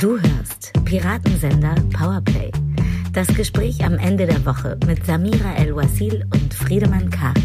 Du 0.00 0.12
hörst 0.12 0.72
Piratensender 0.86 1.74
Powerplay. 1.92 2.50
Das 3.12 3.28
Gespräch 3.28 3.84
am 3.84 3.98
Ende 3.98 4.24
der 4.24 4.46
Woche 4.46 4.78
mit 4.86 5.04
Samira 5.04 5.56
El-Wasil 5.58 6.24
und 6.32 6.54
Friedemann 6.54 7.10
Karik. 7.10 7.36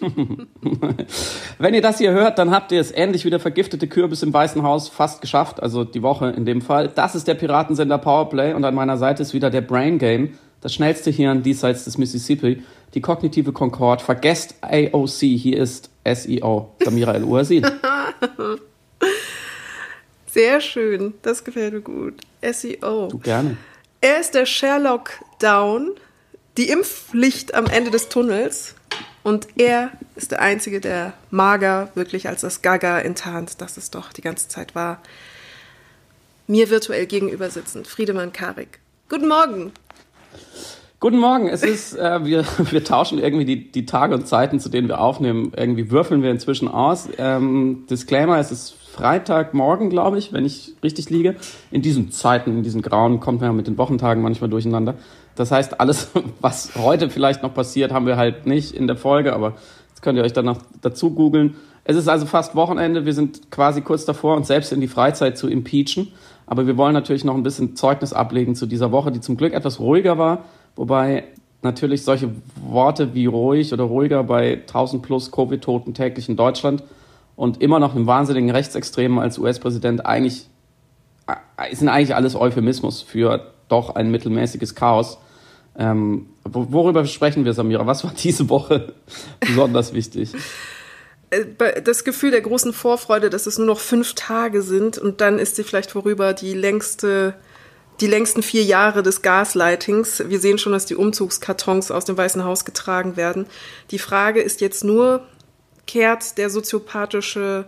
Wenn 1.58 1.74
ihr 1.74 1.82
das 1.82 1.98
hier 1.98 2.12
hört, 2.12 2.38
dann 2.38 2.50
habt 2.50 2.72
ihr 2.72 2.80
es 2.80 2.90
ähnlich 2.92 3.26
wie 3.26 3.30
der 3.30 3.40
vergiftete 3.40 3.88
Kürbis 3.88 4.22
im 4.22 4.32
Weißen 4.32 4.62
Haus 4.62 4.88
fast 4.88 5.20
geschafft. 5.20 5.62
Also 5.62 5.84
die 5.84 6.00
Woche 6.00 6.30
in 6.30 6.46
dem 6.46 6.62
Fall. 6.62 6.88
Das 6.88 7.14
ist 7.14 7.28
der 7.28 7.34
Piratensender 7.34 7.98
Powerplay 7.98 8.54
und 8.54 8.64
an 8.64 8.74
meiner 8.74 8.96
Seite 8.96 9.20
ist 9.20 9.34
wieder 9.34 9.50
der 9.50 9.60
Brain 9.60 9.98
Game, 9.98 10.30
das 10.62 10.72
schnellste 10.72 11.10
Hirn 11.10 11.42
diesseits 11.42 11.84
des 11.84 11.98
Mississippi, 11.98 12.62
die 12.94 13.00
kognitive 13.00 13.52
Concorde. 13.52 14.04
Vergesst 14.04 14.54
AOC, 14.60 15.18
hier 15.18 15.58
ist 15.58 15.90
SEO, 16.04 16.74
Samira 16.80 17.14
El-Uazil. 17.14 17.62
Sehr 20.26 20.60
schön, 20.60 21.14
das 21.22 21.44
gefällt 21.44 21.74
mir 21.74 21.80
gut. 21.82 22.20
SEO. 22.42 23.08
Du 23.08 23.18
gerne. 23.18 23.56
Er 24.00 24.18
ist 24.18 24.34
der 24.34 24.46
Sherlock 24.46 25.10
Down, 25.38 25.92
die 26.56 26.68
Impfpflicht 26.68 27.54
am 27.54 27.66
Ende 27.66 27.90
des 27.90 28.08
Tunnels. 28.08 28.74
Und 29.22 29.46
er 29.56 29.92
ist 30.16 30.32
der 30.32 30.40
Einzige, 30.40 30.80
der 30.80 31.12
mager 31.30 31.90
wirklich 31.94 32.28
als 32.28 32.40
das 32.40 32.62
Gaga 32.62 32.98
enttarnt, 32.98 33.60
dass 33.60 33.76
es 33.76 33.90
doch 33.90 34.12
die 34.12 34.22
ganze 34.22 34.48
Zeit 34.48 34.74
war. 34.74 35.00
Mir 36.48 36.70
virtuell 36.70 37.06
gegenüber 37.06 37.48
sitzend, 37.48 37.86
Friedemann 37.86 38.32
Karik. 38.32 38.80
Guten 39.08 39.28
Morgen. 39.28 39.72
Guten 41.02 41.18
Morgen. 41.18 41.48
Es 41.48 41.64
ist, 41.64 41.98
äh, 41.98 42.24
wir, 42.24 42.44
wir 42.70 42.84
tauschen 42.84 43.18
irgendwie 43.18 43.44
die, 43.44 43.72
die 43.72 43.86
Tage 43.86 44.14
und 44.14 44.28
Zeiten, 44.28 44.60
zu 44.60 44.68
denen 44.68 44.86
wir 44.86 45.00
aufnehmen. 45.00 45.50
Irgendwie 45.56 45.90
würfeln 45.90 46.22
wir 46.22 46.30
inzwischen 46.30 46.68
aus. 46.68 47.08
Ähm, 47.18 47.86
Disclaimer, 47.90 48.38
es 48.38 48.52
ist 48.52 48.76
Freitagmorgen, 48.92 49.90
glaube 49.90 50.18
ich, 50.18 50.32
wenn 50.32 50.44
ich 50.44 50.76
richtig 50.80 51.10
liege. 51.10 51.34
In 51.72 51.82
diesen 51.82 52.12
Zeiten, 52.12 52.52
in 52.58 52.62
diesen 52.62 52.82
Grauen, 52.82 53.18
kommt 53.18 53.40
man 53.40 53.50
ja 53.50 53.52
mit 53.52 53.66
den 53.66 53.78
Wochentagen 53.78 54.22
manchmal 54.22 54.48
durcheinander. 54.48 54.94
Das 55.34 55.50
heißt, 55.50 55.80
alles, 55.80 56.10
was 56.40 56.76
heute 56.76 57.10
vielleicht 57.10 57.42
noch 57.42 57.52
passiert, 57.52 57.90
haben 57.90 58.06
wir 58.06 58.16
halt 58.16 58.46
nicht 58.46 58.72
in 58.72 58.86
der 58.86 58.96
Folge, 58.96 59.32
aber 59.32 59.54
jetzt 59.88 60.02
könnt 60.02 60.18
ihr 60.18 60.22
euch 60.22 60.34
danach 60.34 60.58
dazu 60.82 61.10
googeln. 61.10 61.56
Es 61.82 61.96
ist 61.96 62.06
also 62.06 62.26
fast 62.26 62.54
Wochenende, 62.54 63.06
wir 63.06 63.12
sind 63.12 63.50
quasi 63.50 63.80
kurz 63.80 64.04
davor, 64.04 64.36
uns 64.36 64.46
selbst 64.46 64.72
in 64.72 64.80
die 64.80 64.86
Freizeit 64.86 65.36
zu 65.36 65.48
impeachen. 65.48 66.12
Aber 66.46 66.68
wir 66.68 66.76
wollen 66.76 66.92
natürlich 66.92 67.24
noch 67.24 67.34
ein 67.34 67.42
bisschen 67.42 67.74
Zeugnis 67.74 68.12
ablegen 68.12 68.54
zu 68.54 68.66
dieser 68.66 68.92
Woche, 68.92 69.10
die 69.10 69.20
zum 69.20 69.36
Glück 69.36 69.52
etwas 69.52 69.80
ruhiger 69.80 70.16
war, 70.16 70.44
wobei 70.76 71.24
natürlich 71.62 72.04
solche 72.04 72.30
Worte 72.56 73.14
wie 73.14 73.26
ruhig 73.26 73.72
oder 73.72 73.84
ruhiger 73.84 74.24
bei 74.24 74.54
1000 74.54 75.02
plus 75.02 75.30
Covid-Toten 75.30 75.94
täglich 75.94 76.28
in 76.28 76.36
Deutschland 76.36 76.82
und 77.36 77.62
immer 77.62 77.78
noch 77.78 77.94
einem 77.94 78.06
wahnsinnigen 78.06 78.50
Rechtsextremen 78.50 79.18
als 79.18 79.38
US-Präsident 79.38 80.04
eigentlich 80.04 80.48
äh, 81.26 81.74
sind 81.74 81.88
eigentlich 81.88 82.14
alles 82.14 82.34
Euphemismus 82.34 83.02
für 83.02 83.52
doch 83.68 83.94
ein 83.94 84.10
mittelmäßiges 84.10 84.74
Chaos. 84.74 85.18
Ähm, 85.78 86.26
worüber 86.44 87.04
sprechen 87.06 87.44
wir, 87.44 87.54
Samira? 87.54 87.86
Was 87.86 88.04
war 88.04 88.12
diese 88.12 88.48
Woche 88.48 88.92
besonders 89.40 89.94
wichtig? 89.94 90.32
Äh, 91.30 91.82
das 91.82 92.04
Gefühl 92.04 92.30
der 92.30 92.42
großen 92.42 92.72
Vorfreude, 92.72 93.30
dass 93.30 93.46
es 93.46 93.58
nur 93.58 93.66
noch 93.66 93.80
fünf 93.80 94.14
Tage 94.14 94.62
sind 94.62 94.98
und 94.98 95.20
dann 95.20 95.38
ist 95.38 95.56
sie 95.56 95.64
vielleicht 95.64 95.92
vorüber 95.92 96.34
die 96.34 96.54
längste, 96.54 97.34
die 98.00 98.06
längsten 98.06 98.42
vier 98.42 98.64
Jahre 98.64 99.02
des 99.02 99.22
Gaslightings. 99.22 100.24
Wir 100.26 100.40
sehen 100.40 100.58
schon, 100.58 100.72
dass 100.72 100.86
die 100.86 100.96
Umzugskartons 100.96 101.90
aus 101.90 102.04
dem 102.04 102.16
Weißen 102.16 102.44
Haus 102.44 102.64
getragen 102.64 103.16
werden. 103.16 103.46
Die 103.90 103.98
Frage 103.98 104.40
ist 104.40 104.60
jetzt 104.60 104.82
nur, 104.82 105.26
kehrt 105.86 106.38
der 106.38 106.50
soziopathische 106.50 107.66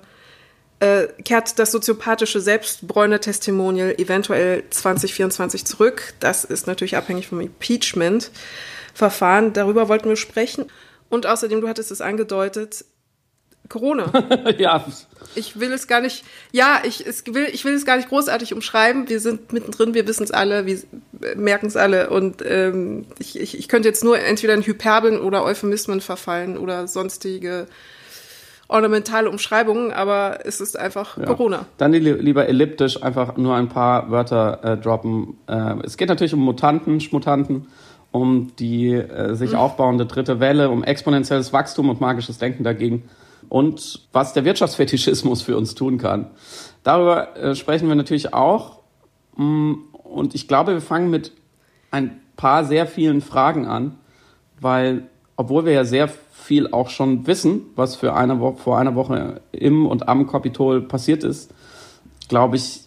äh, 0.81 1.07
kehrt 1.23 1.59
das 1.59 1.73
soziopathische 1.73 2.41
Selbstbräuner-Testimonial 2.41 3.95
eventuell 3.99 4.65
2024 4.69 5.65
zurück. 5.65 6.13
Das 6.21 6.45
ist 6.45 6.67
natürlich 6.67 6.97
abhängig 6.97 7.29
vom 7.29 7.41
Impeachment-Verfahren. 7.41 9.53
Darüber 9.53 9.89
wollten 9.89 10.09
wir 10.09 10.17
sprechen. 10.17 10.67
Und 11.09 11.27
außerdem, 11.27 11.61
du 11.61 11.69
hattest 11.69 11.93
es 11.93 12.01
angedeutet, 12.01 12.85
Corona. 13.69 14.13
ja. 14.59 14.85
Ich 15.35 15.59
will 15.59 15.73
es 15.73 15.87
gar 15.87 16.01
nicht, 16.01 16.25
ja, 16.53 16.83
ich, 16.85 17.07
es 17.07 17.25
will, 17.27 17.47
ich 17.53 17.65
will 17.65 17.75
es 17.75 17.85
gar 17.85 17.97
nicht 17.97 18.09
großartig 18.09 18.53
umschreiben. 18.53 19.09
Wir 19.09 19.21
sind 19.21 19.53
mittendrin, 19.53 19.95
wir 19.95 20.07
wissen 20.07 20.25
es 20.25 20.31
alle, 20.31 20.67
wir 20.67 20.79
merken 21.37 21.67
es 21.67 21.77
alle. 21.77 22.11
Und 22.11 22.43
ähm, 22.47 23.07
ich, 23.19 23.41
ich, 23.41 23.59
ich 23.59 23.69
könnte 23.69 23.89
jetzt 23.89 24.05
nur 24.05 24.19
entweder 24.19 24.55
in 24.55 24.63
Hyperbeln 24.63 25.21
oder 25.21 25.45
Euphemismen 25.45 26.01
verfallen 26.01 26.59
oder 26.59 26.87
sonstige 26.87 27.67
ornamentale 28.69 29.29
Umschreibungen, 29.29 29.93
aber 29.93 30.41
es 30.45 30.61
ist 30.61 30.79
einfach 30.79 31.19
ja. 31.19 31.25
Corona. 31.25 31.67
Dann 31.79 31.93
lieber 31.93 32.49
elliptisch 32.49 33.03
einfach 33.03 33.37
nur 33.37 33.55
ein 33.55 33.69
paar 33.69 34.11
Wörter 34.11 34.61
äh, 34.63 34.77
droppen. 34.77 35.37
Äh, 35.47 35.77
es 35.85 35.97
geht 35.97 36.09
natürlich 36.09 36.35
um 36.35 36.41
Mutanten, 36.41 37.01
Schmutanten, 37.01 37.67
um 38.11 38.53
die 38.59 38.93
äh, 38.93 39.35
sich 39.35 39.53
mhm. 39.53 39.59
aufbauende 39.59 40.07
dritte 40.07 40.41
Welle, 40.41 40.71
um 40.71 40.83
exponentielles 40.83 41.53
Wachstum 41.53 41.89
und 41.89 42.01
magisches 42.01 42.39
Denken 42.39 42.65
dagegen 42.65 43.05
und 43.55 44.01
was 44.11 44.33
der 44.33 44.45
Wirtschaftsfetischismus 44.45 45.43
für 45.43 45.57
uns 45.57 45.77
tun 45.77 45.97
kann. 45.97 46.27
Darüber 46.83 47.37
äh, 47.37 47.55
sprechen 47.55 47.87
wir 47.87 47.95
natürlich 47.95 48.35
auch. 48.35 48.81
Mm, 49.37 49.75
und 49.93 50.35
ich 50.35 50.49
glaube, 50.49 50.73
wir 50.73 50.81
fangen 50.81 51.09
mit 51.09 51.31
ein 51.93 52.21
paar 52.35 52.65
sehr 52.65 52.89
vielen 52.89 53.21
Fragen 53.21 53.65
an, 53.65 53.95
weil 54.61 55.05
obwohl 55.37 55.67
wir 55.67 55.73
ja 55.73 55.85
sehr 55.85 56.09
viel 56.09 56.73
auch 56.73 56.89
schon 56.89 57.29
wissen, 57.29 57.63
was 57.77 57.95
für 57.95 58.15
eine 58.15 58.41
Woche, 58.41 58.57
vor 58.57 58.77
einer 58.81 58.97
Woche 58.97 59.41
im 59.53 59.87
und 59.87 60.09
am 60.09 60.27
Kapitol 60.27 60.83
passiert 60.83 61.23
ist, 61.23 61.55
glaube 62.29 62.57
ich, 62.57 62.81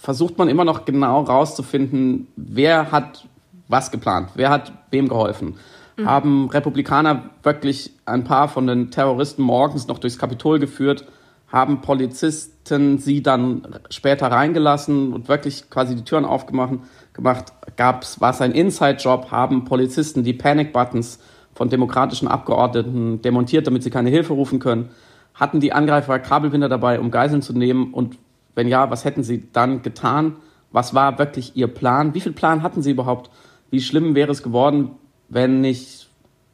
versucht 0.00 0.36
man 0.36 0.48
immer 0.48 0.64
noch 0.64 0.84
genau 0.84 1.22
rauszufinden, 1.22 2.26
wer 2.34 2.90
hat 2.90 3.24
was 3.68 3.92
geplant, 3.92 4.30
wer 4.34 4.50
hat 4.50 4.72
wem 4.90 5.08
geholfen. 5.08 5.54
Mhm. 6.00 6.06
Haben 6.06 6.50
Republikaner 6.50 7.30
wirklich 7.42 7.92
ein 8.06 8.24
paar 8.24 8.48
von 8.48 8.66
den 8.66 8.90
Terroristen 8.90 9.42
morgens 9.42 9.86
noch 9.86 9.98
durchs 9.98 10.18
Kapitol 10.18 10.58
geführt, 10.58 11.06
haben 11.48 11.80
Polizisten 11.80 12.98
sie 12.98 13.22
dann 13.22 13.66
später 13.90 14.28
reingelassen 14.28 15.12
und 15.12 15.28
wirklich 15.28 15.68
quasi 15.68 15.96
die 15.96 16.04
Türen 16.04 16.24
aufgemacht, 16.24 16.74
gemacht, 17.12 17.52
gab's, 17.76 18.20
war 18.20 18.30
es 18.30 18.40
ein 18.40 18.52
Inside-Job, 18.52 19.30
haben 19.30 19.64
Polizisten 19.64 20.22
die 20.22 20.32
Panic-Buttons 20.32 21.18
von 21.52 21.68
demokratischen 21.68 22.28
Abgeordneten 22.28 23.20
demontiert, 23.22 23.66
damit 23.66 23.82
sie 23.82 23.90
keine 23.90 24.10
Hilfe 24.10 24.32
rufen 24.32 24.60
können. 24.60 24.90
Hatten 25.34 25.60
die 25.60 25.72
Angreifer 25.72 26.18
Kabelbinder 26.18 26.68
dabei, 26.68 27.00
um 27.00 27.10
Geiseln 27.10 27.42
zu 27.42 27.52
nehmen? 27.52 27.92
Und 27.92 28.16
wenn 28.54 28.68
ja, 28.68 28.90
was 28.90 29.04
hätten 29.04 29.22
sie 29.22 29.48
dann 29.52 29.82
getan? 29.82 30.36
Was 30.70 30.94
war 30.94 31.18
wirklich 31.18 31.56
ihr 31.56 31.66
Plan? 31.66 32.14
Wie 32.14 32.20
viel 32.20 32.32
Plan 32.32 32.62
hatten 32.62 32.82
sie 32.82 32.92
überhaupt? 32.92 33.30
Wie 33.70 33.80
schlimm 33.80 34.14
wäre 34.14 34.30
es 34.30 34.42
geworden, 34.42 34.92
wenn 35.30 35.62
nicht, 35.62 36.08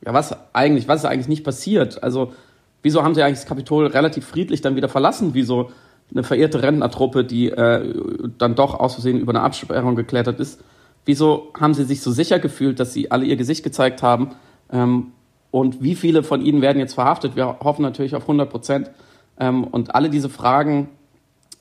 ja, 0.04 0.14
was 0.14 0.36
eigentlich, 0.54 0.86
was 0.86 1.00
ist 1.00 1.06
eigentlich 1.06 1.28
nicht 1.28 1.44
passiert? 1.44 2.02
Also, 2.02 2.32
wieso 2.82 3.02
haben 3.02 3.14
sie 3.14 3.22
eigentlich 3.22 3.40
das 3.40 3.48
Kapitol 3.48 3.86
relativ 3.86 4.26
friedlich 4.26 4.60
dann 4.60 4.76
wieder 4.76 4.88
verlassen? 4.88 5.30
Wieso 5.32 5.70
eine 6.12 6.22
verehrte 6.22 6.62
Rentnertruppe, 6.62 7.24
die 7.24 7.50
äh, 7.50 7.94
dann 8.38 8.54
doch 8.54 8.78
aus 8.78 8.94
Versehen 8.94 9.18
über 9.18 9.32
eine 9.32 9.40
Absperrung 9.40 9.96
geklettert 9.96 10.38
ist? 10.38 10.62
Wieso 11.04 11.52
haben 11.58 11.74
sie 11.74 11.84
sich 11.84 12.00
so 12.00 12.12
sicher 12.12 12.38
gefühlt, 12.38 12.78
dass 12.78 12.92
sie 12.92 13.10
alle 13.10 13.24
ihr 13.24 13.36
Gesicht 13.36 13.64
gezeigt 13.64 14.02
haben? 14.02 14.36
Ähm, 14.70 15.12
und 15.50 15.82
wie 15.82 15.94
viele 15.94 16.22
von 16.22 16.42
ihnen 16.42 16.62
werden 16.62 16.78
jetzt 16.78 16.94
verhaftet? 16.94 17.34
Wir 17.34 17.58
hoffen 17.60 17.82
natürlich 17.82 18.14
auf 18.14 18.22
100 18.22 18.50
Prozent. 18.50 18.90
Ähm, 19.38 19.64
und 19.64 19.94
alle 19.94 20.10
diese 20.10 20.28
Fragen 20.28 20.88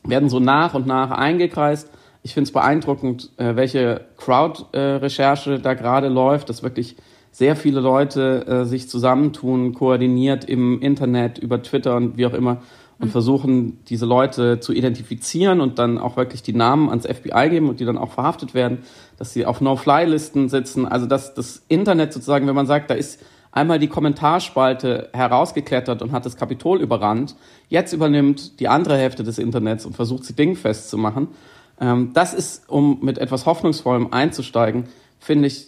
werden 0.03 0.29
so 0.29 0.39
nach 0.39 0.73
und 0.73 0.85
nach 0.85 1.11
eingekreist. 1.11 1.89
Ich 2.23 2.33
finde 2.33 2.47
es 2.47 2.51
beeindruckend, 2.53 3.31
äh, 3.38 3.56
welche 3.56 4.06
Crowd-Recherche 4.18 5.59
da 5.59 5.75
gerade 5.75 6.07
läuft, 6.07 6.50
dass 6.50 6.63
wirklich 6.63 6.95
sehr 7.35 7.57
viele 7.57 7.81
Leute 7.81 8.47
äh, 8.47 8.63
sich 8.63 8.87
zusammentun, 8.87 9.73
koordiniert 9.73 10.45
im 10.45 10.79
Internet, 10.81 11.37
über 11.37 11.61
Twitter 11.61 11.97
und 11.97 12.15
wie 12.17 12.25
auch 12.25 12.33
immer 12.33 12.61
und 12.97 13.07
mhm. 13.07 13.11
versuchen, 13.11 13.83
diese 13.89 14.05
Leute 14.05 14.61
zu 14.61 14.71
identifizieren 14.71 15.59
und 15.59 15.77
dann 15.77 15.97
auch 15.97 16.15
wirklich 16.15 16.43
die 16.43 16.53
Namen 16.53 16.87
ans 16.87 17.05
FBI 17.05 17.49
geben 17.49 17.67
und 17.67 17.81
die 17.81 17.85
dann 17.85 17.97
auch 17.97 18.13
verhaftet 18.13 18.53
werden, 18.53 18.83
dass 19.17 19.33
sie 19.33 19.45
auf 19.45 19.59
No-Fly-Listen 19.59 20.47
sitzen. 20.47 20.85
Also 20.85 21.07
dass 21.07 21.33
das 21.33 21.61
Internet 21.67 22.13
sozusagen, 22.13 22.47
wenn 22.47 22.55
man 22.55 22.67
sagt, 22.67 22.89
da 22.89 22.93
ist 22.93 23.21
einmal 23.51 23.79
die 23.79 23.89
Kommentarspalte 23.89 25.09
herausgeklettert 25.11 26.01
und 26.01 26.13
hat 26.13 26.25
das 26.25 26.37
Kapitol 26.37 26.79
überrannt, 26.79 27.35
jetzt 27.67 27.91
übernimmt 27.91 28.61
die 28.61 28.69
andere 28.69 28.97
Hälfte 28.97 29.23
des 29.23 29.39
Internets 29.39 29.85
und 29.85 29.93
versucht 29.93 30.23
sie 30.23 30.35
dingfest 30.37 30.89
zu 30.89 30.97
machen. 30.97 31.27
Ähm, 31.81 32.11
das 32.13 32.33
ist, 32.33 32.69
um 32.69 32.99
mit 33.01 33.17
etwas 33.17 33.45
Hoffnungsvollem 33.45 34.13
einzusteigen, 34.13 34.85
finde 35.19 35.47
ich 35.47 35.67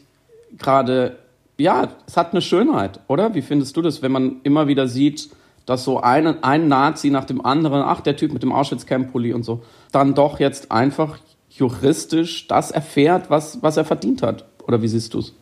gerade, 0.57 1.17
ja, 1.57 1.89
es 2.06 2.18
hat 2.18 2.31
eine 2.31 2.42
Schönheit, 2.42 3.00
oder? 3.07 3.33
Wie 3.33 3.42
findest 3.42 3.75
du 3.77 3.81
das, 3.81 4.01
wenn 4.01 4.12
man 4.12 4.42
immer 4.44 4.68
wieder 4.68 4.88
sieht, 4.88 5.30
dass 5.65 5.83
so 5.83 6.00
ein, 6.00 6.44
ein 6.44 6.68
Nazi 6.68 7.09
nach 7.09 7.25
dem 7.25 7.44
anderen, 7.45 7.81
ach, 7.81 8.01
der 8.01 8.15
Typ 8.15 8.31
mit 8.31 8.44
dem 8.44 8.54
Auschwitz-Camp-Pulli 8.54 9.33
und 9.33 9.44
so, 9.44 9.63
dann 9.92 10.13
doch 10.13 10.39
jetzt 10.39 10.71
einfach 10.71 11.19
juristisch 11.50 12.48
das 12.48 12.71
erfährt, 12.71 13.30
was, 13.30 13.62
was 13.62 13.77
er 13.77 13.86
verdient 13.86 14.21
hat. 14.21 14.45
Oder 14.65 14.81
wie 14.81 14.88
siehst 14.88 15.13
du 15.13 15.19
es? 15.19 15.33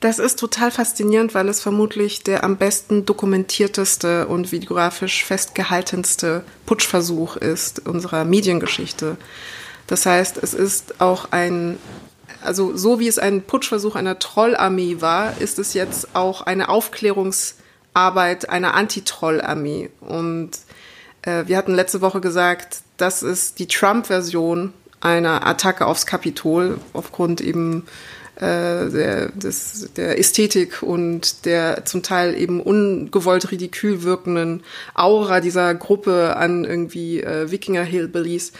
Das 0.00 0.18
ist 0.18 0.38
total 0.38 0.70
faszinierend, 0.70 1.34
weil 1.34 1.48
es 1.48 1.62
vermutlich 1.62 2.22
der 2.22 2.44
am 2.44 2.56
besten 2.56 3.06
dokumentierteste 3.06 4.26
und 4.28 4.52
videografisch 4.52 5.24
festgehaltenste 5.24 6.44
Putschversuch 6.66 7.36
ist 7.36 7.86
unserer 7.86 8.24
Mediengeschichte. 8.24 9.16
Das 9.86 10.04
heißt, 10.04 10.38
es 10.42 10.52
ist 10.52 11.00
auch 11.00 11.28
ein, 11.30 11.78
also 12.44 12.76
so 12.76 13.00
wie 13.00 13.08
es 13.08 13.18
ein 13.18 13.42
Putschversuch 13.42 13.96
einer 13.96 14.18
Trollarmee 14.18 15.00
war, 15.00 15.40
ist 15.40 15.58
es 15.58 15.74
jetzt 15.74 16.14
auch 16.14 16.42
eine 16.42 16.68
Aufklärungsarbeit 16.68 18.48
einer 18.48 18.74
Anti-Troll-Armee. 18.74 19.90
Und 20.00 20.50
äh, 21.22 21.44
wir 21.46 21.56
hatten 21.56 21.74
letzte 21.74 22.00
Woche 22.00 22.20
gesagt, 22.20 22.78
das 22.96 23.22
ist 23.22 23.58
die 23.58 23.66
Trump-Version 23.66 24.72
einer 25.00 25.46
Attacke 25.46 25.86
aufs 25.86 26.06
Kapitol 26.06 26.78
aufgrund 26.92 27.40
eben 27.40 27.86
äh, 28.36 28.90
der, 28.90 29.28
des, 29.28 29.90
der 29.96 30.18
Ästhetik 30.18 30.82
und 30.82 31.44
der 31.44 31.84
zum 31.84 32.02
Teil 32.02 32.36
eben 32.36 32.60
ungewollt 32.60 33.50
ridikül 33.52 34.02
wirkenden 34.02 34.64
Aura 34.94 35.40
dieser 35.40 35.74
Gruppe 35.74 36.36
an 36.36 36.64
irgendwie 36.64 37.20
äh, 37.20 37.50
Wikinger-Hillbillies. 37.50 38.52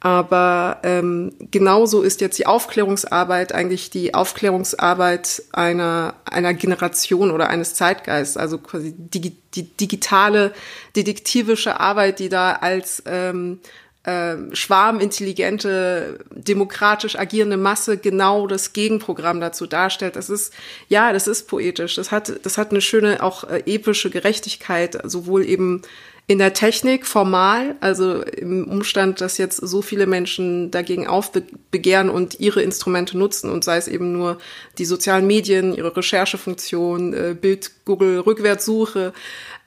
Aber 0.00 0.78
ähm, 0.84 1.32
genauso 1.50 2.02
ist 2.02 2.20
jetzt 2.20 2.38
die 2.38 2.46
Aufklärungsarbeit 2.46 3.52
eigentlich 3.52 3.90
die 3.90 4.14
Aufklärungsarbeit 4.14 5.42
einer, 5.52 6.14
einer 6.24 6.54
Generation 6.54 7.32
oder 7.32 7.48
eines 7.48 7.74
Zeitgeists, 7.74 8.36
also 8.36 8.58
quasi 8.58 8.94
die, 8.96 9.36
die 9.54 9.64
digitale, 9.64 10.52
detektivische 10.94 11.80
Arbeit, 11.80 12.20
die 12.20 12.28
da 12.28 12.52
als 12.52 13.02
ähm, 13.06 13.58
äh, 14.04 14.36
schwarmintelligente, 14.52 16.20
demokratisch 16.30 17.18
agierende 17.18 17.56
Masse 17.56 17.98
genau 17.98 18.46
das 18.46 18.72
Gegenprogramm 18.72 19.40
dazu 19.40 19.66
darstellt. 19.66 20.14
Das 20.14 20.30
ist, 20.30 20.54
ja, 20.88 21.12
das 21.12 21.26
ist 21.26 21.48
poetisch. 21.48 21.96
Das 21.96 22.12
hat, 22.12 22.32
das 22.44 22.56
hat 22.56 22.70
eine 22.70 22.80
schöne, 22.80 23.20
auch 23.20 23.44
äh, 23.44 23.64
epische 23.66 24.10
Gerechtigkeit, 24.10 24.96
sowohl 25.04 25.44
eben 25.44 25.82
in 26.30 26.38
der 26.38 26.52
Technik 26.52 27.06
formal, 27.06 27.74
also 27.80 28.22
im 28.22 28.68
Umstand, 28.68 29.22
dass 29.22 29.38
jetzt 29.38 29.56
so 29.56 29.80
viele 29.80 30.06
Menschen 30.06 30.70
dagegen 30.70 31.06
aufbegehren 31.06 32.10
und 32.10 32.38
ihre 32.38 32.60
Instrumente 32.60 33.16
nutzen 33.16 33.50
und 33.50 33.64
sei 33.64 33.78
es 33.78 33.88
eben 33.88 34.12
nur 34.12 34.36
die 34.76 34.84
sozialen 34.84 35.26
Medien, 35.26 35.74
ihre 35.74 35.96
Recherchefunktion, 35.96 37.14
äh, 37.14 37.34
Bild, 37.34 37.70
Google, 37.86 38.20
Rückwärtssuche, 38.20 39.14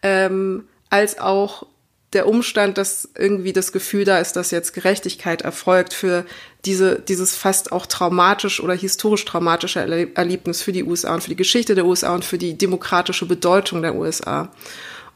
ähm, 0.03 0.65
als 0.91 1.19
auch 1.19 1.65
der 2.13 2.27
Umstand, 2.27 2.77
dass 2.77 3.09
irgendwie 3.17 3.53
das 3.53 3.71
Gefühl 3.71 4.05
da 4.05 4.19
ist, 4.19 4.33
dass 4.33 4.51
jetzt 4.51 4.73
Gerechtigkeit 4.73 5.41
erfolgt 5.41 5.93
für 5.93 6.25
diese, 6.65 6.99
dieses 6.99 7.35
fast 7.35 7.71
auch 7.71 7.87
traumatisch 7.87 8.61
oder 8.61 8.75
historisch 8.75 9.25
traumatische 9.25 9.79
Erlebnis 9.79 10.61
für 10.61 10.73
die 10.73 10.83
USA 10.83 11.15
und 11.15 11.21
für 11.21 11.29
die 11.29 11.35
Geschichte 11.35 11.73
der 11.73 11.85
USA 11.87 12.13
und 12.13 12.23
für 12.23 12.37
die 12.37 12.55
demokratische 12.55 13.25
Bedeutung 13.25 13.81
der 13.81 13.95
USA. 13.95 14.51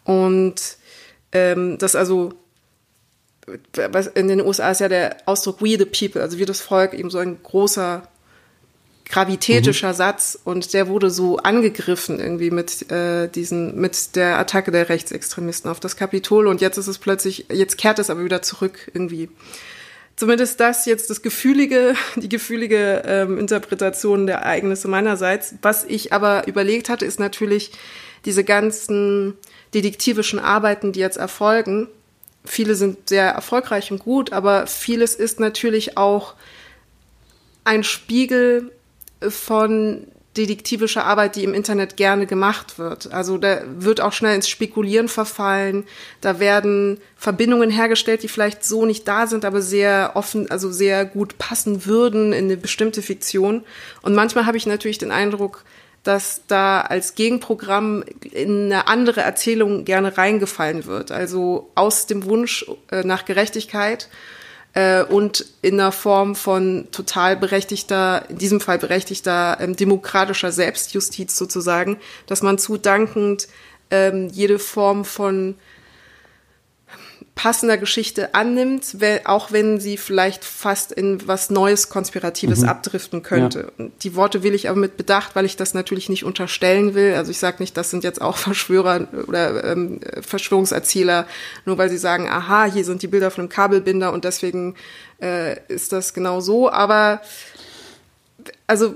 Und 0.05 0.77
ähm, 1.35 1.77
das 1.77 1.95
also 1.95 2.33
was 3.73 4.07
in 4.07 4.27
den 4.27 4.41
USA 4.41 4.71
ist 4.71 4.81
ja 4.81 4.87
der 4.87 5.17
Ausdruck 5.25 5.61
We 5.61 5.77
the 5.77 5.85
People, 5.85 6.21
also 6.21 6.39
wir 6.39 6.47
das 6.47 6.61
Volk, 6.61 6.93
eben 6.93 7.11
so 7.11 7.19
ein 7.19 7.37
großer 7.43 8.07
gravitätischer 9.07 9.89
mhm. 9.89 9.95
Satz. 9.95 10.39
Und 10.43 10.73
der 10.73 10.87
wurde 10.87 11.11
so 11.11 11.37
angegriffen 11.37 12.19
irgendwie 12.19 12.49
mit 12.49 12.91
äh, 12.91 13.27
diesen 13.27 13.79
mit 13.79 14.15
der 14.15 14.39
Attacke 14.39 14.71
der 14.71 14.89
Rechtsextremisten 14.89 15.69
auf 15.69 15.79
das 15.79 15.95
Kapitol. 15.95 16.47
Und 16.47 16.61
jetzt 16.61 16.77
ist 16.77 16.87
es 16.87 16.97
plötzlich 16.97 17.45
jetzt 17.51 17.77
kehrt 17.77 17.99
es 17.99 18.09
aber 18.09 18.23
wieder 18.23 18.41
zurück 18.41 18.89
irgendwie. 18.93 19.29
Zumindest 20.15 20.59
das 20.59 20.85
jetzt 20.85 21.09
das 21.09 21.21
gefühlige 21.21 21.93
die 22.15 22.29
gefühlige 22.29 23.03
ähm, 23.05 23.37
Interpretation 23.37 24.25
der 24.25 24.37
Ereignisse 24.37 24.87
meinerseits. 24.87 25.53
Was 25.61 25.83
ich 25.83 26.13
aber 26.13 26.47
überlegt 26.47 26.89
hatte 26.89 27.05
ist 27.05 27.19
natürlich 27.19 27.71
diese 28.25 28.43
ganzen 28.43 29.35
detektivischen 29.75 30.39
Arbeiten, 30.39 30.93
die 30.93 31.01
jetzt 31.01 31.17
erfolgen. 31.17 31.87
Viele 32.45 32.75
sind 32.75 33.09
sehr 33.09 33.29
erfolgreich 33.29 33.91
und 33.91 33.99
gut, 33.99 34.31
aber 34.31 34.67
vieles 34.67 35.15
ist 35.15 35.39
natürlich 35.39 35.97
auch 35.97 36.35
ein 37.65 37.83
Spiegel 37.83 38.71
von 39.27 40.07
detektivischer 40.37 41.05
Arbeit, 41.05 41.35
die 41.35 41.43
im 41.43 41.53
Internet 41.53 41.97
gerne 41.97 42.25
gemacht 42.25 42.77
wird. 42.77 43.11
Also 43.13 43.37
da 43.37 43.61
wird 43.77 44.01
auch 44.01 44.11
schnell 44.11 44.35
ins 44.35 44.49
Spekulieren 44.49 45.07
verfallen. 45.07 45.85
Da 46.21 46.39
werden 46.39 46.99
Verbindungen 47.15 47.69
hergestellt, 47.69 48.21
die 48.23 48.27
vielleicht 48.27 48.63
so 48.63 48.85
nicht 48.85 49.07
da 49.07 49.27
sind, 49.27 49.45
aber 49.45 49.61
sehr 49.61 50.11
offen, 50.15 50.51
also 50.51 50.71
sehr 50.71 51.05
gut 51.05 51.37
passen 51.37 51.85
würden 51.85 52.33
in 52.33 52.45
eine 52.45 52.57
bestimmte 52.57 53.01
Fiktion. 53.01 53.63
Und 54.01 54.13
manchmal 54.13 54.45
habe 54.45 54.57
ich 54.57 54.65
natürlich 54.65 54.97
den 54.97 55.11
Eindruck, 55.11 55.63
dass 56.05 56.43
da 56.47 56.81
als 56.81 57.15
Gegenprogramm 57.15 58.03
in 58.31 58.65
eine 58.65 58.87
andere 58.87 59.21
Erzählung 59.21 59.85
gerne 59.85 60.17
reingefallen 60.17 60.85
wird. 60.85 61.11
Also 61.11 61.71
aus 61.73 62.05
dem 62.05 62.25
Wunsch 62.25 62.63
äh, 62.91 63.03
nach 63.03 63.25
Gerechtigkeit 63.25 64.07
äh, 64.73 65.03
und 65.03 65.47
in 65.63 65.79
einer 65.79 65.91
Form 65.91 66.35
von 66.35 66.87
total 66.91 67.35
berechtigter, 67.35 68.29
in 68.29 68.37
diesem 68.37 68.61
Fall 68.61 68.77
berechtigter 68.77 69.57
ähm, 69.59 69.75
demokratischer 69.75 70.51
Selbstjustiz 70.51 71.35
sozusagen, 71.35 71.97
dass 72.27 72.43
man 72.43 72.59
zu 72.59 72.77
dankend 72.77 73.47
ähm, 73.89 74.29
jede 74.31 74.59
Form 74.59 75.05
von 75.05 75.55
passender 77.35 77.77
Geschichte 77.77 78.33
annimmt, 78.33 78.95
auch 79.25 79.51
wenn 79.51 79.79
sie 79.81 79.97
vielleicht 79.97 80.45
fast 80.45 80.93
in 80.93 81.27
was 81.27 81.49
Neues, 81.49 81.89
Konspiratives 81.89 82.61
mhm. 82.61 82.69
abdriften 82.69 83.23
könnte. 83.23 83.73
Ja. 83.77 83.85
Die 84.01 84.15
Worte 84.15 84.41
will 84.41 84.55
ich 84.55 84.69
aber 84.69 84.79
mit 84.79 84.95
Bedacht, 84.95 85.35
weil 85.35 85.43
ich 85.43 85.57
das 85.57 85.73
natürlich 85.73 86.07
nicht 86.07 86.23
unterstellen 86.23 86.95
will. 86.95 87.13
Also 87.15 87.31
ich 87.31 87.37
sage 87.37 87.57
nicht, 87.59 87.75
das 87.75 87.89
sind 87.91 88.05
jetzt 88.05 88.21
auch 88.21 88.37
Verschwörer 88.45 89.07
oder 89.27 89.65
ähm, 89.65 89.99
Verschwörungserzähler, 90.21 91.27
nur 91.65 91.77
weil 91.77 91.89
sie 91.89 91.97
sagen, 91.97 92.29
aha, 92.29 92.65
hier 92.65 92.85
sind 92.85 93.01
die 93.01 93.07
Bilder 93.07 93.31
von 93.31 93.43
einem 93.43 93.49
Kabelbinder 93.49 94.13
und 94.13 94.23
deswegen 94.23 94.75
äh, 95.21 95.59
ist 95.67 95.91
das 95.91 96.13
genau 96.13 96.39
so. 96.39 96.71
Aber 96.71 97.21
also 98.67 98.95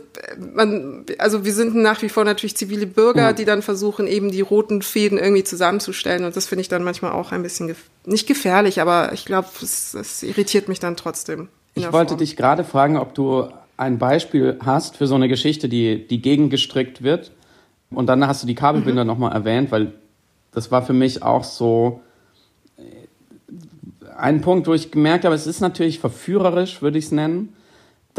man, 0.56 1.06
also 1.20 1.46
wir 1.46 1.54
sind 1.54 1.76
nach 1.76 2.02
wie 2.02 2.10
vor 2.10 2.24
natürlich 2.24 2.58
zivile 2.58 2.88
Bürger, 2.88 3.22
ja. 3.22 3.34
die 3.34 3.46
dann 3.46 3.62
versuchen, 3.62 4.08
eben 4.08 4.32
die 4.32 4.42
roten 4.42 4.82
Fäden 4.82 5.18
irgendwie 5.18 5.44
zusammenzustellen. 5.44 6.26
Und 6.26 6.36
das 6.36 6.48
finde 6.48 6.62
ich 6.62 6.70
dann 6.70 6.84
manchmal 6.84 7.12
auch 7.12 7.32
ein 7.32 7.44
bisschen 7.44 7.68
gef 7.68 7.90
nicht 8.06 8.28
gefährlich, 8.28 8.82
aber 8.82 9.14
ich 9.14 9.26
glaube, 9.26 9.50
es, 9.62 9.94
es, 9.94 10.24
irritiert 10.24 10.68
mich 10.68 10.80
dann 10.80 10.96
trotzdem. 10.96 11.50
Ich 11.76 11.92
wollte 11.92 12.10
Form. 12.10 12.20
dich 12.20 12.36
gerade 12.36 12.64
fragen, 12.64 12.98
ob 12.98 13.14
du 13.14 13.48
ein 13.78 14.00
Beispiel 14.00 14.58
hast 14.66 14.98
für 14.98 15.06
so 15.06 15.14
eine 15.14 15.28
Geschichte, 15.28 15.70
die, 15.70 16.08
die 16.08 16.22
gegengestrickt 16.22 17.04
wird. 17.04 17.32
Und 17.92 18.08
dann 18.08 18.26
hast 18.26 18.42
du 18.42 18.48
die 18.48 18.56
Kabelbinder 18.56 19.04
mhm. 19.04 19.08
nochmal 19.08 19.34
erwähnt, 19.34 19.72
weil 19.72 19.94
das 20.52 20.72
war 20.72 20.84
für 20.84 20.94
mich 20.94 21.22
auch 21.22 21.44
so 21.44 22.02
äh, 22.78 22.82
ein 24.18 24.42
Punkt, 24.42 24.68
wo 24.68 24.74
ich 24.74 24.90
gemerkt 24.90 25.26
habe, 25.26 25.36
es 25.36 25.46
ist 25.46 25.60
natürlich 25.60 26.00
verführerisch, 26.00 26.82
würde 26.82 26.98
ich 26.98 27.06
es 27.06 27.12
nennen 27.12 27.54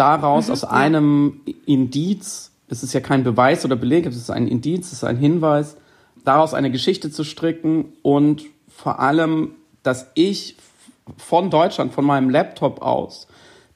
daraus 0.01 0.47
mhm, 0.47 0.53
aus 0.55 0.65
einem 0.65 1.41
Indiz, 1.67 2.53
es 2.69 2.83
ist 2.83 2.95
ja 2.95 3.01
kein 3.01 3.23
Beweis 3.23 3.67
oder 3.67 3.77
Beleg, 3.77 4.07
es 4.07 4.17
ist 4.17 4.31
ein 4.31 4.49
Indiz, 4.49 4.87
es 4.87 4.95
ist 4.95 5.05
ein 5.05 5.19
Hinweis, 5.19 5.77
daraus 6.25 6.55
eine 6.55 6.71
Geschichte 6.71 7.11
zu 7.11 7.23
stricken 7.23 7.93
und 8.01 8.45
vor 8.69 9.01
allem, 9.01 9.53
dass 9.83 10.11
ich 10.15 10.57
von 11.19 11.51
Deutschland, 11.51 11.93
von 11.93 12.07
meinem 12.07 12.31
Laptop 12.31 12.81
aus, 12.81 13.27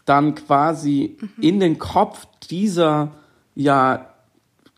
dann 0.06 0.34
quasi 0.34 1.18
mhm. 1.20 1.42
in 1.42 1.60
den 1.60 1.78
Kopf 1.78 2.26
dieser, 2.50 3.12
ja, 3.54 4.10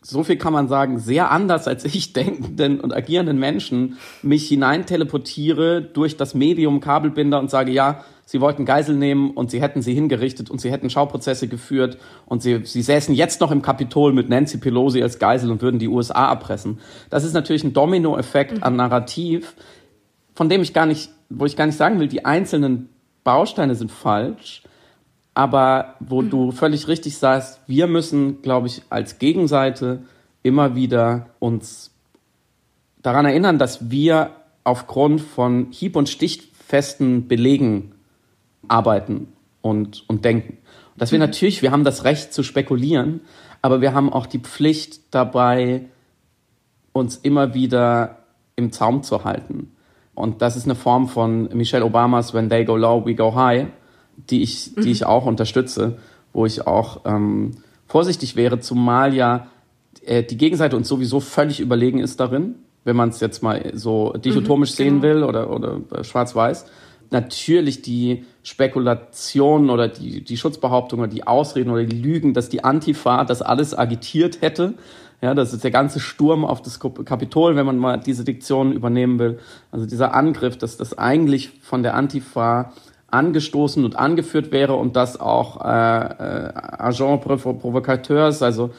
so 0.01 0.23
viel 0.23 0.37
kann 0.37 0.53
man 0.53 0.67
sagen, 0.67 0.99
sehr 0.99 1.31
anders 1.31 1.65
als 1.67 1.85
ich 1.85 2.11
denkenden 2.13 2.81
und 2.81 2.93
agierenden 2.93 3.39
Menschen 3.39 3.97
mich 4.21 4.49
hinein 4.49 4.85
teleportiere 4.85 5.81
durch 5.81 6.17
das 6.17 6.33
Medium 6.33 6.81
Kabelbinder 6.81 7.39
und 7.39 7.49
sage, 7.49 7.71
ja, 7.71 8.03
sie 8.27 8.41
wollten 8.41 8.65
Geisel 8.65 8.93
nehmen 8.93 9.31
und 9.31 9.51
sie 9.51 9.61
hätten 9.61 9.81
sie 9.81 9.93
hingerichtet 9.93 10.49
und 10.49 10.59
sie 10.59 10.69
hätten 10.69 10.89
Schauprozesse 10.89 11.47
geführt 11.47 11.97
und 12.25 12.43
sie, 12.43 12.65
sie 12.65 12.81
säßen 12.81 13.15
jetzt 13.15 13.39
noch 13.39 13.51
im 13.51 13.61
Kapitol 13.61 14.11
mit 14.11 14.27
Nancy 14.27 14.57
Pelosi 14.57 15.01
als 15.01 15.17
Geisel 15.17 15.49
und 15.49 15.61
würden 15.61 15.79
die 15.79 15.87
USA 15.87 16.29
erpressen. 16.29 16.79
Das 17.09 17.23
ist 17.23 17.31
natürlich 17.31 17.63
ein 17.63 17.71
Dominoeffekt 17.71 18.57
mhm. 18.57 18.63
an 18.63 18.75
Narrativ, 18.75 19.55
von 20.35 20.49
dem 20.49 20.61
ich 20.61 20.73
gar 20.73 20.85
nicht, 20.85 21.09
wo 21.29 21.45
ich 21.45 21.55
gar 21.55 21.67
nicht 21.67 21.77
sagen 21.77 22.01
will, 22.01 22.09
die 22.09 22.25
einzelnen 22.25 22.89
Bausteine 23.23 23.75
sind 23.75 23.93
falsch, 23.93 24.61
aber 25.33 25.95
wo 26.01 26.21
mhm. 26.21 26.29
du 26.29 26.51
völlig 26.51 26.89
richtig 26.89 27.17
sagst, 27.17 27.61
wir 27.65 27.87
müssen, 27.87 28.41
glaube 28.41 28.67
ich, 28.67 28.81
als 28.89 29.19
Gegenseite 29.19 30.01
immer 30.43 30.75
wieder 30.75 31.27
uns 31.39 31.91
daran 33.01 33.25
erinnern, 33.25 33.57
dass 33.57 33.89
wir 33.89 34.31
aufgrund 34.65 35.21
von 35.21 35.67
hieb- 35.71 35.95
und 35.95 36.09
stichfesten 36.09 37.29
Belegen 37.29 37.93
arbeiten 38.67 39.27
und, 39.61 40.03
und 40.07 40.25
denken. 40.25 40.57
Dass 40.97 41.11
wir 41.11 41.19
mhm. 41.19 41.25
natürlich, 41.25 41.61
wir 41.61 41.71
haben 41.71 41.83
das 41.83 42.03
Recht 42.03 42.33
zu 42.33 42.43
spekulieren, 42.43 43.21
aber 43.61 43.81
wir 43.81 43.93
haben 43.93 44.11
auch 44.11 44.25
die 44.25 44.39
Pflicht 44.39 45.13
dabei, 45.13 45.85
uns 46.93 47.17
immer 47.17 47.53
wieder 47.53 48.23
im 48.55 48.71
Zaum 48.71 49.03
zu 49.03 49.23
halten. 49.23 49.71
Und 50.15 50.41
das 50.41 50.55
ist 50.55 50.65
eine 50.65 50.75
Form 50.75 51.07
von 51.07 51.49
Michelle 51.53 51.85
Obamas 51.85 52.33
When 52.33 52.49
They 52.49 52.65
Go 52.65 52.75
Low, 52.75 53.05
We 53.05 53.13
Go 53.13 53.35
High, 53.35 53.67
die 54.15 54.41
ich, 54.41 54.73
die 54.73 54.81
mhm. 54.81 54.87
ich 54.87 55.05
auch 55.05 55.25
unterstütze, 55.25 55.99
wo 56.33 56.45
ich 56.45 56.65
auch 56.65 57.01
ähm, 57.05 57.51
vorsichtig 57.85 58.35
wäre, 58.35 58.59
zumal 58.59 59.13
ja 59.13 59.47
äh, 60.05 60.23
die 60.23 60.37
Gegenseite 60.37 60.75
uns 60.75 60.87
sowieso 60.87 61.19
völlig 61.19 61.59
überlegen 61.59 61.99
ist 61.99 62.19
darin, 62.19 62.55
wenn 62.83 62.95
man 62.95 63.09
es 63.09 63.19
jetzt 63.19 63.43
mal 63.43 63.71
so 63.73 64.13
dichotomisch 64.13 64.71
mhm, 64.71 64.75
sehen 64.75 65.01
genau. 65.01 65.03
will 65.03 65.23
oder, 65.23 65.51
oder 65.51 65.81
äh, 65.93 66.03
schwarz-weiß. 66.03 66.65
Natürlich 67.09 67.81
die 67.81 68.25
Spekulationen 68.43 69.69
oder 69.69 69.87
die, 69.87 70.23
die 70.23 70.37
Schutzbehauptungen 70.37 71.05
oder 71.05 71.13
die 71.13 71.25
Ausreden 71.25 71.71
oder 71.71 71.83
die 71.83 71.95
Lügen, 71.95 72.33
dass 72.33 72.49
die 72.49 72.63
Antifa 72.63 73.23
das 73.23 73.41
alles 73.41 73.77
agitiert 73.77 74.41
hätte. 74.41 74.73
Ja, 75.21 75.33
das 75.33 75.51
ist 75.51 75.63
der 75.63 75.71
ganze 75.71 75.99
Sturm 75.99 76.45
auf 76.45 76.61
das 76.61 76.79
Kapitol, 76.79 77.55
wenn 77.55 77.65
man 77.65 77.77
mal 77.77 77.97
diese 77.97 78.23
Diktion 78.23 78.71
übernehmen 78.71 79.17
will. 79.17 79.39
Also 79.71 79.85
dieser 79.87 80.13
Angriff, 80.13 80.57
dass 80.57 80.77
das 80.77 80.97
eigentlich 80.97 81.49
von 81.61 81.81
der 81.81 81.95
Antifa 81.95 82.73
angestoßen 83.09 83.83
und 83.85 83.95
angeführt 83.95 84.51
wäre 84.51 84.75
und 84.75 84.95
dass 84.95 85.19
auch 85.19 85.63
äh, 85.63 85.67
äh, 85.67 86.51
Agent 86.53 87.21
Provocateurs, 87.21 88.43
also 88.43 88.71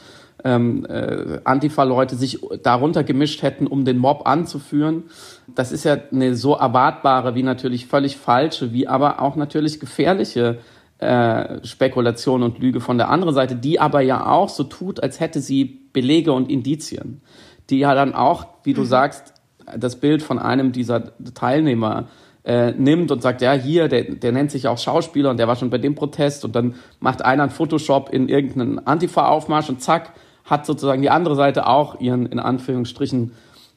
ähm, 0.43 0.85
äh, 0.85 1.39
Antifa-Leute 1.43 2.15
sich 2.15 2.39
darunter 2.63 3.03
gemischt 3.03 3.41
hätten, 3.41 3.67
um 3.67 3.85
den 3.85 3.97
Mob 3.97 4.27
anzuführen. 4.27 5.03
Das 5.53 5.71
ist 5.71 5.83
ja 5.83 5.97
eine 6.11 6.35
so 6.35 6.55
erwartbare 6.55 7.35
wie 7.35 7.43
natürlich 7.43 7.87
völlig 7.87 8.17
falsche, 8.17 8.73
wie 8.73 8.87
aber 8.87 9.21
auch 9.21 9.35
natürlich 9.35 9.79
gefährliche 9.79 10.59
äh, 10.99 11.65
Spekulation 11.65 12.43
und 12.43 12.59
Lüge 12.59 12.81
von 12.81 12.97
der 12.97 13.09
anderen 13.09 13.33
Seite, 13.33 13.55
die 13.55 13.79
aber 13.79 14.01
ja 14.01 14.25
auch 14.27 14.49
so 14.49 14.63
tut, 14.63 15.01
als 15.01 15.19
hätte 15.19 15.39
sie 15.41 15.79
Belege 15.93 16.33
und 16.33 16.49
Indizien, 16.49 17.21
die 17.69 17.79
ja 17.79 17.95
dann 17.95 18.13
auch, 18.13 18.47
wie 18.63 18.73
du 18.73 18.81
mhm. 18.81 18.85
sagst, 18.85 19.33
das 19.77 19.97
Bild 19.97 20.23
von 20.23 20.39
einem 20.39 20.71
dieser 20.71 21.13
Teilnehmer 21.33 22.07
äh, 22.43 22.71
nimmt 22.71 23.11
und 23.11 23.21
sagt, 23.21 23.41
ja, 23.41 23.53
hier, 23.53 23.87
der, 23.87 24.03
der 24.03 24.31
nennt 24.31 24.51
sich 24.51 24.67
auch 24.67 24.77
Schauspieler 24.77 25.29
und 25.29 25.37
der 25.37 25.47
war 25.47 25.55
schon 25.55 25.69
bei 25.69 25.77
dem 25.77 25.95
Protest 25.95 26.45
und 26.45 26.55
dann 26.55 26.75
macht 26.99 27.23
einer 27.23 27.43
ein 27.43 27.49
Photoshop 27.49 28.09
in 28.11 28.29
irgendeinen 28.29 28.79
Antifa-Aufmarsch 28.79 29.69
und 29.69 29.81
zack, 29.81 30.13
hat 30.49 30.65
sozusagen 30.65 31.01
die 31.01 31.09
andere 31.09 31.35
Seite 31.35 31.67
auch 31.67 31.99
ihren, 31.99 32.25
in 32.25 32.39
Anführungsstrichen, 32.39 33.31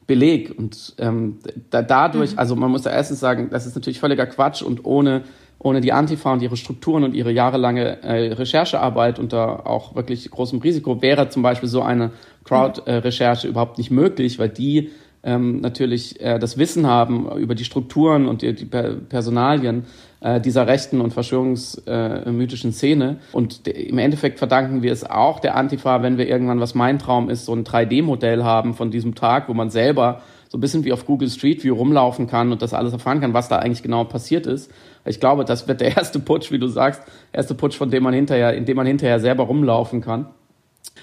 Beleg. 0.06 0.58
Und 0.58 0.94
ähm, 0.98 1.38
da, 1.70 1.82
dadurch, 1.82 2.32
mhm. 2.32 2.38
also 2.38 2.56
man 2.56 2.70
muss 2.70 2.84
ja 2.84 2.90
erstens 2.90 3.20
sagen, 3.20 3.48
das 3.50 3.66
ist 3.66 3.74
natürlich 3.74 4.00
völliger 4.00 4.26
Quatsch 4.26 4.62
und 4.62 4.84
ohne, 4.84 5.22
ohne 5.58 5.80
die 5.80 5.92
Antifa 5.92 6.32
und 6.32 6.42
ihre 6.42 6.56
Strukturen 6.56 7.04
und 7.04 7.14
ihre 7.14 7.30
jahrelange 7.30 8.02
äh, 8.02 8.32
Recherchearbeit 8.32 9.18
unter 9.18 9.66
auch 9.66 9.94
wirklich 9.94 10.28
großem 10.30 10.58
Risiko 10.58 11.00
wäre 11.02 11.28
zum 11.28 11.42
Beispiel 11.42 11.68
so 11.68 11.82
eine 11.82 12.10
Crowd-Recherche 12.44 13.46
äh, 13.46 13.50
überhaupt 13.50 13.78
nicht 13.78 13.90
möglich, 13.90 14.38
weil 14.38 14.48
die 14.48 14.90
ähm, 15.22 15.60
natürlich 15.60 16.20
äh, 16.20 16.40
das 16.40 16.58
Wissen 16.58 16.86
haben 16.86 17.30
über 17.38 17.54
die 17.54 17.64
Strukturen 17.64 18.26
und 18.26 18.42
die, 18.42 18.54
die 18.54 18.66
Personalien 18.66 19.84
äh, 20.22 20.40
dieser 20.40 20.66
rechten 20.66 21.00
und 21.00 21.12
verschwörungsmythischen 21.12 22.70
äh, 22.70 22.72
Szene. 22.72 23.16
Und 23.32 23.66
im 23.66 23.98
Endeffekt 23.98 24.38
verdanken 24.38 24.82
wir 24.82 24.92
es 24.92 25.08
auch 25.08 25.40
der 25.40 25.56
Antifa, 25.56 26.02
wenn 26.02 26.16
wir 26.16 26.28
irgendwann, 26.28 26.60
was 26.60 26.74
mein 26.74 26.98
Traum 26.98 27.28
ist, 27.28 27.44
so 27.44 27.52
ein 27.54 27.64
3D-Modell 27.64 28.44
haben 28.44 28.74
von 28.74 28.90
diesem 28.90 29.14
Tag, 29.14 29.48
wo 29.48 29.54
man 29.54 29.70
selber 29.70 30.22
so 30.48 30.58
ein 30.58 30.60
bisschen 30.60 30.84
wie 30.84 30.92
auf 30.92 31.06
Google 31.06 31.30
Street 31.30 31.64
View 31.64 31.74
rumlaufen 31.74 32.26
kann 32.26 32.52
und 32.52 32.62
das 32.62 32.74
alles 32.74 32.92
erfahren 32.92 33.20
kann, 33.20 33.32
was 33.32 33.48
da 33.48 33.58
eigentlich 33.58 33.82
genau 33.82 34.04
passiert 34.04 34.46
ist. 34.46 34.70
Ich 35.04 35.18
glaube, 35.18 35.44
das 35.44 35.66
wird 35.66 35.80
der 35.80 35.96
erste 35.96 36.20
Putsch, 36.20 36.52
wie 36.52 36.58
du 36.58 36.68
sagst, 36.68 37.02
erste 37.32 37.54
Putsch, 37.54 37.76
von 37.76 37.90
dem 37.90 38.02
man 38.02 38.14
hinterher, 38.14 38.54
in 38.54 38.64
dem 38.64 38.76
man 38.76 38.86
hinterher 38.86 39.18
selber 39.18 39.44
rumlaufen 39.44 40.02
kann. 40.02 40.26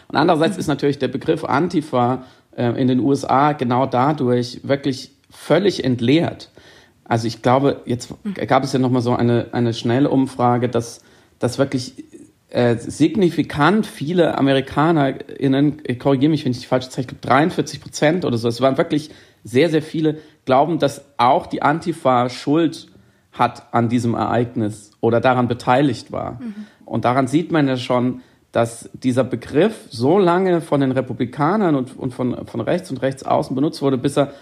Und 0.08 0.16
andererseits 0.16 0.58
ist 0.58 0.68
natürlich 0.68 1.00
der 1.00 1.08
Begriff 1.08 1.44
Antifa 1.44 2.24
äh, 2.56 2.80
in 2.80 2.88
den 2.88 3.00
USA 3.00 3.54
genau 3.54 3.86
dadurch 3.86 4.62
wirklich 4.64 5.12
völlig 5.30 5.84
entleert. 5.84 6.52
Also 7.10 7.26
ich 7.26 7.42
glaube, 7.42 7.82
jetzt 7.86 8.14
gab 8.48 8.64
es 8.64 8.72
ja 8.72 8.78
noch 8.78 8.92
mal 8.92 9.02
so 9.02 9.16
eine, 9.16 9.48
eine 9.52 9.74
schnelle 9.74 10.12
Umfrage, 10.12 10.70
dass, 10.70 11.02
dass 11.40 11.58
wirklich 11.58 12.06
äh, 12.50 12.76
signifikant 12.78 13.88
viele 13.88 14.38
AmerikanerInnen, 14.38 15.82
ich 15.88 15.98
korrigiere 15.98 16.30
mich, 16.30 16.46
wenn 16.46 16.52
ich 16.52 16.60
die 16.60 16.68
falsche 16.68 16.90
ich 17.02 17.08
glaube 17.08 17.22
43 17.22 17.82
Prozent 17.82 18.26
oder 18.26 18.38
so, 18.38 18.48
es 18.48 18.62
waren 18.62 18.78
wirklich 18.78 19.10
sehr, 19.44 19.72
sehr 19.72 19.82
viele, 19.82 20.20
glauben, 20.46 20.78
dass 20.78 21.04
auch 21.18 21.48
die 21.48 21.64
Antifa 21.64 22.30
Schuld 22.30 22.88
hat 23.32 23.74
an 23.74 23.90
diesem 23.90 24.14
Ereignis 24.14 24.92
oder 25.02 25.20
daran 25.20 25.48
beteiligt 25.48 26.12
war. 26.12 26.34
Mhm. 26.34 26.68
Und 26.86 27.06
daran 27.06 27.26
sieht 27.26 27.52
man 27.52 27.68
ja 27.68 27.78
schon, 27.78 28.22
dass 28.52 28.92
dieser 28.94 29.24
Begriff 29.24 29.88
so 29.90 30.20
lange 30.20 30.62
von 30.62 30.82
den 30.82 30.92
Republikanern 30.92 31.74
und, 31.74 31.98
und 31.98 32.14
von, 32.14 32.46
von 32.46 32.62
rechts 32.62 32.92
und 32.92 33.02
rechts 33.02 33.24
außen 33.24 33.56
benutzt 33.56 33.82
wurde, 33.82 33.98
bis 33.98 34.16
er 34.16 34.34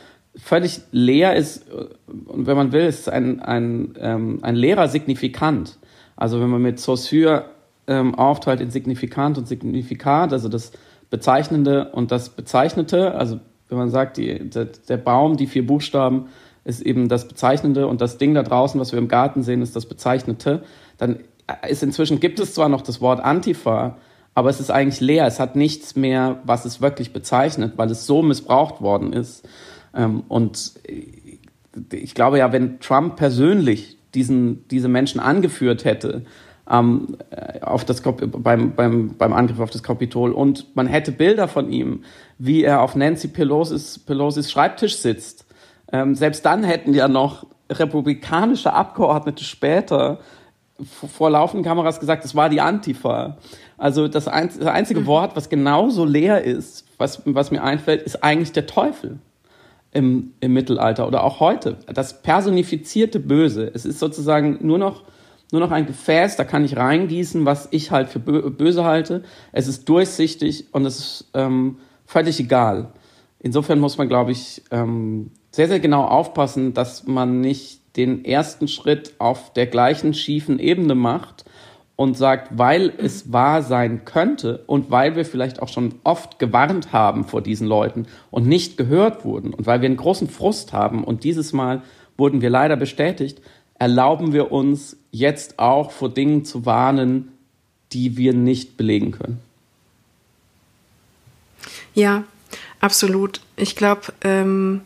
völlig 0.41 0.81
leer 0.91 1.35
ist. 1.35 1.65
Und 2.07 2.47
wenn 2.47 2.57
man 2.57 2.71
will, 2.71 2.85
ist 2.85 3.09
ein, 3.09 3.39
ein, 3.41 3.93
ähm, 3.99 4.39
ein 4.41 4.55
leerer 4.55 4.87
Signifikant. 4.87 5.77
Also 6.15 6.41
wenn 6.41 6.49
man 6.49 6.61
mit 6.61 6.79
Saussure 6.79 7.45
ähm, 7.87 8.15
aufteilt 8.15 8.61
in 8.61 8.69
Signifikant 8.69 9.37
und 9.37 9.47
Signifikat, 9.47 10.33
also 10.33 10.49
das 10.49 10.71
Bezeichnende 11.09 11.91
und 11.91 12.11
das 12.11 12.29
Bezeichnete, 12.29 13.13
also 13.15 13.39
wenn 13.69 13.77
man 13.77 13.89
sagt, 13.89 14.17
die, 14.17 14.49
der, 14.49 14.65
der 14.65 14.97
Baum, 14.97 15.37
die 15.37 15.47
vier 15.47 15.65
Buchstaben, 15.65 16.27
ist 16.63 16.81
eben 16.81 17.07
das 17.07 17.27
Bezeichnende 17.27 17.87
und 17.87 18.01
das 18.01 18.17
Ding 18.17 18.33
da 18.33 18.43
draußen, 18.43 18.79
was 18.79 18.91
wir 18.91 18.99
im 18.99 19.07
Garten 19.07 19.41
sehen, 19.41 19.61
ist 19.61 19.75
das 19.75 19.85
Bezeichnete, 19.85 20.63
dann 20.97 21.19
ist 21.67 21.81
inzwischen 21.81 22.19
gibt 22.19 22.39
es 22.39 22.53
zwar 22.53 22.67
noch 22.67 22.81
das 22.81 22.99
Wort 22.99 23.21
Antifa, 23.21 23.97
aber 24.35 24.49
es 24.49 24.59
ist 24.59 24.69
eigentlich 24.69 24.99
leer. 24.99 25.25
Es 25.25 25.39
hat 25.39 25.55
nichts 25.55 25.95
mehr, 25.95 26.41
was 26.43 26.65
es 26.65 26.81
wirklich 26.81 27.13
bezeichnet, 27.13 27.73
weil 27.77 27.89
es 27.89 28.05
so 28.05 28.21
missbraucht 28.21 28.81
worden 28.81 29.13
ist. 29.13 29.47
Ähm, 29.97 30.23
und 30.27 30.73
ich 31.91 32.13
glaube 32.13 32.37
ja, 32.37 32.51
wenn 32.53 32.79
Trump 32.79 33.17
persönlich 33.17 33.97
diesen, 34.13 34.67
diese 34.69 34.87
Menschen 34.87 35.19
angeführt 35.19 35.83
hätte, 35.83 36.23
ähm, 36.69 37.17
auf 37.61 37.85
das, 37.85 38.01
beim, 38.01 38.75
beim, 38.75 39.15
beim 39.17 39.33
Angriff 39.33 39.59
auf 39.59 39.69
das 39.69 39.83
Kapitol 39.83 40.31
und 40.31 40.75
man 40.75 40.87
hätte 40.87 41.11
Bilder 41.11 41.47
von 41.47 41.71
ihm, 41.71 42.03
wie 42.37 42.63
er 42.63 42.81
auf 42.81 42.95
Nancy 42.95 43.29
Pelosi's, 43.29 43.99
Pelosi's 43.99 44.51
Schreibtisch 44.51 44.97
sitzt. 44.97 45.45
Ähm, 45.91 46.15
selbst 46.15 46.45
dann 46.45 46.63
hätten 46.63 46.93
ja 46.93 47.07
noch 47.07 47.47
republikanische 47.69 48.73
Abgeordnete 48.73 49.43
später 49.43 50.19
vor 50.85 51.29
laufenden 51.29 51.63
Kameras 51.63 51.99
gesagt, 51.99 52.23
es 52.23 52.35
war 52.35 52.49
die 52.49 52.61
Antifa. 52.61 53.37
Also 53.77 54.07
das, 54.07 54.27
einzige 54.27 55.01
mhm. 55.01 55.05
Wort, 55.05 55.35
was 55.35 55.49
genauso 55.49 56.05
leer 56.05 56.43
ist, 56.43 56.85
was, 56.97 57.21
was 57.25 57.51
mir 57.51 57.63
einfällt, 57.63 58.03
ist 58.03 58.23
eigentlich 58.23 58.51
der 58.51 58.67
Teufel 58.67 59.19
im, 59.91 60.33
im 60.39 60.53
Mittelalter 60.53 61.07
oder 61.07 61.23
auch 61.23 61.39
heute. 61.39 61.77
Das 61.93 62.21
personifizierte 62.21 63.19
Böse. 63.19 63.71
Es 63.73 63.85
ist 63.85 63.99
sozusagen 63.99 64.59
nur 64.61 64.77
noch, 64.77 65.03
nur 65.51 65.61
noch 65.61 65.71
ein 65.71 65.85
Gefäß, 65.85 66.35
da 66.35 66.43
kann 66.43 66.65
ich 66.65 66.77
reingießen, 66.77 67.45
was 67.45 67.67
ich 67.71 67.91
halt 67.91 68.09
für 68.09 68.19
böse 68.19 68.83
halte. 68.83 69.23
Es 69.51 69.67
ist 69.67 69.87
durchsichtig 69.87 70.65
und 70.71 70.85
es 70.85 70.99
ist 70.99 71.29
ähm, 71.33 71.77
völlig 72.05 72.39
egal. 72.39 72.91
Insofern 73.39 73.79
muss 73.79 73.97
man, 73.97 74.07
glaube 74.07 74.31
ich, 74.31 74.63
ähm, 74.71 75.31
sehr, 75.51 75.67
sehr 75.67 75.79
genau 75.79 76.03
aufpassen, 76.03 76.73
dass 76.73 77.07
man 77.07 77.39
nicht 77.41 77.81
den 77.95 78.25
ersten 78.25 78.67
Schritt 78.67 79.13
auf 79.17 79.53
der 79.53 79.67
gleichen 79.67 80.13
schiefen 80.13 80.59
Ebene 80.59 80.95
macht 80.95 81.45
und 81.97 82.15
sagt, 82.15 82.57
weil 82.57 82.93
es 82.97 83.33
wahr 83.33 83.63
sein 83.63 84.05
könnte 84.05 84.63
und 84.67 84.91
weil 84.91 85.17
wir 85.17 85.25
vielleicht 85.25 85.61
auch 85.61 85.67
schon 85.67 85.95
oft 86.05 86.39
gewarnt 86.39 86.93
haben 86.93 87.25
vor 87.25 87.41
diesen 87.41 87.67
Leuten 87.67 88.05
und 88.31 88.47
nicht 88.47 88.77
gehört 88.77 89.25
wurden 89.25 89.53
und 89.53 89.65
weil 89.65 89.81
wir 89.81 89.87
einen 89.87 89.97
großen 89.97 90.29
Frust 90.29 90.71
haben 90.71 91.03
und 91.03 91.25
dieses 91.25 91.51
Mal 91.53 91.81
wurden 92.15 92.41
wir 92.41 92.51
leider 92.51 92.77
bestätigt, 92.77 93.41
erlauben 93.79 94.31
wir 94.31 94.51
uns 94.51 94.95
jetzt 95.11 95.57
auch 95.57 95.91
vor 95.91 96.09
Dingen 96.09 96.45
zu 96.45 96.65
warnen, 96.67 97.31
die 97.93 98.15
wir 98.15 98.33
nicht 98.33 98.77
belegen 98.77 99.11
können. 99.11 99.39
Ja, 101.95 102.25
absolut. 102.79 103.41
Ich 103.55 103.75
glaube, 103.75 104.13
ähm, 104.21 104.81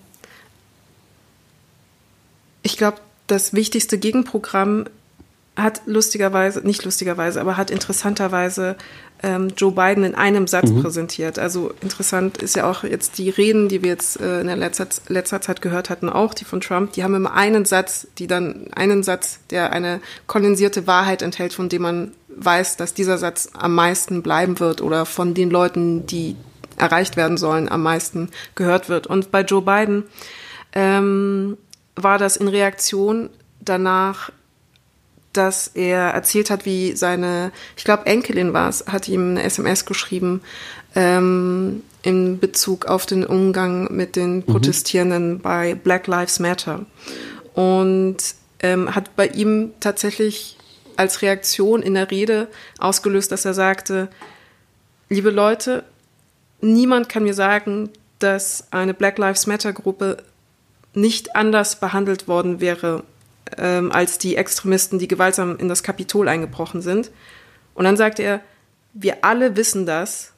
ich 2.64 2.78
glaube, 2.78 3.00
das 3.28 3.54
wichtigste 3.54 3.98
Gegenprogramm 3.98 4.86
hat 5.56 5.82
lustigerweise, 5.86 6.62
nicht 6.62 6.86
lustigerweise, 6.86 7.42
aber 7.42 7.58
hat 7.58 7.72
interessanterweise 7.72 8.78
ähm, 9.24 9.50
Joe 9.56 9.72
Biden 9.72 10.04
in 10.04 10.16
einem 10.16 10.48
Satz 10.48 10.70
mhm. 10.70 10.82
präsentiert. 10.82 11.38
Also 11.38 11.74
interessant 11.82 12.38
ist 12.42 12.56
ja 12.56 12.70
auch 12.70 12.84
jetzt 12.84 13.18
die 13.18 13.30
Reden, 13.30 13.70
die 13.70 13.84
wir 13.84 13.90
jetzt 13.90 14.20
äh, 14.20 14.42
in 14.42 14.48
der 14.48 14.56
letzter, 14.56 14.88
letzter 15.08 15.42
Zeit 15.42 15.62
gehört 15.62 15.90
hatten, 15.90 16.10
auch 16.10 16.34
die 16.34 16.46
von 16.46 16.62
Trump, 16.62 16.94
die 16.94 17.04
haben 17.04 17.16
immer 17.16 17.34
einen 17.34 17.66
Satz, 17.66 18.08
die 18.18 18.28
dann 18.28 18.68
einen 18.74 19.04
Satz, 19.04 19.40
der 19.50 19.74
eine 19.74 20.00
kondensierte 20.26 20.88
Wahrheit 20.88 21.22
enthält, 21.22 21.54
von 21.54 21.70
dem 21.70 21.82
man 21.84 22.12
weiß, 22.30 22.78
dass 22.78 22.94
dieser 22.94 23.18
Satz 23.18 23.50
am 23.54 23.76
meisten 23.76 24.24
bleiben 24.24 24.60
wird 24.60 24.82
oder 24.82 25.06
von 25.06 25.34
den 25.34 25.50
Leuten, 25.50 26.06
die 26.08 26.36
erreicht 26.78 27.18
werden 27.18 27.38
sollen, 27.38 27.70
am 27.70 27.84
meisten 27.84 28.30
gehört 28.56 28.90
wird. 28.90 29.06
Und 29.06 29.32
bei 29.32 29.42
Joe 29.42 29.62
Biden 29.62 30.06
ähm, 30.74 31.58
war 31.96 32.18
das 32.18 32.38
in 32.38 32.48
Reaktion 32.48 33.30
danach, 33.60 34.32
dass 35.34 35.68
er 35.68 36.10
erzählt 36.10 36.50
hat, 36.50 36.66
wie 36.66 36.96
seine, 36.96 37.52
ich 37.78 37.84
glaube 37.84 38.06
Enkelin 38.06 38.54
war 38.54 38.70
es, 38.70 38.86
hat 38.88 39.08
ihm 39.08 39.32
eine 39.32 39.44
SMS 39.44 39.86
geschrieben 39.86 40.42
ähm, 40.96 41.84
in 42.02 42.40
Bezug 42.40 42.86
auf 42.86 43.06
den 43.06 43.26
Umgang 43.26 43.94
mit 43.96 44.16
den 44.16 44.38
mhm. 44.38 44.46
Protestierenden 44.46 45.34
mhm. 45.34 45.40
bei 45.40 45.76
Black 45.76 46.08
Lives 46.08 46.40
Matter 46.40 46.86
und 47.54 48.18
ähm, 48.60 48.94
hat 48.94 49.16
bei 49.16 49.28
ihm 49.28 49.74
tatsächlich 49.80 50.58
als 50.98 51.22
Reaktion 51.22 51.82
in 51.82 51.94
der 51.94 52.12
Rede 52.12 52.48
ausgelöst, 52.78 53.32
dass 53.32 53.46
er 53.46 53.54
sagte, 53.54 54.10
liebe 55.10 55.30
Leute, 55.30 55.84
niemand 56.62 57.10
kann 57.10 57.24
mir 57.24 57.34
sagen, 57.34 57.90
dass 58.20 58.68
eine 58.72 58.94
Black 58.94 59.18
Lives 59.18 59.48
Matter 59.48 59.74
Gruppe 59.74 60.18
nicht 60.94 61.36
anders 61.36 61.80
behandelt 61.80 62.28
worden 62.28 62.60
wäre 62.60 63.04
ähm, 63.58 63.92
als 63.92 64.18
die 64.18 64.36
Extremisten, 64.36 65.00
die 65.00 65.08
gewaltsam 65.08 65.58
in 65.58 65.68
das 65.68 65.84
Kapitol 65.84 66.28
eingebrochen 66.28 66.82
sind. 66.82 67.12
Und 67.74 67.86
dann 67.86 67.98
sagt 67.98 68.20
er, 68.20 68.42
wir 68.94 69.24
alle 69.24 69.56
wissen 69.56 69.86
das, 69.86 70.34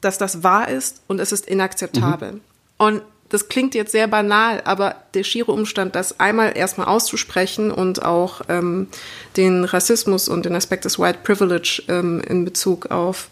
dass 0.00 0.18
das 0.18 0.42
wahr 0.42 0.68
ist 0.68 1.02
und 1.06 1.20
es 1.20 1.32
ist 1.32 1.46
inakzeptabel. 1.46 2.32
Mhm. 2.32 2.40
Und 2.76 3.02
das 3.30 3.48
klingt 3.48 3.74
jetzt 3.74 3.92
sehr 3.92 4.06
banal, 4.06 4.62
aber 4.64 4.96
der 5.14 5.24
schiere 5.24 5.52
Umstand, 5.52 5.94
das 5.94 6.20
einmal 6.20 6.56
erstmal 6.56 6.86
auszusprechen 6.86 7.70
und 7.70 8.02
auch 8.04 8.42
ähm, 8.48 8.88
den 9.36 9.64
Rassismus 9.64 10.28
und 10.28 10.44
den 10.44 10.54
Aspekt 10.54 10.84
des 10.84 10.98
White 10.98 11.20
Privilege 11.24 11.82
ähm, 11.88 12.20
in 12.20 12.44
Bezug 12.44 12.90
auf 12.90 13.28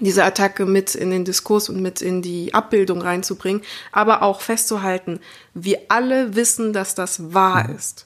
diese 0.00 0.24
Attacke 0.24 0.66
mit 0.66 0.94
in 0.94 1.10
den 1.10 1.24
Diskurs 1.24 1.68
und 1.68 1.80
mit 1.80 2.02
in 2.02 2.20
die 2.20 2.52
Abbildung 2.52 3.00
reinzubringen, 3.00 3.62
aber 3.92 4.22
auch 4.22 4.40
festzuhalten, 4.40 5.20
wir 5.54 5.80
alle 5.88 6.34
wissen, 6.34 6.72
dass 6.72 6.94
das 6.94 7.32
wahr 7.32 7.68
mhm. 7.68 7.76
ist. 7.76 8.05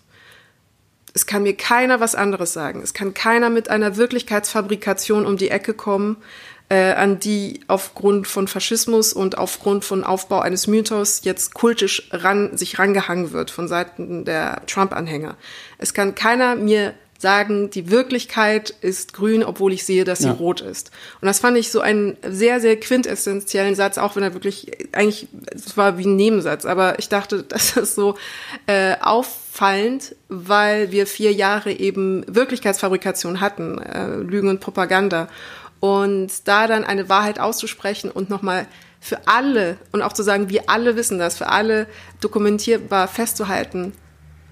Es 1.15 1.27
kann 1.27 1.43
mir 1.43 1.57
keiner 1.57 2.01
was 2.01 2.15
anderes 2.15 2.53
sagen. 2.53 2.83
Es 2.83 2.95
kann 2.95 3.15
keiner 3.15 3.51
mit 3.51 3.69
einer 3.69 3.97
Wirklichkeitsfabrikation 3.97 5.27
um 5.27 5.37
die 5.37 5.51
Ecke 5.51 5.75
kommen, 5.75 6.17
äh, 6.69 6.93
an 6.93 7.19
die 7.19 7.61
aufgrund 7.67 8.29
von 8.29 8.47
Faschismus 8.47 9.13
und 9.13 9.37
aufgrund 9.37 9.85
von 9.85 10.05
Aufbau 10.05 10.41
eines 10.41 10.67
Mythos 10.67 11.23
jetzt 11.25 11.55
kultisch 11.55 12.09
ran, 12.13 12.57
sich 12.57 12.79
rangehangen 12.79 13.33
wird 13.33 13.51
von 13.51 13.67
Seiten 13.67 14.25
der 14.25 14.63
Trump-Anhänger. 14.67 15.37
Es 15.79 15.95
kann 15.95 16.15
keiner 16.15 16.55
mir 16.55 16.95
sagen, 17.21 17.69
die 17.69 17.91
Wirklichkeit 17.91 18.71
ist 18.81 19.13
grün, 19.13 19.45
obwohl 19.45 19.75
ich 19.75 19.85
sehe, 19.85 20.05
dass 20.05 20.21
sie 20.21 20.29
ja. 20.29 20.33
rot 20.33 20.63
ist. 20.63 20.91
Und 21.21 21.27
das 21.27 21.39
fand 21.39 21.59
ich 21.59 21.71
so 21.71 21.81
einen 21.81 22.17
sehr, 22.27 22.61
sehr 22.61 22.81
quintessentiellen 22.81 23.75
Satz, 23.75 23.99
auch 23.99 24.17
wenn 24.17 24.23
er 24.23 24.33
wirklich, 24.33 24.71
eigentlich, 24.93 25.29
es 25.55 25.77
war 25.77 25.99
wie 25.99 26.07
ein 26.07 26.17
Nebensatz, 26.17 26.65
aber 26.65 26.99
ich 26.99 27.11
dachte, 27.11 27.43
das 27.49 27.77
ist 27.77 27.95
so 27.95 28.17
äh, 28.67 28.97
auffallend, 29.03 30.17
weil 30.29 30.93
wir 30.93 31.07
vier 31.07 31.33
Jahre 31.33 31.73
eben 31.73 32.25
Wirklichkeitsfabrikation 32.27 33.41
hatten, 33.41 33.79
äh, 33.79 34.17
Lügen 34.17 34.49
und 34.49 34.61
Propaganda. 34.61 35.29
Und 35.79 36.47
da 36.47 36.67
dann 36.67 36.85
eine 36.85 37.09
Wahrheit 37.09 37.39
auszusprechen 37.39 38.11
und 38.11 38.29
nochmal 38.29 38.67
für 39.01 39.27
alle 39.27 39.79
und 39.93 40.03
auch 40.03 40.13
zu 40.13 40.23
sagen, 40.23 40.51
wir 40.51 40.69
alle 40.69 40.95
wissen 40.95 41.19
das, 41.19 41.39
für 41.39 41.49
alle 41.49 41.87
dokumentierbar 42.21 43.09
festzuhalten 43.09 43.95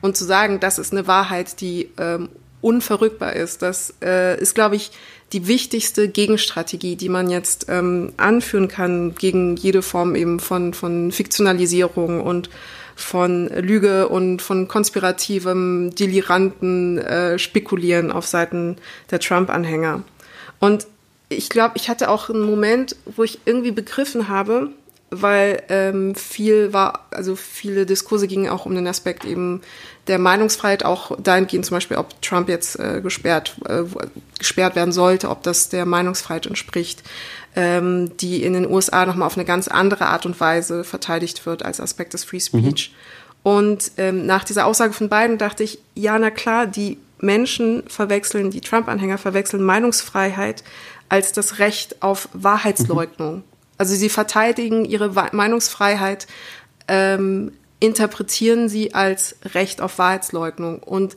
und 0.00 0.16
zu 0.16 0.24
sagen, 0.24 0.58
das 0.58 0.78
ist 0.78 0.92
eine 0.92 1.06
Wahrheit, 1.06 1.60
die 1.60 1.90
ähm, 1.98 2.30
unverrückbar 2.60 3.34
ist. 3.34 3.62
Das 3.62 3.94
äh, 4.02 4.40
ist, 4.40 4.54
glaube 4.54 4.76
ich, 4.76 4.90
die 5.32 5.46
wichtigste 5.46 6.08
Gegenstrategie, 6.08 6.96
die 6.96 7.08
man 7.08 7.28
jetzt 7.28 7.66
ähm, 7.68 8.12
anführen 8.16 8.68
kann 8.68 9.14
gegen 9.14 9.56
jede 9.56 9.82
Form 9.82 10.14
eben 10.14 10.40
von, 10.40 10.72
von 10.74 11.12
Fiktionalisierung 11.12 12.20
und 12.20 12.48
von 12.96 13.46
Lüge 13.48 14.08
und 14.08 14.42
von 14.42 14.66
konspirativem, 14.66 15.94
deliranten 15.94 16.98
äh, 16.98 17.38
Spekulieren 17.38 18.10
auf 18.10 18.26
Seiten 18.26 18.76
der 19.10 19.20
Trump-Anhänger. 19.20 20.02
Und 20.58 20.86
ich 21.28 21.48
glaube, 21.48 21.74
ich 21.76 21.88
hatte 21.88 22.10
auch 22.10 22.30
einen 22.30 22.42
Moment, 22.42 22.96
wo 23.04 23.22
ich 23.22 23.38
irgendwie 23.44 23.70
begriffen 23.70 24.28
habe, 24.28 24.70
weil 25.10 25.62
ähm, 25.68 26.14
viel 26.14 26.72
war, 26.72 27.06
also 27.10 27.34
viele 27.36 27.86
Diskurse 27.86 28.26
gingen 28.26 28.50
auch 28.50 28.66
um 28.66 28.74
den 28.74 28.86
Aspekt 28.86 29.24
eben 29.24 29.62
der 30.06 30.18
Meinungsfreiheit, 30.18 30.84
auch 30.84 31.16
dahingehend 31.20 31.66
zum 31.66 31.76
Beispiel, 31.76 31.96
ob 31.96 32.20
Trump 32.22 32.48
jetzt 32.48 32.78
äh, 32.78 33.00
gesperrt, 33.02 33.56
äh, 33.68 33.84
gesperrt 34.38 34.76
werden 34.76 34.92
sollte, 34.92 35.30
ob 35.30 35.42
das 35.42 35.68
der 35.68 35.86
Meinungsfreiheit 35.86 36.46
entspricht, 36.46 37.02
ähm, 37.56 38.16
die 38.18 38.42
in 38.42 38.52
den 38.52 38.70
USA 38.70 39.06
nochmal 39.06 39.26
auf 39.26 39.36
eine 39.36 39.44
ganz 39.46 39.68
andere 39.68 40.06
Art 40.06 40.26
und 40.26 40.38
Weise 40.40 40.84
verteidigt 40.84 41.46
wird 41.46 41.64
als 41.64 41.80
Aspekt 41.80 42.14
des 42.14 42.24
Free 42.24 42.40
Speech. 42.40 42.92
Mhm. 42.92 42.98
Und 43.42 43.92
ähm, 43.96 44.26
nach 44.26 44.44
dieser 44.44 44.66
Aussage 44.66 44.92
von 44.92 45.08
beiden 45.08 45.38
dachte 45.38 45.62
ich, 45.62 45.78
ja, 45.94 46.18
na 46.18 46.30
klar, 46.30 46.66
die 46.66 46.98
Menschen 47.20 47.82
verwechseln, 47.88 48.50
die 48.50 48.60
Trump-Anhänger 48.60 49.18
verwechseln 49.18 49.62
Meinungsfreiheit 49.62 50.62
als 51.08 51.32
das 51.32 51.58
Recht 51.58 52.02
auf 52.02 52.28
Wahrheitsleugnung. 52.32 53.36
Mhm. 53.36 53.42
Also 53.78 53.94
sie 53.94 54.08
verteidigen 54.08 54.84
ihre 54.84 55.10
Meinungsfreiheit, 55.32 56.26
ähm, 56.88 57.52
interpretieren 57.80 58.68
sie 58.68 58.92
als 58.92 59.36
Recht 59.54 59.80
auf 59.80 59.98
Wahrheitsleugnung. 59.98 60.80
Und 60.80 61.16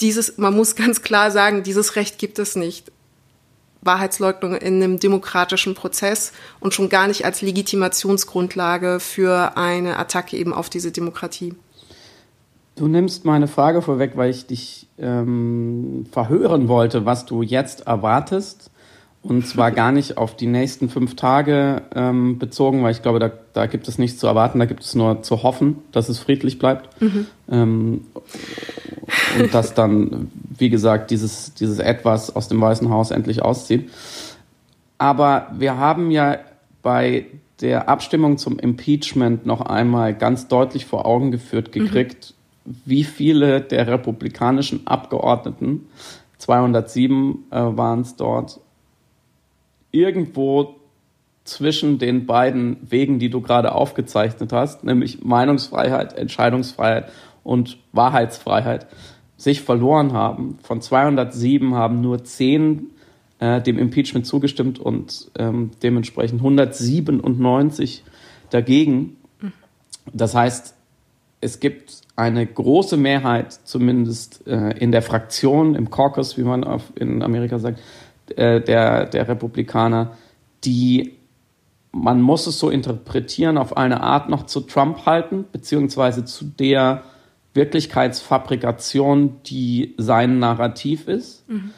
dieses, 0.00 0.38
man 0.38 0.54
muss 0.54 0.74
ganz 0.74 1.02
klar 1.02 1.30
sagen, 1.30 1.62
dieses 1.62 1.96
Recht 1.96 2.18
gibt 2.18 2.38
es 2.38 2.56
nicht. 2.56 2.90
Wahrheitsleugnung 3.82 4.54
in 4.56 4.82
einem 4.82 4.98
demokratischen 4.98 5.74
Prozess 5.74 6.32
und 6.60 6.74
schon 6.74 6.88
gar 6.88 7.06
nicht 7.06 7.24
als 7.24 7.40
Legitimationsgrundlage 7.42 8.98
für 8.98 9.56
eine 9.56 9.98
Attacke 9.98 10.36
eben 10.36 10.52
auf 10.52 10.68
diese 10.68 10.90
Demokratie. 10.90 11.54
Du 12.74 12.88
nimmst 12.88 13.24
meine 13.24 13.48
Frage 13.48 13.80
vorweg, 13.80 14.12
weil 14.16 14.30
ich 14.30 14.46
dich 14.46 14.88
ähm, 14.98 16.06
verhören 16.10 16.68
wollte, 16.68 17.06
was 17.06 17.24
du 17.26 17.42
jetzt 17.42 17.86
erwartest 17.86 18.70
und 19.28 19.46
zwar 19.46 19.72
gar 19.72 19.90
nicht 19.90 20.18
auf 20.18 20.36
die 20.36 20.46
nächsten 20.46 20.88
fünf 20.88 21.16
Tage 21.16 21.82
ähm, 21.94 22.38
bezogen, 22.38 22.82
weil 22.82 22.92
ich 22.92 23.02
glaube, 23.02 23.18
da, 23.18 23.30
da 23.52 23.66
gibt 23.66 23.88
es 23.88 23.98
nichts 23.98 24.18
zu 24.18 24.26
erwarten, 24.26 24.58
da 24.60 24.66
gibt 24.66 24.82
es 24.82 24.94
nur 24.94 25.22
zu 25.22 25.42
hoffen, 25.42 25.78
dass 25.90 26.08
es 26.08 26.18
friedlich 26.18 26.58
bleibt. 26.58 27.00
Mhm. 27.00 27.26
Ähm, 27.50 28.00
und 29.38 29.52
dass 29.52 29.74
dann, 29.74 30.30
wie 30.56 30.70
gesagt, 30.70 31.10
dieses, 31.10 31.54
dieses 31.54 31.78
Etwas 31.78 32.34
aus 32.34 32.48
dem 32.48 32.60
Weißen 32.60 32.88
Haus 32.88 33.10
endlich 33.10 33.42
auszieht. 33.42 33.90
Aber 34.98 35.48
wir 35.56 35.76
haben 35.76 36.10
ja 36.10 36.38
bei 36.82 37.26
der 37.60 37.88
Abstimmung 37.88 38.38
zum 38.38 38.58
Impeachment 38.58 39.44
noch 39.44 39.60
einmal 39.60 40.14
ganz 40.14 40.46
deutlich 40.46 40.86
vor 40.86 41.04
Augen 41.04 41.30
geführt 41.30 41.72
gekriegt, 41.72 42.34
mhm. 42.64 42.76
wie 42.84 43.04
viele 43.04 43.60
der 43.60 43.88
republikanischen 43.88 44.86
Abgeordneten, 44.86 45.88
207 46.38 47.44
äh, 47.50 47.56
waren 47.56 48.02
es 48.02 48.14
dort, 48.16 48.60
irgendwo 49.96 50.76
zwischen 51.44 51.98
den 51.98 52.26
beiden 52.26 52.78
Wegen, 52.82 53.18
die 53.18 53.30
du 53.30 53.40
gerade 53.40 53.72
aufgezeichnet 53.72 54.52
hast, 54.52 54.84
nämlich 54.84 55.22
Meinungsfreiheit, 55.24 56.18
Entscheidungsfreiheit 56.18 57.10
und 57.44 57.78
Wahrheitsfreiheit, 57.92 58.86
sich 59.36 59.62
verloren 59.62 60.12
haben. 60.12 60.58
Von 60.62 60.80
207 60.80 61.74
haben 61.74 62.00
nur 62.00 62.24
10 62.24 62.90
äh, 63.38 63.60
dem 63.60 63.78
Impeachment 63.78 64.26
zugestimmt 64.26 64.78
und 64.78 65.30
ähm, 65.38 65.70
dementsprechend 65.82 66.40
197 66.40 68.02
dagegen. 68.50 69.16
Das 70.12 70.34
heißt, 70.34 70.74
es 71.40 71.60
gibt 71.60 72.00
eine 72.16 72.46
große 72.46 72.96
Mehrheit, 72.96 73.52
zumindest 73.52 74.46
äh, 74.46 74.70
in 74.78 74.90
der 74.90 75.02
Fraktion, 75.02 75.74
im 75.74 75.90
Caucus, 75.90 76.38
wie 76.38 76.42
man 76.42 76.64
auf, 76.64 76.92
in 76.94 77.22
Amerika 77.22 77.58
sagt, 77.58 77.80
äh, 78.34 78.60
der, 78.60 79.06
der 79.06 79.28
Republikaner, 79.28 80.16
die 80.64 81.16
man 81.96 82.20
muss 82.20 82.46
es 82.46 82.58
so 82.58 82.68
interpretieren, 82.68 83.56
auf 83.56 83.76
eine 83.76 84.02
Art 84.02 84.28
noch 84.28 84.44
zu 84.44 84.60
Trump 84.60 85.06
halten, 85.06 85.46
beziehungsweise 85.50 86.24
zu 86.24 86.44
der 86.44 87.04
Wirklichkeitsfabrikation, 87.54 89.40
die 89.46 89.94
sein 89.96 90.38
Narrativ 90.38 91.08
ist. 91.08 91.48
Mhm. 91.48 91.70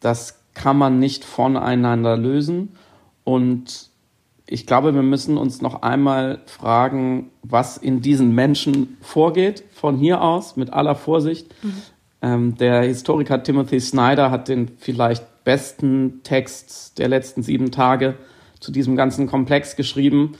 Das 0.00 0.40
kann 0.54 0.78
man 0.78 0.98
nicht 0.98 1.24
voneinander 1.24 2.16
lösen. 2.16 2.76
Und 3.24 3.90
ich 4.46 4.66
glaube, 4.66 4.94
wir 4.94 5.02
müssen 5.02 5.36
uns 5.36 5.60
noch 5.60 5.82
einmal 5.82 6.40
fragen, 6.46 7.30
was 7.42 7.76
in 7.76 8.00
diesen 8.00 8.34
Menschen 8.34 8.96
vorgeht, 9.00 9.64
von 9.72 9.96
hier 9.98 10.22
aus, 10.22 10.56
mit 10.56 10.72
aller 10.72 10.94
Vorsicht. 10.94 11.54
Mhm. 11.62 11.82
Ähm, 12.22 12.54
der 12.56 12.82
Historiker 12.82 13.42
Timothy 13.42 13.80
Snyder 13.80 14.30
hat 14.30 14.48
den 14.48 14.68
vielleicht 14.78 15.24
besten 15.44 16.20
Text 16.22 16.98
der 16.98 17.08
letzten 17.08 17.42
sieben 17.42 17.70
Tage 17.70 18.14
zu 18.60 18.72
diesem 18.72 18.96
ganzen 18.96 19.26
Komplex 19.26 19.76
geschrieben. 19.76 20.32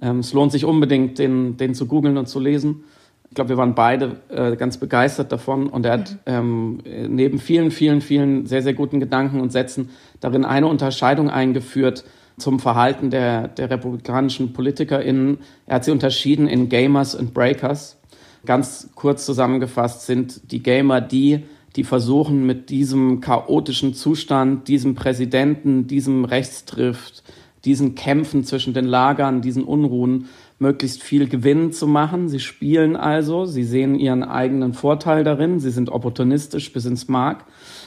Ähm, 0.00 0.20
es 0.20 0.32
lohnt 0.32 0.52
sich 0.52 0.64
unbedingt, 0.64 1.18
den, 1.18 1.56
den 1.56 1.74
zu 1.74 1.86
googeln 1.86 2.16
und 2.16 2.26
zu 2.26 2.40
lesen. 2.40 2.84
Ich 3.28 3.34
glaube, 3.34 3.50
wir 3.50 3.56
waren 3.58 3.76
beide 3.76 4.16
äh, 4.28 4.56
ganz 4.56 4.78
begeistert 4.78 5.30
davon 5.30 5.68
und 5.68 5.86
er 5.86 5.92
hat 5.92 6.18
ähm, 6.26 6.78
neben 6.84 7.38
vielen, 7.38 7.70
vielen, 7.70 8.00
vielen 8.00 8.46
sehr, 8.46 8.60
sehr 8.62 8.74
guten 8.74 8.98
Gedanken 8.98 9.40
und 9.40 9.52
Sätzen 9.52 9.90
darin 10.18 10.44
eine 10.44 10.66
Unterscheidung 10.66 11.30
eingeführt 11.30 12.04
zum 12.38 12.58
Verhalten 12.58 13.10
der, 13.10 13.46
der 13.46 13.70
republikanischen 13.70 14.52
PolitikerInnen. 14.52 15.38
Er 15.66 15.76
hat 15.76 15.84
sie 15.84 15.92
unterschieden 15.92 16.48
in 16.48 16.68
Gamers 16.68 17.14
und 17.14 17.32
Breakers. 17.32 17.98
Ganz 18.46 18.90
kurz 18.96 19.26
zusammengefasst 19.26 20.06
sind 20.06 20.50
die 20.50 20.62
Gamer 20.62 21.00
die, 21.00 21.44
die 21.76 21.84
versuchen 21.84 22.46
mit 22.46 22.70
diesem 22.70 23.20
chaotischen 23.20 23.94
Zustand, 23.94 24.68
diesem 24.68 24.94
Präsidenten, 24.94 25.86
diesem 25.86 26.24
Rechtsdrift, 26.24 27.22
diesen 27.64 27.94
Kämpfen 27.94 28.44
zwischen 28.44 28.74
den 28.74 28.86
Lagern, 28.86 29.42
diesen 29.42 29.64
Unruhen 29.64 30.26
möglichst 30.58 31.02
viel 31.02 31.28
Gewinn 31.28 31.72
zu 31.72 31.86
machen. 31.86 32.28
Sie 32.28 32.40
spielen 32.40 32.96
also, 32.96 33.46
sie 33.46 33.64
sehen 33.64 33.94
ihren 33.94 34.22
eigenen 34.22 34.74
Vorteil 34.74 35.24
darin, 35.24 35.58
sie 35.58 35.70
sind 35.70 35.90
opportunistisch 35.90 36.72
bis 36.72 36.84
ins 36.84 37.08
Mark 37.08 37.44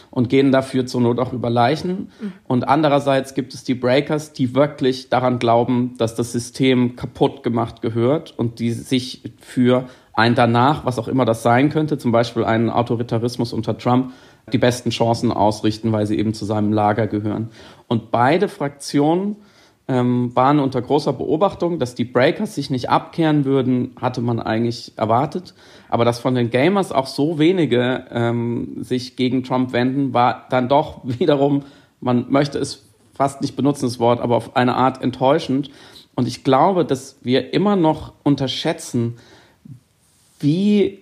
und 0.10 0.30
gehen 0.30 0.52
dafür 0.52 0.86
zur 0.86 1.02
Not 1.02 1.19
auch 1.19 1.34
über 1.34 1.50
Leichen. 1.50 2.12
Mhm. 2.19 2.34
Und 2.48 2.67
andererseits 2.67 3.34
gibt 3.34 3.54
es 3.54 3.63
die 3.63 3.76
Breakers, 3.76 4.34
die 4.34 4.56
wirklich 4.56 5.10
daran 5.10 5.39
glauben, 5.39 5.96
dass 5.98 6.15
das 6.15 6.32
System 6.32 6.96
kaputt 6.96 7.43
gemacht 7.43 7.82
gehört 7.82 8.34
und 8.38 8.60
die 8.60 8.72
sich 8.72 9.24
für 9.39 9.88
ein 10.13 10.36
danach, 10.36 10.86
was 10.86 10.99
auch 10.99 11.08
immer 11.08 11.26
das 11.26 11.43
sein 11.43 11.69
könnte, 11.69 11.97
zum 11.97 12.12
Beispiel 12.12 12.43
einen 12.43 12.69
Autoritarismus 12.69 13.52
unter 13.52 13.78
Trump, 13.78 14.13
die 14.52 14.58
besten 14.58 14.91
Chancen 14.91 15.32
ausrichten, 15.32 15.91
weil 15.91 16.06
sie 16.06 16.17
eben 16.17 16.34
zu 16.34 16.45
seinem 16.45 16.71
Lager 16.71 17.08
gehören. 17.08 17.49
Und 17.88 18.12
beide 18.12 18.47
Fraktionen 18.47 19.38
ähm, 19.88 20.36
waren 20.36 20.60
unter 20.60 20.82
großer 20.82 21.13
Beobachtung, 21.13 21.80
dass 21.80 21.95
die 21.95 22.06
Breakers 22.06 22.56
sich 22.56 22.69
nicht 22.69 22.89
abkehren 22.89 23.43
würden, 23.45 23.95
hatte 23.99 24.21
man 24.21 24.39
eigentlich 24.39 24.93
erwartet. 24.95 25.54
Aber 25.89 26.06
dass 26.06 26.19
von 26.19 26.36
den 26.36 26.49
Gamers 26.52 26.91
auch 26.91 27.08
so 27.08 27.39
wenige 27.39 28.06
ähm, 28.12 28.78
sich 28.84 29.15
gegen 29.15 29.43
Trump 29.43 29.73
wenden, 29.73 30.13
war 30.13 30.45
dann 30.49 30.69
doch 30.69 31.02
wiederum, 31.04 31.63
man 31.99 32.30
möchte 32.30 32.60
es 32.60 32.86
fast 33.13 33.41
nicht 33.41 33.56
benutzen, 33.56 33.86
das 33.86 33.99
Wort, 33.99 34.21
aber 34.21 34.36
auf 34.36 34.56
eine 34.56 34.76
Art 34.76 35.02
enttäuschend. 35.02 35.69
Und 36.15 36.28
ich 36.28 36.43
glaube, 36.43 36.86
dass 36.86 37.17
wir 37.21 37.54
immer 37.54 37.76
noch 37.76 38.13
unterschätzen, 38.23 39.17
wie 40.43 40.99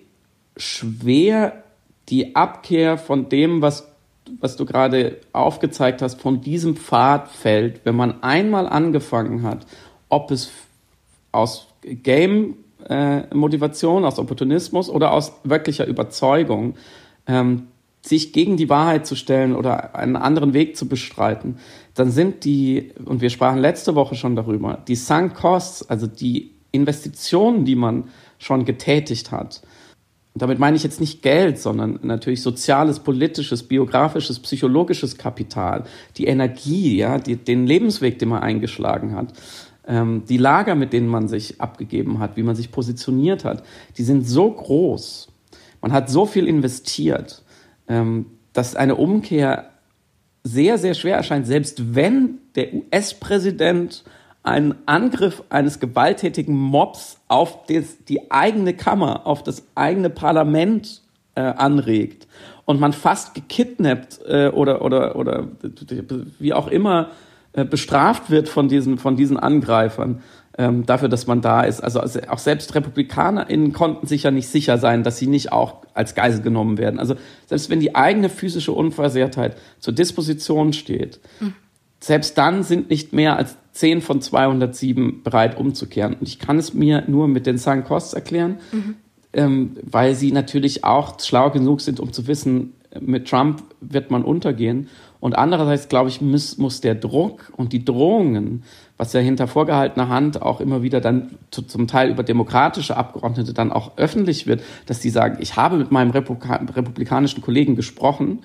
schwer 0.56 1.64
die 2.08 2.36
Abkehr 2.36 2.98
von 2.98 3.28
dem, 3.28 3.62
was 3.62 3.92
was 4.40 4.56
du 4.56 4.64
gerade 4.64 5.18
aufgezeigt 5.32 6.00
hast, 6.02 6.20
von 6.20 6.40
diesem 6.40 6.76
Pfad 6.76 7.28
fällt, 7.28 7.84
wenn 7.84 7.96
man 7.96 8.22
einmal 8.22 8.68
angefangen 8.68 9.42
hat, 9.42 9.66
ob 10.08 10.30
es 10.30 10.52
aus 11.32 11.66
Game-Motivation, 11.82 14.04
äh, 14.04 14.06
aus 14.06 14.18
Opportunismus 14.18 14.88
oder 14.88 15.12
aus 15.12 15.34
wirklicher 15.44 15.86
Überzeugung, 15.86 16.76
ähm, 17.26 17.64
sich 18.02 18.32
gegen 18.32 18.56
die 18.56 18.68
Wahrheit 18.68 19.06
zu 19.06 19.14
stellen 19.14 19.54
oder 19.54 19.94
einen 19.94 20.16
anderen 20.16 20.54
Weg 20.54 20.76
zu 20.76 20.88
bestreiten, 20.88 21.58
dann 21.94 22.10
sind 22.10 22.42
die, 22.44 22.90
und 23.04 23.20
wir 23.20 23.30
sprachen 23.30 23.58
letzte 23.58 23.94
Woche 23.94 24.16
schon 24.16 24.34
darüber, 24.34 24.78
die 24.88 24.96
Sunk 24.96 25.34
Costs, 25.34 25.88
also 25.88 26.08
die 26.08 26.50
Investitionen, 26.72 27.64
die 27.64 27.76
man 27.76 28.08
schon 28.42 28.64
getätigt 28.64 29.30
hat, 29.30 29.62
damit 30.34 30.58
meine 30.58 30.76
ich 30.76 30.82
jetzt 30.82 31.00
nicht 31.00 31.22
Geld, 31.22 31.58
sondern 31.58 32.00
natürlich 32.02 32.42
soziales, 32.42 33.00
politisches, 33.00 33.62
biografisches, 33.62 34.40
psychologisches 34.40 35.16
Kapital, 35.16 35.84
die 36.16 36.26
Energie, 36.26 36.96
ja, 36.96 37.18
die, 37.18 37.36
den 37.36 37.66
Lebensweg, 37.66 38.18
den 38.18 38.30
man 38.30 38.42
eingeschlagen 38.42 39.14
hat, 39.14 39.32
ähm, 39.86 40.24
die 40.28 40.38
Lager, 40.38 40.74
mit 40.74 40.92
denen 40.92 41.08
man 41.08 41.28
sich 41.28 41.60
abgegeben 41.60 42.18
hat, 42.18 42.36
wie 42.36 42.42
man 42.42 42.56
sich 42.56 42.70
positioniert 42.72 43.44
hat, 43.44 43.62
die 43.98 44.04
sind 44.04 44.26
so 44.26 44.50
groß. 44.50 45.28
Man 45.82 45.92
hat 45.92 46.10
so 46.10 46.26
viel 46.26 46.48
investiert, 46.48 47.42
ähm, 47.88 48.26
dass 48.52 48.74
eine 48.74 48.96
Umkehr 48.96 49.70
sehr, 50.44 50.78
sehr 50.78 50.94
schwer 50.94 51.16
erscheint, 51.16 51.46
selbst 51.46 51.94
wenn 51.94 52.38
der 52.56 52.74
US-Präsident 52.74 54.02
einen 54.42 54.74
Angriff 54.86 55.42
eines 55.50 55.78
gewalttätigen 55.80 56.56
Mobs 56.56 57.18
auf 57.28 57.66
des, 57.66 58.04
die 58.04 58.30
eigene 58.30 58.74
Kammer, 58.74 59.26
auf 59.26 59.42
das 59.42 59.64
eigene 59.74 60.10
Parlament 60.10 61.02
äh, 61.34 61.40
anregt 61.40 62.26
und 62.64 62.80
man 62.80 62.92
fast 62.92 63.34
gekidnappt 63.34 64.20
äh, 64.26 64.48
oder, 64.48 64.82
oder, 64.82 65.16
oder 65.16 65.48
wie 66.38 66.52
auch 66.52 66.66
immer 66.66 67.10
äh, 67.52 67.64
bestraft 67.64 68.30
wird 68.30 68.48
von 68.48 68.68
diesen, 68.68 68.98
von 68.98 69.16
diesen 69.16 69.38
Angreifern 69.38 70.22
ähm, 70.58 70.84
dafür, 70.86 71.08
dass 71.08 71.26
man 71.26 71.40
da 71.40 71.62
ist. 71.62 71.80
Also, 71.80 72.00
also 72.00 72.20
auch 72.28 72.38
selbst 72.38 72.74
RepublikanerInnen 72.74 73.72
konnten 73.72 74.06
sich 74.06 74.24
ja 74.24 74.30
nicht 74.30 74.48
sicher 74.48 74.78
sein, 74.78 75.02
dass 75.02 75.18
sie 75.18 75.26
nicht 75.26 75.52
auch 75.52 75.76
als 75.94 76.14
Geisel 76.14 76.42
genommen 76.42 76.78
werden. 76.78 76.98
Also 76.98 77.14
selbst 77.46 77.70
wenn 77.70 77.80
die 77.80 77.94
eigene 77.94 78.28
physische 78.28 78.72
Unversehrtheit 78.72 79.56
zur 79.78 79.94
Disposition 79.94 80.72
steht, 80.72 81.20
mhm. 81.40 81.54
Selbst 82.02 82.36
dann 82.36 82.62
sind 82.64 82.90
nicht 82.90 83.12
mehr 83.12 83.36
als 83.36 83.56
10 83.72 84.00
von 84.00 84.20
207 84.20 85.22
bereit 85.22 85.56
umzukehren. 85.56 86.14
Und 86.14 86.28
ich 86.28 86.38
kann 86.38 86.58
es 86.58 86.74
mir 86.74 87.04
nur 87.06 87.28
mit 87.28 87.46
den 87.46 87.58
Sunk 87.58 87.86
Costs 87.86 88.12
erklären, 88.12 88.58
mhm. 88.72 88.94
ähm, 89.32 89.76
weil 89.82 90.14
sie 90.14 90.32
natürlich 90.32 90.84
auch 90.84 91.18
schlau 91.20 91.50
genug 91.50 91.80
sind, 91.80 92.00
um 92.00 92.12
zu 92.12 92.26
wissen, 92.26 92.74
mit 93.00 93.28
Trump 93.28 93.62
wird 93.80 94.10
man 94.10 94.24
untergehen. 94.24 94.88
Und 95.20 95.38
andererseits, 95.38 95.88
glaube 95.88 96.10
ich, 96.10 96.20
muss, 96.20 96.58
muss 96.58 96.80
der 96.80 96.96
Druck 96.96 97.52
und 97.56 97.72
die 97.72 97.84
Drohungen, 97.84 98.64
was 98.96 99.12
ja 99.12 99.20
hinter 99.20 99.46
vorgehaltener 99.46 100.08
Hand 100.08 100.42
auch 100.42 100.60
immer 100.60 100.82
wieder 100.82 101.00
dann 101.00 101.30
zu, 101.52 101.62
zum 101.62 101.86
Teil 101.86 102.10
über 102.10 102.24
demokratische 102.24 102.96
Abgeordnete 102.96 103.54
dann 103.54 103.70
auch 103.72 103.92
öffentlich 103.96 104.48
wird, 104.48 104.62
dass 104.86 104.98
die 104.98 105.10
sagen, 105.10 105.38
ich 105.40 105.56
habe 105.56 105.76
mit 105.76 105.92
meinem 105.92 106.10
Republika 106.10 106.56
republikanischen 106.56 107.40
Kollegen 107.42 107.76
gesprochen 107.76 108.40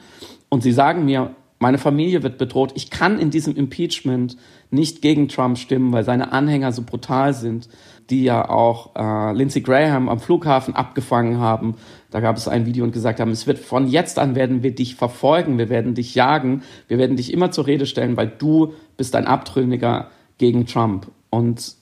und 0.49 0.61
sie 0.61 0.71
sagen 0.71 1.05
mir, 1.05 1.31
meine 1.59 1.77
Familie 1.77 2.23
wird 2.23 2.37
bedroht. 2.37 2.73
Ich 2.75 2.89
kann 2.89 3.19
in 3.19 3.31
diesem 3.31 3.55
Impeachment 3.55 4.37
nicht 4.69 5.01
gegen 5.01 5.27
Trump 5.27 5.57
stimmen, 5.57 5.91
weil 5.91 6.03
seine 6.03 6.31
Anhänger 6.31 6.71
so 6.71 6.83
brutal 6.83 7.33
sind, 7.33 7.67
die 8.09 8.23
ja 8.23 8.47
auch 8.49 8.95
äh, 8.95 9.33
Lindsey 9.33 9.61
Graham 9.61 10.07
am 10.07 10.19
Flughafen 10.19 10.75
abgefangen 10.75 11.39
haben. 11.39 11.75
Da 12.11 12.19
gab 12.19 12.37
es 12.37 12.47
ein 12.47 12.65
Video 12.65 12.83
und 12.83 12.91
gesagt 12.91 13.19
haben, 13.19 13.31
es 13.31 13.47
wird 13.47 13.59
von 13.59 13.87
jetzt 13.87 14.19
an 14.19 14.35
werden 14.35 14.63
wir 14.63 14.73
dich 14.73 14.95
verfolgen, 14.95 15.57
wir 15.57 15.69
werden 15.69 15.93
dich 15.93 16.15
jagen, 16.15 16.63
wir 16.87 16.97
werden 16.97 17.17
dich 17.17 17.33
immer 17.33 17.51
zur 17.51 17.67
Rede 17.67 17.85
stellen, 17.85 18.17
weil 18.17 18.27
du 18.27 18.73
bist 18.95 19.15
ein 19.15 19.25
Abtrünniger 19.25 20.09
gegen 20.37 20.65
Trump. 20.65 21.07
Und 21.29 21.75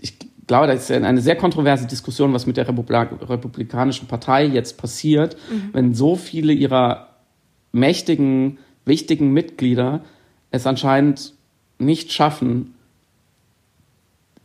ich 0.00 0.14
glaube, 0.46 0.68
das 0.68 0.90
ist 0.90 0.90
eine 0.90 1.20
sehr 1.20 1.36
kontroverse 1.36 1.86
Diskussion, 1.86 2.32
was 2.32 2.46
mit 2.46 2.56
der 2.56 2.68
Republikanischen 2.68 4.08
Partei 4.08 4.46
jetzt 4.46 4.78
passiert, 4.78 5.36
mhm. 5.50 5.70
wenn 5.72 5.94
so 5.94 6.16
viele 6.16 6.52
ihrer 6.52 7.08
mächtigen 7.72 8.58
wichtigen 8.86 9.32
Mitglieder 9.32 10.00
es 10.50 10.66
anscheinend 10.66 11.34
nicht 11.78 12.12
schaffen, 12.12 12.74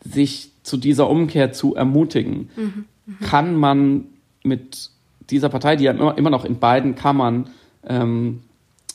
sich 0.03 0.51
zu 0.63 0.77
dieser 0.77 1.09
Umkehr 1.09 1.53
zu 1.53 1.75
ermutigen. 1.75 2.49
Mhm, 2.55 2.85
mh. 3.05 3.27
Kann 3.27 3.55
man 3.55 4.05
mit 4.43 4.89
dieser 5.29 5.49
Partei, 5.49 5.75
die 5.75 5.85
ja 5.85 5.91
immer, 5.91 6.29
noch 6.29 6.43
in 6.43 6.59
beiden 6.59 6.95
Kammern 6.95 7.49
ähm, 7.87 8.41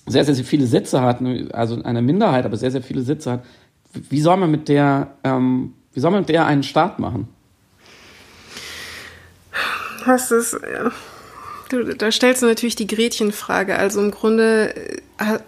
sehr, 0.06 0.24
sehr, 0.24 0.35
sehr 0.35 0.44
viele 0.44 0.66
Sitze 0.66 1.00
hat, 1.00 1.20
also 1.52 1.82
eine 1.82 2.02
Minderheit, 2.02 2.44
aber 2.44 2.56
sehr, 2.56 2.70
sehr 2.70 2.82
viele 2.82 3.02
Sitze 3.02 3.32
hat, 3.32 3.44
wie 3.92 4.20
soll 4.20 4.37
man 4.37 4.50
mit 4.50 4.68
der, 4.68 5.09
ähm, 5.24 5.72
wie 5.94 6.00
soll 6.00 6.11
man 6.11 6.20
mit 6.20 6.28
der 6.28 6.46
einen 6.46 6.62
Start 6.62 6.98
machen? 6.98 7.28
Das 10.04 10.30
ist, 10.30 10.56
Du, 11.68 11.94
da 11.94 12.12
stellst 12.12 12.42
du 12.42 12.46
natürlich 12.46 12.76
die 12.76 12.87
Gretchenfrage. 12.87 13.76
Also 13.76 14.00
im 14.00 14.11
Grunde, 14.11 14.74
äh, 15.18 15.38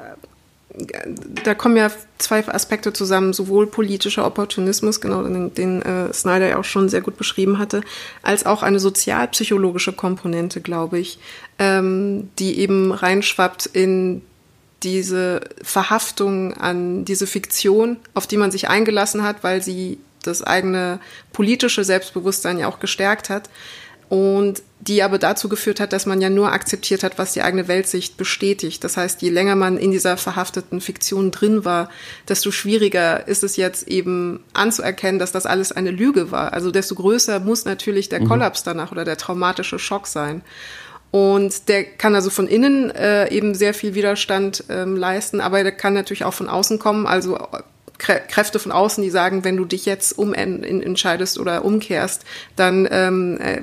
da 1.45 1.55
kommen 1.55 1.77
ja 1.77 1.91
zwei 2.19 2.47
Aspekte 2.47 2.93
zusammen, 2.93 3.33
sowohl 3.33 3.67
politischer 3.67 4.27
Opportunismus, 4.27 5.01
genau 5.01 5.23
den, 5.23 5.55
den 5.55 5.83
äh, 5.83 6.13
Snyder 6.13 6.49
ja 6.49 6.59
auch 6.59 6.65
schon 6.65 6.89
sehr 6.89 7.01
gut 7.01 7.17
beschrieben 7.17 7.59
hatte, 7.59 7.83
als 8.23 8.47
auch 8.47 8.63
eine 8.63 8.81
sozialpsychologische 8.81 9.93
Komponente, 9.93 10.61
glaube 10.61 10.99
ich, 10.99 11.19
ähm, 11.59 12.31
die 12.39 12.59
eben 12.59 12.93
reinschwappt 12.93 13.67
in 13.67 14.23
diese 14.83 15.41
Verhaftung 15.63 16.55
an 16.55 17.05
diese 17.05 17.27
Fiktion, 17.27 17.97
auf 18.15 18.27
die 18.27 18.37
man 18.37 18.53
sich 18.53 18.69
eingelassen 18.69 19.25
hat, 19.25 19.43
weil 19.43 19.63
sie 19.63 19.99
das 20.23 20.43
eigene 20.43 21.01
politische 21.33 21.85
Selbstbewusstsein 21.85 22.59
ja 22.59 22.69
auch 22.69 22.81
gestärkt 22.81 23.31
hat 23.31 23.49
und 24.09 24.63
die 24.81 25.03
aber 25.03 25.19
dazu 25.19 25.49
geführt 25.49 25.81
hat, 25.81 25.93
dass 25.93 26.07
man 26.07 26.21
ja 26.21 26.31
nur 26.31 26.53
akzeptiert 26.53 27.03
hat, 27.03 27.19
was 27.19 27.33
die 27.33 27.43
eigene 27.43 27.69
Weltsicht 27.69 28.17
bestätigt. 28.17 28.83
Das 28.85 28.97
heißt, 28.97 29.21
je 29.23 29.29
länger 29.29 29.57
man 29.57 29.77
in 29.77 29.91
dieser 29.91 30.17
verhafteten 30.17 30.81
Fiktion 30.81 31.31
drin 31.31 31.65
war, 31.65 31.91
desto 32.29 32.51
schwieriger 32.51 33.27
ist 33.27 33.43
es 33.43 33.57
jetzt 33.57 33.89
eben 33.89 34.41
anzuerkennen, 34.55 35.19
dass 35.19 35.33
das 35.33 35.47
alles 35.47 35.73
eine 35.73 35.91
Lüge 35.91 36.31
war. 36.31 36.53
Also 36.53 36.71
desto 36.71 36.95
größer 36.95 37.41
muss 37.41 37.65
natürlich 37.65 38.09
der 38.09 38.21
mhm. 38.21 38.29
Kollaps 38.29 38.63
danach 38.63 38.93
oder 38.93 39.05
der 39.05 39.17
traumatische 39.17 39.79
Schock 39.79 40.07
sein. 40.07 40.43
Und 41.11 41.69
der 41.69 41.85
kann 41.85 42.15
also 42.15 42.31
von 42.31 42.47
innen 42.47 42.91
äh, 42.91 43.31
eben 43.31 43.55
sehr 43.55 43.75
viel 43.75 43.95
Widerstand 43.95 44.65
ähm, 44.69 44.95
leisten, 44.97 45.41
aber 45.41 45.63
der 45.63 45.73
kann 45.73 45.95
natürlich 45.95 46.25
auch 46.25 46.35
von 46.35 46.49
außen 46.49 46.79
kommen. 46.79 47.07
Also 47.07 47.39
Kräfte 47.99 48.59
von 48.61 48.71
außen, 48.71 49.03
die 49.03 49.11
sagen, 49.11 49.45
wenn 49.45 49.57
du 49.57 49.65
dich 49.65 49.85
jetzt 49.85 50.17
umentscheidest 50.17 51.39
oder 51.39 51.65
umkehrst, 51.65 52.25
dann 52.55 52.89
ähm, 52.91 53.39
äh, 53.41 53.63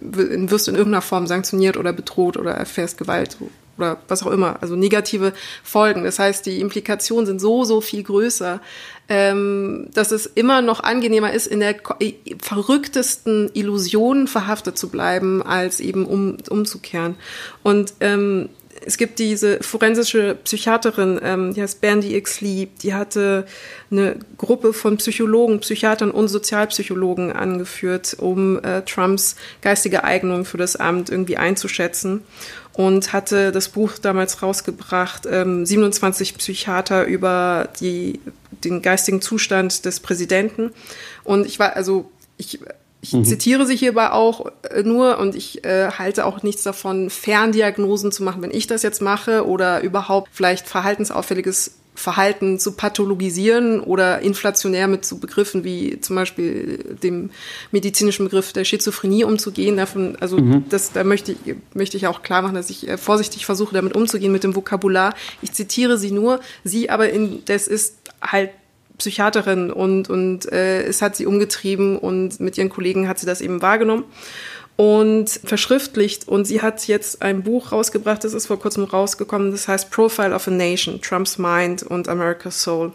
wirst 0.00 0.66
du 0.66 0.72
in 0.72 0.76
irgendeiner 0.76 1.02
Form 1.02 1.26
sanktioniert 1.26 1.76
oder 1.76 1.92
bedroht 1.92 2.36
oder 2.36 2.52
erfährst 2.52 2.98
Gewalt 2.98 3.36
oder 3.78 3.98
was 4.08 4.22
auch 4.22 4.30
immer. 4.30 4.60
Also 4.60 4.74
negative 4.76 5.32
Folgen. 5.62 6.04
Das 6.04 6.18
heißt, 6.18 6.46
die 6.46 6.60
Implikationen 6.60 7.26
sind 7.26 7.40
so, 7.40 7.64
so 7.64 7.80
viel 7.80 8.02
größer, 8.02 8.60
ähm, 9.08 9.88
dass 9.94 10.10
es 10.10 10.26
immer 10.26 10.62
noch 10.62 10.80
angenehmer 10.80 11.32
ist, 11.32 11.46
in 11.46 11.60
der 11.60 11.76
verrücktesten 12.42 13.50
Illusion 13.54 14.26
verhaftet 14.26 14.78
zu 14.78 14.88
bleiben, 14.88 15.42
als 15.42 15.80
eben 15.80 16.06
um, 16.06 16.38
umzukehren. 16.48 17.16
Und 17.62 17.94
ähm, 18.00 18.48
es 18.84 18.96
gibt 18.96 19.18
diese 19.18 19.62
forensische 19.62 20.36
Psychiaterin, 20.44 21.20
ähm, 21.22 21.54
die 21.54 21.62
heißt 21.62 21.80
Bandy 21.80 22.16
X. 22.16 22.40
Lee, 22.40 22.68
die 22.82 22.94
hatte 22.94 23.46
eine 23.90 24.16
Gruppe 24.36 24.72
von 24.72 24.96
Psychologen, 24.96 25.60
Psychiatern 25.60 26.10
und 26.10 26.28
Sozialpsychologen 26.28 27.32
angeführt, 27.32 28.16
um 28.18 28.62
äh, 28.62 28.82
Trumps 28.82 29.36
geistige 29.62 30.04
Eignung 30.04 30.44
für 30.44 30.58
das 30.58 30.76
Amt 30.76 31.10
irgendwie 31.10 31.36
einzuschätzen 31.36 32.22
und 32.72 33.12
hatte 33.12 33.52
das 33.52 33.70
Buch 33.70 33.92
damals 34.00 34.42
rausgebracht, 34.42 35.26
ähm, 35.30 35.64
27 35.64 36.36
Psychiater 36.36 37.04
über 37.04 37.68
die, 37.80 38.20
den 38.64 38.82
geistigen 38.82 39.22
Zustand 39.22 39.84
des 39.86 40.00
Präsidenten. 40.00 40.72
Und 41.24 41.46
ich 41.46 41.58
war, 41.58 41.74
also 41.74 42.10
ich 42.36 42.60
ich 43.06 43.12
mhm. 43.12 43.24
zitiere 43.24 43.66
sie 43.66 43.76
hierbei 43.76 44.10
auch 44.10 44.46
äh, 44.70 44.82
nur 44.82 45.18
und 45.18 45.34
ich 45.34 45.64
äh, 45.64 45.90
halte 45.90 46.26
auch 46.26 46.42
nichts 46.42 46.62
davon, 46.62 47.10
Ferndiagnosen 47.10 48.10
zu 48.10 48.22
machen, 48.22 48.42
wenn 48.42 48.50
ich 48.50 48.66
das 48.66 48.82
jetzt 48.82 49.00
mache 49.00 49.46
oder 49.46 49.82
überhaupt 49.82 50.30
vielleicht 50.32 50.66
verhaltensauffälliges 50.66 51.76
Verhalten 51.94 52.58
zu 52.58 52.72
pathologisieren 52.72 53.80
oder 53.80 54.20
inflationär 54.20 54.86
mit 54.86 55.06
so 55.06 55.16
Begriffen 55.16 55.64
wie 55.64 55.98
zum 56.00 56.16
Beispiel 56.16 56.96
dem 57.02 57.30
medizinischen 57.70 58.26
Begriff 58.26 58.52
der 58.52 58.64
Schizophrenie 58.64 59.24
umzugehen. 59.24 59.78
Davon, 59.78 60.16
also 60.20 60.36
mhm. 60.36 60.64
das, 60.68 60.92
da 60.92 61.04
möchte 61.04 61.32
ich, 61.32 61.54
möchte 61.74 61.96
ich 61.96 62.06
auch 62.06 62.22
klar 62.22 62.42
machen, 62.42 62.54
dass 62.54 62.68
ich 62.68 62.86
äh, 62.86 62.98
vorsichtig 62.98 63.46
versuche, 63.46 63.74
damit 63.74 63.94
umzugehen 63.94 64.32
mit 64.32 64.44
dem 64.44 64.54
Vokabular. 64.54 65.14
Ich 65.40 65.52
zitiere 65.52 65.96
sie 65.96 66.10
nur, 66.10 66.40
sie 66.64 66.90
aber 66.90 67.08
in, 67.08 67.42
das 67.46 67.66
ist 67.66 67.94
halt 68.20 68.50
Psychiaterin 68.98 69.70
und, 69.70 70.08
und 70.08 70.50
äh, 70.52 70.82
es 70.82 71.02
hat 71.02 71.16
sie 71.16 71.26
umgetrieben 71.26 71.98
und 71.98 72.40
mit 72.40 72.56
ihren 72.58 72.70
Kollegen 72.70 73.08
hat 73.08 73.18
sie 73.18 73.26
das 73.26 73.40
eben 73.40 73.62
wahrgenommen 73.62 74.04
und 74.76 75.28
verschriftlicht. 75.28 76.28
Und 76.28 76.46
sie 76.46 76.62
hat 76.62 76.86
jetzt 76.86 77.22
ein 77.22 77.42
Buch 77.42 77.72
rausgebracht, 77.72 78.24
das 78.24 78.34
ist 78.34 78.46
vor 78.46 78.58
kurzem 78.58 78.84
rausgekommen, 78.84 79.50
das 79.50 79.68
heißt 79.68 79.90
Profile 79.90 80.34
of 80.34 80.46
a 80.48 80.50
Nation, 80.50 81.00
Trump's 81.00 81.38
Mind 81.38 81.82
und 81.82 82.08
America's 82.08 82.62
Soul 82.62 82.92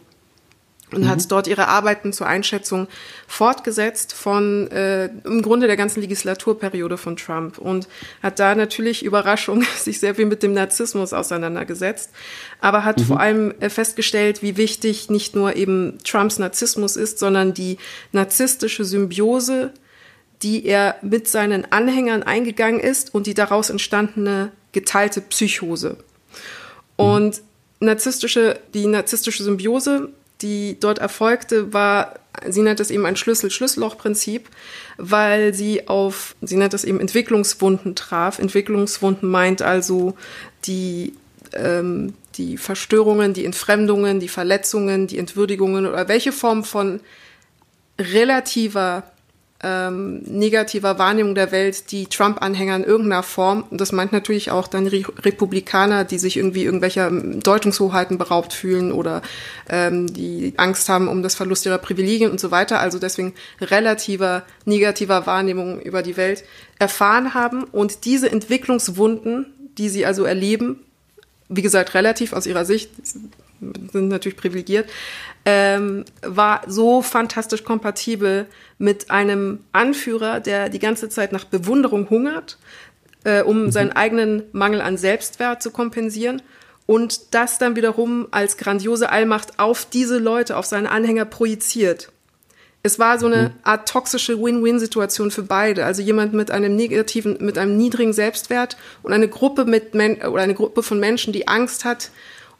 und 0.93 1.03
mhm. 1.03 1.09
hat 1.09 1.31
dort 1.31 1.47
ihre 1.47 1.67
Arbeiten 1.67 2.13
zur 2.13 2.27
Einschätzung 2.27 2.87
fortgesetzt 3.27 4.13
von 4.13 4.69
äh, 4.71 5.05
im 5.23 5.41
Grunde 5.41 5.67
der 5.67 5.77
ganzen 5.77 6.01
Legislaturperiode 6.01 6.97
von 6.97 7.15
Trump 7.15 7.57
und 7.57 7.87
hat 8.21 8.39
da 8.39 8.55
natürlich 8.55 9.03
Überraschung 9.03 9.63
sich 9.77 9.99
sehr 9.99 10.15
viel 10.15 10.25
mit 10.25 10.43
dem 10.43 10.53
Narzissmus 10.53 11.13
auseinandergesetzt, 11.13 12.11
aber 12.59 12.83
hat 12.83 12.99
mhm. 12.99 13.03
vor 13.03 13.19
allem 13.19 13.53
äh, 13.59 13.69
festgestellt, 13.69 14.41
wie 14.41 14.57
wichtig 14.57 15.09
nicht 15.09 15.35
nur 15.35 15.55
eben 15.55 15.97
Trumps 16.03 16.39
Narzissmus 16.39 16.95
ist, 16.95 17.19
sondern 17.19 17.53
die 17.53 17.77
narzisstische 18.11 18.85
Symbiose, 18.85 19.71
die 20.41 20.65
er 20.65 20.95
mit 21.01 21.27
seinen 21.27 21.71
Anhängern 21.71 22.23
eingegangen 22.23 22.79
ist 22.79 23.13
und 23.13 23.27
die 23.27 23.33
daraus 23.33 23.69
entstandene 23.69 24.51
geteilte 24.71 25.21
Psychose. 25.21 25.97
Mhm. 26.97 27.05
Und 27.05 27.41
narzisstische, 27.79 28.59
die 28.73 28.85
narzisstische 28.85 29.43
Symbiose 29.43 30.09
die 30.41 30.77
dort 30.79 30.99
erfolgte, 30.99 31.73
war, 31.73 32.15
sie 32.47 32.61
nennt 32.61 32.79
es 32.79 32.91
eben 32.91 33.05
ein 33.05 33.15
Schlüssel-Schlüsselloch-Prinzip, 33.15 34.49
weil 34.97 35.53
sie 35.53 35.87
auf, 35.87 36.35
sie 36.41 36.57
nennt 36.57 36.73
es 36.73 36.83
eben 36.83 36.99
Entwicklungswunden 36.99 37.95
traf. 37.95 38.39
Entwicklungswunden 38.39 39.29
meint 39.29 39.61
also 39.61 40.15
die, 40.65 41.13
ähm, 41.53 42.13
die 42.35 42.57
Verstörungen, 42.57 43.33
die 43.33 43.45
Entfremdungen, 43.45 44.19
die 44.19 44.27
Verletzungen, 44.27 45.07
die 45.07 45.17
Entwürdigungen 45.17 45.85
oder 45.85 46.07
welche 46.07 46.31
Form 46.31 46.63
von 46.63 47.01
relativer 47.99 49.03
ähm, 49.63 50.21
negativer 50.23 50.97
Wahrnehmung 50.97 51.35
der 51.35 51.51
Welt, 51.51 51.91
die 51.91 52.07
Trump-Anhänger 52.07 52.77
in 52.77 52.83
irgendeiner 52.83 53.23
Form, 53.23 53.63
und 53.69 53.79
das 53.79 53.91
meint 53.91 54.11
natürlich 54.11 54.51
auch 54.51 54.67
dann 54.67 54.87
Re 54.87 55.03
Republikaner, 55.19 56.03
die 56.03 56.17
sich 56.17 56.37
irgendwie 56.37 56.63
irgendwelcher 56.63 57.11
Deutungshoheiten 57.11 58.17
beraubt 58.17 58.53
fühlen 58.53 58.91
oder 58.91 59.21
ähm, 59.69 60.11
die 60.11 60.53
Angst 60.57 60.89
haben 60.89 61.07
um 61.07 61.21
das 61.21 61.35
Verlust 61.35 61.65
ihrer 61.65 61.77
Privilegien 61.77 62.31
und 62.31 62.39
so 62.39 62.51
weiter, 62.51 62.79
also 62.79 62.97
deswegen 62.97 63.33
relativer 63.59 64.43
negativer 64.65 65.25
Wahrnehmung 65.25 65.79
über 65.81 66.01
die 66.01 66.17
Welt 66.17 66.43
erfahren 66.79 67.33
haben 67.33 67.63
und 67.63 68.05
diese 68.05 68.31
Entwicklungswunden, 68.31 69.45
die 69.77 69.89
sie 69.89 70.05
also 70.05 70.23
erleben, 70.23 70.79
wie 71.49 71.61
gesagt, 71.61 71.93
relativ 71.93 72.33
aus 72.33 72.47
ihrer 72.47 72.65
Sicht, 72.65 72.89
sind 73.91 74.07
natürlich 74.07 74.37
privilegiert, 74.37 74.89
ähm, 75.45 76.05
war 76.21 76.61
so 76.67 77.01
fantastisch 77.01 77.63
kompatibel 77.63 78.47
mit 78.77 79.11
einem 79.11 79.59
Anführer, 79.71 80.39
der 80.39 80.69
die 80.69 80.79
ganze 80.79 81.09
Zeit 81.09 81.31
nach 81.31 81.45
Bewunderung 81.45 82.09
hungert, 82.09 82.57
äh, 83.23 83.43
um 83.43 83.65
mhm. 83.65 83.71
seinen 83.71 83.91
eigenen 83.91 84.43
Mangel 84.51 84.81
an 84.81 84.97
Selbstwert 84.97 85.61
zu 85.61 85.71
kompensieren 85.71 86.41
und 86.87 87.33
das 87.33 87.57
dann 87.57 87.75
wiederum 87.75 88.27
als 88.31 88.57
grandiose 88.57 89.09
Allmacht 89.09 89.59
auf 89.59 89.85
diese 89.85 90.17
Leute, 90.17 90.57
auf 90.57 90.65
seine 90.65 90.89
Anhänger 90.89 91.25
projiziert. 91.25 92.11
Es 92.83 92.97
war 92.97 93.19
so 93.19 93.27
eine 93.27 93.49
mhm. 93.49 93.53
Art 93.63 93.87
toxische 93.87 94.41
Win-Win-Situation 94.41 95.29
für 95.29 95.43
beide. 95.43 95.85
Also 95.85 96.01
jemand 96.01 96.33
mit 96.33 96.49
einem 96.49 96.75
negativen, 96.75 97.37
mit 97.39 97.57
einem 97.57 97.77
niedrigen 97.77 98.13
Selbstwert 98.13 98.75
und 99.03 99.13
eine 99.13 99.27
Gruppe 99.27 99.65
mit 99.65 99.93
Men 99.93 100.21
oder 100.23 100.41
eine 100.41 100.55
Gruppe 100.55 100.81
von 100.81 100.99
Menschen, 100.99 101.31
die 101.31 101.47
Angst 101.47 101.85
hat, 101.85 102.09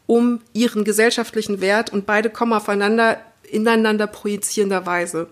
um 0.06 0.40
ihren 0.52 0.84
gesellschaftlichen 0.84 1.60
Wert 1.60 1.92
und 1.92 2.06
beide 2.06 2.30
kommen 2.30 2.52
aufeinander 2.52 3.18
ineinander 3.50 4.06
projizierender 4.06 4.86
Weise 4.86 5.28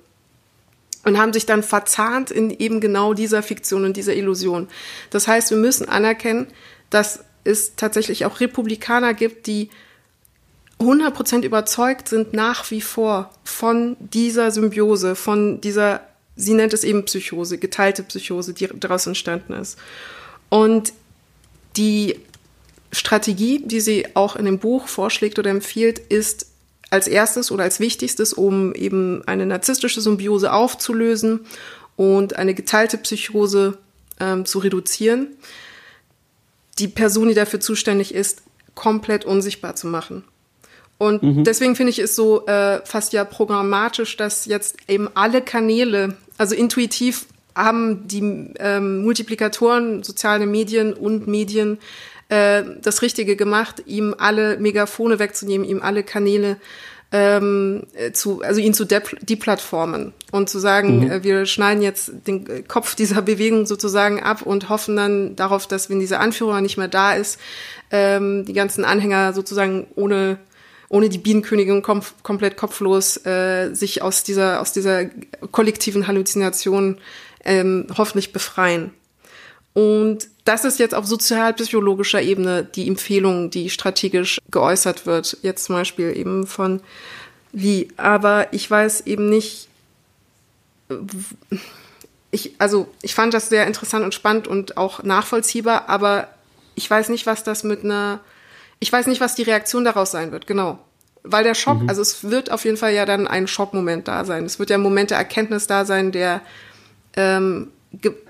und 1.05 1.19
haben 1.19 1.33
sich 1.33 1.47
dann 1.47 1.63
verzahnt 1.63 2.31
in 2.31 2.51
eben 2.51 2.81
genau 2.81 3.15
dieser 3.15 3.43
Fiktion 3.43 3.85
und 3.85 3.97
dieser 3.97 4.15
Illusion. 4.15 4.69
Das 5.11 5.27
heißt, 5.27 5.51
wir 5.51 5.57
müssen 5.57 5.89
anerkennen, 5.89 6.47
dass 6.91 7.25
es 7.45 7.77
tatsächlich 7.77 8.27
auch 8.27 8.41
Republikaner 8.41 9.15
gibt, 9.15 9.47
die 9.47 9.71
100% 10.79 11.45
überzeugt 11.45 12.09
sind 12.09 12.33
nach 12.33 12.71
wie 12.71 12.81
vor 12.81 13.31
von 13.45 13.97
dieser 13.99 14.51
Symbiose, 14.51 15.15
von 15.15 15.61
dieser, 15.61 16.01
sie 16.37 16.55
nennt 16.55 16.73
es 16.73 16.85
eben 16.85 17.05
Psychose, 17.05 17.59
geteilte 17.59 18.03
Psychose, 18.03 18.55
die 18.55 18.69
daraus 18.75 19.07
entstanden 19.07 19.53
ist. 19.55 19.79
Und 20.49 20.93
die 21.77 22.17
Strategie, 22.93 23.63
die 23.65 23.81
sie 23.81 24.07
auch 24.15 24.37
in 24.37 24.45
dem 24.45 24.59
Buch 24.59 24.89
vorschlägt 24.89 25.39
oder 25.39 25.51
empfiehlt, 25.51 25.99
ist 25.99 26.47
als 26.91 27.07
erstes 27.07 27.53
oder 27.53 27.65
als 27.65 27.79
wichtigstes, 27.79 28.33
um 28.33 28.75
eben 28.75 29.23
eine 29.27 29.47
narzisstische 29.47 30.01
Symbiose 30.01 30.53
aufzulösen 30.53 31.41
und 31.97 32.37
eine 32.37 32.55
geteilte 32.55 32.99
Psychose 32.99 33.79
ähm, 34.19 34.45
zu 34.45 34.59
reduzieren, 34.59 35.29
die 36.79 36.89
Person, 36.89 37.29
die 37.29 37.35
dafür 37.35 37.61
zuständig 37.61 38.15
ist, 38.15 38.43
komplett 38.75 39.25
unsichtbar 39.25 39.77
zu 39.77 39.87
machen. 39.87 40.25
Und 40.99 41.23
mhm. 41.23 41.45
deswegen 41.45 41.77
finde 41.77 41.91
ich 41.91 41.99
es 41.99 42.17
so 42.17 42.47
äh, 42.47 42.85
fast 42.85 43.13
ja 43.13 43.25
programmatisch, 43.25 44.17
dass 44.17 44.47
jetzt 44.47 44.77
eben 44.89 45.09
alle 45.15 45.41
Kanäle, 45.43 46.17
also 46.37 46.55
intuitiv 46.55 47.27
haben 47.55 48.07
die 48.07 48.53
ähm, 48.59 49.03
Multiplikatoren, 49.03 50.03
soziale 50.03 50.47
Medien 50.47 50.93
und 50.93 51.27
Medien 51.27 51.79
äh, 52.31 52.63
das 52.81 53.03
Richtige 53.03 53.37
gemacht, 53.37 53.83
ihm 53.87 54.15
alle 54.17 54.57
Megafone 54.59 55.19
wegzunehmen, 55.19 55.69
ihm 55.69 55.83
alle 55.83 56.03
Kanäle 56.03 56.57
ähm, 57.13 57.83
zu, 58.13 58.41
also 58.43 58.61
ihn 58.61 58.73
zu 58.73 58.85
deplatformen 58.85 60.13
und 60.31 60.49
zu 60.49 60.61
sagen, 60.61 61.01
mhm. 61.01 61.11
äh, 61.11 61.25
wir 61.25 61.47
schneiden 61.47 61.83
jetzt 61.83 62.13
den 62.27 62.69
Kopf 62.69 62.95
dieser 62.95 63.21
Bewegung 63.23 63.67
sozusagen 63.67 64.23
ab 64.23 64.43
und 64.43 64.69
hoffen 64.69 64.97
dann 64.97 65.35
darauf, 65.35 65.67
dass 65.67 65.91
wenn 65.91 65.99
dieser 65.99 66.21
Anführer 66.21 66.61
nicht 66.61 66.77
mehr 66.77 66.89
da 66.89 67.15
ist, 67.15 67.41
ähm, 67.91 68.45
die 68.45 68.53
ganzen 68.53 68.85
Anhänger 68.85 69.33
sozusagen 69.33 69.89
ohne 69.97 70.39
ohne 70.89 71.09
die 71.09 71.19
Bienenkönigin 71.19 71.83
kom 71.83 72.03
komplett 72.23 72.57
kopflos 72.57 73.25
äh, 73.25 73.73
sich 73.75 74.03
aus 74.03 74.25
dieser 74.25 74.61
aus 74.61 74.73
dieser 74.73 75.07
kollektiven 75.51 76.07
Halluzination 76.07 76.99
ähm, 77.45 77.87
hoffentlich 77.97 78.33
befreien. 78.33 78.93
Und 79.73 80.29
das 80.51 80.65
ist 80.65 80.81
jetzt 80.81 80.97
auf 80.97 81.07
sozialpsychologischer 81.07 82.21
Ebene 82.21 82.65
die 82.65 82.89
Empfehlung, 82.89 83.51
die 83.51 83.71
strategisch 83.71 84.41
geäußert 84.51 85.07
wird. 85.07 85.39
Jetzt 85.43 85.67
zum 85.67 85.77
Beispiel 85.77 86.17
eben 86.17 86.49
von 86.49 86.81
Lee. 87.53 87.87
Aber 87.97 88.53
ich 88.53 88.69
weiß 88.69 89.03
eben 89.03 89.29
nicht, 89.29 89.69
ich, 92.33 92.55
also 92.59 92.89
ich 93.01 93.15
fand 93.15 93.33
das 93.33 93.49
sehr 93.49 93.65
interessant 93.69 94.05
und 94.05 94.13
spannend 94.13 94.49
und 94.49 94.77
auch 94.77 95.05
nachvollziehbar, 95.05 95.89
aber 95.89 96.27
ich 96.75 96.91
weiß 96.91 97.11
nicht, 97.11 97.27
was 97.27 97.45
das 97.45 97.63
mit 97.63 97.85
einer, 97.85 98.19
ich 98.81 98.93
weiß 98.93 99.07
nicht, 99.07 99.21
was 99.21 99.37
die 99.37 99.45
Reaktion 99.45 99.85
daraus 99.85 100.11
sein 100.11 100.33
wird, 100.33 100.49
genau. 100.49 100.81
Weil 101.23 101.45
der 101.45 101.55
Schock, 101.55 101.83
mhm. 101.83 101.89
also 101.89 102.03
es 102.03 102.29
wird 102.29 102.51
auf 102.51 102.65
jeden 102.65 102.77
Fall 102.77 102.93
ja 102.93 103.07
dann 103.07 103.29
ein 103.29 103.47
Schockmoment 103.47 104.09
da 104.09 104.25
sein. 104.25 104.47
Es 104.47 104.59
wird 104.59 104.71
ja 104.71 104.79
ein 104.79 104.83
Moment 104.83 105.13
der 105.13 105.19
Erkenntnis 105.19 105.69
da 105.69 105.85
sein, 105.85 106.11
der 106.11 106.41
ähm, 107.15 107.71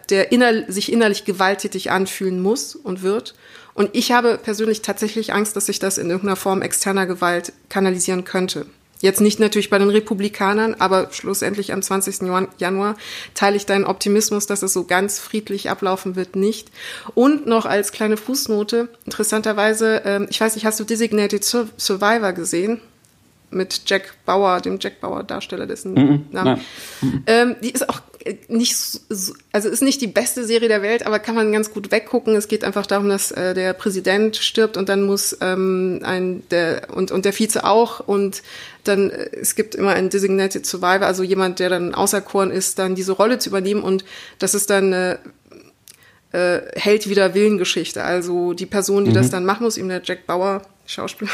der 0.09 0.33
inner, 0.33 0.71
sich 0.71 0.93
innerlich 0.93 1.25
gewalttätig 1.25 1.91
anfühlen 1.91 2.41
muss 2.41 2.75
und 2.75 3.03
wird. 3.03 3.35
Und 3.75 3.91
ich 3.93 4.13
habe 4.13 4.39
persönlich 4.43 4.83
tatsächlich 4.83 5.33
Angst, 5.33 5.57
dass 5.57 5.67
sich 5.67 5.79
das 5.79 5.99
in 5.99 6.11
irgendeiner 6.11 6.37
Form 6.37 6.63
externer 6.63 7.07
Gewalt 7.07 7.53
kanalisieren 7.69 8.25
könnte. 8.25 8.67
Jetzt 9.01 9.23
nicht 9.23 9.41
natürlich 9.41 9.71
bei 9.71 9.79
den 9.79 9.89
Republikanern, 9.89 10.75
aber 10.79 11.09
schlussendlich 11.11 11.73
am 11.73 11.81
20. 11.81 12.29
Januar 12.59 12.97
teile 13.35 13.57
ich 13.57 13.65
deinen 13.65 13.87
Optimismus, 13.87 14.47
dass 14.47 14.63
es 14.63 14.75
so 14.75 14.85
ganz 14.85 15.19
friedlich 15.19 15.71
ablaufen 15.71 16.17
wird, 16.17 16.37
nicht. 16.37 16.69
Und 17.15 17.47
noch 17.47 17.65
als 17.65 17.93
kleine 17.93 18.19
Fußnote, 18.19 18.89
interessanterweise, 19.07 20.03
ähm, 20.05 20.27
ich 20.29 20.39
weiß 20.41 20.55
nicht, 20.55 20.67
hast 20.67 20.79
du 20.81 20.85
Designated 20.85 21.43
Survivor 21.45 22.33
gesehen? 22.33 22.81
Mit 23.53 23.83
Jack 23.87 24.15
Bauer, 24.27 24.61
dem 24.61 24.79
Jack 24.81 25.01
Bauer 25.01 25.25
Darsteller, 25.25 25.67
dessen 25.67 25.95
mm 25.95 25.99
-mm, 25.99 26.21
Namen. 26.31 26.61
Ähm, 27.27 27.57
die 27.63 27.71
ist 27.71 27.89
auch 27.89 28.01
nicht 28.49 28.77
so, 28.77 29.35
also 29.53 29.69
ist 29.69 29.83
nicht 29.83 30.01
die 30.01 30.07
beste 30.07 30.45
Serie 30.45 30.69
der 30.69 30.83
Welt, 30.83 31.07
aber 31.07 31.19
kann 31.19 31.35
man 31.35 31.53
ganz 31.53 31.73
gut 31.73 31.91
weggucken. 31.91 32.35
Es 32.37 32.49
geht 32.49 32.65
einfach 32.65 32.87
darum, 32.87 33.09
dass 33.09 33.31
äh, 33.31 33.55
der 33.55 33.73
Präsident 33.73 34.37
stirbt 34.37 34.77
und 34.77 34.89
dann 34.89 35.05
muss 35.05 35.37
ähm, 35.41 36.01
ein 36.03 36.43
der 36.51 36.89
und 36.95 37.11
und 37.11 37.25
der 37.25 37.33
Vize 37.33 37.65
auch 37.65 38.01
und 38.01 38.43
dann 38.85 39.11
äh, 39.11 39.31
es 39.33 39.55
gibt 39.55 39.75
immer 39.75 39.93
einen 39.93 40.11
designated 40.11 40.67
survivor, 40.67 41.07
also 41.07 41.23
jemand, 41.23 41.59
der 41.59 41.71
dann 41.71 41.95
auserkoren 41.95 42.51
ist, 42.51 42.79
dann 42.79 42.95
diese 42.95 43.13
Rolle 43.13 43.39
zu 43.39 43.49
übernehmen 43.49 43.83
und 43.83 44.05
das 44.39 44.55
ist 44.55 44.69
dann 44.69 44.93
äh, 44.93 45.19
äh, 46.33 46.61
Held 46.75 47.09
wieder 47.09 47.35
Willengeschichte. 47.35 48.05
Also 48.05 48.53
die 48.53 48.67
Person, 48.67 49.05
die 49.05 49.11
mhm. 49.11 49.15
das 49.15 49.31
dann 49.31 49.45
machen 49.45 49.65
muss, 49.65 49.79
ihm 49.79 49.89
der 49.89 50.03
Jack 50.05 50.27
Bauer 50.27 50.63
Schauspieler 50.87 51.31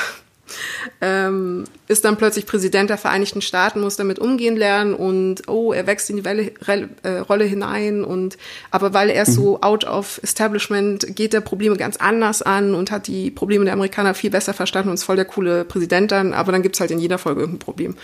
ähm, 1.00 1.64
ist 1.88 2.04
dann 2.04 2.16
plötzlich 2.16 2.46
Präsident 2.46 2.90
der 2.90 2.98
Vereinigten 2.98 3.40
Staaten, 3.40 3.80
muss 3.80 3.96
damit 3.96 4.18
umgehen 4.18 4.56
lernen 4.56 4.94
und 4.94 5.48
oh, 5.48 5.72
er 5.72 5.86
wächst 5.86 6.10
in 6.10 6.16
die 6.16 6.24
Welle, 6.24 6.52
Re, 6.62 6.88
äh, 7.02 7.18
Rolle 7.18 7.44
hinein 7.44 8.04
und 8.04 8.36
aber 8.70 8.94
weil 8.94 9.10
er 9.10 9.28
mhm. 9.28 9.32
so 9.32 9.60
out 9.60 9.84
of 9.84 10.20
establishment 10.22 11.16
geht 11.16 11.34
er 11.34 11.40
Probleme 11.40 11.76
ganz 11.76 11.96
anders 11.96 12.42
an 12.42 12.74
und 12.74 12.90
hat 12.90 13.06
die 13.06 13.30
Probleme 13.30 13.64
der 13.64 13.74
Amerikaner 13.74 14.14
viel 14.14 14.30
besser 14.30 14.54
verstanden 14.54 14.90
und 14.90 14.94
ist 14.94 15.04
voll 15.04 15.16
der 15.16 15.24
coole 15.24 15.64
Präsident 15.64 16.12
dann, 16.12 16.32
aber 16.32 16.52
dann 16.52 16.62
gibt's 16.62 16.80
halt 16.80 16.90
in 16.90 16.98
jeder 16.98 17.18
Folge 17.18 17.40
irgendein 17.40 17.64
Problem. 17.64 17.96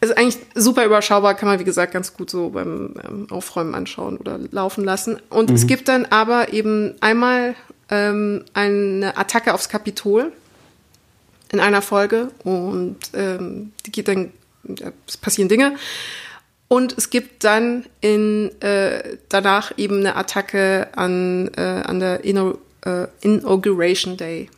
Es 0.00 0.10
ist 0.10 0.18
eigentlich 0.18 0.38
super 0.54 0.84
überschaubar, 0.84 1.34
kann 1.34 1.48
man 1.48 1.58
wie 1.60 1.64
gesagt 1.64 1.92
ganz 1.92 2.14
gut 2.14 2.28
so 2.28 2.50
beim 2.50 2.94
ähm, 3.08 3.26
Aufräumen 3.30 3.74
anschauen 3.74 4.18
oder 4.18 4.38
laufen 4.50 4.84
lassen. 4.84 5.18
Und 5.30 5.48
mhm. 5.48 5.56
es 5.56 5.66
gibt 5.66 5.88
dann 5.88 6.04
aber 6.04 6.52
eben 6.52 6.94
einmal 7.00 7.54
ähm, 7.90 8.44
eine 8.52 9.16
Attacke 9.16 9.54
aufs 9.54 9.68
Kapitol 9.68 10.32
in 11.54 11.60
einer 11.60 11.82
Folge 11.82 12.30
und 12.42 12.96
ähm, 13.14 13.72
die 13.86 13.92
geht 13.92 14.08
dann, 14.08 14.32
es 15.06 15.16
passieren 15.16 15.48
Dinge. 15.48 15.76
Und 16.66 16.98
es 16.98 17.10
gibt 17.10 17.44
dann 17.44 17.86
in, 18.00 18.50
äh, 18.60 19.18
danach 19.28 19.72
eben 19.76 20.00
eine 20.00 20.16
Attacke 20.16 20.88
an, 20.96 21.50
äh, 21.56 21.60
an 21.60 22.00
der 22.00 22.24
Inno, 22.24 22.58
äh, 22.84 23.06
Inauguration 23.20 24.16
Day. 24.16 24.50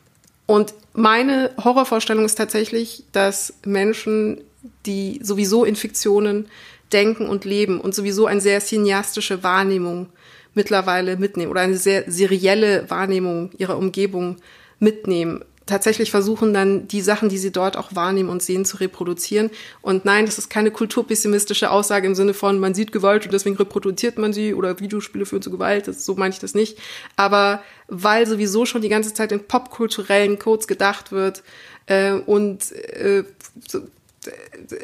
Und 0.47 0.73
meine 0.95 1.51
Horrorvorstellung 1.63 2.25
ist 2.25 2.37
tatsächlich, 2.37 3.05
dass 3.13 3.55
Menschen, 3.67 4.41
die 4.87 5.21
sowieso 5.23 5.65
in 5.65 5.77
Fiktionen 5.77 6.49
denken 6.93 7.29
und 7.29 7.45
leben 7.45 7.81
und 7.81 7.95
sowieso 7.95 8.27
eine 8.27 8.41
sehr 8.41 8.61
cineastische 8.61 9.43
Wahrnehmung 9.43 10.09
mittlerweile 10.55 11.17
mitnehmen 11.19 11.51
oder 11.51 11.61
eine 11.61 11.77
sehr 11.77 12.05
serielle 12.11 12.89
Wahrnehmung 12.89 13.51
ihrer 13.59 13.77
Umgebung 13.77 14.37
mitnehmen, 14.79 15.45
tatsächlich 15.67 16.13
versuchen 16.13 16.55
dann 16.55 16.87
die 16.89 17.01
Sachen, 17.01 17.29
die 17.29 17.39
sie 17.39 17.51
dort 17.51 17.77
auch 17.77 17.95
wahrnehmen 17.95 18.29
und 18.29 18.43
sehen, 18.43 18.65
zu 18.65 18.79
reproduzieren. 18.79 19.51
Und 19.83 20.05
nein, 20.05 20.25
das 20.25 20.39
ist 20.39 20.49
keine 20.49 20.71
kulturpessimistische 20.71 21.71
Aussage 21.71 22.07
im 22.07 22.15
Sinne 22.15 22.35
von, 22.35 22.59
man 22.61 22.75
sieht 22.75 22.93
Gewalt 22.93 23.25
und 23.25 23.33
deswegen 23.33 23.57
reproduziert 23.57 24.17
man 24.17 24.33
sie 24.33 24.55
oder 24.55 24.79
Videospiele 24.81 25.27
führen 25.27 25.43
zu 25.43 25.51
Gewalt, 25.51 25.89
das, 25.89 26.07
so 26.07 26.15
meine 26.15 26.33
ich 26.33 26.39
das 26.39 26.55
nicht. 26.55 26.79
Aber 27.17 27.63
weil 27.89 28.27
sowieso 28.27 28.65
schon 28.65 28.83
die 28.83 28.89
ganze 28.89 29.13
Zeit 29.13 29.33
in 29.33 29.45
popkulturellen 29.45 30.39
Codes 30.39 30.69
gedacht 30.69 31.11
wird 31.11 31.43
äh, 31.87 32.13
und 32.13 32.73
äh, 32.73 33.25
so, 33.67 33.81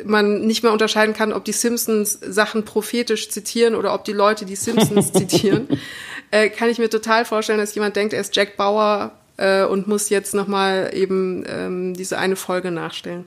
man 0.04 0.46
nicht 0.46 0.62
mehr 0.62 0.72
unterscheiden 0.72 1.14
kann, 1.14 1.32
ob 1.32 1.44
die 1.44 1.52
Simpsons 1.52 2.18
Sachen 2.20 2.64
prophetisch 2.64 3.30
zitieren 3.30 3.74
oder 3.74 3.94
ob 3.94 4.04
die 4.04 4.12
Leute 4.12 4.44
die 4.44 4.56
Simpsons 4.56 5.12
zitieren, 5.12 5.68
äh, 6.30 6.48
kann 6.48 6.68
ich 6.68 6.78
mir 6.78 6.90
total 6.90 7.24
vorstellen, 7.24 7.58
dass 7.58 7.74
jemand 7.74 7.96
denkt, 7.96 8.12
er 8.12 8.20
ist 8.20 8.36
Jack 8.36 8.56
Bauer 8.56 9.12
äh, 9.42 9.64
und 9.64 9.88
muss 9.88 10.08
jetzt 10.08 10.34
nochmal 10.34 10.90
eben 10.94 11.44
ähm, 11.48 11.94
diese 11.94 12.16
eine 12.18 12.36
Folge 12.36 12.70
nachstellen. 12.70 13.24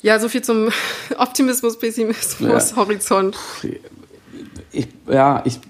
Ja, 0.00 0.18
so 0.18 0.28
viel 0.28 0.42
zum 0.42 0.70
Optimismus, 1.18 1.78
Pessimismus, 1.78 2.70
ja. 2.70 2.76
Horizont. 2.76 3.36
Ich, 4.72 4.88
ja, 5.06 5.42
ich, 5.44 5.60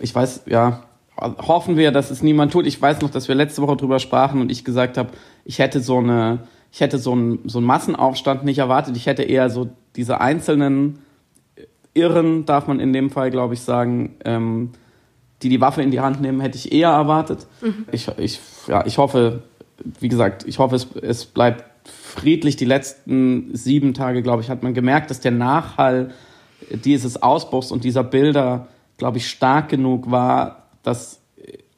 ich 0.00 0.14
weiß, 0.14 0.42
ja, 0.46 0.84
hoffen 1.20 1.76
wir, 1.76 1.90
dass 1.90 2.10
es 2.10 2.22
niemand 2.22 2.52
tut. 2.52 2.66
Ich 2.66 2.80
weiß 2.80 3.00
noch, 3.00 3.10
dass 3.10 3.26
wir 3.26 3.34
letzte 3.34 3.62
Woche 3.62 3.76
drüber 3.76 3.98
sprachen 3.98 4.40
und 4.40 4.52
ich 4.52 4.64
gesagt 4.64 4.96
habe, 4.96 5.10
ich 5.44 5.58
hätte 5.58 5.80
so 5.80 5.98
eine, 5.98 6.46
ich 6.70 6.80
hätte 6.80 6.98
so 6.98 7.12
einen, 7.12 7.48
so 7.48 7.58
einen 7.58 7.66
Massenaufstand 7.66 8.44
nicht 8.44 8.58
erwartet. 8.58 8.96
Ich 8.96 9.06
hätte 9.06 9.24
eher 9.24 9.50
so 9.50 9.68
diese 9.96 10.20
einzelnen 10.20 11.00
Irren, 11.94 12.46
darf 12.46 12.68
man 12.68 12.78
in 12.78 12.92
dem 12.92 13.10
Fall, 13.10 13.32
glaube 13.32 13.54
ich, 13.54 13.60
sagen, 13.62 14.14
ähm, 14.24 14.70
die 15.42 15.48
die 15.48 15.60
Waffe 15.60 15.82
in 15.82 15.90
die 15.90 16.00
Hand 16.00 16.20
nehmen, 16.20 16.40
hätte 16.40 16.58
ich 16.58 16.72
eher 16.72 16.90
erwartet. 16.90 17.46
Mhm. 17.60 17.86
Ich, 17.92 18.08
ich, 18.18 18.40
ja, 18.66 18.84
ich 18.86 18.98
hoffe, 18.98 19.42
wie 20.00 20.08
gesagt, 20.08 20.44
ich 20.46 20.58
hoffe, 20.58 20.76
es, 20.76 20.88
es 21.00 21.24
bleibt 21.26 21.64
friedlich. 21.88 22.56
Die 22.56 22.64
letzten 22.64 23.54
sieben 23.54 23.94
Tage, 23.94 24.22
glaube 24.22 24.42
ich, 24.42 24.50
hat 24.50 24.62
man 24.62 24.74
gemerkt, 24.74 25.10
dass 25.10 25.20
der 25.20 25.30
Nachhall 25.30 26.12
dieses 26.70 27.22
Ausbruchs 27.22 27.70
und 27.70 27.84
dieser 27.84 28.04
Bilder, 28.04 28.68
glaube 28.96 29.18
ich, 29.18 29.28
stark 29.28 29.68
genug 29.68 30.10
war, 30.10 30.64
dass 30.82 31.20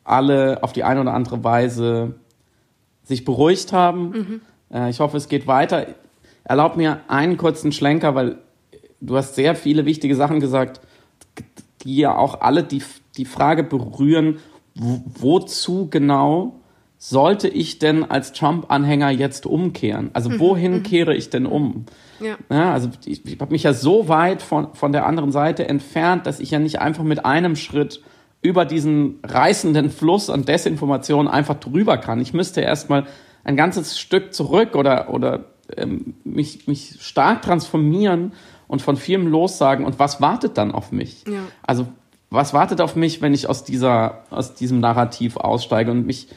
alle 0.05 0.63
auf 0.63 0.73
die 0.73 0.85
eine 0.85 1.01
oder 1.01 1.15
andere 1.15 1.45
Weise 1.45 2.15
sich 3.05 3.25
beruhigt 3.25 3.73
haben. 3.73 4.11
Mhm. 4.11 4.41
Äh, 4.73 4.91
ich 4.91 5.01
hoffe, 5.01 5.17
es 5.17 5.29
geht 5.29 5.47
weiter. 5.47 5.87
Erlaub 6.45 6.77
mir 6.77 7.01
einen 7.09 7.37
kurzen 7.37 7.73
Schlenker, 7.73 8.15
weil 8.15 8.39
du 9.01 9.17
hast 9.17 9.35
sehr 9.35 9.55
viele 9.55 9.85
wichtige 9.85 10.17
Sachen 10.17 10.41
gesagt, 10.41 10.81
die 11.83 11.97
ja 11.97 12.17
auch 12.17 12.41
alle 12.41 12.63
die 12.65 12.83
die 13.17 13.25
Frage 13.25 13.63
berühren, 13.63 14.39
wozu 14.75 15.89
genau 15.91 16.61
sollte 17.03 17.49
ich 17.49 17.79
denn 17.79 18.05
als 18.05 18.33
Trump-Anhänger 18.33 19.11
jetzt 19.11 19.47
umkehren? 19.47 20.11
Also 20.13 20.31
mhm, 20.31 20.39
wohin 20.39 20.73
mhm. 20.75 20.83
kehre 20.83 21.15
ich 21.15 21.31
denn 21.31 21.47
um? 21.47 21.87
Ja. 22.21 22.37
ja 22.51 22.73
also 22.73 22.91
ich, 23.07 23.25
ich 23.25 23.41
habe 23.41 23.53
mich 23.53 23.63
ja 23.63 23.73
so 23.73 24.09
weit 24.09 24.43
von, 24.43 24.75
von 24.75 24.93
der 24.93 25.07
anderen 25.07 25.33
Seite 25.33 25.67
entfernt, 25.67 26.27
dass 26.27 26.41
ich 26.41 26.51
ja 26.51 26.59
nicht 26.59 26.81
einfach 26.81 27.05
mit 27.05 27.25
einem 27.25 27.57
Schritt 27.57 28.03
über 28.43 28.65
diesen 28.65 29.19
reißenden 29.23 29.91
Fluss 29.91 30.31
an 30.31 30.45
Desinformation 30.45 31.29
einfach 31.29 31.57
drüber 31.57 31.99
kann. 31.99 32.21
Ich 32.21 32.33
müsste 32.33 32.61
erstmal 32.61 33.07
ein 33.45 33.57
ganzes 33.57 33.99
Stück 33.99 34.35
zurück 34.35 34.77
oder, 34.77 35.13
oder 35.13 35.47
ähm, 35.77 36.15
mich, 36.25 36.67
mich 36.67 36.97
stark 37.01 37.43
transformieren 37.43 38.33
und 38.67 38.83
von 38.83 38.97
vielem 38.97 39.27
lossagen. 39.27 39.85
Und 39.85 39.99
was 39.99 40.21
wartet 40.21 40.59
dann 40.59 40.73
auf 40.73 40.93
mich? 40.93 41.25
Ja. 41.27 41.41
Also 41.63 41.89
was 42.31 42.55
wartet 42.55 42.81
auf 42.81 42.97
mich, 42.97 43.21
wenn 43.21 43.35
ich 43.35 43.49
aus 43.49 43.65
dieser, 43.65 44.25
aus 44.31 44.55
diesem 44.55 44.81
Narrativ 44.81 45.37
aussteige? 45.37 45.91
Und 45.91 46.07
mich, 46.07 46.29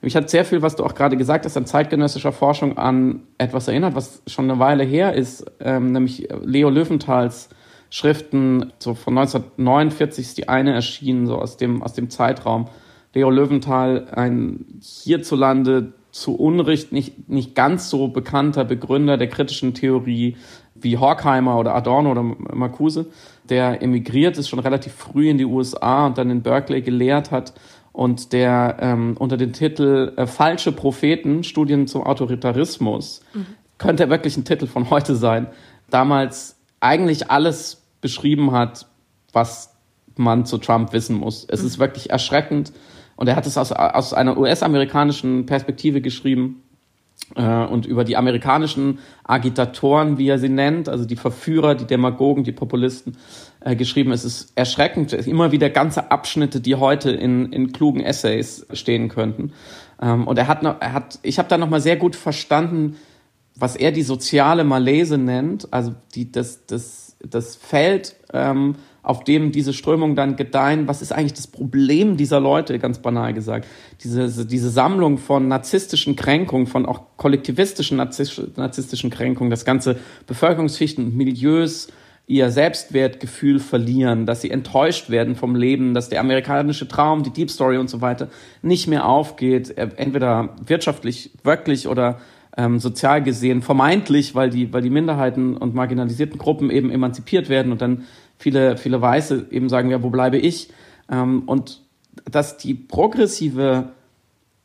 mich 0.00 0.16
hat 0.16 0.30
sehr 0.30 0.44
viel, 0.44 0.62
was 0.62 0.76
du 0.76 0.84
auch 0.84 0.94
gerade 0.94 1.16
gesagt 1.16 1.44
hast, 1.44 1.56
an 1.56 1.66
zeitgenössischer 1.66 2.32
Forschung 2.32 2.78
an 2.78 3.22
etwas 3.38 3.68
erinnert, 3.68 3.94
was 3.94 4.22
schon 4.26 4.50
eine 4.50 4.58
Weile 4.58 4.84
her 4.84 5.14
ist, 5.14 5.44
ähm, 5.60 5.92
nämlich 5.92 6.28
Leo 6.42 6.70
Löwenthals 6.70 7.50
Schriften, 7.90 8.72
so 8.78 8.94
von 8.94 9.18
1949 9.18 10.24
ist 10.24 10.38
die 10.38 10.48
eine 10.48 10.72
erschienen, 10.72 11.26
so 11.26 11.36
aus 11.36 11.58
dem, 11.58 11.82
aus 11.82 11.92
dem 11.92 12.08
Zeitraum. 12.08 12.68
Leo 13.12 13.28
Löwenthal, 13.28 14.08
ein 14.10 14.80
hierzulande 14.80 15.92
zu 16.10 16.34
Unrecht 16.34 16.92
nicht, 16.92 17.28
nicht 17.28 17.54
ganz 17.54 17.90
so 17.90 18.08
bekannter 18.08 18.64
Begründer 18.64 19.18
der 19.18 19.28
kritischen 19.28 19.74
Theorie 19.74 20.38
wie 20.82 20.98
Horkheimer 20.98 21.58
oder 21.58 21.74
Adorno 21.74 22.10
oder 22.10 22.22
Marcuse, 22.22 23.06
der 23.48 23.82
emigriert 23.82 24.38
ist, 24.38 24.48
schon 24.48 24.58
relativ 24.58 24.92
früh 24.92 25.28
in 25.28 25.38
die 25.38 25.44
USA 25.44 26.06
und 26.06 26.18
dann 26.18 26.30
in 26.30 26.42
Berkeley 26.42 26.82
gelehrt 26.82 27.30
hat 27.30 27.52
und 27.92 28.32
der 28.32 28.76
ähm, 28.80 29.16
unter 29.18 29.36
dem 29.36 29.52
Titel 29.52 30.12
äh, 30.16 30.26
Falsche 30.26 30.72
Propheten, 30.72 31.44
Studien 31.44 31.86
zum 31.86 32.02
Autoritarismus, 32.02 33.22
mhm. 33.34 33.46
könnte 33.78 34.08
wirklich 34.08 34.36
ein 34.36 34.44
Titel 34.44 34.66
von 34.66 34.90
heute 34.90 35.14
sein, 35.14 35.46
damals 35.90 36.58
eigentlich 36.80 37.30
alles 37.30 37.82
beschrieben 38.00 38.52
hat, 38.52 38.86
was 39.32 39.76
man 40.16 40.44
zu 40.46 40.58
Trump 40.58 40.92
wissen 40.92 41.16
muss. 41.16 41.46
Es 41.48 41.60
mhm. 41.60 41.66
ist 41.66 41.78
wirklich 41.78 42.10
erschreckend 42.10 42.72
und 43.16 43.28
er 43.28 43.36
hat 43.36 43.46
es 43.46 43.58
aus, 43.58 43.72
aus 43.72 44.14
einer 44.14 44.36
US-amerikanischen 44.38 45.46
Perspektive 45.46 46.00
geschrieben 46.00 46.62
und 47.34 47.86
über 47.86 48.04
die 48.04 48.16
amerikanischen 48.16 48.98
Agitatoren, 49.24 50.18
wie 50.18 50.28
er 50.28 50.38
sie 50.38 50.50
nennt, 50.50 50.88
also 50.88 51.06
die 51.06 51.16
Verführer, 51.16 51.74
die 51.74 51.86
Demagogen, 51.86 52.44
die 52.44 52.52
Populisten, 52.52 53.16
äh, 53.60 53.76
geschrieben. 53.76 54.12
Es 54.12 54.24
ist 54.24 54.52
erschreckend, 54.54 55.12
immer 55.12 55.52
wieder 55.52 55.70
ganze 55.70 56.10
Abschnitte, 56.10 56.60
die 56.60 56.74
heute 56.74 57.10
in, 57.10 57.52
in 57.52 57.72
klugen 57.72 58.00
Essays 58.00 58.66
stehen 58.72 59.08
könnten. 59.08 59.52
Ähm, 60.00 60.26
und 60.26 60.36
er 60.36 60.48
hat, 60.48 60.62
noch, 60.62 60.80
er 60.80 60.92
hat, 60.92 61.18
ich 61.22 61.38
habe 61.38 61.48
da 61.48 61.58
nochmal 61.58 61.80
sehr 61.80 61.96
gut 61.96 62.16
verstanden, 62.16 62.96
was 63.54 63.76
er 63.76 63.92
die 63.92 64.02
soziale 64.02 64.64
Malaise 64.64 65.18
nennt, 65.18 65.72
also 65.72 65.94
die, 66.14 66.32
das, 66.32 66.66
das, 66.66 67.16
das 67.24 67.56
Feld, 67.56 68.16
ähm, 68.32 68.76
auf 69.02 69.24
dem 69.24 69.52
diese 69.52 69.72
Strömungen 69.72 70.16
dann 70.16 70.36
gedeihen. 70.36 70.86
Was 70.86 71.02
ist 71.02 71.12
eigentlich 71.12 71.34
das 71.34 71.46
Problem 71.46 72.16
dieser 72.16 72.40
Leute, 72.40 72.78
ganz 72.78 73.00
banal 73.00 73.34
gesagt? 73.34 73.66
Diese, 74.02 74.46
diese 74.46 74.70
Sammlung 74.70 75.18
von 75.18 75.48
narzisstischen 75.48 76.16
Kränkungen, 76.16 76.66
von 76.66 76.86
auch 76.86 77.02
kollektivistischen 77.16 77.96
narzisstischen 77.96 79.10
Kränkungen, 79.10 79.50
das 79.50 79.64
ganze 79.64 79.96
Bevölkerungsschichten 80.26 81.04
und 81.06 81.16
Milieus, 81.16 81.88
ihr 82.28 82.50
Selbstwertgefühl 82.50 83.58
verlieren, 83.58 84.26
dass 84.26 84.40
sie 84.40 84.50
enttäuscht 84.50 85.10
werden 85.10 85.34
vom 85.34 85.56
Leben, 85.56 85.92
dass 85.92 86.08
der 86.08 86.20
amerikanische 86.20 86.86
Traum, 86.86 87.24
die 87.24 87.30
Deep 87.30 87.50
Story 87.50 87.78
und 87.78 87.90
so 87.90 88.00
weiter 88.00 88.28
nicht 88.62 88.86
mehr 88.86 89.06
aufgeht, 89.06 89.76
äh, 89.76 89.88
entweder 89.96 90.56
wirtschaftlich 90.64 91.32
wirklich 91.42 91.88
oder 91.88 92.20
ähm, 92.56 92.78
sozial 92.78 93.22
gesehen 93.22 93.62
vermeintlich, 93.62 94.34
weil 94.34 94.50
die, 94.50 94.72
weil 94.72 94.82
die 94.82 94.90
Minderheiten 94.90 95.56
und 95.56 95.74
marginalisierten 95.74 96.38
Gruppen 96.38 96.70
eben 96.70 96.90
emanzipiert 96.90 97.48
werden 97.48 97.72
und 97.72 97.80
dann 97.80 98.04
viele, 98.42 98.76
viele 98.76 99.00
Weiße 99.00 99.46
eben 99.50 99.68
sagen, 99.68 99.90
ja, 99.90 100.02
wo 100.02 100.10
bleibe 100.10 100.36
ich? 100.36 100.68
Ähm, 101.10 101.44
und 101.46 101.80
dass 102.30 102.56
die 102.58 102.74
progressive 102.74 103.92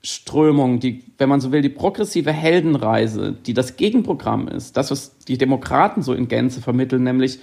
Strömung, 0.02 0.80
die, 0.80 1.04
wenn 1.18 1.30
man 1.30 1.42
so 1.42 1.52
will, 1.52 1.62
die 1.62 1.70
progressive 1.70 2.32
Heldenreise, 2.32 3.34
die 3.34 3.54
das 3.54 3.78
Gegenprogramm 3.78 4.48
ist, 4.48 4.78
das, 4.78 4.92
was 4.92 5.18
die 5.20 5.38
Demokraten 5.38 6.02
so 6.02 6.14
in 6.14 6.28
Gänze 6.28 6.62
vermitteln, 6.62 7.04
nämlich 7.04 7.40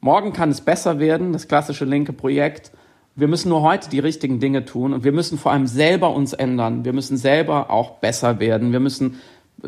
morgen 0.00 0.32
kann 0.32 0.50
es 0.50 0.60
besser 0.60 0.98
werden, 0.98 1.32
das 1.32 1.48
klassische 1.48 1.84
linke 1.84 2.12
Projekt. 2.12 2.72
Wir 3.14 3.28
müssen 3.28 3.48
nur 3.48 3.62
heute 3.62 3.88
die 3.88 3.98
richtigen 3.98 4.40
Dinge 4.40 4.64
tun 4.64 4.92
und 4.92 5.04
wir 5.04 5.12
müssen 5.12 5.38
vor 5.38 5.52
allem 5.52 5.66
selber 5.66 6.14
uns 6.14 6.32
ändern. 6.32 6.84
Wir 6.84 6.92
müssen 6.92 7.16
selber 7.16 7.70
auch 7.70 7.98
besser 7.98 8.40
werden. 8.40 8.72
Wir 8.72 8.80
müssen 8.80 9.20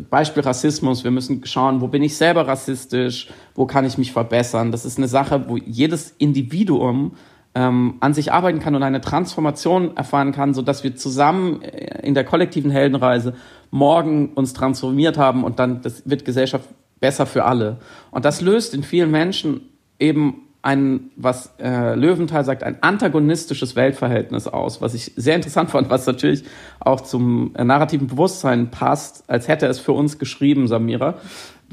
Beispiel 0.09 0.43
Rassismus, 0.43 1.03
wir 1.03 1.11
müssen 1.11 1.45
schauen, 1.45 1.81
wo 1.81 1.87
bin 1.87 2.03
ich 2.03 2.15
selber 2.15 2.47
rassistisch, 2.47 3.29
wo 3.55 3.65
kann 3.65 3.85
ich 3.85 3.97
mich 3.97 4.11
verbessern. 4.11 4.71
Das 4.71 4.85
ist 4.85 4.97
eine 4.97 5.07
Sache, 5.07 5.45
wo 5.47 5.57
jedes 5.57 6.13
Individuum 6.17 7.13
ähm, 7.55 7.95
an 7.99 8.13
sich 8.13 8.31
arbeiten 8.31 8.59
kann 8.59 8.75
und 8.75 8.83
eine 8.83 9.01
Transformation 9.01 9.97
erfahren 9.97 10.31
kann, 10.31 10.53
so 10.53 10.61
dass 10.61 10.83
wir 10.83 10.95
zusammen 10.95 11.61
äh, 11.63 12.05
in 12.05 12.13
der 12.13 12.23
kollektiven 12.23 12.69
Heldenreise 12.69 13.33
morgen 13.71 14.29
uns 14.33 14.53
transformiert 14.53 15.17
haben 15.17 15.43
und 15.43 15.59
dann 15.59 15.81
das 15.81 16.07
wird 16.07 16.25
Gesellschaft 16.25 16.69
besser 16.99 17.25
für 17.25 17.45
alle. 17.45 17.77
Und 18.11 18.25
das 18.25 18.41
löst 18.41 18.73
in 18.73 18.83
vielen 18.83 19.09
Menschen 19.09 19.61
eben 19.99 20.48
ein, 20.61 21.11
was 21.15 21.53
äh, 21.59 21.95
Löwenthal 21.95 22.43
sagt, 22.43 22.63
ein 22.63 22.83
antagonistisches 22.83 23.75
Weltverhältnis 23.75 24.47
aus, 24.47 24.81
was 24.81 24.93
ich 24.93 25.13
sehr 25.15 25.35
interessant 25.35 25.69
fand, 25.69 25.89
was 25.89 26.05
natürlich 26.05 26.43
auch 26.81 27.01
zum 27.01 27.55
äh, 27.55 27.63
narrativen 27.63 28.07
Bewusstsein 28.07 28.69
passt, 28.69 29.23
als 29.29 29.47
hätte 29.47 29.67
es 29.67 29.79
für 29.79 29.93
uns 29.93 30.19
geschrieben, 30.19 30.67
Samira, 30.67 31.15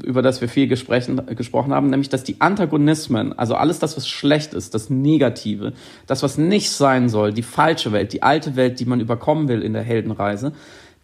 über 0.03 0.21
das 0.21 0.39
wir 0.39 0.47
viel 0.47 0.67
gesprochen, 0.67 1.21
gesprochen 1.35 1.73
haben, 1.73 1.89
nämlich, 1.89 2.07
dass 2.07 2.23
die 2.23 2.39
Antagonismen, 2.39 3.37
also 3.37 3.55
alles 3.55 3.79
das, 3.79 3.97
was 3.97 4.07
schlecht 4.07 4.53
ist, 4.53 4.73
das 4.73 4.89
Negative, 4.89 5.73
das, 6.05 6.23
was 6.23 6.37
nicht 6.37 6.71
sein 6.71 7.09
soll, 7.09 7.33
die 7.33 7.43
falsche 7.43 7.91
Welt, 7.91 8.13
die 8.13 8.23
alte 8.23 8.55
Welt, 8.55 8.79
die 8.79 8.85
man 8.85 9.01
überkommen 9.01 9.49
will 9.49 9.63
in 9.63 9.73
der 9.73 9.83
Heldenreise, 9.83 10.53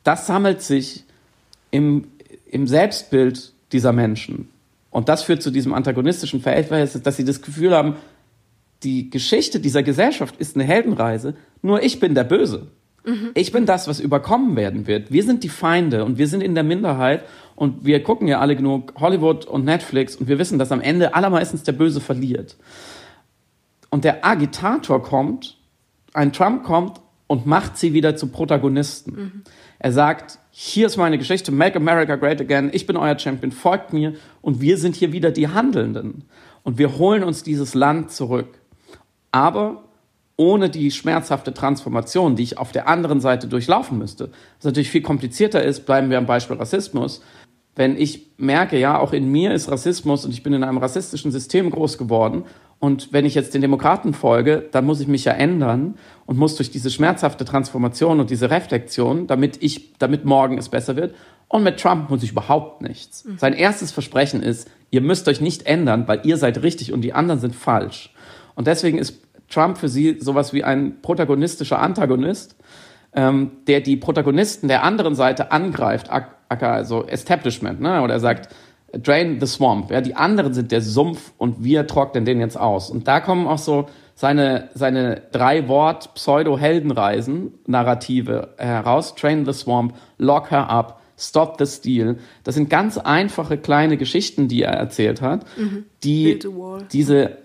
das 0.05 0.27
sammelt 0.27 0.61
sich 0.61 1.03
im, 1.71 2.07
im 2.49 2.67
Selbstbild 2.67 3.51
dieser 3.73 3.91
Menschen. 3.91 4.52
Und 4.93 5.09
das 5.09 5.23
führt 5.23 5.41
zu 5.41 5.49
diesem 5.49 5.73
antagonistischen 5.73 6.39
Verhältnis, 6.39 7.01
dass 7.01 7.17
sie 7.17 7.25
das 7.25 7.41
Gefühl 7.41 7.75
haben, 7.75 7.95
die 8.83 9.09
Geschichte 9.09 9.59
dieser 9.59 9.81
Gesellschaft 9.81 10.35
ist 10.37 10.55
eine 10.55 10.65
Heldenreise, 10.65 11.33
nur 11.63 11.81
ich 11.81 11.99
bin 11.99 12.13
der 12.13 12.23
Böse. 12.23 12.67
Mhm. 13.03 13.31
Ich 13.33 13.51
bin 13.51 13.65
das, 13.65 13.87
was 13.87 13.99
überkommen 13.99 14.55
werden 14.55 14.85
wird. 14.85 15.11
Wir 15.11 15.23
sind 15.23 15.43
die 15.43 15.49
Feinde 15.49 16.05
und 16.05 16.19
wir 16.19 16.27
sind 16.27 16.41
in 16.41 16.53
der 16.53 16.63
Minderheit 16.63 17.23
und 17.55 17.85
wir 17.85 18.03
gucken 18.03 18.27
ja 18.27 18.39
alle 18.39 18.55
genug 18.55 18.93
Hollywood 18.99 19.45
und 19.45 19.65
Netflix 19.65 20.15
und 20.15 20.27
wir 20.27 20.37
wissen, 20.37 20.59
dass 20.59 20.71
am 20.71 20.79
Ende 20.79 21.15
allermeistens 21.15 21.63
der 21.63 21.71
Böse 21.71 21.99
verliert. 21.99 22.55
Und 23.89 24.03
der 24.03 24.23
Agitator 24.23 25.01
kommt, 25.01 25.57
ein 26.13 26.33
Trump 26.33 26.63
kommt 26.63 27.01
und 27.25 27.47
macht 27.47 27.77
sie 27.77 27.93
wieder 27.93 28.15
zu 28.15 28.27
Protagonisten. 28.27 29.11
Mhm. 29.11 29.41
Er 29.79 29.91
sagt, 29.91 30.37
hier 30.55 30.85
ist 30.85 30.97
meine 30.97 31.17
Geschichte, 31.17 31.51
Make 31.51 31.77
America 31.77 32.15
Great 32.15 32.39
Again, 32.39 32.69
ich 32.73 32.85
bin 32.85 32.95
euer 32.95 33.17
Champion, 33.17 33.51
folgt 33.51 33.91
mir 33.91 34.13
und 34.43 34.61
wir 34.61 34.77
sind 34.77 34.95
hier 34.95 35.11
wieder 35.11 35.31
die 35.31 35.47
Handelnden. 35.47 36.25
Und 36.61 36.77
wir 36.77 36.99
holen 36.99 37.23
uns 37.23 37.41
dieses 37.41 37.73
Land 37.73 38.11
zurück. 38.11 38.59
Aber 39.31 39.85
ohne 40.37 40.69
die 40.69 40.91
schmerzhafte 40.91 41.55
Transformation, 41.55 42.35
die 42.35 42.43
ich 42.43 42.59
auf 42.59 42.71
der 42.71 42.87
anderen 42.87 43.19
Seite 43.19 43.47
durchlaufen 43.47 43.97
müsste. 43.97 44.29
Was 44.57 44.65
natürlich 44.65 44.91
viel 44.91 45.01
komplizierter 45.01 45.63
ist, 45.63 45.87
bleiben 45.87 46.11
wir 46.11 46.19
am 46.19 46.27
Beispiel 46.27 46.57
Rassismus. 46.57 47.23
Wenn 47.75 47.97
ich 47.97 48.27
merke, 48.37 48.77
ja, 48.77 48.99
auch 48.99 49.11
in 49.11 49.31
mir 49.31 49.53
ist 49.53 49.71
Rassismus 49.71 50.23
und 50.23 50.33
ich 50.35 50.43
bin 50.43 50.53
in 50.53 50.63
einem 50.63 50.77
rassistischen 50.77 51.31
System 51.31 51.71
groß 51.71 51.97
geworden 51.97 52.43
und 52.83 53.13
wenn 53.13 53.23
ich 53.23 53.33
jetzt 53.33 53.53
den 53.53 53.61
Demokraten 53.61 54.13
folge, 54.13 54.67
dann 54.73 54.83
muss 54.83 54.99
ich 54.99 55.07
mich 55.07 55.23
ja 55.23 55.31
ändern 55.31 55.95
und 56.25 56.37
muss 56.37 56.57
durch 56.57 56.69
diese 56.69 56.91
schmerzhafte 56.91 57.45
Transformation 57.45 58.19
und 58.19 58.29
diese 58.29 58.49
Reflexion, 58.49 59.25
damit 59.25 59.63
ich, 59.63 59.93
damit 59.99 60.25
morgen 60.25 60.57
es 60.57 60.67
besser 60.67 60.97
wird. 60.97 61.15
Und 61.47 61.63
mit 61.63 61.79
Trump 61.79 62.09
muss 62.09 62.23
ich 62.23 62.31
überhaupt 62.31 62.81
nichts. 62.81 63.23
Mhm. 63.23 63.37
Sein 63.37 63.53
erstes 63.53 63.93
Versprechen 63.93 64.43
ist, 64.43 64.69
ihr 64.91 64.99
müsst 64.99 65.29
euch 65.29 65.39
nicht 65.39 65.65
ändern, 65.65 66.09
weil 66.09 66.25
ihr 66.25 66.35
seid 66.35 66.61
richtig 66.61 66.91
und 66.91 67.03
die 67.03 67.13
anderen 67.13 67.39
sind 67.39 67.55
falsch. 67.55 68.13
Und 68.55 68.67
deswegen 68.67 68.97
ist 68.97 69.21
Trump 69.47 69.77
für 69.77 69.87
sie 69.87 70.17
sowas 70.19 70.51
wie 70.51 70.65
ein 70.65 71.01
protagonistischer 71.01 71.79
Antagonist, 71.79 72.57
ähm, 73.13 73.51
der 73.67 73.79
die 73.79 73.95
Protagonisten 73.95 74.67
der 74.67 74.83
anderen 74.83 75.15
Seite 75.15 75.53
angreift, 75.53 76.09
also 76.49 77.05
Establishment, 77.07 77.79
ne? 77.79 78.01
Oder 78.01 78.15
er 78.15 78.19
sagt, 78.19 78.53
Drain 78.93 79.39
the 79.39 79.47
Swamp. 79.47 79.91
Ja, 79.91 80.01
die 80.01 80.15
anderen 80.15 80.53
sind 80.53 80.71
der 80.71 80.81
Sumpf 80.81 81.33
und 81.37 81.63
wir 81.63 81.87
trocknen 81.87 82.25
den 82.25 82.39
jetzt 82.39 82.57
aus. 82.57 82.89
Und 82.89 83.07
da 83.07 83.19
kommen 83.19 83.47
auch 83.47 83.57
so 83.57 83.87
seine, 84.15 84.69
seine 84.75 85.23
drei 85.31 85.67
Wort 85.67 86.13
Pseudo-Heldenreisen, 86.13 87.53
Narrative 87.65 88.49
heraus. 88.57 89.15
Train 89.15 89.45
the 89.45 89.53
Swamp, 89.53 89.95
Lock 90.19 90.51
her 90.51 90.69
up, 90.69 91.01
Stop 91.17 91.55
the 91.57 91.65
Steal. 91.65 92.17
Das 92.43 92.55
sind 92.55 92.69
ganz 92.69 92.97
einfache 92.97 93.57
kleine 93.57 93.97
Geschichten, 93.97 94.47
die 94.47 94.61
er 94.61 94.73
erzählt 94.73 95.21
hat, 95.21 95.45
mhm. 95.57 95.85
die 96.03 96.39
diese 96.91 97.37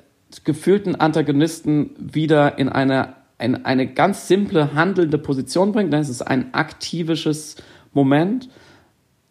gefühlten 0.45 0.97
Antagonisten 0.97 1.91
wieder 1.99 2.59
in 2.59 2.69
eine, 2.69 3.15
in 3.39 3.65
eine 3.65 3.87
ganz 3.87 4.29
simple 4.29 4.75
handelnde 4.75 5.17
Position 5.17 5.73
bringt. 5.73 5.95
Das 5.95 6.11
ist 6.11 6.21
ein 6.21 6.53
aktivisches 6.53 7.57
Moment 7.95 8.51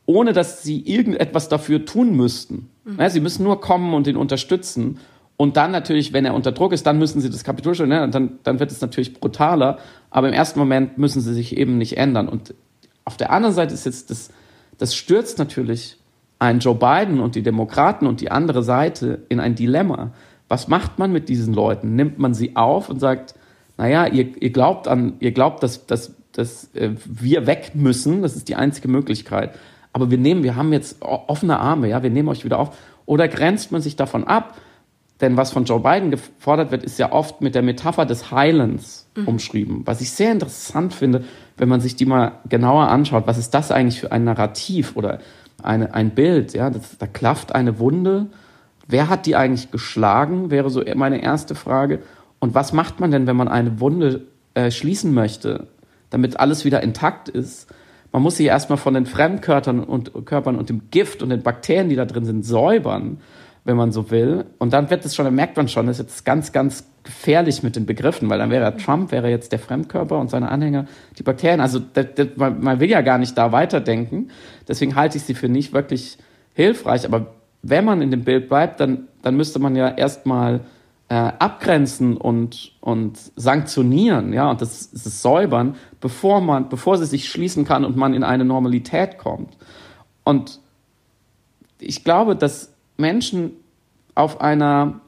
ohne 0.07 0.33
dass 0.33 0.63
sie 0.63 0.81
irgendetwas 0.81 1.49
dafür 1.49 1.85
tun 1.85 2.15
müssten. 2.15 2.69
Mhm. 2.85 2.99
Ja, 2.99 3.09
sie 3.09 3.19
müssen 3.19 3.43
nur 3.43 3.61
kommen 3.61 3.93
und 3.93 4.07
ihn 4.07 4.15
unterstützen. 4.15 4.99
Und 5.35 5.57
dann 5.57 5.69
natürlich, 5.69 6.13
wenn 6.13 6.25
er 6.25 6.33
unter 6.33 6.53
Druck 6.53 6.71
ist, 6.71 6.87
dann 6.87 6.97
müssen 6.97 7.21
sie 7.21 7.29
das 7.29 7.43
Kapitol 7.43 7.75
stellen. 7.75 7.89
Ne? 7.89 8.09
Dann, 8.09 8.39
dann 8.43 8.59
wird 8.59 8.71
es 8.71 8.81
natürlich 8.81 9.13
brutaler. 9.13 9.77
Aber 10.09 10.29
im 10.29 10.33
ersten 10.33 10.57
Moment 10.57 10.97
müssen 10.97 11.21
sie 11.21 11.33
sich 11.33 11.55
eben 11.57 11.77
nicht 11.77 11.97
ändern. 11.97 12.29
Und 12.29 12.55
auf 13.03 13.17
der 13.17 13.31
anderen 13.31 13.53
Seite 13.53 13.73
ist 13.73 13.85
jetzt 13.85 14.09
das, 14.09 14.29
das 14.77 14.95
stürzt 14.95 15.37
natürlich 15.37 15.97
einen 16.39 16.59
Joe 16.59 16.75
Biden 16.75 17.19
und 17.19 17.35
die 17.35 17.43
Demokraten 17.43 18.07
und 18.07 18.21
die 18.21 18.31
andere 18.31 18.63
Seite 18.63 19.25
in 19.27 19.41
ein 19.41 19.55
Dilemma. 19.55 20.13
Was 20.47 20.69
macht 20.69 20.99
man 20.99 21.11
mit 21.11 21.27
diesen 21.27 21.53
Leuten? 21.53 21.95
Nimmt 21.95 22.17
man 22.17 22.33
sie 22.33 22.55
auf 22.55 22.89
und 22.89 22.99
sagt, 22.99 23.35
naja, 23.77 24.07
ihr, 24.07 24.41
ihr 24.41 24.51
glaubt 24.51 24.87
an, 24.87 25.15
ihr 25.19 25.33
glaubt, 25.33 25.61
dass, 25.63 25.85
dass, 25.85 26.13
dass 26.31 26.73
äh, 26.75 26.91
wir 27.05 27.45
weg 27.45 27.71
müssen, 27.73 28.21
das 28.21 28.37
ist 28.37 28.47
die 28.47 28.55
einzige 28.55 28.87
Möglichkeit 28.87 29.53
aber 29.97 30.11
wir 30.11 30.19
nehmen, 30.19 30.43
wir 30.43 30.55
haben 30.55 30.71
jetzt 30.73 31.01
offene 31.01 31.59
Arme, 31.59 31.89
ja, 31.89 32.03
wir 32.03 32.11
nehmen 32.11 32.29
euch 32.29 32.45
wieder 32.45 32.59
auf. 32.59 32.77
Oder 33.07 33.27
grenzt 33.27 33.71
man 33.71 33.81
sich 33.81 33.95
davon 33.95 34.25
ab? 34.25 34.55
Denn 35.21 35.37
was 35.37 35.51
von 35.51 35.65
Joe 35.65 35.79
Biden 35.79 36.11
gefordert 36.11 36.69
wird, 36.69 36.83
ist 36.83 36.99
ja 36.99 37.11
oft 37.11 37.41
mit 37.41 37.55
der 37.55 37.63
Metapher 37.63 38.05
des 38.05 38.29
Heilens 38.29 39.07
mhm. 39.15 39.27
umschrieben. 39.27 39.81
Was 39.85 40.01
ich 40.01 40.11
sehr 40.11 40.31
interessant 40.31 40.93
finde, 40.93 41.23
wenn 41.57 41.67
man 41.67 41.81
sich 41.81 41.95
die 41.95 42.05
mal 42.05 42.33
genauer 42.47 42.89
anschaut. 42.89 43.25
Was 43.25 43.39
ist 43.39 43.55
das 43.55 43.71
eigentlich 43.71 43.99
für 43.99 44.11
ein 44.11 44.23
Narrativ 44.23 44.95
oder 44.95 45.17
eine, 45.63 45.95
ein 45.95 46.11
Bild? 46.11 46.53
Ja, 46.53 46.69
das, 46.69 46.99
da 46.99 47.07
klafft 47.07 47.55
eine 47.55 47.79
Wunde. 47.79 48.27
Wer 48.87 49.09
hat 49.09 49.25
die 49.25 49.35
eigentlich 49.35 49.71
geschlagen? 49.71 50.51
Wäre 50.51 50.69
so 50.69 50.83
meine 50.93 51.23
erste 51.23 51.55
Frage. 51.55 52.03
Und 52.37 52.53
was 52.53 52.71
macht 52.71 52.99
man 52.99 53.09
denn, 53.09 53.25
wenn 53.25 53.35
man 53.35 53.47
eine 53.47 53.79
Wunde 53.79 54.27
äh, 54.53 54.69
schließen 54.69 55.15
möchte, 55.15 55.65
damit 56.11 56.39
alles 56.39 56.63
wieder 56.65 56.83
intakt 56.83 57.29
ist? 57.29 57.67
Man 58.17 58.23
muss 58.23 58.37
sich 58.37 58.47
erstmal 58.47 58.79
von 58.79 58.95
den 58.95 59.05
Fremdkörpern 59.05 59.79
und, 59.79 60.25
Körpern 60.25 60.55
und 60.55 60.69
dem 60.69 60.89
Gift 60.89 61.21
und 61.21 61.29
den 61.29 61.43
Bakterien, 61.43 61.87
die 61.87 61.95
da 61.95 62.05
drin 62.05 62.25
sind, 62.25 62.43
säubern, 62.43 63.19
wenn 63.63 63.77
man 63.77 63.91
so 63.91 64.09
will. 64.09 64.45
Und 64.57 64.73
dann 64.73 64.89
wird 64.89 65.05
es 65.05 65.13
schon, 65.13 65.25
dann 65.25 65.35
merkt 65.35 65.55
man 65.55 65.67
schon, 65.67 65.85
das 65.85 65.99
ist 65.99 66.07
jetzt 66.07 66.25
ganz, 66.25 66.51
ganz 66.51 66.87
gefährlich 67.03 67.61
mit 67.61 67.75
den 67.75 67.85
Begriffen, 67.85 68.27
weil 68.27 68.39
dann 68.39 68.49
wäre 68.49 68.75
Trump, 68.75 69.11
wäre 69.11 69.29
jetzt 69.29 69.51
der 69.51 69.59
Fremdkörper 69.59 70.17
und 70.17 70.31
seine 70.31 70.49
Anhänger 70.49 70.87
die 71.19 71.21
Bakterien. 71.21 71.61
Also 71.61 71.77
das, 71.77 72.07
das, 72.15 72.29
man, 72.37 72.59
man 72.59 72.79
will 72.79 72.89
ja 72.89 73.01
gar 73.01 73.19
nicht 73.19 73.37
da 73.37 73.51
weiterdenken. 73.51 74.31
Deswegen 74.67 74.95
halte 74.95 75.17
ich 75.19 75.23
sie 75.23 75.35
für 75.35 75.47
nicht 75.47 75.73
wirklich 75.73 76.17
hilfreich. 76.55 77.05
Aber 77.05 77.35
wenn 77.61 77.85
man 77.85 78.01
in 78.01 78.09
dem 78.09 78.23
Bild 78.23 78.49
bleibt, 78.49 78.79
dann, 78.79 79.09
dann 79.21 79.37
müsste 79.37 79.59
man 79.59 79.75
ja 79.75 79.89
erstmal 79.89 80.61
äh, 81.09 81.15
abgrenzen 81.15 82.17
und, 82.17 82.73
und 82.81 83.17
sanktionieren, 83.35 84.33
ja, 84.33 84.51
und 84.51 84.61
das, 84.61 84.91
das 84.91 85.21
säubern, 85.21 85.75
bevor 86.01 86.41
man, 86.41 86.69
bevor 86.69 86.97
sie 86.97 87.05
sich 87.05 87.29
schließen 87.29 87.65
kann 87.65 87.85
und 87.85 87.95
man 87.95 88.13
in 88.13 88.23
eine 88.23 88.43
Normalität 88.45 89.17
kommt. 89.17 89.57
Und 90.23 90.59
ich 91.79 92.03
glaube, 92.03 92.35
dass 92.35 92.73
Menschen 92.97 93.51
auf 94.15 94.41
einer 94.41 94.99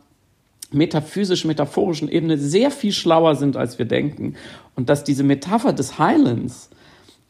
metaphysischen, 0.71 1.47
metaphorischen 1.47 2.09
Ebene 2.09 2.37
sehr 2.37 2.71
viel 2.71 2.91
schlauer 2.91 3.35
sind, 3.35 3.57
als 3.57 3.79
wir 3.79 3.85
denken. 3.85 4.35
Und 4.75 4.89
dass 4.89 5.03
diese 5.03 5.23
Metapher 5.23 5.73
des 5.73 5.97
Highlands 5.97 6.69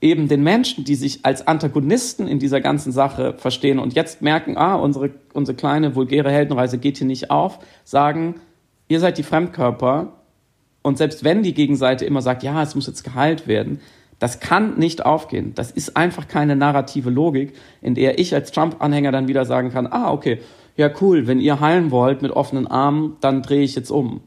eben 0.01 0.27
den 0.27 0.43
Menschen, 0.43 0.83
die 0.83 0.95
sich 0.95 1.25
als 1.25 1.47
Antagonisten 1.47 2.27
in 2.27 2.39
dieser 2.39 2.61
ganzen 2.61 2.91
Sache 2.91 3.33
verstehen 3.37 3.79
und 3.79 3.93
jetzt 3.93 4.21
merken, 4.21 4.57
ah, 4.57 4.75
unsere, 4.75 5.11
unsere 5.33 5.55
kleine 5.55 5.95
vulgäre 5.95 6.31
Heldenreise 6.31 6.77
geht 6.77 6.97
hier 6.97 7.07
nicht 7.07 7.31
auf, 7.31 7.59
sagen, 7.83 8.35
ihr 8.89 8.99
seid 8.99 9.17
die 9.17 9.23
Fremdkörper. 9.23 10.13
Und 10.81 10.97
selbst 10.97 11.23
wenn 11.23 11.43
die 11.43 11.53
Gegenseite 11.53 12.03
immer 12.03 12.21
sagt, 12.21 12.43
ja, 12.43 12.61
es 12.61 12.75
muss 12.75 12.87
jetzt 12.87 13.03
geheilt 13.03 13.47
werden, 13.47 13.79
das 14.17 14.41
kann 14.41 14.77
nicht 14.77 15.05
aufgehen. 15.05 15.53
Das 15.55 15.71
ist 15.71 15.95
einfach 15.95 16.27
keine 16.27 16.57
narrative 16.57 17.09
Logik, 17.09 17.53
in 17.81 17.95
der 17.95 18.19
ich 18.19 18.35
als 18.35 18.51
Trump-Anhänger 18.51 19.13
dann 19.13 19.29
wieder 19.29 19.45
sagen 19.45 19.71
kann, 19.71 19.87
ah, 19.87 20.11
okay, 20.11 20.39
ja 20.75 20.91
cool, 21.01 21.27
wenn 21.27 21.39
ihr 21.39 21.59
heilen 21.59 21.91
wollt 21.91 22.21
mit 22.21 22.31
offenen 22.31 22.67
Armen, 22.67 23.17
dann 23.21 23.41
drehe 23.41 23.63
ich 23.63 23.75
jetzt 23.75 23.91
um. 23.91 24.21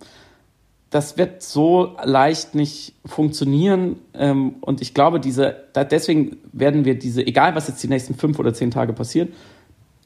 Das 0.91 1.17
wird 1.17 1.43
so 1.43 1.97
leicht 2.05 2.55
nicht 2.55 2.95
funktionieren. 3.07 3.97
Ähm, 4.13 4.57
und 4.61 4.83
ich 4.83 4.93
glaube, 4.93 5.21
diese, 5.21 5.57
deswegen 5.75 6.37
werden 6.53 6.85
wir 6.85 6.99
diese, 6.99 7.27
egal 7.27 7.55
was 7.55 7.69
jetzt 7.69 7.83
die 7.83 7.89
nächsten 7.89 8.15
fünf 8.15 8.39
oder 8.39 8.53
zehn 8.53 8.71
Tage 8.71 8.93
passiert, 8.93 9.33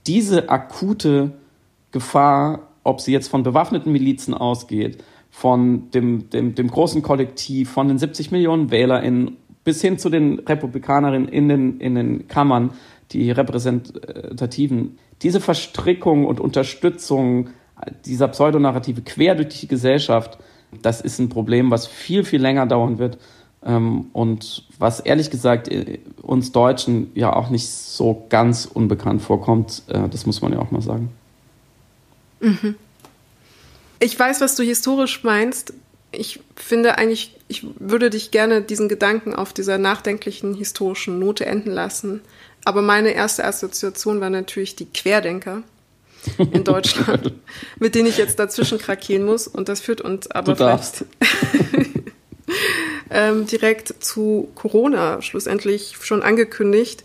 diese 0.07 0.48
akute 0.48 1.32
Gefahr, 1.90 2.66
ob 2.87 3.01
sie 3.01 3.12
jetzt 3.12 3.28
von 3.28 3.43
bewaffneten 3.43 3.93
Milizen 3.93 4.34
ausgeht, 4.34 5.03
von 5.30 5.91
dem, 5.91 6.30
dem, 6.30 6.55
dem 6.55 6.68
großen 6.68 7.03
Kollektiv, 7.03 7.70
von 7.70 7.89
den 7.89 7.99
70 7.99 8.30
Millionen 8.30 8.70
WählerInnen 8.70 9.37
bis 9.64 9.80
hin 9.80 9.99
zu 9.99 10.09
den 10.09 10.39
Republikanerinnen 10.39 11.28
in 11.28 11.49
den, 11.49 11.80
in 11.80 11.95
den 11.97 12.28
Kammern, 12.28 12.70
die 13.12 13.30
repräsentativen, 13.30 14.99
diese 15.22 15.41
Verstrickung 15.41 16.24
und 16.24 16.41
Unterstützung 16.41 17.51
dieser 18.05 18.28
Pseudonarrative 18.28 19.03
quer 19.03 19.34
durch 19.34 19.61
die 19.61 19.68
Gesellschaft, 19.68 20.39
das 20.82 21.01
ist 21.01 21.18
ein 21.18 21.28
Problem, 21.28 21.70
was 21.70 21.87
viel, 21.87 22.24
viel 22.24 22.41
länger 22.41 22.66
dauern 22.66 22.99
wird 22.99 23.18
ähm, 23.64 24.07
und 24.12 24.64
was 24.78 25.01
ehrlich 25.01 25.30
gesagt 25.30 25.68
äh, 25.68 25.99
uns 26.22 26.53
Deutschen 26.53 27.11
ja 27.14 27.34
auch 27.34 27.51
nicht 27.51 27.68
so 27.68 28.26
ganz 28.28 28.66
unbekannt 28.66 29.22
vorkommt. 29.22 29.82
Äh, 29.89 30.09
das 30.09 30.26
muss 30.26 30.41
man 30.43 30.53
ja 30.53 30.59
auch 30.59 30.70
mal 30.70 30.82
sagen. 30.82 31.11
Mhm. 32.41 32.76
Ich 33.99 34.18
weiß, 34.18 34.41
was 34.41 34.57
du 34.57 34.62
historisch 34.62 35.24
meinst. 35.24 35.72
Ich 36.12 36.41
finde 36.55 36.99
eigentlich, 36.99 37.34
ich 37.49 37.66
würde 37.78 38.11
dich 38.11 38.30
gerne 38.30 38.62
diesen 38.62 38.89
Gedanken 38.89 39.34
auf 39.34 39.53
dieser 39.53 39.78
nachdenklichen 39.78 40.55
historischen 40.55 41.18
Note 41.18 41.47
enden 41.47 41.70
lassen. 41.70 42.20
Aber 42.64 42.82
meine 42.82 43.11
erste 43.11 43.45
Assoziation 43.45 44.20
war 44.20 44.30
natürlich 44.30 44.76
die 44.76 44.87
Querdenker 44.87 45.62
in 46.39 46.64
Deutschland, 46.64 47.32
mit 47.78 47.95
denen 47.95 48.09
ich 48.09 48.18
jetzt 48.18 48.39
dazwischen 48.39 48.78
krakeelen 48.78 49.24
muss. 49.24 49.47
Und 49.47 49.68
das 49.68 49.80
führt 49.80 50.01
uns 50.01 50.30
aber 50.30 50.53
du 50.53 50.59
darfst. 50.59 51.05
ähm, 53.11 53.47
direkt 53.47 53.95
zu 54.03 54.49
Corona, 54.55 55.22
schlussendlich 55.22 55.97
schon 56.01 56.22
angekündigt. 56.22 57.05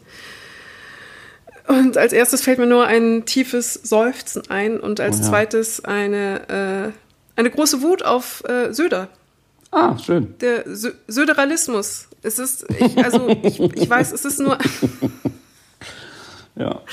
Und 1.72 1.98
als 1.98 2.12
erstes 2.12 2.42
fällt 2.42 2.60
mir 2.60 2.68
nur 2.68 2.86
ein 2.86 3.26
tiefes 3.26 3.74
Seufzen 3.74 4.44
ein 4.50 4.80
und 4.80 5.00
als 5.00 5.18
oh 5.18 5.24
ja. 5.24 5.30
zweites 5.30 5.86
eine, 5.86 6.92
äh, 7.38 7.40
eine 7.40 7.50
große 7.50 7.82
Wut 7.82 8.04
auf 8.04 8.44
äh, 8.44 8.74
Söder. 8.74 9.08
Ah, 9.72 9.98
schön. 9.98 10.36
Der 10.42 10.66
Sö 10.68 10.92
Söderalismus. 11.08 12.10
Es 12.24 12.40
ist, 12.40 12.66
ich, 12.78 12.98
also 13.04 13.30
ich, 13.42 13.60
ich 13.60 13.90
weiß, 13.90 14.12
es 14.12 14.26
ist 14.26 14.40
nur. 14.40 14.58
Ja. 16.56 16.82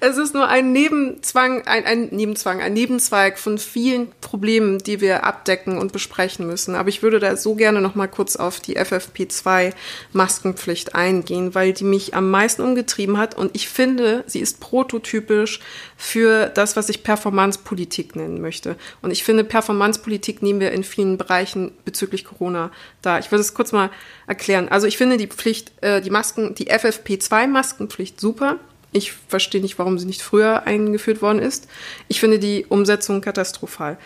Es 0.00 0.16
ist 0.16 0.34
nur 0.34 0.46
ein 0.46 0.72
Nebenzwang, 0.72 1.66
ein, 1.66 1.84
ein 1.84 2.08
Nebenzwang, 2.08 2.60
ein 2.60 2.72
Nebenzweig 2.72 3.38
von 3.38 3.58
vielen 3.58 4.12
Problemen, 4.20 4.78
die 4.78 5.00
wir 5.00 5.24
abdecken 5.24 5.78
und 5.78 5.92
besprechen 5.92 6.46
müssen. 6.46 6.74
Aber 6.74 6.88
ich 6.88 7.02
würde 7.02 7.18
da 7.18 7.36
so 7.36 7.54
gerne 7.54 7.80
noch 7.80 7.94
mal 7.94 8.06
kurz 8.06 8.36
auf 8.36 8.60
die 8.60 8.78
FFP2 8.78 9.72
Maskenpflicht 10.12 10.94
eingehen, 10.94 11.54
weil 11.54 11.72
die 11.72 11.84
mich 11.84 12.14
am 12.14 12.30
meisten 12.30 12.62
umgetrieben 12.62 13.18
hat 13.18 13.36
und 13.36 13.54
ich 13.54 13.68
finde, 13.68 14.24
sie 14.26 14.40
ist 14.40 14.60
prototypisch 14.60 15.60
für 16.00 16.46
das, 16.46 16.76
was 16.76 16.88
ich 16.88 17.02
Performancepolitik 17.02 18.14
nennen 18.14 18.40
möchte. 18.40 18.76
Und 19.02 19.10
ich 19.10 19.24
finde, 19.24 19.42
Performancepolitik 19.42 20.42
nehmen 20.42 20.60
wir 20.60 20.70
in 20.70 20.84
vielen 20.84 21.18
Bereichen 21.18 21.72
bezüglich 21.84 22.24
Corona 22.24 22.70
da. 23.02 23.18
Ich 23.18 23.32
würde 23.32 23.40
es 23.40 23.52
kurz 23.52 23.72
mal 23.72 23.90
erklären. 24.28 24.68
Also 24.68 24.86
ich 24.86 24.96
finde 24.96 25.16
die 25.16 25.26
Pflicht, 25.26 25.72
äh, 25.82 26.00
die 26.00 26.10
Masken, 26.10 26.54
die 26.54 26.70
FFP2 26.70 27.48
Maskenpflicht 27.48 28.20
super. 28.20 28.60
Ich 28.92 29.12
verstehe 29.12 29.60
nicht, 29.60 29.80
warum 29.80 29.98
sie 29.98 30.06
nicht 30.06 30.22
früher 30.22 30.62
eingeführt 30.62 31.20
worden 31.20 31.40
ist. 31.40 31.68
Ich 32.06 32.20
finde 32.20 32.38
die 32.38 32.64
Umsetzung 32.68 33.20
katastrophal. 33.20 33.98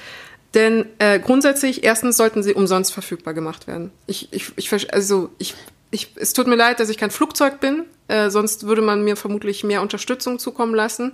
Denn 0.54 0.86
äh, 0.98 1.18
grundsätzlich, 1.18 1.84
erstens 1.84 2.16
sollten 2.16 2.42
sie 2.42 2.54
umsonst 2.54 2.92
verfügbar 2.92 3.34
gemacht 3.34 3.66
werden. 3.66 3.90
Ich, 4.06 4.32
ich, 4.32 4.52
ich, 4.56 4.94
also 4.94 5.28
ich, 5.38 5.54
ich, 5.92 6.08
es 6.16 6.32
tut 6.32 6.46
mir 6.48 6.56
leid, 6.56 6.80
dass 6.80 6.88
ich 6.88 6.98
kein 6.98 7.10
Flugzeug 7.10 7.60
bin, 7.60 7.84
äh, 8.08 8.30
sonst 8.30 8.66
würde 8.66 8.82
man 8.82 9.04
mir 9.04 9.14
vermutlich 9.14 9.62
mehr 9.62 9.82
Unterstützung 9.82 10.38
zukommen 10.38 10.74
lassen. 10.74 11.12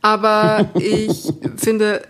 Aber 0.00 0.70
ich 0.74 1.32
finde, 1.56 2.02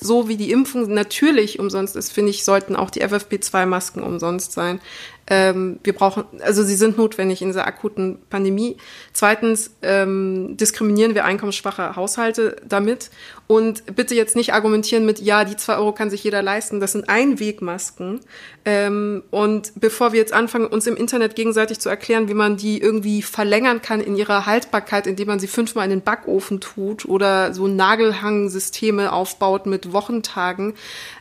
so 0.00 0.28
wie 0.28 0.36
die 0.36 0.50
Impfung 0.50 0.92
natürlich 0.92 1.58
umsonst 1.58 1.96
ist, 1.96 2.12
finde 2.12 2.30
ich, 2.30 2.44
sollten 2.44 2.76
auch 2.76 2.90
die 2.90 3.02
FFP2-Masken 3.02 4.02
umsonst 4.02 4.52
sein. 4.52 4.80
Ähm, 5.28 5.80
wir 5.82 5.92
brauchen, 5.92 6.24
also 6.40 6.62
sie 6.62 6.76
sind 6.76 6.96
notwendig 6.96 7.42
in 7.42 7.48
dieser 7.48 7.66
akuten 7.66 8.18
Pandemie. 8.30 8.76
Zweitens 9.12 9.72
ähm, 9.82 10.56
diskriminieren 10.56 11.14
wir 11.14 11.24
einkommensschwache 11.24 11.96
Haushalte 11.96 12.56
damit. 12.66 13.10
Und 13.48 13.94
bitte 13.94 14.14
jetzt 14.16 14.34
nicht 14.34 14.54
argumentieren 14.54 15.06
mit, 15.06 15.20
ja, 15.20 15.44
die 15.44 15.56
zwei 15.56 15.76
Euro 15.76 15.92
kann 15.92 16.10
sich 16.10 16.24
jeder 16.24 16.42
leisten. 16.42 16.80
Das 16.80 16.92
sind 16.92 17.08
Einwegmasken. 17.08 18.20
Ähm, 18.64 19.22
und 19.30 19.72
bevor 19.76 20.12
wir 20.12 20.18
jetzt 20.18 20.32
anfangen, 20.32 20.66
uns 20.66 20.86
im 20.86 20.96
Internet 20.96 21.36
gegenseitig 21.36 21.78
zu 21.78 21.88
erklären, 21.88 22.28
wie 22.28 22.34
man 22.34 22.56
die 22.56 22.80
irgendwie 22.80 23.22
verlängern 23.22 23.82
kann 23.82 24.00
in 24.00 24.16
ihrer 24.16 24.46
Haltbarkeit, 24.46 25.06
indem 25.06 25.28
man 25.28 25.38
sie 25.38 25.46
fünfmal 25.46 25.84
in 25.84 25.90
den 25.90 26.02
Backofen 26.02 26.60
tut 26.60 27.04
oder 27.04 27.54
so 27.54 27.68
Nagelhangsysteme 27.68 29.12
aufbaut 29.12 29.66
mit 29.66 29.92
Wochentagen, 29.92 30.74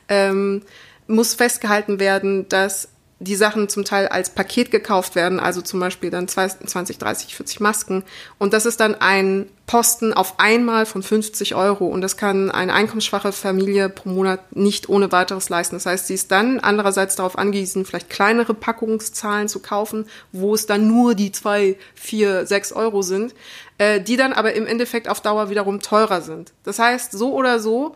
ähm, 0.10 0.64
muss 1.08 1.36
festgehalten 1.36 2.00
werden, 2.00 2.50
dass 2.50 2.90
die 3.26 3.36
Sachen 3.36 3.68
zum 3.68 3.84
Teil 3.84 4.08
als 4.08 4.30
Paket 4.30 4.72
gekauft 4.72 5.16
werden, 5.16 5.40
also 5.40 5.62
zum 5.62 5.80
Beispiel 5.80 6.10
dann 6.10 6.28
20, 6.28 6.98
30, 6.98 7.36
40 7.36 7.60
Masken. 7.60 8.04
Und 8.38 8.54
das 8.54 8.66
ist 8.66 8.80
dann 8.80 8.96
ein 8.96 9.50
Posten 9.68 10.14
auf 10.14 10.40
einmal 10.40 10.86
von 10.86 11.04
50 11.04 11.56
Euro. 11.56 11.88
Und 11.88 12.02
das 12.02 12.16
kann 12.16 12.52
eine 12.52 12.74
einkommensschwache 12.74 13.32
Familie 13.32 13.90
pro 13.90 14.10
Monat 14.10 14.56
nicht 14.56 14.88
ohne 14.88 15.12
weiteres 15.12 15.50
leisten. 15.50 15.76
Das 15.76 15.86
heißt, 15.86 16.08
sie 16.08 16.14
ist 16.14 16.32
dann 16.32 16.60
andererseits 16.60 17.16
darauf 17.16 17.38
angewiesen, 17.38 17.84
vielleicht 17.84 18.10
kleinere 18.10 18.54
Packungszahlen 18.54 19.50
zu 19.50 19.60
kaufen, 19.60 20.08
wo 20.32 20.54
es 20.54 20.68
dann 20.68 20.88
nur 20.88 21.16
die 21.16 21.32
zwei, 21.32 21.78
vier, 21.96 22.46
sechs 22.46 22.72
Euro 22.72 23.02
sind, 23.02 23.34
äh, 23.78 24.00
die 24.00 24.18
dann 24.18 24.34
aber 24.34 24.54
im 24.54 24.68
Endeffekt 24.68 25.10
auf 25.10 25.20
Dauer 25.20 25.50
wiederum 25.50 25.82
teurer 25.82 26.22
sind. 26.22 26.54
Das 26.64 26.80
heißt, 26.80 27.12
so 27.12 27.34
oder 27.34 27.60
so, 27.60 27.96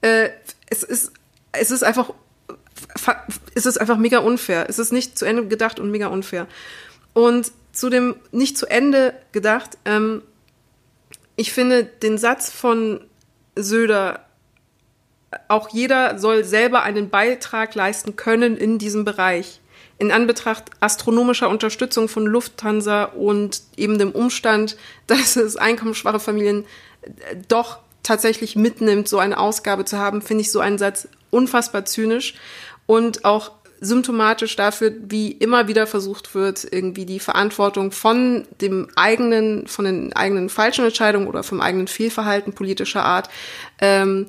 äh, 0.00 0.30
es 0.70 0.82
ist, 0.82 1.12
es 1.52 1.70
ist 1.70 1.82
einfach 1.82 2.12
ist 3.54 3.66
es 3.66 3.76
einfach 3.78 3.96
mega 3.96 4.18
unfair. 4.18 4.66
Es 4.68 4.78
ist 4.78 4.92
nicht 4.92 5.18
zu 5.18 5.24
Ende 5.24 5.46
gedacht 5.46 5.80
und 5.80 5.90
mega 5.90 6.08
unfair. 6.08 6.46
Und 7.12 7.52
zu 7.72 7.90
dem 7.90 8.16
nicht 8.32 8.58
zu 8.58 8.66
Ende 8.66 9.14
gedacht, 9.32 9.78
ähm, 9.84 10.22
ich 11.36 11.52
finde 11.52 11.84
den 11.84 12.18
Satz 12.18 12.50
von 12.50 13.00
Söder, 13.56 14.26
auch 15.48 15.70
jeder 15.70 16.18
soll 16.18 16.44
selber 16.44 16.82
einen 16.82 17.08
Beitrag 17.08 17.74
leisten 17.74 18.16
können 18.16 18.56
in 18.56 18.78
diesem 18.78 19.04
Bereich. 19.04 19.60
In 19.98 20.10
Anbetracht 20.12 20.64
astronomischer 20.80 21.48
Unterstützung 21.48 22.08
von 22.08 22.26
Lufthansa 22.26 23.04
und 23.04 23.62
eben 23.76 23.98
dem 23.98 24.12
Umstand, 24.12 24.76
dass 25.06 25.36
es 25.36 25.56
einkommensschwache 25.56 26.20
Familien 26.20 26.64
äh, 27.02 27.36
doch 27.48 27.78
tatsächlich 28.02 28.56
mitnimmt, 28.56 29.08
so 29.08 29.18
eine 29.18 29.38
Ausgabe 29.38 29.84
zu 29.84 29.98
haben, 29.98 30.22
finde 30.22 30.42
ich 30.42 30.50
so 30.50 30.60
einen 30.60 30.78
Satz 30.78 31.08
unfassbar 31.30 31.84
zynisch 31.84 32.34
und 32.90 33.24
auch 33.24 33.52
symptomatisch 33.80 34.56
dafür, 34.56 34.92
wie 35.00 35.30
immer 35.30 35.68
wieder 35.68 35.86
versucht 35.86 36.34
wird, 36.34 36.66
irgendwie 36.68 37.06
die 37.06 37.20
Verantwortung 37.20 37.92
von 37.92 38.48
dem 38.60 38.88
eigenen, 38.96 39.68
von 39.68 39.84
den 39.84 40.12
eigenen 40.12 40.48
falschen 40.48 40.84
Entscheidungen 40.84 41.28
oder 41.28 41.44
vom 41.44 41.60
eigenen 41.60 41.86
Fehlverhalten 41.86 42.52
politischer 42.52 43.04
Art 43.04 43.30
ähm, 43.80 44.26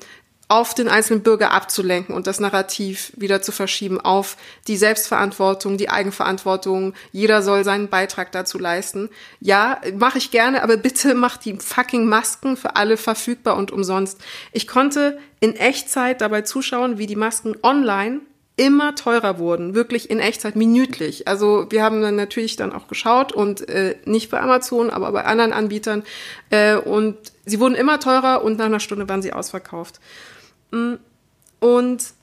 auf 0.47 0.75
den 0.75 0.89
einzelnen 0.89 1.23
Bürger 1.23 1.53
abzulenken 1.53 2.13
und 2.13 2.27
das 2.27 2.39
Narrativ 2.39 3.13
wieder 3.15 3.41
zu 3.41 3.51
verschieben 3.51 3.99
auf 3.99 4.37
die 4.67 4.77
Selbstverantwortung, 4.77 5.77
die 5.77 5.89
Eigenverantwortung. 5.89 6.93
Jeder 7.11 7.41
soll 7.41 7.63
seinen 7.63 7.89
Beitrag 7.89 8.31
dazu 8.31 8.59
leisten. 8.59 9.09
Ja, 9.39 9.81
mache 9.97 10.19
ich 10.19 10.29
gerne, 10.29 10.61
aber 10.61 10.77
bitte 10.77 11.15
macht 11.15 11.45
die 11.45 11.57
fucking 11.57 12.05
Masken 12.05 12.57
für 12.57 12.75
alle 12.75 12.97
verfügbar 12.97 13.55
und 13.57 13.71
umsonst. 13.71 14.19
Ich 14.51 14.67
konnte 14.67 15.17
in 15.39 15.55
Echtzeit 15.55 16.21
dabei 16.21 16.43
zuschauen, 16.43 16.99
wie 16.99 17.07
die 17.07 17.15
Masken 17.15 17.55
online 17.63 18.19
immer 18.57 18.95
teurer 18.95 19.39
wurden, 19.39 19.73
wirklich 19.73 20.09
in 20.09 20.19
Echtzeit, 20.19 20.55
minütlich. 20.55 21.27
Also 21.27 21.67
wir 21.69 21.83
haben 21.83 22.01
dann 22.01 22.15
natürlich 22.15 22.55
dann 22.57 22.73
auch 22.73 22.87
geschaut 22.87 23.31
und 23.31 23.67
äh, 23.69 23.95
nicht 24.05 24.29
bei 24.29 24.39
Amazon, 24.39 24.89
aber 24.89 25.11
bei 25.11 25.25
anderen 25.25 25.53
Anbietern. 25.53 26.03
Äh, 26.49 26.75
und 26.75 27.17
sie 27.45 27.59
wurden 27.59 27.75
immer 27.75 27.99
teurer 27.99 28.43
und 28.43 28.57
nach 28.57 28.65
einer 28.65 28.79
Stunde 28.79 29.07
waren 29.09 29.21
sie 29.21 29.33
ausverkauft. 29.33 29.99
Mm, 30.71 30.95
Und 31.59 32.13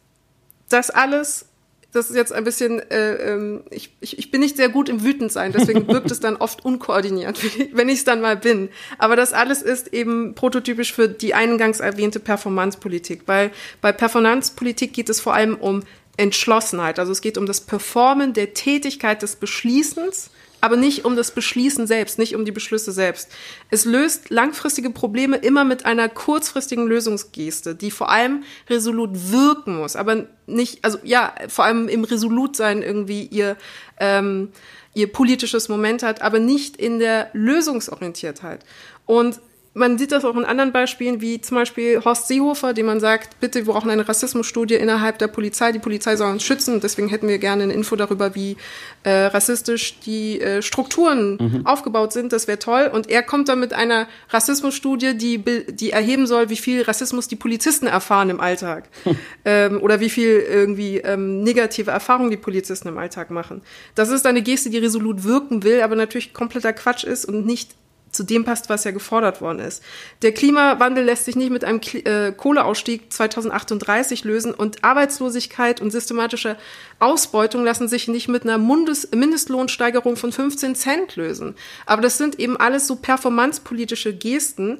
das 0.68 0.90
alles 0.90 1.46
das 1.92 2.10
ist 2.10 2.16
jetzt 2.16 2.32
ein 2.32 2.44
bisschen, 2.44 2.80
äh, 2.90 3.14
ähm, 3.14 3.62
ich, 3.70 3.96
ich, 4.00 4.18
ich 4.18 4.30
bin 4.30 4.40
nicht 4.40 4.56
sehr 4.56 4.68
gut 4.68 4.88
im 4.88 5.02
Wütendsein, 5.02 5.52
deswegen 5.52 5.88
wirkt 5.88 6.10
es 6.10 6.20
dann 6.20 6.36
oft 6.36 6.64
unkoordiniert, 6.64 7.40
wenn 7.72 7.88
ich 7.88 8.00
es 8.00 8.04
dann 8.04 8.20
mal 8.20 8.36
bin. 8.36 8.68
Aber 8.98 9.16
das 9.16 9.32
alles 9.32 9.62
ist 9.62 9.92
eben 9.94 10.34
prototypisch 10.34 10.92
für 10.92 11.08
die 11.08 11.34
eingangs 11.34 11.80
erwähnte 11.80 12.20
Performancepolitik, 12.20 13.22
weil 13.26 13.50
bei 13.80 13.92
Performancepolitik 13.92 14.92
geht 14.92 15.08
es 15.08 15.20
vor 15.20 15.34
allem 15.34 15.56
um 15.56 15.82
Entschlossenheit. 16.18 16.98
Also 16.98 17.12
es 17.12 17.22
geht 17.22 17.38
um 17.38 17.46
das 17.46 17.62
Performen 17.62 18.34
der 18.34 18.52
Tätigkeit 18.52 19.22
des 19.22 19.36
Beschließens 19.36 20.30
aber 20.60 20.76
nicht 20.76 21.04
um 21.04 21.16
das 21.16 21.30
Beschließen 21.30 21.86
selbst, 21.86 22.18
nicht 22.18 22.34
um 22.34 22.44
die 22.44 22.52
Beschlüsse 22.52 22.92
selbst. 22.92 23.30
Es 23.70 23.84
löst 23.84 24.30
langfristige 24.30 24.90
Probleme 24.90 25.36
immer 25.36 25.64
mit 25.64 25.86
einer 25.86 26.08
kurzfristigen 26.08 26.86
Lösungsgeste, 26.86 27.74
die 27.74 27.90
vor 27.90 28.10
allem 28.10 28.42
resolut 28.68 29.10
wirken 29.30 29.76
muss, 29.76 29.94
aber 29.94 30.26
nicht, 30.46 30.84
also 30.84 30.98
ja, 31.04 31.34
vor 31.48 31.64
allem 31.64 31.88
im 31.88 32.04
Resolutsein 32.04 32.82
irgendwie 32.82 33.24
ihr, 33.24 33.56
ähm, 34.00 34.50
ihr 34.94 35.12
politisches 35.12 35.68
Moment 35.68 36.02
hat, 36.02 36.22
aber 36.22 36.40
nicht 36.40 36.76
in 36.76 36.98
der 36.98 37.30
Lösungsorientiertheit. 37.34 38.64
Und 39.06 39.40
man 39.78 39.96
sieht 39.96 40.12
das 40.12 40.24
auch 40.24 40.36
in 40.36 40.44
anderen 40.44 40.72
Beispielen, 40.72 41.20
wie 41.20 41.40
zum 41.40 41.56
Beispiel 41.56 42.04
Horst 42.04 42.26
Seehofer, 42.28 42.74
dem 42.74 42.86
man 42.86 43.00
sagt, 43.00 43.40
bitte, 43.40 43.64
wir 43.64 43.72
brauchen 43.72 43.90
eine 43.90 44.06
Rassismusstudie 44.06 44.74
innerhalb 44.74 45.18
der 45.18 45.28
Polizei. 45.28 45.72
Die 45.72 45.78
Polizei 45.78 46.16
soll 46.16 46.30
uns 46.30 46.42
schützen. 46.42 46.80
Deswegen 46.80 47.08
hätten 47.08 47.28
wir 47.28 47.38
gerne 47.38 47.62
eine 47.62 47.72
Info 47.72 47.94
darüber, 47.96 48.34
wie 48.34 48.56
äh, 49.04 49.26
rassistisch 49.26 50.00
die 50.00 50.40
äh, 50.40 50.62
Strukturen 50.62 51.38
mhm. 51.40 51.66
aufgebaut 51.66 52.12
sind. 52.12 52.32
Das 52.32 52.48
wäre 52.48 52.58
toll. 52.58 52.90
Und 52.92 53.08
er 53.08 53.22
kommt 53.22 53.48
dann 53.48 53.60
mit 53.60 53.72
einer 53.72 54.08
Rassismusstudie, 54.30 55.16
die, 55.16 55.38
die 55.68 55.90
erheben 55.90 56.26
soll, 56.26 56.50
wie 56.50 56.56
viel 56.56 56.82
Rassismus 56.82 57.28
die 57.28 57.36
Polizisten 57.36 57.86
erfahren 57.86 58.30
im 58.30 58.40
Alltag. 58.40 58.88
Hm. 59.04 59.16
Ähm, 59.44 59.82
oder 59.82 60.00
wie 60.00 60.10
viel 60.10 60.40
irgendwie 60.40 60.98
ähm, 60.98 61.42
negative 61.42 61.90
Erfahrungen 61.90 62.30
die 62.30 62.36
Polizisten 62.36 62.88
im 62.88 62.98
Alltag 62.98 63.30
machen. 63.30 63.62
Das 63.94 64.08
ist 64.08 64.26
eine 64.26 64.42
Geste, 64.42 64.70
die 64.70 64.78
resolut 64.78 65.24
wirken 65.24 65.62
will, 65.62 65.82
aber 65.82 65.94
natürlich 65.94 66.34
kompletter 66.34 66.72
Quatsch 66.72 67.04
ist 67.04 67.24
und 67.24 67.46
nicht 67.46 67.77
zu 68.18 68.24
dem 68.24 68.44
passt, 68.44 68.68
was 68.68 68.82
ja 68.82 68.90
gefordert 68.90 69.40
worden 69.40 69.60
ist. 69.60 69.80
Der 70.22 70.32
Klimawandel 70.32 71.04
lässt 71.04 71.24
sich 71.24 71.36
nicht 71.36 71.50
mit 71.50 71.64
einem 71.64 71.80
äh, 72.04 72.32
Kohleausstieg 72.32 73.12
2038 73.12 74.24
lösen 74.24 74.52
und 74.52 74.82
Arbeitslosigkeit 74.82 75.80
und 75.80 75.92
systematische 75.92 76.56
Ausbeutung 76.98 77.64
lassen 77.64 77.86
sich 77.86 78.08
nicht 78.08 78.26
mit 78.26 78.42
einer 78.42 78.58
Mindestlohnsteigerung 78.58 80.16
von 80.16 80.32
15 80.32 80.74
Cent 80.74 81.14
lösen. 81.14 81.54
Aber 81.86 82.02
das 82.02 82.18
sind 82.18 82.40
eben 82.40 82.56
alles 82.56 82.88
so 82.88 82.96
performancepolitische 82.96 84.12
Gesten, 84.12 84.78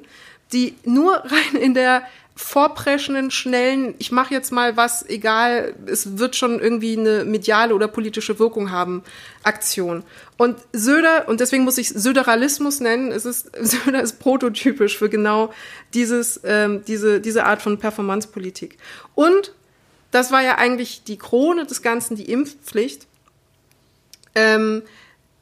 die 0.51 0.75
nur 0.83 1.15
rein 1.15 1.61
in 1.61 1.73
der 1.73 2.03
vorpreschenden, 2.39 3.31
schnellen, 3.31 3.95
ich 3.99 4.13
mache 4.13 4.33
jetzt 4.33 4.51
mal 4.51 4.77
was, 4.77 5.05
egal, 5.07 5.75
es 5.87 6.17
wird 6.17 6.37
schon 6.37 6.61
irgendwie 6.61 6.97
eine 6.97 7.25
mediale 7.25 7.75
oder 7.75 7.89
politische 7.89 8.39
Wirkung 8.39 8.71
haben, 8.71 9.03
Aktion. 9.43 10.03
Und 10.37 10.57
Söder, 10.71 11.27
und 11.27 11.41
deswegen 11.41 11.65
muss 11.65 11.77
ich 11.77 11.89
Söderalismus 11.89 12.79
nennen, 12.79 13.11
es 13.11 13.25
ist, 13.25 13.51
Söder 13.61 14.01
ist 14.01 14.19
prototypisch 14.19 14.97
für 14.97 15.09
genau 15.09 15.53
dieses, 15.93 16.39
ähm, 16.45 16.83
diese, 16.87 17.19
diese 17.19 17.45
Art 17.45 17.61
von 17.61 17.77
Performancepolitik. 17.77 18.77
Und 19.15 19.53
das 20.11 20.31
war 20.31 20.41
ja 20.41 20.57
eigentlich 20.57 21.03
die 21.03 21.17
Krone 21.17 21.65
des 21.65 21.81
Ganzen, 21.81 22.15
die 22.15 22.31
Impfpflicht. 22.31 23.05
Ähm, 24.33 24.83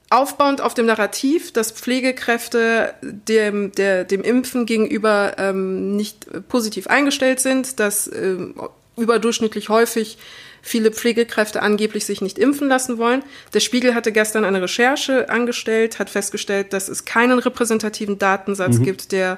aufbauend 0.09 0.61
auf 0.61 0.73
dem 0.73 0.85
Narrativ, 0.85 1.51
dass 1.51 1.71
Pflegekräfte 1.71 2.93
dem, 3.01 3.71
der, 3.73 4.05
dem 4.05 4.21
Impfen 4.21 4.65
gegenüber 4.65 5.35
ähm, 5.37 5.95
nicht 5.95 6.27
positiv 6.47 6.87
eingestellt 6.87 7.39
sind, 7.39 7.79
dass 7.79 8.09
ähm, 8.11 8.55
überdurchschnittlich 8.95 9.69
häufig 9.69 10.17
viele 10.61 10.91
Pflegekräfte 10.91 11.61
angeblich 11.61 12.05
sich 12.05 12.21
nicht 12.21 12.39
impfen 12.39 12.67
lassen 12.67 12.97
wollen. 12.97 13.23
Der 13.53 13.59
Spiegel 13.59 13.95
hatte 13.95 14.11
gestern 14.11 14.43
eine 14.43 14.61
Recherche 14.61 15.29
angestellt, 15.29 15.99
hat 15.99 16.09
festgestellt, 16.09 16.73
dass 16.73 16.89
es 16.89 17.05
keinen 17.05 17.39
repräsentativen 17.39 18.17
Datensatz 18.19 18.77
mhm. 18.77 18.83
gibt, 18.83 19.11
der 19.11 19.37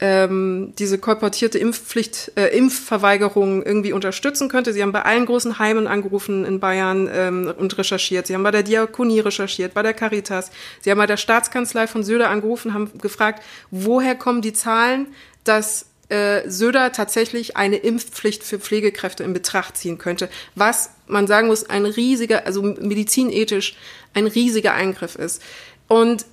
ähm, 0.00 0.72
diese 0.78 0.98
kolportierte 0.98 1.58
Impfpflicht, 1.58 2.32
äh, 2.34 2.56
Impfverweigerung 2.56 3.62
irgendwie 3.62 3.92
unterstützen 3.92 4.48
könnte. 4.48 4.72
Sie 4.72 4.82
haben 4.82 4.92
bei 4.92 5.02
allen 5.02 5.26
großen 5.26 5.58
Heimen 5.58 5.86
angerufen 5.86 6.44
in 6.46 6.58
Bayern 6.58 7.08
ähm, 7.12 7.54
und 7.58 7.76
recherchiert. 7.76 8.26
Sie 8.26 8.34
haben 8.34 8.42
bei 8.42 8.50
der 8.50 8.62
Diakonie 8.62 9.20
recherchiert, 9.20 9.74
bei 9.74 9.82
der 9.82 9.92
Caritas. 9.92 10.50
Sie 10.80 10.90
haben 10.90 10.98
bei 10.98 11.06
der 11.06 11.18
Staatskanzlei 11.18 11.86
von 11.86 12.02
Söder 12.02 12.30
angerufen, 12.30 12.72
haben 12.72 12.90
gefragt, 12.98 13.42
woher 13.70 14.14
kommen 14.14 14.40
die 14.40 14.54
Zahlen, 14.54 15.08
dass 15.44 15.86
äh, 16.08 16.48
Söder 16.48 16.92
tatsächlich 16.92 17.56
eine 17.56 17.76
Impfpflicht 17.76 18.42
für 18.42 18.58
Pflegekräfte 18.58 19.22
in 19.22 19.34
Betracht 19.34 19.76
ziehen 19.76 19.98
könnte, 19.98 20.30
was 20.54 20.90
man 21.06 21.26
sagen 21.26 21.46
muss, 21.46 21.68
ein 21.68 21.84
riesiger, 21.84 22.46
also 22.46 22.62
medizinethisch 22.62 23.76
ein 24.14 24.26
riesiger 24.26 24.72
Eingriff 24.74 25.14
ist. 25.14 25.42
Und 25.88 26.24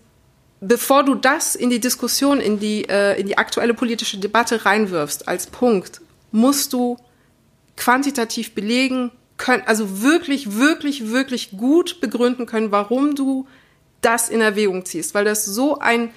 bevor 0.60 1.04
du 1.04 1.16
das 1.16 1.56
in 1.56 1.70
die 1.70 1.80
Diskussion, 1.80 2.40
in 2.40 2.60
die, 2.60 2.88
äh, 2.90 3.20
in 3.20 3.28
die 3.28 3.38
aktuelle 3.38 3.74
politische 3.74 4.18
Debatte 4.18 4.66
reinwirfst 4.66 5.28
als 5.28 5.48
Punkt, 5.48 6.02
musst 6.32 6.74
du 6.74 6.98
quantitativ 7.76 8.54
belegen 8.56 9.12
können, 9.38 9.64
also 9.66 10.02
wirklich, 10.02 10.58
wirklich, 10.58 11.10
wirklich 11.10 11.52
gut 11.52 12.02
begründen 12.02 12.46
können, 12.46 12.72
warum 12.72 13.16
du 13.16 13.48
das 14.02 14.30
in 14.30 14.42
Erwägung 14.42 14.86
ziehst, 14.86 15.14
weil 15.14 15.26
das 15.26 15.46
so 15.46 15.80
ein 15.80 16.10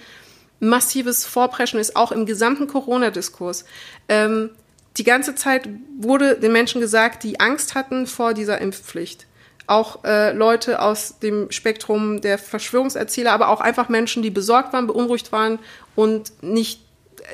massives 0.59 1.25
Vorpreschen 1.25 1.81
ist, 1.81 1.97
auch 1.97 2.13
im 2.13 2.27
gesamten 2.27 2.67
Corona-Diskurs. 2.67 3.65
Ähm, 4.09 4.51
die 4.97 5.05
ganze 5.05 5.35
Zeit 5.35 5.69
wurde 5.99 6.37
den 6.37 6.53
Menschen 6.53 6.81
gesagt, 6.81 7.23
die 7.23 7.41
Angst 7.41 7.75
hatten 7.75 8.07
vor 8.07 8.35
dieser 8.35 8.61
Impfpflicht 8.61 9.27
auch 9.71 10.05
äh, 10.05 10.33
Leute 10.33 10.83
aus 10.83 11.19
dem 11.21 11.51
Spektrum 11.51 12.21
der 12.21 12.39
Verschwörungserzähler, 12.39 13.33
aber 13.33 13.49
auch 13.49 13.61
einfach 13.61 13.89
Menschen, 13.89 14.23
die 14.23 14.31
besorgt 14.31 14.73
waren, 14.73 14.87
beunruhigt 14.87 15.33
waren 15.33 15.59
und 15.95 16.33
nicht 16.43 16.81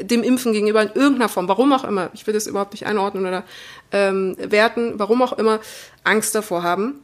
dem 0.01 0.22
Impfen 0.22 0.53
gegenüber 0.53 0.82
in 0.82 0.91
irgendeiner 0.95 1.28
Form, 1.28 1.49
warum 1.49 1.72
auch 1.72 1.84
immer, 1.84 2.11
ich 2.12 2.26
will 2.26 2.34
das 2.34 2.47
überhaupt 2.47 2.72
nicht 2.72 2.87
einordnen 2.87 3.26
oder 3.26 3.45
ähm, 3.93 4.37
werten, 4.39 4.95
warum 4.99 5.22
auch 5.22 5.32
immer, 5.34 5.61
Angst 6.05 6.34
davor 6.34 6.62
haben. 6.62 7.01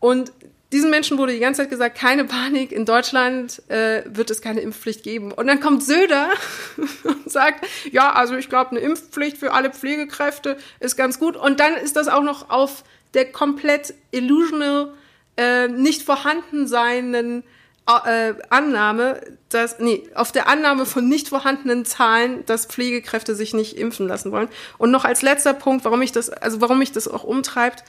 Und 0.00 0.32
diesen 0.72 0.90
Menschen 0.90 1.18
wurde 1.18 1.32
die 1.32 1.38
ganze 1.38 1.62
Zeit 1.62 1.70
gesagt, 1.70 1.96
keine 1.96 2.24
Panik, 2.24 2.72
in 2.72 2.84
Deutschland 2.84 3.62
äh, 3.70 4.02
wird 4.06 4.30
es 4.30 4.40
keine 4.40 4.60
Impfpflicht 4.60 5.02
geben. 5.02 5.30
Und 5.30 5.46
dann 5.46 5.60
kommt 5.60 5.84
Söder 5.84 6.30
und 7.04 7.30
sagt, 7.30 7.64
ja, 7.92 8.12
also 8.12 8.34
ich 8.34 8.48
glaube, 8.48 8.72
eine 8.72 8.80
Impfpflicht 8.80 9.36
für 9.36 9.52
alle 9.52 9.70
Pflegekräfte 9.70 10.56
ist 10.80 10.96
ganz 10.96 11.18
gut. 11.18 11.36
Und 11.36 11.60
dann 11.60 11.74
ist 11.74 11.96
das 11.96 12.08
auch 12.08 12.22
noch 12.22 12.50
auf 12.50 12.82
der 13.14 13.30
komplett 13.32 13.94
illusional, 14.10 14.92
äh, 15.36 15.68
nicht 15.68 16.02
vorhanden 16.02 16.66
seinen 16.66 17.42
äh, 17.86 18.34
Annahme, 18.50 19.20
dass, 19.48 19.78
nee, 19.78 20.08
auf 20.14 20.32
der 20.32 20.48
Annahme 20.48 20.86
von 20.86 21.08
nicht 21.08 21.28
vorhandenen 21.28 21.84
Zahlen, 21.84 22.44
dass 22.46 22.66
Pflegekräfte 22.66 23.34
sich 23.34 23.52
nicht 23.52 23.76
impfen 23.76 24.08
lassen 24.08 24.32
wollen. 24.32 24.48
Und 24.78 24.90
noch 24.90 25.04
als 25.04 25.22
letzter 25.22 25.54
Punkt, 25.54 25.84
warum 25.84 26.00
ich 26.02 26.12
das, 26.12 26.30
also 26.30 26.60
warum 26.60 26.78
mich 26.78 26.92
das 26.92 27.08
auch 27.08 27.24
umtreibt, 27.24 27.84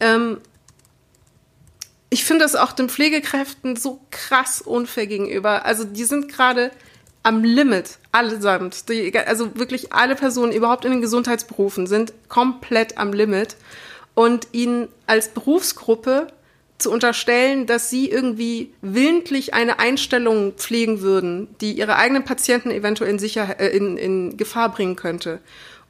ähm, 0.00 0.40
ich 2.10 2.24
finde 2.24 2.44
das 2.44 2.54
auch 2.54 2.72
den 2.72 2.88
Pflegekräften 2.88 3.76
so 3.76 4.00
krass 4.10 4.60
unfair 4.60 5.06
gegenüber. 5.06 5.64
Also 5.64 5.84
die 5.84 6.04
sind 6.04 6.28
gerade 6.28 6.70
am 7.24 7.42
Limit, 7.42 7.98
allesamt. 8.12 8.88
Die, 8.88 9.16
also 9.18 9.56
wirklich 9.58 9.92
alle 9.92 10.14
Personen 10.14 10.52
überhaupt 10.52 10.84
in 10.84 10.92
den 10.92 11.00
Gesundheitsberufen 11.00 11.86
sind 11.86 12.12
komplett 12.28 12.98
am 12.98 13.12
Limit 13.12 13.56
und 14.14 14.48
ihnen 14.52 14.88
als 15.06 15.28
Berufsgruppe 15.28 16.28
zu 16.78 16.90
unterstellen, 16.90 17.66
dass 17.66 17.88
sie 17.90 18.10
irgendwie 18.10 18.72
willentlich 18.82 19.54
eine 19.54 19.78
Einstellung 19.78 20.52
pflegen 20.54 21.00
würden, 21.00 21.48
die 21.60 21.72
ihre 21.72 21.96
eigenen 21.96 22.24
Patienten 22.24 22.70
eventuell 22.70 23.10
in, 23.10 23.18
Sicher 23.18 23.60
äh, 23.60 23.76
in, 23.76 23.96
in 23.96 24.36
Gefahr 24.36 24.70
bringen 24.70 24.96
könnte. 24.96 25.40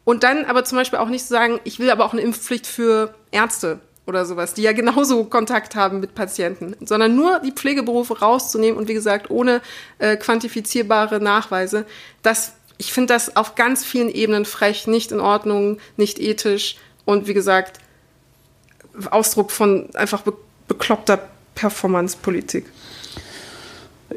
Und 0.05 0.23
dann 0.23 0.45
aber 0.45 0.65
zum 0.65 0.77
Beispiel 0.77 0.99
auch 0.99 1.09
nicht 1.09 1.25
sagen, 1.25 1.61
ich 1.65 1.79
will 1.79 1.91
aber 1.91 2.05
auch 2.05 2.13
eine 2.13 2.23
Impfpflicht 2.23 2.67
für 2.67 3.15
Ärzte 3.31 3.81
oder 4.07 4.27
sowas, 4.27 4.53
die 4.53 4.63
ja 4.63 4.73
genauso 4.73 5.25
Kontakt 5.25 5.75
haben 5.75 6.01
mit 6.01 6.15
Patienten, 6.15 6.77
sondern 6.85 7.17
nur 7.17 7.41
die 7.41 7.53
Pflegeberufe 7.53 8.21
rauszunehmen 8.21 8.79
und 8.79 8.89
wie 8.89 8.95
gesagt 8.95 9.31
ohne 9.31 9.63
äh, 9.99 10.17
quantifizierbare 10.17 11.21
Nachweise. 11.21 11.87
Das, 12.23 12.53
ich 12.77 12.93
finde 12.93 13.15
das 13.15 13.37
auf 13.37 13.55
ganz 13.55 13.85
vielen 13.85 14.11
Ebenen 14.11 14.45
frech, 14.45 14.87
nicht 14.87 15.11
in 15.11 15.21
Ordnung, 15.21 15.79
nicht 15.97 16.19
ethisch 16.19 16.77
und 17.07 17.27
wie 17.27 17.35
gesagt 17.35 17.79
Ausdruck 19.11 19.51
von 19.51 19.89
einfach 19.95 20.23
be 20.23 20.33
bekloppter 20.67 21.21
Performance-Politik. 21.55 22.65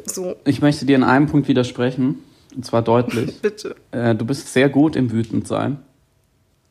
So. 0.06 0.36
Ich 0.44 0.62
möchte 0.62 0.86
dir 0.86 0.96
in 0.96 1.04
einem 1.04 1.26
Punkt 1.26 1.46
widersprechen, 1.46 2.22
und 2.56 2.64
zwar 2.64 2.80
deutlich. 2.80 3.38
Bitte. 3.42 3.76
Äh, 3.90 4.14
du 4.14 4.24
bist 4.24 4.50
sehr 4.52 4.70
gut 4.70 4.96
im 4.96 5.12
Wütendsein. 5.12 5.78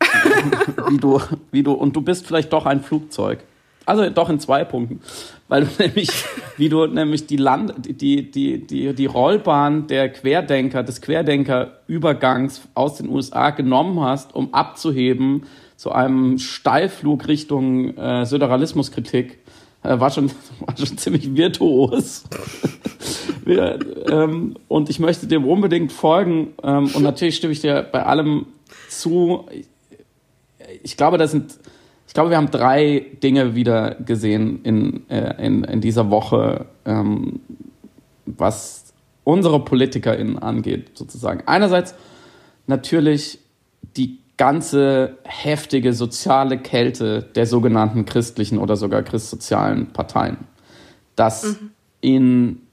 wie 0.89 0.97
du, 0.97 1.21
wie 1.51 1.63
du, 1.63 1.73
und 1.73 1.95
du 1.95 2.01
bist 2.01 2.25
vielleicht 2.25 2.51
doch 2.53 2.65
ein 2.65 2.81
Flugzeug. 2.81 3.39
Also 3.85 4.09
doch 4.09 4.29
in 4.29 4.39
zwei 4.39 4.65
Punkten. 4.65 5.01
Weil 5.47 5.65
du 5.65 5.69
nämlich, 5.83 6.09
wie 6.57 6.69
du 6.69 6.85
nämlich 6.87 7.25
die 7.25 7.37
Land, 7.37 7.73
die, 8.01 8.29
die, 8.29 8.65
die, 8.65 8.93
die 8.93 9.05
Rollbahn 9.05 9.87
der 9.87 10.09
Querdenker, 10.09 10.83
des 10.83 11.01
Querdenkerübergangs 11.01 12.61
aus 12.73 12.97
den 12.97 13.09
USA 13.09 13.51
genommen 13.51 13.99
hast, 14.01 14.35
um 14.35 14.53
abzuheben 14.53 15.43
zu 15.77 15.91
einem 15.91 16.37
Steilflug 16.39 17.27
Richtung 17.27 17.95
äh, 17.95 18.25
Söderalismuskritik, 18.25 19.37
äh, 19.83 19.99
war, 19.99 20.11
schon, 20.11 20.29
war 20.59 20.75
schon 20.75 20.97
ziemlich 20.97 21.33
virtuos. 21.35 22.25
Wir, 23.45 23.79
ähm, 24.11 24.55
und 24.67 24.89
ich 24.89 24.99
möchte 24.99 25.25
dem 25.25 25.45
unbedingt 25.45 25.93
folgen. 25.93 26.49
Ähm, 26.61 26.89
und 26.93 27.01
natürlich 27.01 27.37
stimme 27.37 27.53
ich 27.53 27.61
dir 27.61 27.87
bei 27.89 28.05
allem 28.05 28.47
zu. 28.89 29.45
Ich 30.83 30.97
glaube, 30.97 31.17
das 31.17 31.31
sind 31.31 31.57
ich 32.07 32.13
glaube, 32.13 32.29
wir 32.29 32.37
haben 32.37 32.51
drei 32.51 33.05
Dinge 33.21 33.53
wieder 33.53 33.95
gesehen 33.95 34.61
in, 34.63 35.09
äh, 35.09 35.45
in, 35.45 35.65
in 35.65 35.81
dieser 35.81 36.09
Woche, 36.09 36.65
ähm, 36.85 37.41
was 38.25 38.93
unsere 39.25 39.63
PolitikerInnen 39.63 40.39
angeht, 40.39 40.97
sozusagen. 40.97 41.43
Einerseits 41.45 41.95
natürlich 42.65 43.39
die 43.97 44.19
ganze 44.37 45.17
heftige 45.23 45.93
soziale 45.93 46.59
Kälte 46.59 47.23
der 47.35 47.45
sogenannten 47.45 48.05
christlichen 48.05 48.59
oder 48.59 48.75
sogar 48.75 49.01
christsozialen 49.03 49.87
Parteien. 49.87 50.37
Dass 51.15 51.43
mhm. 51.43 51.71
ihnen 52.01 52.67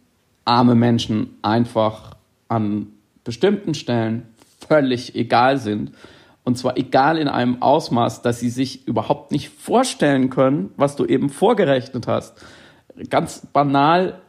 arme 0.45 0.75
Menschen 0.75 1.39
einfach 1.43 2.17
an 2.49 2.89
bestimmten 3.25 3.75
Stellen 3.75 4.27
völlig 4.69 5.15
egal 5.15 5.59
sind 5.59 5.93
und 6.45 6.59
zwar 6.59 6.77
egal 6.77 7.17
in 7.17 7.29
einem 7.29 7.63
Ausmaß, 7.63 8.21
dass 8.21 8.39
sie 8.39 8.51
sich 8.51 8.87
überhaupt 8.87 9.33
nicht 9.33 9.49
vorstellen 9.49 10.29
können, 10.29 10.71
was 10.77 10.95
du 10.95 11.07
eben 11.07 11.31
vorgerechnet 11.31 12.07
hast. 12.07 12.35
Ganz 13.09 13.47
banal, 13.53 14.21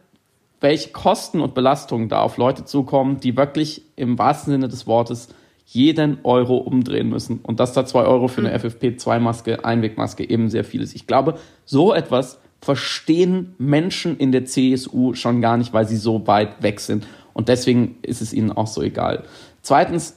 welche 0.62 0.92
Kosten 0.92 1.42
und 1.42 1.54
Belastungen 1.54 2.08
da 2.08 2.22
auf 2.22 2.38
Leute 2.38 2.64
zukommen, 2.64 3.20
die 3.20 3.36
wirklich 3.36 3.84
im 3.98 4.18
wahrsten 4.18 4.54
Sinne 4.54 4.70
des 4.70 4.88
Wortes 4.88 5.28
jeden 5.66 6.20
Euro 6.24 6.58
umdrehen 6.58 7.10
müssen. 7.10 7.40
Und 7.42 7.60
dass 7.60 7.74
da 7.74 7.86
zwei 7.86 8.04
Euro 8.04 8.28
für 8.28 8.42
eine 8.42 8.50
mhm. 8.50 8.56
FFP2-Maske, 8.56 9.66
Einwegmaske 9.66 10.30
eben 10.30 10.50
sehr 10.50 10.64
viel 10.64 10.82
ist. 10.82 10.96
Ich 10.96 11.08
glaube, 11.08 11.40
so 11.66 11.94
etwas 11.94 12.40
verstehen 12.62 13.56
Menschen 13.58 14.18
in 14.18 14.32
der 14.32 14.46
CSU 14.46 15.14
schon 15.14 15.42
gar 15.42 15.58
nicht, 15.58 15.74
weil 15.74 15.88
sie 15.88 15.98
so 15.98 16.26
weit 16.28 16.64
weg 16.64 16.80
sind. 16.80 17.06
Und 17.34 17.50
deswegen 17.50 17.98
ist 18.02 18.22
es 18.22 18.34
ihnen 18.34 18.52
auch 18.52 18.68
so 18.68 18.82
egal. 18.82 19.24
Zweitens, 19.62 20.16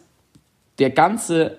der 0.79 0.91
ganze 0.91 1.59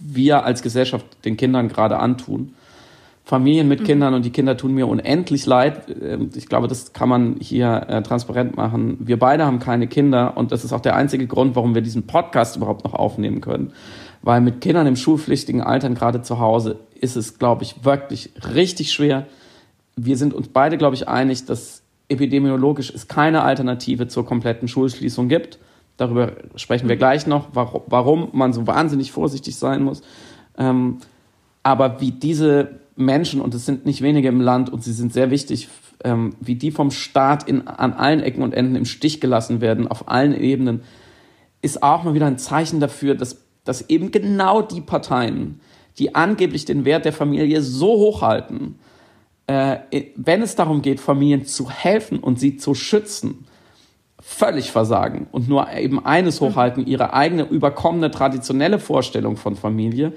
wir 0.01 0.45
als 0.45 0.63
Gesellschaft 0.63 1.07
den 1.25 1.37
Kindern 1.37 1.69
gerade 1.69 1.99
antun. 1.99 2.55
Familien 3.25 3.69
mit 3.69 3.81
mhm. 3.81 3.85
Kindern 3.85 4.15
und 4.15 4.25
die 4.25 4.31
Kinder 4.31 4.57
tun 4.57 4.75
mir 4.75 4.89
unendlich 4.89 5.47
leid. 5.47 5.95
Ähm, 6.03 6.31
ich 6.35 6.49
glaube, 6.49 6.69
das 6.69 6.93
kann 6.93 7.09
man 7.09 7.37
hier 7.41 7.87
äh, 7.89 8.03
transparent 8.03 8.57
machen. 8.57 8.97
Wir 9.01 9.19
beide 9.19 9.47
haben 9.47 9.61
keine 9.61 9.87
Kinder 9.87 10.37
und 10.37 10.53
das 10.53 10.65
ist 10.65 10.73
auch 10.73 10.81
der 10.81 10.97
einzige 10.97 11.27
Grund, 11.27 11.55
warum 11.55 11.75
wir 11.75 11.83
diesen 11.83 12.07
Podcast 12.07 12.57
überhaupt 12.57 12.85
noch 12.85 12.95
aufnehmen 12.95 13.41
können. 13.41 13.73
Weil 14.23 14.41
mit 14.41 14.61
Kindern 14.61 14.87
im 14.87 14.97
schulpflichtigen 14.97 15.61
Alter, 15.61 15.91
gerade 15.91 16.23
zu 16.23 16.39
Hause, 16.39 16.79
ist 17.01 17.17
es, 17.17 17.39
glaube 17.39 17.63
ich, 17.65 17.85
wirklich 17.85 18.31
richtig 18.55 18.93
schwer. 18.93 19.27
Wir 19.97 20.17
sind 20.17 20.35
uns 20.35 20.49
beide, 20.49 20.79
glaube 20.79 20.95
ich, 20.95 21.09
einig, 21.09 21.45
dass 21.45 21.83
epidemiologisch 22.09 22.93
es 22.95 23.09
keine 23.09 23.43
Alternative 23.43 24.09
zur 24.09 24.25
kompletten 24.25 24.69
Schulschließung 24.69 25.29
gibt. 25.29 25.59
Darüber 25.97 26.33
sprechen 26.57 26.89
wir 26.89 26.97
gleich 26.97 27.27
noch, 27.27 27.49
warum 27.53 28.29
man 28.33 28.53
so 28.53 28.67
wahnsinnig 28.67 29.13
vorsichtig 29.13 29.57
sein 29.57 29.83
muss. 29.83 30.03
Ähm, 30.59 30.99
aber 31.63 32.01
wie 32.01 32.11
diese 32.11 32.82
Menschen, 32.97 33.41
und 33.41 33.55
es 33.55 33.67
sind 33.67 33.87
nicht 33.87 34.03
wenige 34.03 34.29
im 34.29 34.41
Land 34.41 34.71
und 34.71 34.83
sie 34.85 34.93
sind 34.93 35.13
sehr 35.13 35.31
wichtig, 35.31 35.69
ähm, 36.05 36.35
wie 36.41 36.55
die 36.55 36.71
vom 36.71 36.91
Staat 36.91 37.49
in, 37.49 37.67
an 37.67 37.93
allen 37.93 38.21
Ecken 38.21 38.43
und 38.43 38.55
Enden 38.55 38.77
im 38.77 38.85
Stich 38.85 39.21
gelassen 39.21 39.61
werden, 39.61 39.89
auf 39.89 40.09
allen 40.09 40.35
Ebenen, 40.39 40.83
ist 41.63 41.83
auch 41.83 42.05
mal 42.05 42.15
wieder 42.15 42.27
ein 42.27 42.39
Zeichen 42.39 42.81
dafür, 42.81 43.15
dass, 43.15 43.45
dass 43.65 43.89
eben 43.89 44.11
genau 44.11 44.63
die 44.63 44.81
Parteien, 44.81 45.61
die 45.99 46.15
angeblich 46.15 46.65
den 46.65 46.85
Wert 46.85 47.05
der 47.05 47.13
Familie 47.13 47.63
so 47.63 47.89
hochhalten, 47.89 48.79
äh, 49.47 49.79
wenn 50.17 50.43
es 50.43 50.55
darum 50.57 50.83
geht, 50.83 51.01
Familien 51.01 51.45
zu 51.45 51.71
helfen 51.71 52.19
und 52.19 52.41
sie 52.41 52.57
zu 52.57 52.75
schützen, 52.75 53.47
völlig 54.21 54.71
versagen 54.71 55.27
und 55.33 55.49
nur 55.49 55.73
eben 55.73 56.05
eines 56.05 56.41
hochhalten, 56.41 56.87
ihre 56.87 57.13
eigene 57.13 57.43
überkommene 57.43 58.11
traditionelle 58.11 58.79
Vorstellung 58.79 59.37
von 59.37 59.57
Familie 59.57 60.13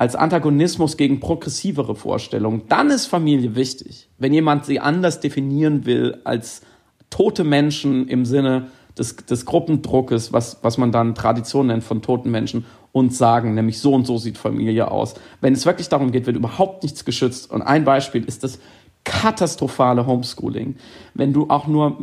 als 0.00 0.16
Antagonismus 0.16 0.96
gegen 0.96 1.20
progressivere 1.20 1.94
Vorstellungen, 1.94 2.62
dann 2.70 2.88
ist 2.88 3.04
Familie 3.04 3.54
wichtig. 3.54 4.08
Wenn 4.16 4.32
jemand 4.32 4.64
sie 4.64 4.80
anders 4.80 5.20
definieren 5.20 5.84
will 5.84 6.22
als 6.24 6.62
tote 7.10 7.44
Menschen 7.44 8.08
im 8.08 8.24
Sinne 8.24 8.68
des, 8.96 9.16
des 9.16 9.44
Gruppendruckes, 9.44 10.32
was, 10.32 10.56
was 10.62 10.78
man 10.78 10.90
dann 10.90 11.14
Tradition 11.14 11.66
nennt 11.66 11.84
von 11.84 12.00
toten 12.00 12.30
Menschen, 12.30 12.64
und 12.92 13.14
sagen, 13.14 13.54
nämlich 13.54 13.78
so 13.78 13.92
und 13.92 14.06
so 14.06 14.16
sieht 14.16 14.38
Familie 14.38 14.90
aus. 14.90 15.14
Wenn 15.42 15.52
es 15.52 15.66
wirklich 15.66 15.90
darum 15.90 16.12
geht, 16.12 16.24
wird 16.24 16.36
überhaupt 16.36 16.82
nichts 16.82 17.04
geschützt. 17.04 17.50
Und 17.50 17.60
ein 17.60 17.84
Beispiel 17.84 18.24
ist 18.24 18.42
das 18.42 18.58
katastrophale 19.04 20.06
Homeschooling. 20.06 20.76
Wenn 21.12 21.34
du 21.34 21.50
auch 21.50 21.66
nur 21.66 21.98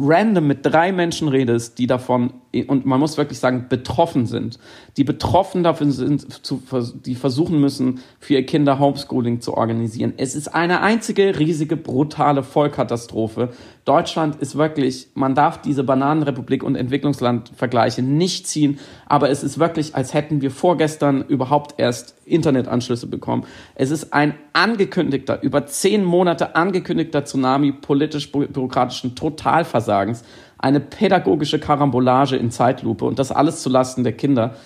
random 0.00 0.46
mit 0.46 0.66
drei 0.66 0.90
Menschen 0.90 1.28
redest, 1.28 1.78
die 1.78 1.86
davon 1.86 2.32
und 2.66 2.86
man 2.86 2.98
muss 2.98 3.18
wirklich 3.18 3.38
sagen, 3.38 3.66
betroffen 3.68 4.26
sind, 4.26 4.58
die 4.96 5.04
betroffen 5.04 5.62
dafür 5.62 5.90
sind, 5.90 6.46
zu, 6.46 6.62
die 7.04 7.14
versuchen 7.14 7.60
müssen, 7.60 8.00
für 8.20 8.34
ihre 8.34 8.44
Kinder 8.44 8.78
Homeschooling 8.78 9.42
zu 9.42 9.54
organisieren. 9.54 10.14
Es 10.16 10.34
ist 10.34 10.48
eine 10.48 10.80
einzige 10.80 11.38
riesige, 11.38 11.76
brutale 11.76 12.42
Vollkatastrophe. 12.42 13.50
Deutschland 13.84 14.36
ist 14.36 14.56
wirklich, 14.56 15.08
man 15.14 15.34
darf 15.34 15.60
diese 15.60 15.84
Bananenrepublik 15.84 16.62
und 16.62 16.74
Entwicklungsland-Vergleiche 16.76 18.02
nicht 18.02 18.46
ziehen, 18.46 18.78
aber 19.06 19.28
es 19.28 19.42
ist 19.42 19.58
wirklich, 19.58 19.94
als 19.94 20.14
hätten 20.14 20.40
wir 20.40 20.50
vorgestern 20.50 21.22
überhaupt 21.28 21.78
erst 21.78 22.14
Internetanschlüsse 22.24 23.06
bekommen. 23.06 23.44
Es 23.74 23.90
ist 23.90 24.12
ein 24.12 24.34
angekündigter, 24.54 25.42
über 25.42 25.66
zehn 25.66 26.04
Monate 26.04 26.56
angekündigter 26.56 27.24
Tsunami 27.24 27.72
politisch-bürokratischen 27.72 29.14
Totalversagens 29.14 30.24
eine 30.58 30.80
pädagogische 30.80 31.58
Karambolage 31.58 32.36
in 32.36 32.50
Zeitlupe 32.50 33.04
und 33.04 33.18
das 33.18 33.32
alles 33.32 33.62
zulasten 33.62 34.04
der 34.04 34.12
Kinder. 34.12 34.56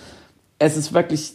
Es 0.59 0.75
ist 0.75 0.93
wirklich, 0.93 1.33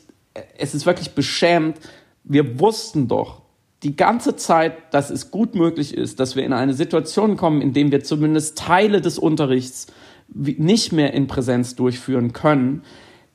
es 0.58 0.74
ist 0.74 0.84
wirklich 0.84 1.14
beschämend. 1.14 1.78
Wir 2.24 2.60
wussten 2.60 3.08
doch 3.08 3.42
die 3.84 3.94
ganze 3.94 4.34
Zeit, 4.34 4.92
dass 4.92 5.10
es 5.10 5.30
gut 5.30 5.54
möglich 5.54 5.94
ist, 5.94 6.18
dass 6.18 6.34
wir 6.34 6.44
in 6.44 6.52
eine 6.52 6.74
Situation 6.74 7.36
kommen, 7.36 7.62
in 7.62 7.72
dem 7.72 7.92
wir 7.92 8.02
zumindest 8.02 8.58
Teile 8.58 9.00
des 9.00 9.18
Unterrichts 9.18 9.86
nicht 10.34 10.92
mehr 10.92 11.14
in 11.14 11.28
Präsenz 11.28 11.76
durchführen 11.76 12.32
können. 12.32 12.82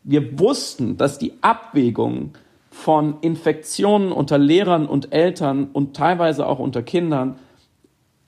Wir 0.04 0.38
wussten, 0.38 0.98
dass 0.98 1.18
die 1.18 1.34
Abwägung 1.42 2.34
von 2.70 3.20
Infektionen 3.22 4.12
unter 4.12 4.38
Lehrern 4.38 4.86
und 4.86 5.14
Eltern 5.14 5.70
und 5.72 5.96
teilweise 5.96 6.46
auch 6.46 6.60
unter 6.60 6.84
Kindern 6.84 7.38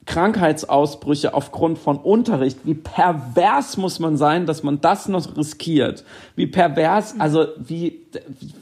Krankheitsausbrüche 0.05 1.33
aufgrund 1.33 1.77
von 1.77 1.97
Unterricht. 1.97 2.59
Wie 2.63 2.75
pervers 2.75 3.77
muss 3.77 3.99
man 3.99 4.17
sein, 4.17 4.45
dass 4.45 4.63
man 4.63 4.81
das 4.81 5.07
noch 5.07 5.35
riskiert? 5.35 6.03
Wie 6.35 6.47
pervers, 6.47 7.15
also 7.19 7.47
wie, 7.57 8.01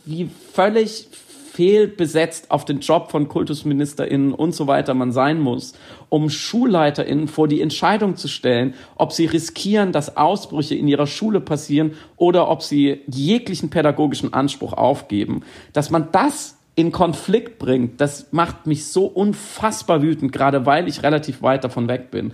wie 0.05 0.29
völlig 0.53 1.07
fehlbesetzt 1.53 2.49
auf 2.49 2.65
den 2.65 2.79
Job 2.79 3.11
von 3.11 3.27
KultusministerInnen 3.27 4.33
und 4.33 4.55
so 4.55 4.65
weiter 4.65 4.95
man 4.95 5.11
sein 5.11 5.39
muss, 5.39 5.73
um 6.09 6.31
SchulleiterInnen 6.31 7.27
vor 7.27 7.47
die 7.47 7.61
Entscheidung 7.61 8.15
zu 8.15 8.27
stellen, 8.27 8.73
ob 8.95 9.11
sie 9.11 9.27
riskieren, 9.27 9.91
dass 9.91 10.17
Ausbrüche 10.17 10.73
in 10.73 10.87
ihrer 10.87 11.05
Schule 11.05 11.41
passieren 11.41 11.93
oder 12.17 12.49
ob 12.49 12.63
sie 12.63 13.01
jeglichen 13.05 13.69
pädagogischen 13.69 14.33
Anspruch 14.33 14.73
aufgeben. 14.73 15.43
Dass 15.73 15.91
man 15.91 16.07
das 16.11 16.57
in 16.75 16.91
Konflikt 16.91 17.59
bringt, 17.59 18.01
das 18.01 18.31
macht 18.31 18.65
mich 18.65 18.87
so 18.87 19.05
unfassbar 19.05 20.01
wütend, 20.01 20.31
gerade 20.31 20.65
weil 20.65 20.87
ich 20.87 21.03
relativ 21.03 21.41
weit 21.41 21.63
davon 21.63 21.87
weg 21.87 22.09
bin. 22.09 22.33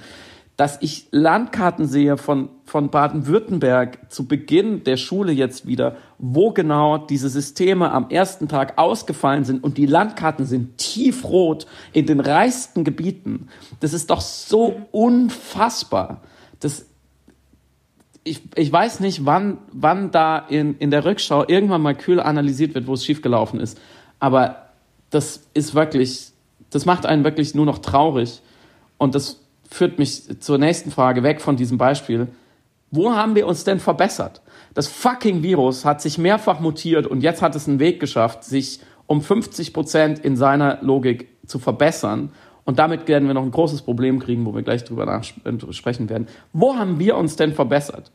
Dass 0.55 0.81
ich 0.81 1.07
Landkarten 1.11 1.87
sehe 1.87 2.17
von, 2.17 2.49
von 2.65 2.89
Baden-Württemberg 2.89 4.11
zu 4.11 4.27
Beginn 4.27 4.83
der 4.83 4.97
Schule 4.97 5.31
jetzt 5.31 5.67
wieder, 5.67 5.95
wo 6.17 6.51
genau 6.51 6.97
diese 6.97 7.29
Systeme 7.29 7.91
am 7.91 8.09
ersten 8.09 8.49
Tag 8.49 8.77
ausgefallen 8.77 9.45
sind 9.45 9.63
und 9.63 9.77
die 9.77 9.85
Landkarten 9.85 10.45
sind 10.45 10.77
tiefrot 10.77 11.65
in 11.93 12.05
den 12.05 12.19
reichsten 12.19 12.83
Gebieten. 12.83 13.47
Das 13.79 13.93
ist 13.93 14.09
doch 14.09 14.21
so 14.21 14.81
unfassbar. 14.91 16.21
Das, 16.59 16.87
ich, 18.25 18.41
ich 18.55 18.71
weiß 18.71 18.99
nicht, 18.99 19.25
wann, 19.25 19.59
wann 19.71 20.11
da 20.11 20.37
in, 20.37 20.77
in 20.77 20.91
der 20.91 21.05
Rückschau 21.05 21.45
irgendwann 21.47 21.81
mal 21.81 21.95
kühl 21.95 22.19
analysiert 22.19 22.75
wird, 22.75 22.87
wo 22.87 22.93
es 22.93 23.05
schiefgelaufen 23.05 23.61
ist. 23.61 23.79
Aber 24.19 24.69
das 25.09 25.43
ist 25.53 25.75
wirklich, 25.75 26.31
das 26.69 26.85
macht 26.85 27.05
einen 27.05 27.23
wirklich 27.23 27.55
nur 27.55 27.65
noch 27.65 27.79
traurig. 27.79 28.41
Und 28.97 29.15
das 29.15 29.41
führt 29.69 29.99
mich 29.99 30.39
zur 30.41 30.57
nächsten 30.57 30.91
Frage 30.91 31.23
weg 31.23 31.41
von 31.41 31.55
diesem 31.55 31.77
Beispiel. 31.77 32.27
Wo 32.91 33.11
haben 33.11 33.35
wir 33.35 33.47
uns 33.47 33.63
denn 33.63 33.79
verbessert? 33.79 34.41
Das 34.73 34.87
fucking 34.87 35.43
Virus 35.43 35.85
hat 35.85 36.01
sich 36.01 36.17
mehrfach 36.17 36.59
mutiert 36.59 37.07
und 37.07 37.21
jetzt 37.21 37.41
hat 37.41 37.55
es 37.55 37.67
einen 37.67 37.79
Weg 37.79 37.99
geschafft, 37.99 38.43
sich 38.43 38.79
um 39.07 39.21
50 39.21 39.73
Prozent 39.73 40.19
in 40.19 40.35
seiner 40.35 40.79
Logik 40.81 41.29
zu 41.45 41.59
verbessern. 41.59 42.31
Und 42.65 42.77
damit 42.77 43.07
werden 43.07 43.27
wir 43.27 43.33
noch 43.33 43.43
ein 43.43 43.51
großes 43.51 43.81
Problem 43.81 44.19
kriegen, 44.19 44.45
wo 44.45 44.53
wir 44.53 44.61
gleich 44.61 44.83
drüber 44.83 45.21
sprechen 45.71 46.09
werden. 46.09 46.27
Wo 46.53 46.75
haben 46.75 46.99
wir 46.99 47.17
uns 47.17 47.35
denn 47.35 47.53
verbessert? 47.53 48.11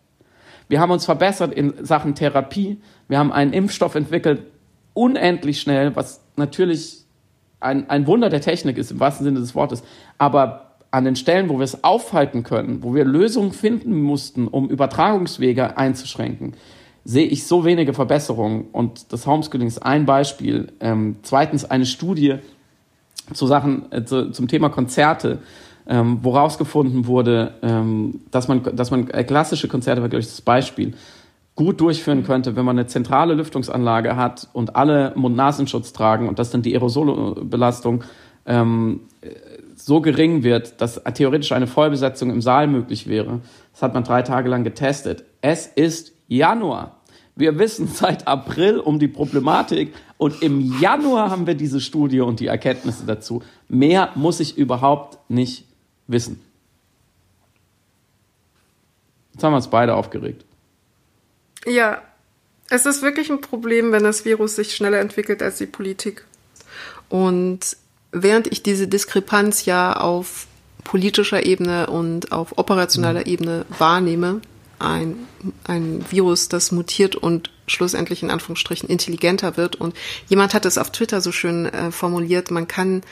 Wir 0.69 0.81
haben 0.81 0.93
uns 0.93 1.05
verbessert 1.05 1.53
in 1.53 1.85
Sachen 1.85 2.15
Therapie. 2.15 2.79
Wir 3.09 3.19
haben 3.19 3.33
einen 3.33 3.53
Impfstoff 3.53 3.97
entwickelt, 3.97 4.43
unendlich 4.95 5.61
schnell, 5.61 5.95
was 5.95 6.23
natürlich 6.37 7.05
ein, 7.61 7.91
ein 7.91 8.07
Wunder 8.07 8.29
der 8.29 8.41
Technik 8.41 8.79
ist, 8.79 8.91
im 8.91 9.01
wahrsten 9.01 9.25
Sinne 9.25 9.41
des 9.41 9.55
Wortes. 9.55 9.83
Aber 10.19 10.77
an 10.91 11.05
den 11.05 11.17
Stellen, 11.17 11.49
wo 11.49 11.59
wir 11.59 11.65
es 11.65 11.83
aufhalten 11.83 12.45
können, 12.45 12.83
wo 12.83 12.95
wir 12.95 13.05
Lösungen 13.05 13.53
finden 13.53 14.01
mussten, 14.01 14.47
um 14.47 14.71
Übertragungswege 14.71 15.77
einzuschränken, 15.77 16.55
sehe 17.05 17.27
ich 17.27 17.47
so 17.47 17.65
wenige 17.65 17.93
Verbesserungen. 17.93 18.67
Und 18.73 19.13
das 19.13 19.27
Homeschooling 19.27 19.67
ist 19.67 19.81
ein 19.81 20.07
Beispiel. 20.07 20.73
Ähm, 20.81 21.17
zweitens 21.23 21.65
eine 21.65 21.85
Studie 21.85 22.37
zu 23.33 23.47
Sachen, 23.47 23.91
äh, 23.91 24.05
zu, 24.05 24.31
zum 24.31 24.49
Thema 24.49 24.69
Konzerte, 24.69 25.41
ähm, 25.87 26.19
wo 26.23 26.31
rausgefunden 26.31 27.07
wurde, 27.07 27.55
ähm, 27.63 28.21
dass 28.31 28.49
man, 28.49 28.63
dass 28.77 28.91
man 28.91 29.11
äh, 29.11 29.25
klassische 29.25 29.69
Konzerte 29.69 30.01
war, 30.01 30.09
glaube 30.09 30.21
ich, 30.21 30.29
das 30.29 30.41
Beispiel, 30.41 30.95
gut 31.57 31.81
durchführen 31.81 32.25
könnte, 32.25 32.57
wenn 32.57 32.65
man 32.65 32.79
eine 32.79 32.87
zentrale 32.87 33.35
Lüftungsanlage 33.35 34.17
hat 34.17 34.49
und 34.53 34.75
alle 34.77 35.13
Mund-Nasenschutz 35.15 35.93
tragen 35.93 36.29
und 36.29 36.39
dass 36.39 36.51
dann 36.51 36.63
die 36.63 36.75
Aerosolbelastung 36.75 38.03
ähm, 38.47 39.01
so 39.77 40.01
gering 40.01 40.43
wird, 40.43 40.81
dass 40.81 41.03
theoretisch 41.15 41.53
eine 41.53 41.67
Vollbesetzung 41.67 42.31
im 42.31 42.43
Saal 42.43 42.67
möglich 42.67 43.07
wäre. 43.07 43.41
Das 43.73 43.83
hat 43.83 43.95
man 43.95 44.05
drei 44.05 44.23
Tage 44.23 44.49
lang 44.49 44.65
getestet. 44.65 45.25
Es 45.41 45.67
ist 45.67 46.13
Januar. 46.27 47.01
Wir 47.37 47.59
wissen 47.59 47.87
seit 47.93 48.27
April 48.27 48.79
um 48.79 48.99
die 48.99 49.09
Problematik 49.09 49.95
und 50.19 50.43
im 50.43 50.81
Januar 50.81 51.31
haben 51.31 51.47
wir 51.47 51.55
diese 51.55 51.81
Studie 51.81 52.21
und 52.21 52.41
die 52.41 52.47
Erkenntnisse 52.47 53.05
dazu. 53.07 53.43
Mehr 53.69 54.11
muss 54.15 54.41
ich 54.41 54.57
überhaupt 54.57 55.19
nicht 55.31 55.67
wissen. 56.07 56.41
Jetzt 59.33 59.43
haben 59.43 59.53
wir 59.53 59.57
uns 59.57 59.69
beide 59.69 59.97
aufgeregt. 59.97 60.45
Ja, 61.67 62.03
es 62.71 62.87
ist 62.87 63.03
wirklich 63.03 63.31
ein 63.31 63.41
Problem, 63.41 63.93
wenn 63.93 64.05
das 64.05 64.25
Virus 64.25 64.57
sich 64.57 64.75
schneller 64.75 65.01
entwickelt 65.01 65.43
als 65.43 65.59
die 65.59 65.67
Politik. 65.67 66.25
Und 67.09 67.77
während 68.13 68.47
ich 68.47 68.63
diese 68.63 68.89
Diskrepanz 68.89 69.65
ja 69.65 69.95
auf 69.95 70.47
politischer 70.83 71.45
Ebene 71.45 71.89
und 71.89 72.33
auf 72.33 72.59
operationeller 72.59 73.21
mhm. 73.21 73.27
Ebene 73.27 73.67
wahrnehme, 73.79 74.41
ein, 74.79 75.17
ein 75.65 76.05
Virus, 76.11 76.49
das 76.49 76.73
mutiert 76.73 77.17
und 77.17 77.51
schlussendlich 77.67 78.23
in 78.23 78.31
Anführungsstrichen 78.31 78.89
intelligenter 78.89 79.57
wird. 79.57 79.77
Und 79.77 79.97
jemand 80.29 80.55
hat 80.55 80.67
es 80.67 80.79
auf 80.79 80.93
Twitter 80.93 81.21
so 81.21 81.33
schön 81.33 81.67
äh, 81.67 81.91
formuliert, 81.91 82.51
man 82.51 82.69
kann 82.69 83.03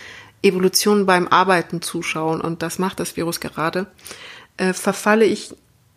Evolution 0.43 1.07
beim 1.07 1.29
Arbeiten 1.29 1.83
zuschauen 1.83 2.41
und 2.41 2.63
das 2.63 2.79
macht 2.79 3.01
das 3.01 3.17
Virus 3.17 3.41
gerade. 3.41 3.87
Äh, 4.57 4.73
verfalle 4.73 5.25
ich 5.25 5.55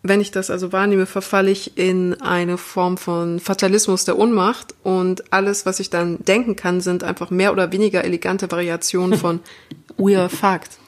wenn 0.08 0.20
ich 0.20 0.30
das 0.30 0.50
also 0.50 0.72
wahrnehme, 0.72 1.06
verfalle 1.06 1.50
ich 1.50 1.76
in 1.76 2.20
eine 2.20 2.58
Form 2.58 2.96
von 2.96 3.40
Fatalismus 3.40 4.04
der 4.04 4.18
Ohnmacht 4.18 4.74
und 4.82 5.32
alles, 5.32 5.66
was 5.66 5.80
ich 5.80 5.90
dann 5.90 6.18
denken 6.24 6.56
kann, 6.56 6.80
sind 6.80 7.04
einfach 7.04 7.30
mehr 7.30 7.52
oder 7.52 7.72
weniger 7.72 8.04
elegante 8.04 8.50
Variationen 8.50 9.18
von 9.18 9.40
we 9.96 10.18
are 10.18 10.28
fucked. 10.28 10.78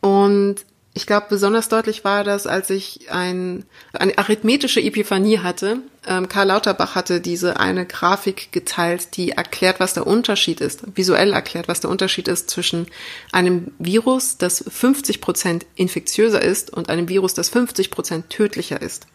Und 0.00 0.56
ich 0.98 1.06
glaube, 1.06 1.26
besonders 1.28 1.68
deutlich 1.68 2.02
war 2.02 2.24
das, 2.24 2.48
als 2.48 2.70
ich 2.70 3.12
ein, 3.12 3.64
eine 3.92 4.18
arithmetische 4.18 4.80
Epiphanie 4.80 5.38
hatte. 5.38 5.78
Ähm, 6.04 6.28
Karl 6.28 6.48
Lauterbach 6.48 6.96
hatte 6.96 7.20
diese 7.20 7.60
eine 7.60 7.86
Grafik 7.86 8.50
geteilt, 8.50 9.16
die 9.16 9.30
erklärt, 9.30 9.78
was 9.78 9.94
der 9.94 10.08
Unterschied 10.08 10.60
ist, 10.60 10.82
visuell 10.96 11.34
erklärt, 11.34 11.68
was 11.68 11.78
der 11.78 11.90
Unterschied 11.90 12.26
ist 12.26 12.50
zwischen 12.50 12.88
einem 13.30 13.70
Virus, 13.78 14.38
das 14.38 14.64
50 14.68 15.20
Prozent 15.20 15.66
infektiöser 15.76 16.42
ist 16.42 16.72
und 16.72 16.88
einem 16.88 17.08
Virus, 17.08 17.32
das 17.32 17.48
50 17.48 17.92
Prozent 17.92 18.30
tödlicher 18.30 18.82
ist. 18.82 19.06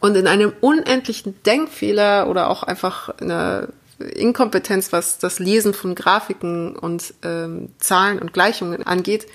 Und 0.00 0.16
in 0.16 0.26
einem 0.26 0.52
unendlichen 0.60 1.40
Denkfehler 1.44 2.28
oder 2.28 2.50
auch 2.50 2.64
einfach 2.64 3.10
einer 3.20 3.68
Inkompetenz, 4.00 4.92
was 4.92 5.18
das 5.18 5.38
Lesen 5.38 5.72
von 5.72 5.94
Grafiken 5.94 6.74
und 6.74 7.14
ähm, 7.22 7.68
Zahlen 7.78 8.18
und 8.18 8.32
Gleichungen 8.32 8.84
angeht, 8.84 9.28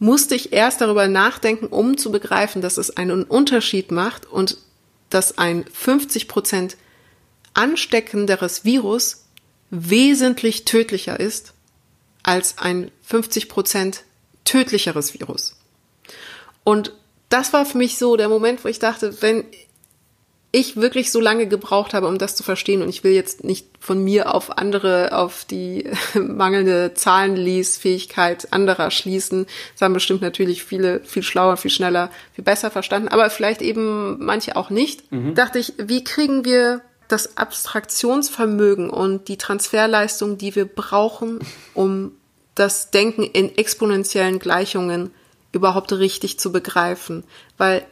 musste 0.00 0.34
ich 0.34 0.52
erst 0.52 0.80
darüber 0.80 1.06
nachdenken, 1.06 1.66
um 1.66 1.96
zu 1.96 2.10
begreifen, 2.10 2.62
dass 2.62 2.78
es 2.78 2.96
einen 2.96 3.22
Unterschied 3.22 3.92
macht 3.92 4.26
und 4.26 4.56
dass 5.10 5.38
ein 5.38 5.64
50 5.72 6.26
Prozent 6.26 6.76
ansteckenderes 7.54 8.64
Virus 8.64 9.26
wesentlich 9.70 10.64
tödlicher 10.64 11.20
ist 11.20 11.52
als 12.22 12.58
ein 12.58 12.90
50 13.02 13.48
Prozent 13.48 14.04
tödlicheres 14.44 15.14
Virus. 15.14 15.56
Und 16.64 16.92
das 17.28 17.52
war 17.52 17.66
für 17.66 17.78
mich 17.78 17.98
so 17.98 18.16
der 18.16 18.28
Moment, 18.28 18.64
wo 18.64 18.68
ich 18.68 18.78
dachte, 18.78 19.20
wenn 19.22 19.44
ich 20.52 20.76
wirklich 20.76 21.12
so 21.12 21.20
lange 21.20 21.46
gebraucht 21.46 21.94
habe, 21.94 22.08
um 22.08 22.18
das 22.18 22.34
zu 22.34 22.42
verstehen. 22.42 22.82
Und 22.82 22.88
ich 22.88 23.04
will 23.04 23.12
jetzt 23.12 23.44
nicht 23.44 23.66
von 23.78 24.02
mir 24.02 24.34
auf 24.34 24.58
andere, 24.58 25.16
auf 25.16 25.44
die 25.44 25.88
mangelnde 26.14 26.92
Zahlenlesfähigkeit 26.94 28.52
anderer 28.52 28.90
schließen. 28.90 29.46
Das 29.74 29.82
haben 29.82 29.94
bestimmt 29.94 30.22
natürlich 30.22 30.64
viele 30.64 31.00
viel 31.00 31.22
schlauer, 31.22 31.56
viel 31.56 31.70
schneller, 31.70 32.10
viel 32.34 32.44
besser 32.44 32.70
verstanden. 32.70 33.08
Aber 33.08 33.30
vielleicht 33.30 33.62
eben 33.62 34.24
manche 34.24 34.56
auch 34.56 34.70
nicht. 34.70 35.10
Mhm. 35.12 35.34
Dachte 35.34 35.60
ich, 35.60 35.74
wie 35.78 36.02
kriegen 36.02 36.44
wir 36.44 36.82
das 37.06 37.36
Abstraktionsvermögen 37.36 38.90
und 38.90 39.28
die 39.28 39.36
Transferleistung, 39.36 40.38
die 40.38 40.54
wir 40.54 40.64
brauchen, 40.64 41.40
um 41.74 42.12
das 42.54 42.90
Denken 42.90 43.22
in 43.22 43.56
exponentiellen 43.56 44.38
Gleichungen 44.38 45.10
überhaupt 45.52 45.92
richtig 45.92 46.38
zu 46.38 46.52
begreifen. 46.52 47.24
Weil 47.56 47.84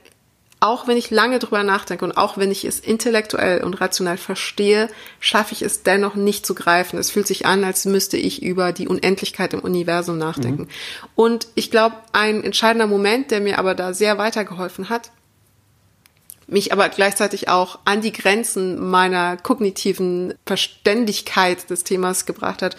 auch 0.61 0.89
wenn 0.89 0.97
ich 0.97 1.11
lange 1.11 1.39
drüber 1.39 1.63
nachdenke 1.63 2.05
und 2.05 2.17
auch 2.17 2.37
wenn 2.37 2.51
ich 2.51 2.65
es 2.65 2.81
intellektuell 2.81 3.63
und 3.63 3.81
rational 3.81 4.17
verstehe, 4.17 4.89
schaffe 5.21 5.55
ich 5.55 5.63
es 5.63 5.85
dennoch 5.85 6.17
nicht 6.17 6.45
zu 6.45 6.55
greifen. 6.55 6.99
Es 6.99 7.11
fühlt 7.11 7.29
sich 7.29 7.47
an, 7.47 7.63
als 7.63 7.85
müsste 7.85 8.17
ich 8.17 8.43
über 8.43 8.73
die 8.73 8.89
Unendlichkeit 8.89 9.55
im 9.55 9.61
Universum 9.61 10.19
nachdenken. 10.19 10.63
Mhm. 10.63 10.69
Und 11.15 11.49
ich 11.55 11.71
glaube, 11.71 11.97
ein 12.13 12.43
entscheidender 12.43 12.89
Moment, 12.89 13.31
der 13.31 13.41
mir 13.41 13.59
aber 13.59 13.75
da 13.77 13.95
sehr 13.95 14.19
weitergeholfen 14.19 14.89
hat, 14.89 15.13
mich 16.49 16.73
aber 16.73 16.89
gleichzeitig 16.89 17.49
auch 17.49 17.79
an 17.85 18.01
die 18.01 18.13
Grenzen 18.13 18.91
meiner 18.91 19.37
kognitiven 19.37 20.35
Verständigkeit 20.47 21.69
des 21.69 21.85
Themas 21.85 22.25
gebracht 22.27 22.63
hat, 22.63 22.77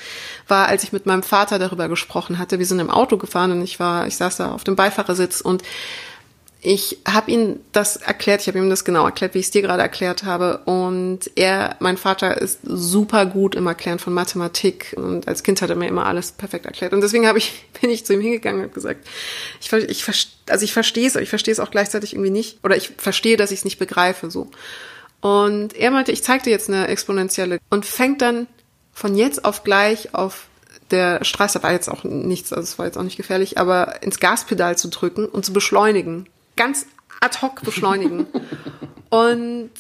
war, 0.47 0.67
als 0.67 0.83
ich 0.83 0.91
mit 0.91 1.05
meinem 1.05 1.23
Vater 1.23 1.59
darüber 1.59 1.87
gesprochen 1.87 2.39
hatte. 2.39 2.57
Wir 2.57 2.65
sind 2.65 2.79
im 2.79 2.89
Auto 2.89 3.17
gefahren 3.17 3.51
und 3.51 3.61
ich 3.61 3.79
war, 3.79 4.07
ich 4.07 4.17
saß 4.17 4.37
da 4.37 4.51
auf 4.51 4.63
dem 4.63 4.75
Beifahrersitz 4.75 5.39
und 5.39 5.61
ich 6.61 6.97
habe 7.07 7.31
ihm 7.31 7.61
das 7.71 7.95
erklärt, 7.95 8.41
ich 8.41 8.47
habe 8.47 8.57
ihm 8.57 8.69
das 8.69 8.83
genau 8.83 9.05
erklärt, 9.05 9.33
wie 9.33 9.39
ich 9.39 9.45
es 9.45 9.51
dir 9.51 9.61
gerade 9.61 9.81
erklärt 9.81 10.23
habe. 10.23 10.57
Und 10.65 11.31
er, 11.35 11.77
mein 11.79 11.95
Vater, 11.95 12.41
ist 12.41 12.59
super 12.63 13.25
gut 13.25 13.55
im 13.55 13.65
Erklären 13.65 13.97
von 13.97 14.13
Mathematik. 14.13 14.93
Und 14.97 15.25
als 15.27 15.43
Kind 15.43 15.61
hat 15.61 15.69
er 15.69 15.77
mir 15.77 15.87
immer 15.87 16.05
alles 16.05 16.33
perfekt 16.33 16.65
erklärt. 16.65 16.91
Und 16.91 16.99
deswegen 16.99 17.27
habe 17.27 17.37
ich, 17.37 17.65
bin 17.81 17.89
ich 17.89 18.05
zu 18.05 18.13
ihm 18.13 18.19
hingegangen 18.19 18.65
und 18.65 18.73
gesagt, 18.73 19.07
ich, 19.61 19.71
ich, 19.71 20.05
also 20.49 20.65
ich 20.65 20.73
verstehe 20.73 21.07
es, 21.07 21.15
aber 21.15 21.23
ich 21.23 21.29
verstehe 21.29 21.53
es 21.53 21.61
auch 21.61 21.71
gleichzeitig 21.71 22.13
irgendwie 22.13 22.31
nicht. 22.31 22.59
Oder 22.63 22.75
ich 22.75 22.91
verstehe, 22.97 23.37
dass 23.37 23.51
ich 23.51 23.59
es 23.59 23.65
nicht 23.65 23.79
begreife. 23.79 24.29
so. 24.29 24.51
Und 25.21 25.73
er 25.77 25.91
meinte, 25.91 26.11
ich 26.11 26.23
zeige 26.23 26.43
dir 26.43 26.51
jetzt 26.51 26.69
eine 26.69 26.87
exponentielle 26.89 27.59
und 27.69 27.85
fängt 27.85 28.21
dann 28.21 28.47
von 28.91 29.15
jetzt 29.15 29.45
auf 29.45 29.63
gleich 29.63 30.13
auf 30.13 30.47
der 30.91 31.23
Straße 31.23 31.61
war 31.61 31.71
jetzt 31.71 31.87
auch 31.87 32.03
nichts, 32.03 32.51
also 32.51 32.63
es 32.63 32.79
war 32.79 32.87
jetzt 32.87 32.97
auch 32.97 33.03
nicht 33.03 33.17
gefährlich, 33.17 33.59
aber 33.59 34.01
ins 34.01 34.19
Gaspedal 34.19 34.75
zu 34.75 34.87
drücken 34.87 35.25
und 35.25 35.45
zu 35.45 35.53
beschleunigen 35.53 36.27
ganz 36.59 36.85
ad 37.21 37.41
hoc 37.41 37.61
beschleunigen. 37.63 38.27
und 39.09 39.71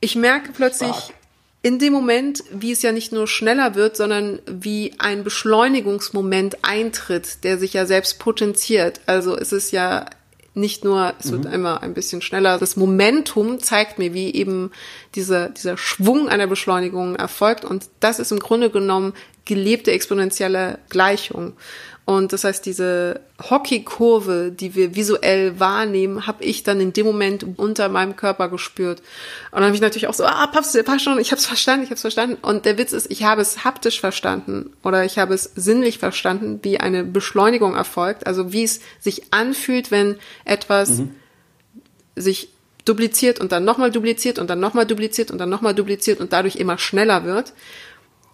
ich 0.00 0.16
merke 0.16 0.52
plötzlich 0.52 0.90
Stark. 0.90 1.14
in 1.62 1.78
dem 1.78 1.92
Moment, 1.92 2.42
wie 2.50 2.72
es 2.72 2.82
ja 2.82 2.92
nicht 2.92 3.12
nur 3.12 3.28
schneller 3.28 3.74
wird, 3.74 3.96
sondern 3.96 4.40
wie 4.46 4.94
ein 4.98 5.24
Beschleunigungsmoment 5.24 6.58
eintritt, 6.62 7.44
der 7.44 7.58
sich 7.58 7.72
ja 7.72 7.86
selbst 7.86 8.18
potenziert. 8.18 9.00
Also 9.06 9.36
es 9.36 9.52
ist 9.52 9.70
ja 9.70 10.06
nicht 10.52 10.84
nur, 10.84 11.14
es 11.20 11.30
wird 11.30 11.44
mhm. 11.44 11.50
einmal 11.50 11.78
ein 11.78 11.94
bisschen 11.94 12.22
schneller. 12.22 12.58
Das 12.58 12.76
Momentum 12.76 13.60
zeigt 13.60 13.98
mir, 13.98 14.12
wie 14.14 14.34
eben 14.34 14.72
dieser, 15.14 15.50
dieser 15.50 15.76
Schwung 15.76 16.28
einer 16.28 16.46
Beschleunigung 16.46 17.14
erfolgt. 17.14 17.64
Und 17.64 17.88
das 18.00 18.18
ist 18.18 18.32
im 18.32 18.40
Grunde 18.40 18.70
genommen 18.70 19.12
gelebte 19.44 19.92
exponentielle 19.92 20.78
Gleichung. 20.88 21.52
Und 22.06 22.32
das 22.32 22.44
heißt, 22.44 22.64
diese 22.64 23.20
Hockeykurve, 23.50 24.52
die 24.52 24.76
wir 24.76 24.94
visuell 24.94 25.58
wahrnehmen, 25.58 26.28
habe 26.28 26.44
ich 26.44 26.62
dann 26.62 26.80
in 26.80 26.92
dem 26.92 27.04
Moment 27.04 27.44
unter 27.56 27.88
meinem 27.88 28.14
Körper 28.14 28.48
gespürt. 28.48 29.00
Und 29.50 29.56
dann 29.56 29.64
habe 29.64 29.74
ich 29.74 29.80
natürlich 29.80 30.06
auch 30.06 30.14
so, 30.14 30.24
ah, 30.24 30.46
Paps, 30.46 30.78
passt 30.84 31.02
schon, 31.02 31.18
ich 31.18 31.32
habe 31.32 31.40
es 31.40 31.46
verstanden, 31.46 31.82
ich 31.82 31.88
habe 31.88 31.96
es 31.96 32.02
verstanden. 32.02 32.38
Und 32.40 32.64
der 32.64 32.78
Witz 32.78 32.92
ist, 32.92 33.10
ich 33.10 33.24
habe 33.24 33.42
es 33.42 33.64
haptisch 33.64 33.98
verstanden 33.98 34.70
oder 34.84 35.04
ich 35.04 35.18
habe 35.18 35.34
es 35.34 35.50
sinnlich 35.56 35.98
verstanden, 35.98 36.60
wie 36.62 36.78
eine 36.78 37.02
Beschleunigung 37.02 37.74
erfolgt. 37.74 38.24
Also 38.28 38.52
wie 38.52 38.62
es 38.62 38.78
sich 39.00 39.32
anfühlt, 39.32 39.90
wenn 39.90 40.16
etwas 40.44 40.90
mhm. 40.90 41.10
sich 42.14 42.50
dupliziert 42.84 43.40
und 43.40 43.50
dann 43.50 43.64
nochmal 43.64 43.90
dupliziert 43.90 44.38
und 44.38 44.48
dann 44.48 44.60
nochmal 44.60 44.86
dupliziert 44.86 45.32
und 45.32 45.38
dann 45.38 45.48
nochmal 45.48 45.74
dupliziert 45.74 46.20
und 46.20 46.32
dadurch 46.32 46.54
immer 46.54 46.78
schneller 46.78 47.24
wird. 47.24 47.52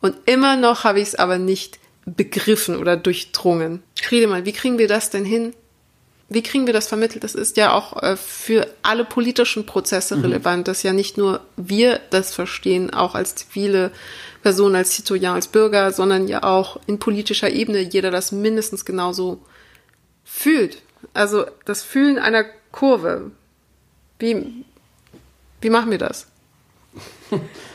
Und 0.03 0.15
immer 0.27 0.57
noch 0.57 0.85
habe 0.85 1.01
ich 1.01 1.09
es 1.09 1.15
aber 1.15 1.39
nicht 1.39 1.79
begriffen 2.05 2.77
oder 2.77 2.97
durchdrungen. 2.97 3.83
Rede 4.11 4.27
mal, 4.27 4.45
wie 4.45 4.53
kriegen 4.53 4.79
wir 4.79 4.89
das 4.89 5.11
denn 5.11 5.25
hin? 5.25 5.55
Wie 6.29 6.43
kriegen 6.43 6.67
wir 6.67 6.73
das 6.73 6.89
vermittelt? 6.89 7.25
Das 7.25 7.35
ist 7.35 7.57
ja 7.57 7.73
auch 7.73 8.03
äh, 8.03 8.17
für 8.17 8.67
alle 8.83 9.05
politischen 9.05 9.67
Prozesse 9.67 10.17
mhm. 10.17 10.23
relevant, 10.23 10.69
dass 10.69 10.83
ja 10.83 10.93
nicht 10.93 11.19
nur 11.19 11.41
wir 11.57 12.01
das 12.11 12.35
verstehen, 12.35 12.93
auch 12.93 13.15
als 13.15 13.35
zivile 13.35 13.93
Person, 14.43 14.75
als 14.75 14.95
Citoyen, 14.97 15.35
als 15.35 15.49
Bürger, 15.49 15.93
sondern 15.93 16.29
ja 16.29 16.43
auch 16.43 16.81
in 16.87 16.99
politischer 16.99 17.51
Ebene 17.51 17.81
jeder 17.81 18.11
das 18.11 18.33
mindestens 18.33 18.85
genauso 18.85 19.41
fühlt. 20.25 20.83
Also 21.15 21.47
das 21.65 21.83
Fühlen 21.83 22.19
einer 22.19 22.45
Kurve. 22.73 23.31
Wie, 24.19 24.65
wie 25.61 25.71
machen 25.71 25.91
wir 25.91 25.99
das? 25.99 26.27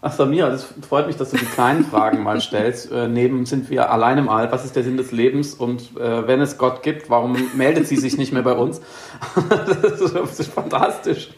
Ach, 0.00 0.12
Samira, 0.12 0.48
das 0.48 0.64
freut 0.88 1.08
mich, 1.08 1.16
dass 1.16 1.30
du 1.30 1.36
die 1.36 1.44
kleinen 1.44 1.84
Fragen 1.84 2.22
mal 2.22 2.40
stellst. 2.40 2.92
Äh, 2.92 3.08
neben 3.08 3.46
sind 3.46 3.68
wir 3.68 3.90
allein 3.90 4.16
im 4.18 4.28
All. 4.28 4.52
Was 4.52 4.64
ist 4.64 4.76
der 4.76 4.84
Sinn 4.84 4.96
des 4.96 5.10
Lebens? 5.10 5.54
Und 5.54 5.96
äh, 5.96 6.26
wenn 6.28 6.40
es 6.40 6.56
Gott 6.56 6.84
gibt, 6.84 7.10
warum 7.10 7.36
meldet 7.54 7.88
sie 7.88 7.96
sich 7.96 8.16
nicht 8.16 8.32
mehr 8.32 8.42
bei 8.42 8.52
uns? 8.52 8.80
das, 9.48 10.38
ist, 10.38 10.52
fantastisch. 10.52 11.30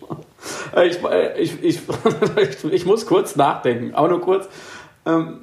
Äh, 0.76 0.88
ich, 0.88 0.98
ich, 1.38 1.64
ich, 1.64 1.80
ich, 2.70 2.84
muss 2.84 3.06
kurz 3.06 3.34
nachdenken, 3.34 3.94
aber 3.94 4.08
nur 4.08 4.20
kurz. 4.20 4.46
Ähm, 5.06 5.38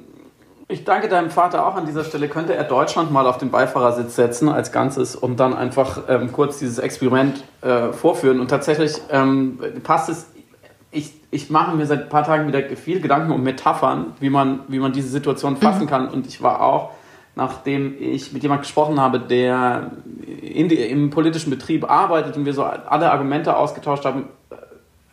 ich 0.68 0.84
danke 0.84 1.08
deinem 1.08 1.30
Vater 1.30 1.66
auch 1.66 1.74
an 1.74 1.86
dieser 1.86 2.04
Stelle. 2.04 2.28
Könnte 2.28 2.54
er 2.54 2.62
Deutschland 2.62 3.10
mal 3.10 3.26
auf 3.26 3.38
den 3.38 3.50
Beifahrersitz 3.50 4.14
setzen 4.14 4.48
als 4.48 4.70
Ganzes 4.70 5.16
und 5.16 5.40
dann 5.40 5.54
einfach 5.54 6.02
ähm, 6.08 6.30
kurz 6.30 6.60
dieses 6.60 6.78
Experiment 6.78 7.42
äh, 7.62 7.90
vorführen? 7.90 8.38
Und 8.38 8.48
tatsächlich 8.48 8.92
ähm, 9.10 9.58
passt 9.82 10.08
es 10.08 10.26
ich, 11.30 11.50
mache 11.50 11.76
mir 11.76 11.86
seit 11.86 12.04
ein 12.04 12.08
paar 12.08 12.24
Tagen 12.24 12.48
wieder 12.48 12.62
viel 12.76 13.00
Gedanken 13.00 13.32
um 13.32 13.42
Metaphern, 13.42 14.14
wie 14.20 14.30
man, 14.30 14.60
wie 14.68 14.78
man 14.78 14.92
diese 14.92 15.08
Situation 15.08 15.56
fassen 15.56 15.84
mhm. 15.84 15.88
kann. 15.88 16.08
Und 16.08 16.26
ich 16.26 16.42
war 16.42 16.62
auch, 16.62 16.92
nachdem 17.34 17.94
ich 18.00 18.32
mit 18.32 18.42
jemandem 18.42 18.62
gesprochen 18.62 19.00
habe, 19.00 19.20
der 19.20 19.92
in 20.42 20.68
die, 20.68 20.76
im 20.76 21.10
politischen 21.10 21.50
Betrieb 21.50 21.88
arbeitet 21.88 22.36
und 22.36 22.44
wir 22.44 22.54
so 22.54 22.64
alle 22.64 23.10
Argumente 23.10 23.56
ausgetauscht 23.56 24.04
haben, 24.04 24.24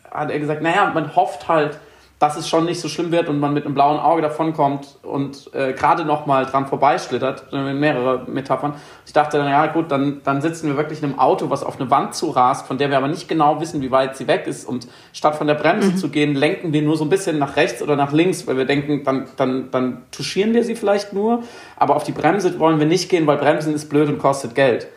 hat 0.09 0.32
er 0.32 0.39
gesagt, 0.39 0.61
naja, 0.61 0.91
man 0.93 1.16
hofft 1.16 1.47
halt, 1.47 1.80
dass 2.18 2.38
es 2.38 2.47
schon 2.47 2.63
nicht 2.66 2.80
so 2.80 2.88
schlimm 2.88 3.11
wird 3.11 3.28
und 3.28 3.39
man 3.39 3.53
mit 3.53 3.66
einem 3.66 3.76
blauen 3.76 3.99
Auge 3.99 4.22
davonkommt 4.22 4.99
und 5.03 5.53
äh, 5.53 5.74
gerade 5.74 6.05
noch 6.05 6.26
mal 6.26 6.45
dran 6.45 6.66
vorbeischlittert, 6.66 7.47
äh, 7.51 7.74
mehrere 7.74 8.24
Metaphern. 8.28 8.76
Ich 9.05 9.11
dachte, 9.11 9.38
dann, 9.38 9.49
ja 9.49 9.68
gut, 9.68 9.91
dann, 9.91 10.22
dann 10.24 10.41
sitzen 10.41 10.68
wir 10.68 10.78
wirklich 10.78 10.99
in 10.99 11.09
einem 11.09 11.20
Auto, 11.20 11.49
was 11.49 11.63
auf 11.63 11.80
eine 11.80 11.91
Wand 11.91 12.16
zu 12.16 12.30
rast, 12.30 12.68
von 12.68 12.78
der 12.78 12.89
wir 12.89 12.97
aber 12.97 13.09
nicht 13.09 13.28
genau 13.28 13.59
wissen, 13.59 13.82
wie 13.82 13.91
weit 13.91 14.16
sie 14.16 14.28
weg 14.28 14.47
ist 14.47 14.68
und 14.68 14.88
statt 15.11 15.36
von 15.36 15.47
der 15.47 15.55
Bremse 15.55 15.91
mhm. 15.91 15.97
zu 15.97 16.07
gehen, 16.09 16.36
lenken 16.36 16.72
wir 16.72 16.82
nur 16.82 16.95
so 16.95 17.03
ein 17.03 17.09
bisschen 17.09 17.38
nach 17.38 17.57
rechts 17.57 17.82
oder 17.82 17.97
nach 17.97 18.13
links, 18.13 18.47
weil 18.47 18.55
wir 18.55 18.66
denken, 18.66 19.03
dann, 19.03 19.28
dann, 19.36 19.72
dann 19.72 20.03
touchieren 20.11 20.53
wir 20.53 20.63
sie 20.63 20.76
vielleicht 20.76 21.11
nur, 21.11 21.43
aber 21.76 21.97
auf 21.97 22.03
die 22.03 22.13
Bremse 22.13 22.57
wollen 22.59 22.80
wir 22.80 22.88
nicht 22.88 23.09
gehen, 23.09 23.28
weil 23.28 23.38
Bremsen 23.38 23.74
ist 23.76 23.89
blöd 23.89 24.07
und 24.07 24.20
kostet 24.20 24.55
Geld. 24.55 24.88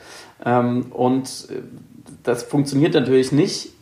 Ähm, 0.46 0.86
und 0.90 1.26
äh, 1.50 1.62
das 2.22 2.44
funktioniert 2.44 2.94
natürlich 2.94 3.32
nicht 3.32 3.72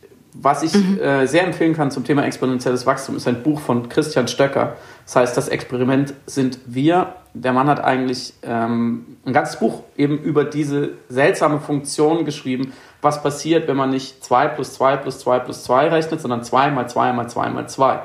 was 0.41 0.62
ich 0.62 0.74
mhm. 0.74 0.99
äh, 1.01 1.26
sehr 1.26 1.45
empfehlen 1.45 1.74
kann 1.74 1.91
zum 1.91 2.05
Thema 2.05 2.24
exponentielles 2.24 2.87
Wachstum, 2.87 3.16
ist 3.16 3.26
ein 3.26 3.43
Buch 3.43 3.61
von 3.61 3.89
Christian 3.89 4.28
Stöcker. 4.28 4.76
Das 5.05 5.16
heißt, 5.16 5.37
das 5.37 5.49
Experiment 5.49 6.14
sind 6.26 6.59
wir. 6.66 7.14
Der 7.34 7.53
Mann 7.53 7.68
hat 7.68 7.82
eigentlich 7.82 8.34
ähm, 8.43 9.16
ein 9.24 9.32
ganzes 9.32 9.59
Buch 9.59 9.82
eben 9.97 10.18
über 10.18 10.45
diese 10.45 10.91
seltsame 11.09 11.61
Funktion 11.61 12.24
geschrieben, 12.24 12.72
was 13.03 13.22
passiert, 13.22 13.68
wenn 13.68 13.76
man 13.76 13.91
nicht 13.91 14.24
2 14.24 14.49
plus 14.49 14.74
2 14.74 14.97
plus 14.97 15.18
2 15.20 15.39
plus 15.41 15.64
2 15.64 15.89
rechnet, 15.89 16.20
sondern 16.20 16.43
2 16.43 16.70
mal 16.70 16.89
2 16.89 17.12
mal 17.12 17.28
2 17.28 17.51
mal 17.51 17.68
2. 17.68 18.01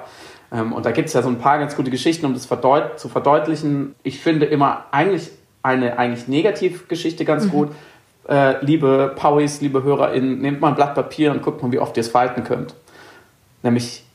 Ähm, 0.51 0.73
und 0.73 0.86
da 0.86 0.91
gibt 0.91 1.07
es 1.07 1.13
ja 1.13 1.21
so 1.21 1.29
ein 1.29 1.39
paar 1.39 1.59
ganz 1.59 1.75
gute 1.75 1.91
Geschichten, 1.91 2.25
um 2.25 2.34
das 2.34 2.45
verdeut 2.45 2.99
zu 2.99 3.09
verdeutlichen. 3.09 3.95
Ich 4.03 4.19
finde 4.19 4.45
immer 4.45 4.86
eigentlich 4.91 5.32
eine 5.63 5.99
eigentlich 5.99 6.27
Negativgeschichte 6.27 7.25
ganz 7.25 7.45
mhm. 7.45 7.51
gut 7.51 7.69
äh, 8.28 8.63
liebe 8.63 9.13
Pauis, 9.15 9.61
liebe 9.61 9.84
HörerInnen, 9.84 10.39
nehmt 10.39 10.61
mal 10.61 10.69
ein 10.69 10.76
Blatt 10.76 10.95
Papier 10.95 11.32
und 11.32 11.41
guckt 11.41 11.61
mal, 11.61 11.72
wie 11.72 11.80
oft 11.80 11.97
ihr 11.97 12.01
es 12.01 12.09
falten 12.09 12.43
könnt. 12.43 12.76
Nämlich, 13.63 14.05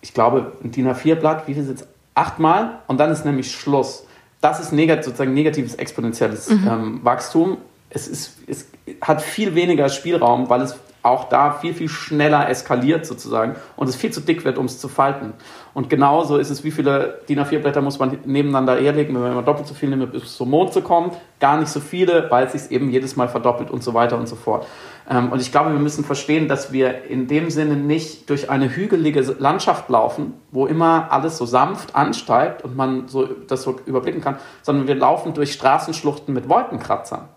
ich 0.00 0.14
glaube, 0.14 0.52
ein 0.62 0.70
DIN 0.70 0.88
A4-Blatt, 0.88 1.46
wie 1.46 1.54
viel 1.54 1.64
sind 1.64 1.80
es? 1.80 1.86
Achtmal 2.14 2.80
und 2.86 2.98
dann 2.98 3.10
ist 3.10 3.24
nämlich 3.24 3.52
Schluss. 3.52 4.06
Das 4.40 4.58
ist 4.60 4.72
negat 4.72 5.04
sozusagen 5.04 5.32
negatives 5.32 5.74
exponentielles 5.74 6.50
mhm. 6.50 6.68
ähm, 6.68 7.00
Wachstum. 7.02 7.58
Es, 7.88 8.08
ist, 8.08 8.38
es 8.46 8.66
hat 9.00 9.22
viel 9.22 9.54
weniger 9.54 9.88
Spielraum, 9.88 10.48
weil 10.50 10.62
es 10.62 10.76
auch 11.02 11.28
da 11.28 11.52
viel, 11.52 11.74
viel 11.74 11.88
schneller 11.88 12.48
eskaliert 12.48 13.06
sozusagen 13.06 13.56
und 13.76 13.88
es 13.88 13.96
viel 13.96 14.10
zu 14.10 14.20
dick 14.20 14.44
wird, 14.44 14.58
um 14.58 14.66
es 14.66 14.78
zu 14.78 14.88
falten. 14.88 15.32
Und 15.72 15.88
genauso 15.88 16.36
ist 16.36 16.50
es, 16.50 16.64
wie 16.64 16.70
viele 16.70 17.20
DIN 17.28 17.38
A4-Blätter 17.40 17.80
muss 17.80 17.98
man 17.98 18.18
nebeneinander 18.24 18.76
herlegen, 18.76 19.14
wenn 19.14 19.34
man 19.34 19.44
doppelt 19.44 19.68
so 19.68 19.74
viel 19.74 19.88
nimmt, 19.88 20.12
bis 20.12 20.36
zum 20.36 20.50
Mond 20.50 20.72
zu 20.72 20.82
kommen. 20.82 21.12
Gar 21.38 21.58
nicht 21.58 21.68
so 21.68 21.80
viele, 21.80 22.30
weil 22.30 22.46
es 22.46 22.52
sich 22.52 22.70
eben 22.72 22.90
jedes 22.90 23.16
Mal 23.16 23.28
verdoppelt 23.28 23.70
und 23.70 23.82
so 23.82 23.94
weiter 23.94 24.18
und 24.18 24.26
so 24.26 24.36
fort. 24.36 24.66
Ähm, 25.08 25.30
und 25.30 25.40
ich 25.40 25.52
glaube, 25.52 25.72
wir 25.72 25.78
müssen 25.78 26.04
verstehen, 26.04 26.48
dass 26.48 26.72
wir 26.72 27.04
in 27.04 27.28
dem 27.28 27.50
Sinne 27.50 27.76
nicht 27.76 28.28
durch 28.30 28.50
eine 28.50 28.74
hügelige 28.74 29.20
Landschaft 29.38 29.88
laufen, 29.88 30.34
wo 30.50 30.66
immer 30.66 31.12
alles 31.12 31.38
so 31.38 31.46
sanft 31.46 31.94
ansteigt 31.94 32.64
und 32.64 32.76
man 32.76 33.08
so 33.08 33.26
das 33.26 33.62
so 33.62 33.78
überblicken 33.86 34.20
kann, 34.20 34.38
sondern 34.62 34.88
wir 34.88 34.96
laufen 34.96 35.34
durch 35.34 35.52
Straßenschluchten 35.52 36.34
mit 36.34 36.48
Wolkenkratzern. 36.48 37.28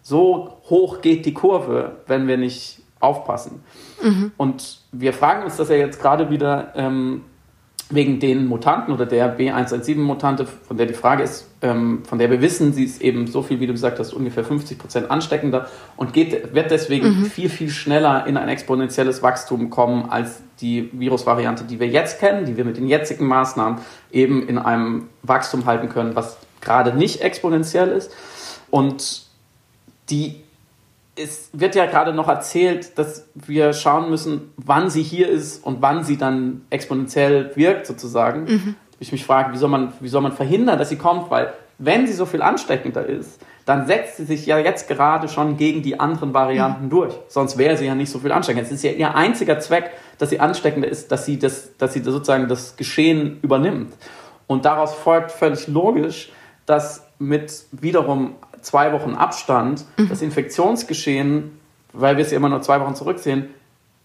So 0.00 0.58
hoch 0.68 1.00
geht 1.00 1.26
die 1.26 1.34
Kurve, 1.34 1.96
wenn 2.06 2.26
wir 2.26 2.36
nicht 2.36 2.82
aufpassen. 3.00 3.62
Mhm. 4.02 4.32
Und 4.36 4.80
wir 4.92 5.12
fragen 5.12 5.44
uns 5.44 5.56
das 5.56 5.68
ja 5.68 5.76
jetzt 5.76 6.00
gerade 6.00 6.30
wieder 6.30 6.72
ähm, 6.76 7.24
wegen 7.94 8.18
den 8.20 8.46
Mutanten 8.46 8.92
oder 8.92 9.06
der 9.06 9.38
B117-Mutante, 9.38 10.46
von 10.46 10.76
der 10.76 10.86
die 10.86 10.94
Frage 10.94 11.22
ist, 11.22 11.48
ähm, 11.60 12.02
von 12.04 12.18
der 12.18 12.30
wir 12.30 12.40
wissen, 12.40 12.72
sie 12.72 12.84
ist 12.84 13.00
eben 13.02 13.26
so 13.26 13.42
viel, 13.42 13.60
wie 13.60 13.66
du 13.66 13.72
gesagt 13.72 13.98
hast, 13.98 14.12
ungefähr 14.12 14.44
50 14.44 14.78
Prozent 14.78 15.10
ansteckender 15.10 15.68
und 15.96 16.12
geht, 16.12 16.54
wird 16.54 16.70
deswegen 16.70 17.20
mhm. 17.20 17.24
viel, 17.26 17.48
viel 17.48 17.70
schneller 17.70 18.26
in 18.26 18.36
ein 18.36 18.48
exponentielles 18.48 19.22
Wachstum 19.22 19.70
kommen 19.70 20.10
als 20.10 20.42
die 20.60 20.90
Virusvariante, 20.92 21.64
die 21.64 21.80
wir 21.80 21.88
jetzt 21.88 22.18
kennen, 22.18 22.46
die 22.46 22.56
wir 22.56 22.64
mit 22.64 22.76
den 22.76 22.88
jetzigen 22.88 23.26
Maßnahmen 23.26 23.78
eben 24.10 24.48
in 24.48 24.58
einem 24.58 25.08
Wachstum 25.22 25.66
halten 25.66 25.88
können, 25.88 26.16
was 26.16 26.38
gerade 26.60 26.96
nicht 26.96 27.20
exponentiell 27.20 27.88
ist. 27.88 28.12
Und 28.70 29.22
die 30.08 30.41
es 31.22 31.50
wird 31.52 31.74
ja 31.74 31.86
gerade 31.86 32.12
noch 32.12 32.28
erzählt, 32.28 32.98
dass 32.98 33.28
wir 33.34 33.72
schauen 33.72 34.10
müssen, 34.10 34.52
wann 34.56 34.90
sie 34.90 35.02
hier 35.02 35.28
ist 35.28 35.64
und 35.64 35.82
wann 35.82 36.04
sie 36.04 36.16
dann 36.16 36.62
exponentiell 36.70 37.52
wirkt, 37.54 37.86
sozusagen. 37.86 38.44
Mhm. 38.44 38.74
Ich 38.98 39.12
mich 39.12 39.24
frage, 39.24 39.52
wie 39.52 39.58
soll, 39.58 39.68
man, 39.68 39.92
wie 40.00 40.08
soll 40.08 40.22
man 40.22 40.32
verhindern, 40.32 40.78
dass 40.78 40.88
sie 40.88 40.96
kommt? 40.96 41.30
Weil, 41.30 41.52
wenn 41.78 42.06
sie 42.06 42.12
so 42.12 42.26
viel 42.26 42.42
ansteckender 42.42 43.04
ist, 43.04 43.40
dann 43.64 43.86
setzt 43.86 44.16
sie 44.16 44.24
sich 44.24 44.46
ja 44.46 44.58
jetzt 44.58 44.88
gerade 44.88 45.28
schon 45.28 45.56
gegen 45.56 45.82
die 45.82 45.98
anderen 45.98 46.34
Varianten 46.34 46.86
mhm. 46.86 46.90
durch. 46.90 47.14
Sonst 47.28 47.58
wäre 47.58 47.76
sie 47.76 47.86
ja 47.86 47.94
nicht 47.94 48.10
so 48.10 48.18
viel 48.18 48.32
ansteckender. 48.32 48.66
Es 48.66 48.72
ist 48.72 48.82
ja 48.82 48.90
ihr 48.90 49.14
einziger 49.14 49.58
Zweck, 49.60 49.90
dass 50.18 50.30
sie 50.30 50.40
ansteckender 50.40 50.88
ist, 50.88 51.12
dass 51.12 51.24
sie, 51.26 51.38
das, 51.38 51.76
dass 51.78 51.92
sie 51.92 52.02
sozusagen 52.02 52.48
das 52.48 52.76
Geschehen 52.76 53.38
übernimmt. 53.42 53.92
Und 54.46 54.64
daraus 54.64 54.94
folgt 54.94 55.32
völlig 55.32 55.68
logisch, 55.68 56.30
dass 56.66 57.06
mit 57.18 57.64
wiederum 57.72 58.34
zwei 58.62 58.92
Wochen 58.92 59.14
Abstand 59.14 59.84
mhm. 59.96 60.08
das 60.08 60.22
Infektionsgeschehen, 60.22 61.58
weil 61.92 62.16
wir 62.16 62.24
es 62.24 62.30
ja 62.30 62.38
immer 62.38 62.48
nur 62.48 62.62
zwei 62.62 62.80
Wochen 62.80 62.94
zurücksehen, 62.94 63.50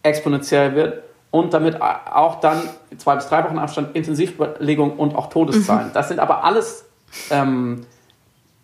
exponentiell 0.03 0.75
wird 0.75 1.03
und 1.31 1.53
damit 1.53 1.81
auch 1.81 2.39
dann 2.39 2.61
zwei 2.97 3.15
bis 3.15 3.27
drei 3.27 3.43
Wochen 3.43 3.57
Abstand 3.57 3.95
Intensivbelegung 3.95 4.97
und 4.97 5.15
auch 5.15 5.29
Todeszahlen. 5.29 5.89
Mhm. 5.89 5.93
Das 5.93 6.09
sind 6.09 6.19
aber 6.19 6.43
alles 6.43 6.85
ähm, 7.29 7.85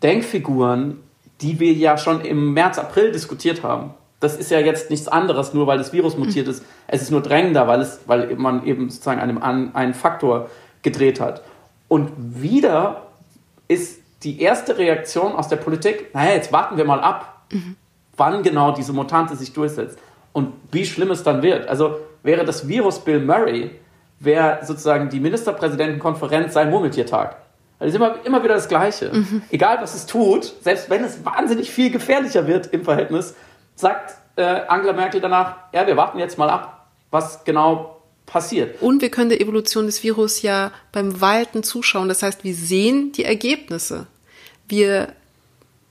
Denkfiguren, 0.02 1.00
die 1.42 1.60
wir 1.60 1.74
ja 1.74 1.98
schon 1.98 2.22
im 2.22 2.54
März, 2.54 2.78
April 2.78 3.12
diskutiert 3.12 3.64
haben. 3.64 3.94
Das 4.20 4.38
ist 4.38 4.52
ja 4.52 4.60
jetzt 4.60 4.90
nichts 4.90 5.10
anderes, 5.10 5.54
nur 5.54 5.68
weil 5.68 5.78
das 5.78 5.92
Virus 5.92 6.18
mutiert 6.18 6.48
ist. 6.48 6.64
Es 6.88 7.02
ist 7.02 7.12
nur 7.12 7.22
drängender, 7.22 7.68
weil, 7.68 7.82
es, 7.82 8.00
weil 8.06 8.34
man 8.38 8.66
eben 8.66 8.90
sozusagen 8.90 9.20
einem, 9.20 9.74
einen 9.74 9.94
Faktor 9.94 10.50
gedreht 10.82 11.20
hat. 11.20 11.44
Und 11.90 12.12
wieder 12.18 13.08
ist 13.68 14.03
die 14.24 14.42
erste 14.42 14.78
Reaktion 14.78 15.34
aus 15.34 15.48
der 15.48 15.58
Politik, 15.58 16.14
naja, 16.14 16.34
jetzt 16.34 16.52
warten 16.52 16.78
wir 16.78 16.86
mal 16.86 17.00
ab, 17.00 17.46
mhm. 17.52 17.76
wann 18.18 18.44
genau 18.44 18.72
diese 18.72 18.94
Mutante 18.94 19.36
sich 19.36 19.54
durchsetzt 19.54 19.98
und 20.32 20.54
wie 20.72 20.86
schlimm 20.86 21.12
es 21.12 21.24
dann 21.24 21.42
wird. 21.42 21.68
Also 21.68 22.00
wäre 22.24 22.46
das 22.46 22.68
Virus 22.68 23.00
Bill 23.00 23.20
Murray, 23.20 23.72
wäre 24.20 24.60
sozusagen 24.64 25.10
die 25.10 25.20
Ministerpräsidentenkonferenz 25.20 26.54
sein 26.54 26.70
Murmeltiertag. 26.70 27.38
Das 27.80 27.90
ist 27.90 27.96
immer, 27.96 28.16
immer 28.24 28.44
wieder 28.44 28.54
das 28.56 28.70
Gleiche. 28.70 29.12
Mhm. 29.14 29.42
Egal, 29.52 29.80
was 29.82 29.94
es 29.94 30.06
tut, 30.06 30.54
selbst 30.62 30.90
wenn 30.90 31.04
es 31.04 31.26
wahnsinnig 31.26 31.70
viel 31.70 31.92
gefährlicher 31.92 32.48
wird 32.48 32.68
im 32.68 32.84
Verhältnis, 32.84 33.36
sagt 33.76 34.16
äh, 34.38 34.62
Angela 34.68 34.94
Merkel 34.94 35.20
danach, 35.20 35.58
ja, 35.74 35.86
wir 35.86 35.98
warten 35.98 36.20
jetzt 36.20 36.38
mal 36.38 36.50
ab, 36.50 36.88
was 37.12 37.44
genau 37.44 38.02
passiert. 38.26 38.82
Und 38.82 39.02
wir 39.02 39.10
können 39.10 39.30
der 39.30 39.42
Evolution 39.42 39.86
des 39.86 40.02
Virus 40.02 40.42
ja 40.42 40.72
beim 40.92 41.20
Walten 41.20 41.64
zuschauen. 41.64 42.08
Das 42.08 42.24
heißt, 42.24 42.44
wir 42.44 42.56
sehen 42.56 43.12
die 43.12 43.26
Ergebnisse 43.26 44.08
wir 44.74 45.14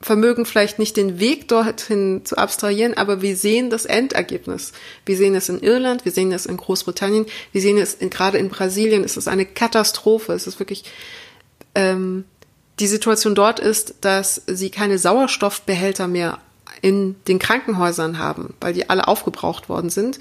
vermögen 0.00 0.44
vielleicht 0.44 0.80
nicht 0.80 0.96
den 0.96 1.20
Weg 1.20 1.46
dorthin 1.46 2.22
zu 2.24 2.36
abstrahieren, 2.36 2.94
aber 2.94 3.22
wir 3.22 3.36
sehen 3.36 3.70
das 3.70 3.84
Endergebnis. 3.84 4.72
Wir 5.06 5.16
sehen 5.16 5.36
es 5.36 5.48
in 5.48 5.60
Irland, 5.60 6.04
wir 6.04 6.10
sehen 6.10 6.32
es 6.32 6.46
in 6.46 6.56
Großbritannien, 6.56 7.26
wir 7.52 7.60
sehen 7.60 7.78
es 7.78 7.94
in, 7.94 8.10
gerade 8.10 8.38
in 8.38 8.48
Brasilien. 8.48 9.04
Es 9.04 9.16
ist 9.16 9.28
eine 9.28 9.46
Katastrophe. 9.46 10.32
Es 10.32 10.48
ist 10.48 10.58
wirklich 10.58 10.84
ähm, 11.76 12.24
die 12.80 12.88
Situation 12.88 13.36
dort 13.36 13.60
ist, 13.60 13.94
dass 14.00 14.42
sie 14.48 14.70
keine 14.70 14.98
Sauerstoffbehälter 14.98 16.08
mehr 16.08 16.38
in 16.80 17.14
den 17.28 17.38
Krankenhäusern 17.38 18.18
haben, 18.18 18.54
weil 18.60 18.72
die 18.72 18.90
alle 18.90 19.06
aufgebraucht 19.06 19.68
worden 19.68 19.90
sind 19.90 20.18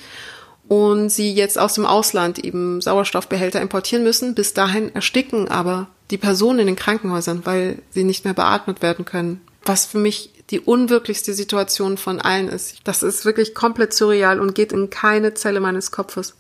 und 0.68 1.10
sie 1.10 1.34
jetzt 1.34 1.58
aus 1.58 1.74
dem 1.74 1.88
Ausland 1.88 2.38
eben 2.38 2.82
Sauerstoffbehälter 2.82 3.62
importieren 3.62 4.04
müssen. 4.04 4.36
Bis 4.36 4.54
dahin 4.54 4.94
ersticken 4.94 5.48
aber 5.48 5.88
die 6.12 6.18
Personen 6.18 6.60
in 6.60 6.68
den 6.68 6.76
Krankenhäusern, 6.76 7.42
weil 7.46 7.80
sie 7.90 8.04
nicht 8.04 8.26
mehr 8.26 8.34
beatmet 8.34 8.82
werden 8.82 9.06
können. 9.06 9.42
Was 9.64 9.86
für 9.86 9.98
mich 9.98 10.32
die 10.50 10.60
unwirklichste 10.60 11.34
Situation 11.34 11.98
von 11.98 12.20
allen 12.20 12.50
ist. 12.50 12.80
Das 12.84 13.04
ist 13.04 13.26
wirklich 13.26 13.56
komplett 13.56 13.94
surreal 13.94 14.40
und 14.40 14.54
geht 14.54 14.74
in 14.74 14.90
keine 14.90 15.34
Zelle 15.34 15.62
meines 15.62 15.92
Kopfes. 15.92 16.36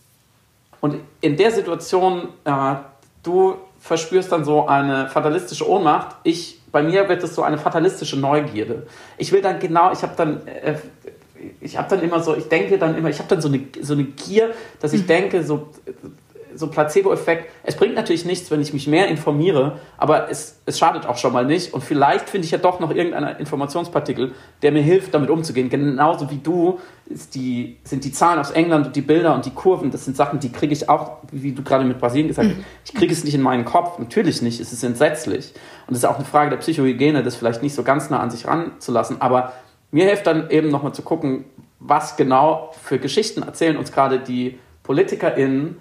Und 0.81 0.97
in 1.21 1.37
der 1.37 1.51
Situation, 1.51 2.27
äh, 2.43 2.75
du 3.23 3.55
verspürst 3.79 4.31
dann 4.31 4.43
so 4.43 4.67
eine 4.67 5.07
fatalistische 5.07 5.67
Ohnmacht. 5.67 6.17
Ich, 6.23 6.59
bei 6.71 6.83
mir 6.83 7.07
wird 7.07 7.23
es 7.23 7.35
so 7.35 7.43
eine 7.43 7.57
fatalistische 7.57 8.19
Neugierde. 8.19 8.87
Ich 9.17 9.31
will 9.31 9.41
dann 9.41 9.59
genau, 9.59 9.91
ich 9.91 10.03
habe 10.03 10.13
dann, 10.17 10.45
äh, 10.45 10.77
ich 11.61 11.77
habe 11.77 11.89
dann 11.89 12.01
immer 12.01 12.21
so, 12.21 12.35
ich 12.35 12.49
denke 12.49 12.77
dann 12.77 12.97
immer, 12.97 13.09
ich 13.09 13.19
habe 13.19 13.29
dann 13.29 13.41
so 13.41 13.47
eine, 13.47 13.61
so 13.81 13.93
eine 13.93 14.03
Gier, 14.03 14.53
dass 14.79 14.93
ich 14.93 15.03
mhm. 15.03 15.07
denke, 15.07 15.43
so 15.43 15.69
so 16.55 16.67
Placebo-Effekt. 16.67 17.49
Es 17.63 17.75
bringt 17.75 17.95
natürlich 17.95 18.25
nichts, 18.25 18.51
wenn 18.51 18.61
ich 18.61 18.73
mich 18.73 18.87
mehr 18.87 19.07
informiere, 19.07 19.79
aber 19.97 20.29
es, 20.29 20.61
es 20.65 20.77
schadet 20.79 21.05
auch 21.05 21.17
schon 21.17 21.33
mal 21.33 21.45
nicht. 21.45 21.73
Und 21.73 21.83
vielleicht 21.83 22.29
finde 22.29 22.45
ich 22.45 22.51
ja 22.51 22.57
doch 22.57 22.79
noch 22.79 22.91
irgendeinen 22.93 23.37
Informationspartikel, 23.37 24.33
der 24.61 24.71
mir 24.71 24.81
hilft, 24.81 25.13
damit 25.13 25.29
umzugehen. 25.29 25.69
Genauso 25.69 26.29
wie 26.29 26.37
du 26.37 26.79
die, 27.33 27.77
sind 27.83 28.03
die 28.03 28.11
Zahlen 28.11 28.39
aus 28.39 28.51
England 28.51 28.87
und 28.87 28.95
die 28.95 29.01
Bilder 29.01 29.33
und 29.35 29.45
die 29.45 29.51
Kurven, 29.51 29.91
das 29.91 30.05
sind 30.05 30.15
Sachen, 30.15 30.39
die 30.39 30.51
kriege 30.51 30.73
ich 30.73 30.89
auch, 30.89 31.17
wie 31.31 31.51
du 31.51 31.63
gerade 31.63 31.83
mit 31.83 31.99
Brasilien 31.99 32.27
gesagt 32.27 32.49
hast, 32.49 32.57
mhm. 32.57 32.65
ich 32.85 32.93
kriege 32.93 33.13
es 33.13 33.23
nicht 33.23 33.35
in 33.35 33.41
meinen 33.41 33.65
Kopf. 33.65 33.99
Natürlich 33.99 34.41
nicht, 34.41 34.59
es 34.59 34.71
ist 34.71 34.83
entsetzlich. 34.83 35.53
Und 35.87 35.95
es 35.95 35.99
ist 36.03 36.05
auch 36.05 36.15
eine 36.15 36.25
Frage 36.25 36.49
der 36.49 36.57
Psychohygiene, 36.57 37.23
das 37.23 37.35
vielleicht 37.35 37.63
nicht 37.63 37.75
so 37.75 37.83
ganz 37.83 38.09
nah 38.09 38.19
an 38.19 38.31
sich 38.31 38.47
ranzulassen. 38.47 39.21
Aber 39.21 39.53
mir 39.91 40.05
hilft 40.05 40.27
dann 40.27 40.49
eben 40.49 40.69
nochmal 40.69 40.93
zu 40.93 41.01
gucken, 41.01 41.45
was 41.79 42.15
genau 42.15 42.71
für 42.81 42.99
Geschichten 42.99 43.41
erzählen 43.41 43.75
uns 43.75 43.91
gerade 43.91 44.19
die 44.19 44.59
PolitikerInnen 44.83 45.77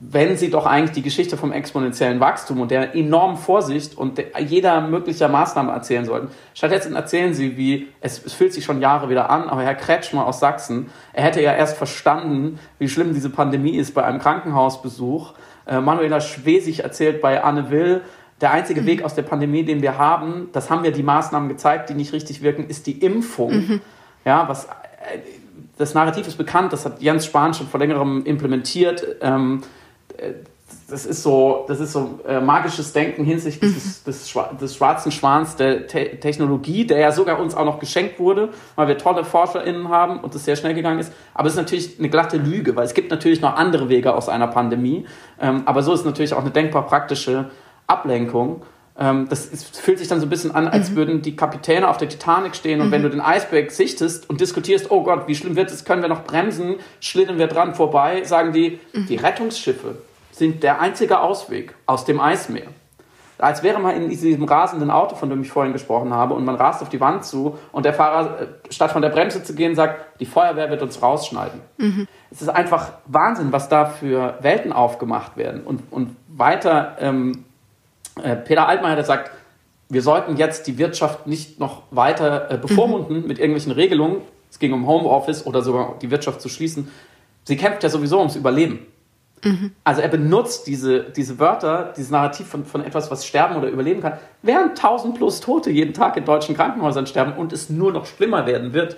wenn 0.00 0.36
sie 0.36 0.50
doch 0.50 0.66
eigentlich 0.66 0.92
die 0.92 1.02
Geschichte 1.02 1.36
vom 1.36 1.52
exponentiellen 1.52 2.20
Wachstum 2.20 2.60
und 2.60 2.70
der 2.70 2.94
enormen 2.94 3.36
Vorsicht 3.36 3.96
und 3.96 4.22
jeder 4.38 4.80
möglicher 4.80 5.28
Maßnahme 5.28 5.72
erzählen 5.72 6.04
sollten. 6.04 6.28
Stattdessen 6.54 6.94
erzählen 6.94 7.34
sie, 7.34 7.56
wie 7.56 7.88
es, 8.00 8.24
es 8.24 8.32
fühlt 8.32 8.52
sich 8.52 8.64
schon 8.64 8.80
Jahre 8.80 9.08
wieder 9.08 9.30
an, 9.30 9.48
aber 9.48 9.62
Herr 9.62 9.74
Kretschmer 9.74 10.26
aus 10.26 10.40
Sachsen, 10.40 10.90
er 11.12 11.24
hätte 11.24 11.42
ja 11.42 11.54
erst 11.54 11.76
verstanden, 11.76 12.58
wie 12.78 12.88
schlimm 12.88 13.14
diese 13.14 13.30
Pandemie 13.30 13.76
ist 13.76 13.94
bei 13.94 14.04
einem 14.04 14.18
Krankenhausbesuch. 14.18 15.34
Äh, 15.66 15.80
Manuela 15.80 16.20
Schwesig 16.20 16.80
erzählt 16.80 17.20
bei 17.20 17.42
Anne 17.42 17.70
Will, 17.70 18.02
der 18.40 18.52
einzige 18.52 18.82
mhm. 18.82 18.86
Weg 18.86 19.02
aus 19.04 19.14
der 19.14 19.22
Pandemie, 19.22 19.64
den 19.64 19.80
wir 19.80 19.98
haben, 19.98 20.48
das 20.52 20.70
haben 20.70 20.82
wir 20.82 20.92
die 20.92 21.02
Maßnahmen 21.02 21.48
gezeigt, 21.48 21.90
die 21.90 21.94
nicht 21.94 22.12
richtig 22.12 22.42
wirken, 22.42 22.68
ist 22.68 22.86
die 22.86 22.98
Impfung. 22.98 23.52
Mhm. 23.52 23.80
Ja, 24.24 24.48
was 24.48 24.66
äh, 24.66 25.18
das 25.76 25.94
Narrativ 25.94 26.26
ist 26.26 26.36
bekannt, 26.36 26.72
das 26.72 26.84
hat 26.84 27.00
Jens 27.00 27.26
Spahn 27.26 27.54
schon 27.54 27.66
vor 27.66 27.80
längerem 27.80 28.24
implementiert. 28.24 29.04
Ähm, 29.20 29.62
das 30.88 31.06
ist 31.06 31.22
so, 31.22 31.64
das 31.68 31.80
ist 31.80 31.92
so 31.92 32.20
äh, 32.26 32.40
magisches 32.40 32.92
Denken 32.92 33.24
hinsichtlich 33.24 33.70
mhm. 33.70 33.74
des, 33.74 34.04
des, 34.04 34.34
des, 34.60 34.76
schwarzen 34.76 35.12
Schwans 35.12 35.56
der 35.56 35.86
Te 35.86 36.18
Technologie, 36.20 36.86
der 36.86 36.98
ja 36.98 37.12
sogar 37.12 37.40
uns 37.40 37.54
auch 37.54 37.64
noch 37.64 37.78
geschenkt 37.78 38.18
wurde, 38.18 38.50
weil 38.76 38.88
wir 38.88 38.98
tolle 38.98 39.24
ForscherInnen 39.24 39.88
haben 39.88 40.20
und 40.20 40.34
es 40.34 40.44
sehr 40.44 40.56
schnell 40.56 40.74
gegangen 40.74 40.98
ist. 40.98 41.12
Aber 41.32 41.48
es 41.48 41.54
ist 41.54 41.58
natürlich 41.58 41.98
eine 41.98 42.08
glatte 42.08 42.36
Lüge, 42.36 42.76
weil 42.76 42.84
es 42.84 42.94
gibt 42.94 43.10
natürlich 43.10 43.40
noch 43.40 43.56
andere 43.56 43.88
Wege 43.88 44.14
aus 44.14 44.28
einer 44.28 44.48
Pandemie. 44.48 45.06
Ähm, 45.40 45.62
aber 45.66 45.82
so 45.82 45.92
ist 45.92 46.04
natürlich 46.04 46.34
auch 46.34 46.42
eine 46.42 46.50
denkbar 46.50 46.86
praktische 46.86 47.50
Ablenkung. 47.86 48.62
Ähm, 48.96 49.26
das 49.28 49.46
ist, 49.46 49.76
fühlt 49.76 49.98
sich 49.98 50.06
dann 50.06 50.20
so 50.20 50.26
ein 50.26 50.30
bisschen 50.30 50.54
an, 50.54 50.68
als 50.68 50.90
mhm. 50.90 50.96
würden 50.96 51.22
die 51.22 51.34
Kapitäne 51.34 51.88
auf 51.88 51.96
der 51.96 52.08
Titanic 52.08 52.54
stehen 52.54 52.80
und 52.80 52.88
mhm. 52.88 52.92
wenn 52.92 53.02
du 53.02 53.10
den 53.10 53.20
Eisberg 53.20 53.72
sichtest 53.72 54.30
und 54.30 54.40
diskutierst, 54.40 54.90
oh 54.90 55.02
Gott, 55.02 55.26
wie 55.26 55.34
schlimm 55.34 55.56
wird 55.56 55.70
es, 55.70 55.84
können 55.84 56.02
wir 56.02 56.08
noch 56.08 56.22
bremsen, 56.22 56.76
schlittern 57.00 57.38
wir 57.38 57.48
dran 57.48 57.74
vorbei, 57.74 58.22
sagen 58.24 58.52
die, 58.52 58.78
mhm. 58.92 59.06
die 59.06 59.16
Rettungsschiffe 59.16 59.96
sind 60.30 60.62
der 60.62 60.80
einzige 60.80 61.20
Ausweg 61.20 61.74
aus 61.86 62.04
dem 62.04 62.20
Eismeer. 62.20 62.66
als 63.38 63.64
wäre 63.64 63.80
man 63.80 63.96
in 63.96 64.08
diesem 64.08 64.44
rasenden 64.44 64.90
Auto, 64.90 65.16
von 65.16 65.28
dem 65.28 65.42
ich 65.42 65.50
vorhin 65.50 65.72
gesprochen 65.72 66.14
habe, 66.14 66.34
und 66.34 66.44
man 66.44 66.54
rast 66.54 66.80
auf 66.82 66.88
die 66.88 67.00
Wand 67.00 67.24
zu 67.24 67.58
und 67.72 67.84
der 67.84 67.94
Fahrer, 67.94 68.40
äh, 68.40 68.46
statt 68.70 68.92
von 68.92 69.02
der 69.02 69.10
Bremse 69.10 69.42
zu 69.42 69.54
gehen, 69.54 69.74
sagt, 69.74 70.20
die 70.20 70.26
Feuerwehr 70.26 70.70
wird 70.70 70.82
uns 70.82 71.02
rausschneiden. 71.02 71.60
Mhm. 71.78 72.06
Es 72.30 72.42
ist 72.42 72.48
einfach 72.48 72.92
Wahnsinn, 73.06 73.52
was 73.52 73.68
da 73.68 73.86
für 73.86 74.38
Welten 74.40 74.72
aufgemacht 74.72 75.36
werden. 75.36 75.62
Und, 75.64 75.82
und 75.90 76.16
weiter, 76.28 76.96
ähm, 77.00 77.32
äh, 77.32 77.53
Peter 78.14 78.68
Altmaier, 78.68 78.96
der 78.96 79.04
sagt, 79.04 79.30
wir 79.88 80.02
sollten 80.02 80.36
jetzt 80.36 80.66
die 80.66 80.78
Wirtschaft 80.78 81.26
nicht 81.26 81.60
noch 81.60 81.82
weiter 81.90 82.50
äh, 82.50 82.58
bevormunden 82.58 83.22
mhm. 83.22 83.26
mit 83.28 83.38
irgendwelchen 83.38 83.72
Regelungen. 83.72 84.22
Es 84.50 84.58
ging 84.58 84.72
um 84.72 84.86
Homeoffice 84.86 85.46
oder 85.46 85.62
sogar 85.62 85.96
die 86.00 86.10
Wirtschaft 86.10 86.40
zu 86.40 86.48
schließen. 86.48 86.90
Sie 87.44 87.56
kämpft 87.56 87.82
ja 87.82 87.88
sowieso 87.88 88.18
ums 88.18 88.36
Überleben. 88.36 88.86
Mhm. 89.42 89.72
Also 89.84 90.00
er 90.00 90.08
benutzt 90.08 90.66
diese, 90.66 91.04
diese 91.04 91.38
Wörter, 91.38 91.92
dieses 91.96 92.10
Narrativ 92.10 92.46
von, 92.46 92.64
von 92.64 92.84
etwas, 92.84 93.10
was 93.10 93.26
sterben 93.26 93.56
oder 93.56 93.68
überleben 93.68 94.00
kann, 94.00 94.14
während 94.42 94.70
1000 94.70 95.16
plus 95.16 95.40
Tote 95.40 95.70
jeden 95.70 95.92
Tag 95.92 96.16
in 96.16 96.24
deutschen 96.24 96.56
Krankenhäusern 96.56 97.06
sterben 97.06 97.34
und 97.34 97.52
es 97.52 97.68
nur 97.68 97.92
noch 97.92 98.06
schlimmer 98.06 98.46
werden 98.46 98.72
wird. 98.72 98.96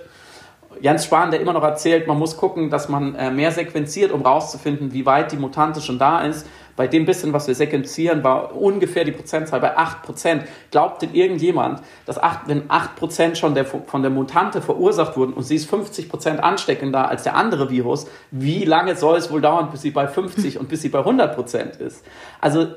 Jens 0.79 1.05
Spahn, 1.05 1.31
der 1.31 1.41
immer 1.41 1.53
noch 1.53 1.63
erzählt, 1.63 2.07
man 2.07 2.19
muss 2.19 2.37
gucken, 2.37 2.69
dass 2.69 2.87
man 2.87 3.15
äh, 3.15 3.31
mehr 3.31 3.51
sequenziert, 3.51 4.11
um 4.11 4.21
rauszufinden, 4.21 4.93
wie 4.93 5.05
weit 5.05 5.31
die 5.31 5.37
Mutante 5.37 5.81
schon 5.81 5.99
da 5.99 6.21
ist. 6.21 6.45
Bei 6.77 6.87
dem 6.87 7.05
bisschen, 7.05 7.33
was 7.33 7.47
wir 7.47 7.55
sequenzieren, 7.55 8.23
war 8.23 8.55
ungefähr 8.55 9.03
die 9.03 9.11
Prozentzahl 9.11 9.59
bei 9.59 9.77
8%. 9.77 10.43
Glaubt 10.71 11.01
denn 11.01 11.13
irgendjemand, 11.13 11.81
dass 12.05 12.21
8, 12.21 12.41
wenn 12.47 12.69
8% 12.69 13.35
schon 13.35 13.55
der, 13.55 13.65
von 13.65 14.01
der 14.03 14.11
Mutante 14.11 14.61
verursacht 14.61 15.17
wurden 15.17 15.33
und 15.33 15.43
sie 15.43 15.55
ist 15.55 15.69
50% 15.69 16.37
ansteckender 16.37 17.09
als 17.09 17.23
der 17.23 17.35
andere 17.35 17.69
Virus, 17.71 18.07
wie 18.31 18.63
lange 18.63 18.95
soll 18.95 19.17
es 19.17 19.31
wohl 19.31 19.41
dauern, 19.41 19.69
bis 19.71 19.81
sie 19.81 19.91
bei 19.91 20.07
50 20.07 20.59
und 20.59 20.69
bis 20.69 20.83
sie 20.83 20.89
bei 20.89 20.99
100% 20.99 21.79
ist? 21.79 22.05
Also 22.39 22.67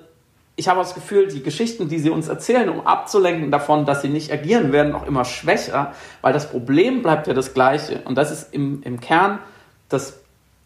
ich 0.57 0.69
habe 0.69 0.81
das 0.81 0.95
Gefühl, 0.95 1.29
die 1.29 1.43
Geschichten, 1.43 1.89
die 1.89 1.99
sie 1.99 2.11
uns 2.11 2.29
erzählen, 2.29 2.69
um 2.71 2.87
abzulenken 2.87 3.51
davon, 3.51 3.85
dass 3.85 4.03
sie 4.03 4.09
nicht 4.09 4.33
agieren, 4.33 4.73
werden 4.73 4.95
auch 4.95 5.07
immer 5.07 5.27
schwächer, 5.27 5.95
weil 6.23 6.33
das 6.33 6.51
Problem 6.51 7.03
bleibt 7.03 7.27
ja 7.27 7.35
das 7.35 7.55
gleiche. 7.55 8.01
Und 8.05 8.17
das 8.17 8.31
ist 8.31 8.55
im, 8.55 8.83
im 8.83 9.01
Kern 9.01 9.41
das 9.89 10.20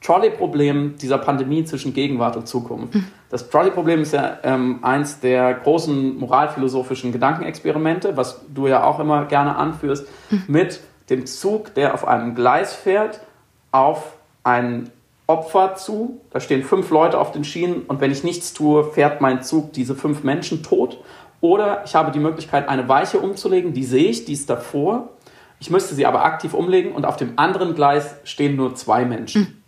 Trolley-Problem 0.05 0.97
dieser 1.01 1.19
Pandemie 1.19 1.65
zwischen 1.65 1.95
Gegenwart 1.95 2.37
und 2.37 2.47
Zukunft. 2.47 2.95
Mhm. 2.95 3.07
Das 3.31 3.49
Trolley-Problem 3.49 4.03
ist 4.03 4.13
ja 4.13 4.39
ähm, 4.43 4.81
eins 4.83 5.21
der 5.21 5.55
großen 5.55 6.19
moralphilosophischen 6.19 7.11
Gedankenexperimente, 7.11 8.17
was 8.17 8.43
du 8.55 8.67
ja 8.67 8.85
auch 8.85 9.01
immer 9.01 9.25
gerne 9.25 9.57
anführst, 9.57 10.07
mhm. 10.31 10.43
mit 10.47 10.81
dem 11.09 11.25
Zug, 11.27 11.75
der 11.75 11.95
auf 11.95 12.07
einem 12.07 12.35
Gleis 12.35 12.75
fährt, 12.75 13.21
auf 13.73 14.17
einen 14.43 14.91
Opfer 15.27 15.75
zu. 15.75 16.21
Da 16.31 16.41
stehen 16.41 16.63
fünf 16.63 16.91
Leute 16.91 17.19
auf 17.19 17.33
den 17.33 17.45
Schienen 17.45 17.83
und 17.89 18.03
wenn 18.03 18.11
ich 18.11 18.25
nichts 18.25 18.53
tue, 18.53 18.85
fährt 18.85 19.23
mein 19.23 19.43
Zug 19.43 19.73
diese 19.73 19.95
fünf 19.95 20.23
Menschen 20.23 20.63
tot. 20.63 20.99
Oder 21.41 21.83
ich 21.87 21.95
habe 21.95 22.11
die 22.11 22.19
Möglichkeit, 22.19 22.69
eine 22.69 22.89
Weiche 22.89 23.19
umzulegen, 23.19 23.73
die 23.73 23.85
sehe 23.85 24.11
ich, 24.11 24.27
die 24.27 24.35
ist 24.35 24.51
davor. 24.51 25.09
Ich 25.61 25.71
müsste 25.71 25.95
sie 25.95 26.05
aber 26.05 26.25
aktiv 26.25 26.53
umlegen 26.53 26.93
und 26.93 27.07
auf 27.07 27.17
dem 27.17 27.35
anderen 27.37 27.75
Gleis 27.75 28.17
stehen 28.25 28.57
nur 28.57 28.75
zwei 28.75 29.07
Menschen. 29.07 29.64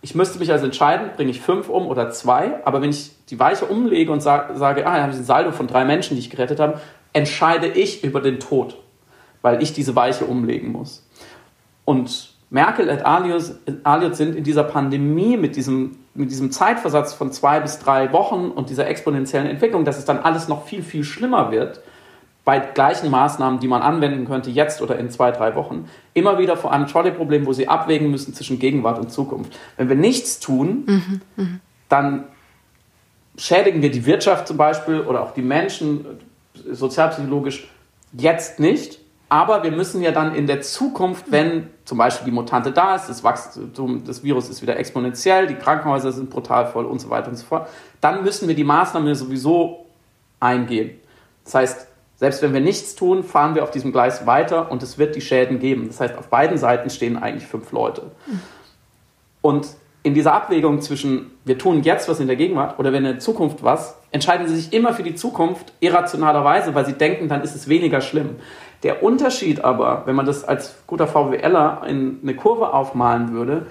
Ich 0.00 0.14
müsste 0.14 0.38
mich 0.38 0.52
also 0.52 0.64
entscheiden, 0.64 1.10
bringe 1.16 1.30
ich 1.30 1.40
fünf 1.40 1.68
um 1.68 1.86
oder 1.86 2.10
zwei, 2.10 2.64
aber 2.64 2.80
wenn 2.80 2.90
ich 2.90 3.10
die 3.30 3.38
Weiche 3.38 3.64
umlege 3.64 4.12
und 4.12 4.20
sage, 4.20 4.56
sage 4.56 4.86
ah, 4.86 4.96
ich 4.96 5.02
habe 5.02 5.12
ein 5.12 5.24
Saldo 5.24 5.52
von 5.52 5.66
drei 5.66 5.84
Menschen, 5.84 6.14
die 6.14 6.20
ich 6.20 6.30
gerettet 6.30 6.60
habe, 6.60 6.80
entscheide 7.12 7.66
ich 7.66 8.04
über 8.04 8.20
den 8.20 8.38
Tod, 8.38 8.76
weil 9.42 9.62
ich 9.62 9.72
diese 9.72 9.96
Weiche 9.96 10.24
umlegen 10.24 10.70
muss. 10.70 11.08
Und 11.84 12.34
Merkel 12.50 12.88
und 12.88 13.04
Aliot 13.04 14.16
sind 14.16 14.36
in 14.36 14.44
dieser 14.44 14.64
Pandemie 14.64 15.36
mit 15.36 15.56
diesem, 15.56 15.98
mit 16.14 16.30
diesem 16.30 16.50
Zeitversatz 16.50 17.12
von 17.12 17.32
zwei 17.32 17.60
bis 17.60 17.78
drei 17.78 18.12
Wochen 18.12 18.50
und 18.50 18.70
dieser 18.70 18.86
exponentiellen 18.86 19.48
Entwicklung, 19.48 19.84
dass 19.84 19.98
es 19.98 20.04
dann 20.04 20.18
alles 20.18 20.48
noch 20.48 20.64
viel, 20.64 20.82
viel 20.82 21.04
schlimmer 21.04 21.50
wird, 21.50 21.80
bei 22.48 22.60
gleichen 22.60 23.10
Maßnahmen, 23.10 23.60
die 23.60 23.68
man 23.68 23.82
anwenden 23.82 24.26
könnte, 24.26 24.48
jetzt 24.48 24.80
oder 24.80 24.98
in 24.98 25.10
zwei, 25.10 25.32
drei 25.32 25.54
Wochen, 25.54 25.86
immer 26.14 26.38
wieder 26.38 26.56
vor 26.56 26.72
einem 26.72 26.86
Trolley-Problem, 26.86 27.44
wo 27.44 27.52
sie 27.52 27.68
abwägen 27.68 28.10
müssen 28.10 28.32
zwischen 28.32 28.58
Gegenwart 28.58 28.98
und 28.98 29.12
Zukunft. 29.12 29.54
Wenn 29.76 29.90
wir 29.90 29.96
nichts 29.96 30.40
tun, 30.40 30.84
mhm, 30.86 31.20
mhm. 31.36 31.60
dann 31.90 32.24
schädigen 33.36 33.82
wir 33.82 33.90
die 33.90 34.06
Wirtschaft 34.06 34.48
zum 34.48 34.56
Beispiel 34.56 35.00
oder 35.00 35.24
auch 35.24 35.34
die 35.34 35.42
Menschen 35.42 36.06
sozialpsychologisch 36.54 37.68
jetzt 38.14 38.60
nicht, 38.60 38.98
aber 39.28 39.62
wir 39.62 39.70
müssen 39.70 40.00
ja 40.00 40.10
dann 40.10 40.34
in 40.34 40.46
der 40.46 40.62
Zukunft, 40.62 41.30
wenn 41.30 41.68
zum 41.84 41.98
Beispiel 41.98 42.24
die 42.24 42.34
Mutante 42.34 42.72
da 42.72 42.94
ist, 42.94 43.10
das 43.10 43.22
Wachstum 43.22 44.04
des 44.04 44.22
Virus 44.22 44.48
ist 44.48 44.62
wieder 44.62 44.78
exponentiell, 44.78 45.48
die 45.48 45.56
Krankenhäuser 45.56 46.12
sind 46.12 46.30
brutal 46.30 46.66
voll 46.68 46.86
und 46.86 46.98
so 46.98 47.10
weiter 47.10 47.28
und 47.28 47.36
so 47.36 47.44
fort, 47.44 47.68
dann 48.00 48.24
müssen 48.24 48.48
wir 48.48 48.54
die 48.54 48.64
Maßnahmen 48.64 49.14
sowieso 49.14 49.84
eingehen. 50.40 50.98
Das 51.44 51.54
heißt, 51.54 51.87
selbst 52.18 52.42
wenn 52.42 52.52
wir 52.52 52.60
nichts 52.60 52.96
tun, 52.96 53.22
fahren 53.22 53.54
wir 53.54 53.62
auf 53.62 53.70
diesem 53.70 53.92
Gleis 53.92 54.26
weiter 54.26 54.72
und 54.72 54.82
es 54.82 54.98
wird 54.98 55.14
die 55.14 55.20
Schäden 55.20 55.60
geben. 55.60 55.86
Das 55.86 56.00
heißt, 56.00 56.18
auf 56.18 56.26
beiden 56.26 56.58
Seiten 56.58 56.90
stehen 56.90 57.16
eigentlich 57.16 57.46
fünf 57.46 57.70
Leute. 57.70 58.10
Und 59.40 59.68
in 60.02 60.14
dieser 60.14 60.32
Abwägung 60.32 60.80
zwischen, 60.80 61.30
wir 61.44 61.58
tun 61.58 61.84
jetzt 61.84 62.08
was 62.08 62.18
in 62.18 62.26
der 62.26 62.34
Gegenwart 62.34 62.78
oder 62.80 62.92
wenn 62.92 63.04
in 63.04 63.12
der 63.12 63.18
Zukunft 63.20 63.62
was, 63.62 63.96
entscheiden 64.10 64.48
sie 64.48 64.56
sich 64.56 64.72
immer 64.72 64.94
für 64.94 65.04
die 65.04 65.14
Zukunft 65.14 65.72
irrationalerweise, 65.78 66.74
weil 66.74 66.86
sie 66.86 66.94
denken, 66.94 67.28
dann 67.28 67.42
ist 67.42 67.54
es 67.54 67.68
weniger 67.68 68.00
schlimm. 68.00 68.36
Der 68.82 69.04
Unterschied 69.04 69.64
aber, 69.64 70.02
wenn 70.06 70.16
man 70.16 70.26
das 70.26 70.42
als 70.42 70.74
guter 70.88 71.06
VWLer 71.06 71.82
in 71.86 72.18
eine 72.22 72.34
Kurve 72.34 72.72
aufmalen 72.72 73.32
würde, 73.32 73.66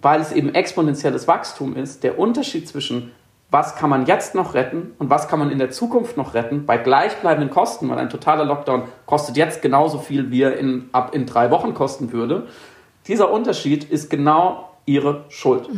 weil 0.00 0.22
es 0.22 0.32
eben 0.32 0.54
exponentielles 0.54 1.28
Wachstum 1.28 1.76
ist, 1.76 2.02
der 2.02 2.18
Unterschied 2.18 2.66
zwischen 2.66 3.12
was 3.54 3.76
kann 3.76 3.88
man 3.88 4.04
jetzt 4.04 4.34
noch 4.34 4.54
retten 4.54 4.94
und 4.98 5.10
was 5.10 5.28
kann 5.28 5.38
man 5.38 5.48
in 5.48 5.58
der 5.58 5.70
Zukunft 5.70 6.16
noch 6.16 6.34
retten, 6.34 6.66
bei 6.66 6.76
gleichbleibenden 6.76 7.50
Kosten, 7.50 7.88
weil 7.88 7.98
ein 7.98 8.10
totaler 8.10 8.44
Lockdown 8.44 8.82
kostet 9.06 9.36
jetzt 9.36 9.62
genauso 9.62 10.00
viel, 10.00 10.32
wie 10.32 10.42
er 10.42 10.58
in, 10.58 10.88
ab 10.90 11.14
in 11.14 11.24
drei 11.24 11.52
Wochen 11.52 11.72
kosten 11.72 12.12
würde. 12.12 12.48
Dieser 13.06 13.30
Unterschied 13.30 13.84
ist 13.84 14.10
genau 14.10 14.70
ihre 14.86 15.26
Schuld, 15.28 15.68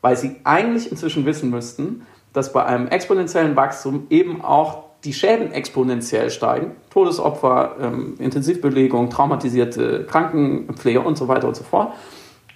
weil 0.00 0.16
sie 0.16 0.40
eigentlich 0.42 0.90
inzwischen 0.90 1.24
wissen 1.24 1.48
müssten, 1.50 2.04
dass 2.32 2.52
bei 2.52 2.64
einem 2.64 2.88
exponentiellen 2.88 3.54
Wachstum 3.54 4.08
eben 4.10 4.42
auch 4.42 4.82
die 5.04 5.12
Schäden 5.12 5.52
exponentiell 5.52 6.28
steigen. 6.28 6.72
Todesopfer, 6.90 7.76
ähm, 7.80 8.16
Intensivbelegung, 8.18 9.10
traumatisierte 9.10 10.06
Krankenpflege 10.06 11.00
und 11.00 11.16
so 11.16 11.28
weiter 11.28 11.46
und 11.46 11.54
so 11.54 11.62
fort. 11.62 11.92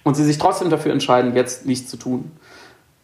Und 0.03 0.15
sie 0.15 0.25
sich 0.25 0.37
trotzdem 0.37 0.69
dafür 0.69 0.91
entscheiden, 0.91 1.37
jetzt 1.37 1.65
nichts 1.65 1.89
zu 1.89 1.95
tun. 1.95 2.33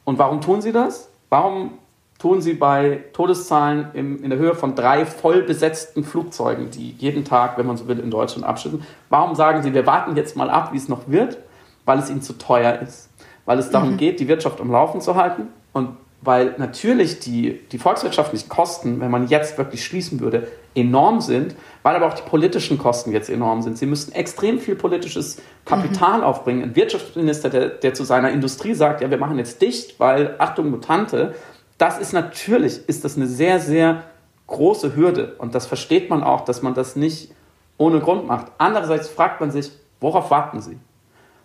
Und 0.04 0.20
warum 0.20 0.42
tun 0.42 0.62
sie 0.62 0.74
das? 0.74 1.13
Warum 1.34 1.72
tun 2.20 2.42
sie 2.42 2.54
bei 2.54 3.06
Todeszahlen 3.12 3.88
in, 3.96 4.24
in 4.24 4.30
der 4.30 4.38
Höhe 4.38 4.54
von 4.54 4.76
drei 4.76 5.04
voll 5.04 5.42
besetzten 5.42 6.04
Flugzeugen, 6.04 6.70
die 6.70 6.92
jeden 7.00 7.26
Tag, 7.26 7.58
wenn 7.58 7.66
man 7.66 7.76
so 7.76 7.88
will, 7.88 7.98
in 7.98 8.12
Deutschland 8.12 8.46
abschütten, 8.46 8.84
warum 9.10 9.34
sagen 9.34 9.64
sie, 9.64 9.74
wir 9.74 9.88
warten 9.88 10.16
jetzt 10.16 10.38
mal 10.38 10.52
ab, 10.52 10.74
wie 10.74 10.78
es 10.78 10.90
noch 10.90 11.08
wird? 11.08 11.40
Weil 11.86 11.98
es 11.98 12.12
ihnen 12.12 12.22
zu 12.22 12.34
teuer 12.34 12.78
ist. 12.84 13.10
Weil 13.46 13.58
es 13.58 13.72
darum 13.72 13.94
mhm. 13.94 13.98
geht, 13.98 14.20
die 14.20 14.28
Wirtschaft 14.28 14.62
am 14.62 14.70
Laufen 14.70 15.02
zu 15.02 15.16
halten 15.16 15.48
und 15.74 15.98
weil 16.24 16.56
natürlich 16.58 17.20
die, 17.20 17.60
die 17.72 17.78
volkswirtschaftlichen 17.78 18.50
Kosten, 18.50 19.00
wenn 19.02 19.12
man 19.12 19.28
jetzt 19.28 19.58
wirklich 19.58 19.84
schließen 19.84 20.20
würde, 20.20 20.48
enorm 20.76 21.22
sind, 21.22 21.56
weil 21.84 21.96
aber 21.96 22.08
auch 22.08 22.14
die 22.14 22.28
politischen 22.28 22.78
Kosten 22.78 23.12
jetzt 23.12 23.30
enorm 23.30 23.62
sind. 23.62 23.78
Sie 23.78 23.86
müssten 23.86 24.14
extrem 24.14 24.60
viel 24.60 24.76
politisches 24.76 25.42
Kapital 25.66 26.20
mhm. 26.20 26.24
aufbringen. 26.24 26.64
Ein 26.64 26.76
Wirtschaftsminister, 26.76 27.50
der, 27.50 27.70
der 27.70 27.94
zu 27.94 28.04
seiner 28.04 28.32
Industrie 28.32 28.74
sagt, 28.74 29.02
ja, 29.02 29.10
wir 29.10 29.18
machen 29.18 29.38
jetzt 29.38 29.62
dicht, 29.62 30.00
weil, 30.00 30.36
Achtung, 30.40 30.72
Mutante, 30.72 31.36
das 31.78 32.00
ist 32.00 32.14
natürlich, 32.14 32.88
ist 32.88 33.04
das 33.04 33.18
eine 33.18 33.28
sehr, 33.28 33.60
sehr 33.60 34.04
große 34.48 34.96
Hürde. 34.96 35.36
Und 35.38 35.56
das 35.56 35.66
versteht 35.66 36.10
man 36.10 36.24
auch, 36.24 36.42
dass 36.42 36.62
man 36.62 36.74
das 36.74 36.96
nicht 36.96 37.32
ohne 37.78 38.00
Grund 38.00 38.28
macht. 38.28 38.48
Andererseits 38.58 39.10
fragt 39.10 39.42
man 39.42 39.52
sich, 39.52 39.72
worauf 40.00 40.32
warten 40.32 40.62
Sie? 40.62 40.78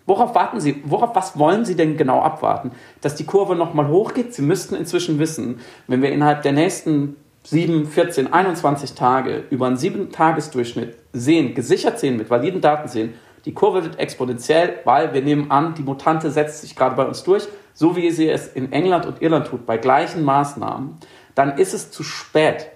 Worauf 0.08 0.34
warten 0.34 0.58
Sie? 0.58 0.82
Worauf, 0.86 1.14
was 1.14 1.38
wollen 1.38 1.66
Sie 1.66 1.76
denn 1.76 1.98
genau 1.98 2.22
abwarten? 2.22 2.70
Dass 3.02 3.14
die 3.14 3.26
Kurve 3.26 3.54
nochmal 3.54 3.88
hochgeht? 3.88 4.32
Sie 4.32 4.40
müssten 4.40 4.74
inzwischen 4.74 5.18
wissen, 5.18 5.60
wenn 5.86 6.00
wir 6.00 6.10
innerhalb 6.10 6.40
der 6.40 6.52
nächsten 6.52 7.16
7, 7.44 7.86
14, 7.86 8.32
21 8.32 8.94
Tage 8.94 9.44
über 9.50 9.66
einen 9.66 9.76
7-Tages-Durchschnitt 9.76 10.96
sehen, 11.12 11.54
gesichert 11.54 11.98
sehen, 11.98 12.16
mit 12.16 12.30
validen 12.30 12.62
Daten 12.62 12.88
sehen, 12.88 13.14
die 13.44 13.52
Kurve 13.52 13.84
wird 13.84 13.98
exponentiell, 13.98 14.78
weil 14.84 15.12
wir 15.12 15.20
nehmen 15.20 15.50
an, 15.50 15.74
die 15.74 15.82
Mutante 15.82 16.30
setzt 16.30 16.62
sich 16.62 16.74
gerade 16.74 16.96
bei 16.96 17.04
uns 17.04 17.22
durch, 17.22 17.46
so 17.74 17.94
wie 17.94 18.10
sie 18.10 18.30
es 18.30 18.48
in 18.48 18.72
England 18.72 19.04
und 19.04 19.20
Irland 19.20 19.46
tut, 19.46 19.66
bei 19.66 19.76
gleichen 19.76 20.24
Maßnahmen, 20.24 20.96
dann 21.34 21.58
ist 21.58 21.74
es 21.74 21.90
zu 21.90 22.02
spät. 22.02 22.70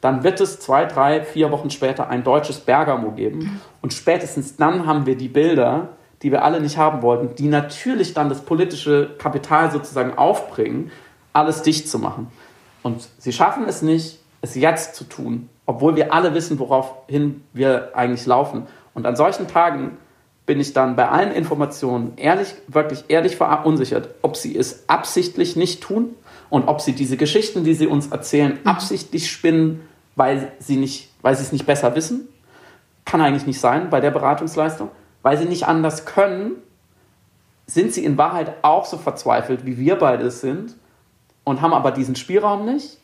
Dann 0.00 0.22
wird 0.24 0.40
es 0.40 0.60
zwei, 0.60 0.86
drei, 0.86 1.20
vier 1.24 1.50
Wochen 1.50 1.68
später 1.68 2.08
ein 2.08 2.24
deutsches 2.24 2.60
Bergamo 2.60 3.10
geben. 3.10 3.60
Und 3.82 3.92
spätestens 3.92 4.56
dann 4.56 4.86
haben 4.86 5.04
wir 5.04 5.14
die 5.14 5.28
Bilder, 5.28 5.90
die 6.22 6.30
wir 6.30 6.44
alle 6.44 6.60
nicht 6.60 6.76
haben 6.76 7.02
wollten, 7.02 7.34
die 7.34 7.48
natürlich 7.48 8.14
dann 8.14 8.28
das 8.28 8.42
politische 8.42 9.14
Kapital 9.18 9.70
sozusagen 9.70 10.16
aufbringen, 10.18 10.90
alles 11.32 11.62
dicht 11.62 11.88
zu 11.88 11.98
machen. 11.98 12.28
Und 12.82 13.08
sie 13.18 13.32
schaffen 13.32 13.64
es 13.66 13.82
nicht, 13.82 14.18
es 14.42 14.54
jetzt 14.54 14.94
zu 14.94 15.04
tun, 15.04 15.48
obwohl 15.66 15.96
wir 15.96 16.12
alle 16.12 16.34
wissen, 16.34 16.58
woraufhin 16.58 17.42
wir 17.52 17.90
eigentlich 17.94 18.26
laufen. 18.26 18.66
Und 18.94 19.06
an 19.06 19.16
solchen 19.16 19.48
Tagen 19.48 19.96
bin 20.46 20.60
ich 20.60 20.72
dann 20.72 20.96
bei 20.96 21.08
allen 21.08 21.32
Informationen 21.32 22.14
ehrlich, 22.16 22.54
wirklich 22.66 23.04
ehrlich 23.08 23.36
verunsichert, 23.36 24.08
ob 24.22 24.36
sie 24.36 24.56
es 24.56 24.88
absichtlich 24.88 25.56
nicht 25.56 25.82
tun 25.82 26.14
und 26.48 26.66
ob 26.68 26.80
sie 26.80 26.92
diese 26.92 27.16
Geschichten, 27.16 27.64
die 27.64 27.74
sie 27.74 27.86
uns 27.86 28.08
erzählen, 28.08 28.54
mhm. 28.54 28.66
absichtlich 28.66 29.30
spinnen, 29.30 29.82
weil 30.16 30.52
sie 30.58 30.76
nicht, 30.76 31.10
weil 31.22 31.36
sie 31.36 31.42
es 31.42 31.52
nicht 31.52 31.66
besser 31.66 31.94
wissen. 31.94 32.28
Kann 33.04 33.20
eigentlich 33.20 33.46
nicht 33.46 33.60
sein 33.60 33.90
bei 33.90 34.00
der 34.00 34.10
Beratungsleistung. 34.10 34.90
Weil 35.22 35.38
sie 35.38 35.44
nicht 35.44 35.66
anders 35.66 36.06
können, 36.06 36.56
sind 37.66 37.92
sie 37.92 38.04
in 38.04 38.18
Wahrheit 38.18 38.54
auch 38.62 38.84
so 38.84 38.98
verzweifelt, 38.98 39.64
wie 39.64 39.78
wir 39.78 39.96
beide 39.96 40.24
es 40.24 40.40
sind 40.40 40.74
und 41.44 41.60
haben 41.60 41.72
aber 41.72 41.92
diesen 41.92 42.16
Spielraum 42.16 42.64
nicht? 42.64 42.98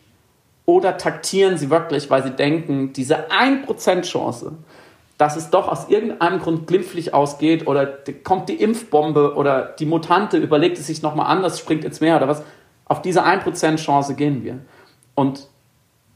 Oder 0.64 0.96
taktieren 0.96 1.58
sie 1.58 1.70
wirklich, 1.70 2.10
weil 2.10 2.24
sie 2.24 2.32
denken, 2.32 2.92
diese 2.92 3.30
1% 3.30 4.02
Chance, 4.02 4.52
dass 5.18 5.36
es 5.36 5.50
doch 5.50 5.68
aus 5.68 5.88
irgendeinem 5.88 6.40
Grund 6.40 6.66
glimpflich 6.66 7.14
ausgeht 7.14 7.66
oder 7.66 7.86
kommt 8.24 8.48
die 8.48 8.56
Impfbombe 8.56 9.34
oder 9.34 9.74
die 9.78 9.86
Mutante 9.86 10.36
überlegt 10.36 10.78
es 10.78 10.88
sich 10.88 11.02
nochmal 11.02 11.26
anders, 11.26 11.58
springt 11.58 11.84
ins 11.84 12.00
Meer 12.00 12.16
oder 12.16 12.28
was, 12.28 12.42
auf 12.84 13.00
diese 13.00 13.24
1% 13.24 13.76
Chance 13.76 14.14
gehen 14.14 14.44
wir. 14.44 14.58
Und 15.14 15.48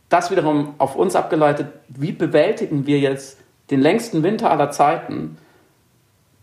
das 0.09 0.31
wiederum 0.31 0.74
auf 0.78 0.97
uns 0.97 1.14
abgeleitet, 1.14 1.68
wie 1.89 2.12
bewältigen 2.12 2.86
wir 2.86 2.98
jetzt 2.98 3.39
den 3.70 3.81
längsten 3.81 4.22
Winter 4.22 4.51
aller 4.51 4.70
Zeiten? 4.70 5.39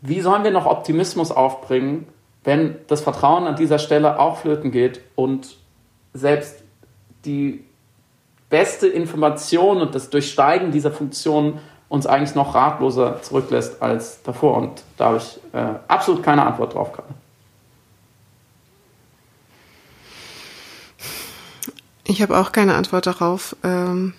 Wie 0.02 0.22
sollen 0.22 0.44
wir 0.44 0.52
noch 0.52 0.65
Optimismus 0.65 1.32
aufbringen, 1.32 2.07
wenn 2.44 2.76
das 2.88 3.02
Vertrauen 3.02 3.45
an 3.45 3.56
dieser 3.56 3.80
Stelle 3.80 4.19
auch 4.19 4.38
flöten 4.38 4.72
geht 4.72 5.02
und 5.15 5.57
selbst 6.14 6.64
die 7.26 7.65
beste 8.49 8.88
Information 8.88 9.82
und 9.82 9.95
das 9.95 10.10
Durchsteigen 10.10 10.72
dieser 10.72 10.91
Funktion 10.91 11.60
uns 11.90 12.06
eigentlich 12.06 12.36
noch 12.36 12.56
ratloser 12.56 13.22
zurücklässt 13.22 13.82
als 13.82 14.22
davor. 14.24 14.57
Und 14.57 14.84
da 14.98 15.06
habe 15.06 15.18
ich 15.18 15.40
äh, 15.53 15.76
absolut 15.88 16.24
keine 16.24 16.45
Antwort 16.45 16.74
drauf 16.74 16.94
gerade. 16.94 17.07
Ich 22.06 22.22
habe 22.22 22.38
auch 22.38 22.52
keine 22.53 22.76
Antwort 22.76 23.06
darauf. 23.06 23.56
Ähm, 23.64 24.14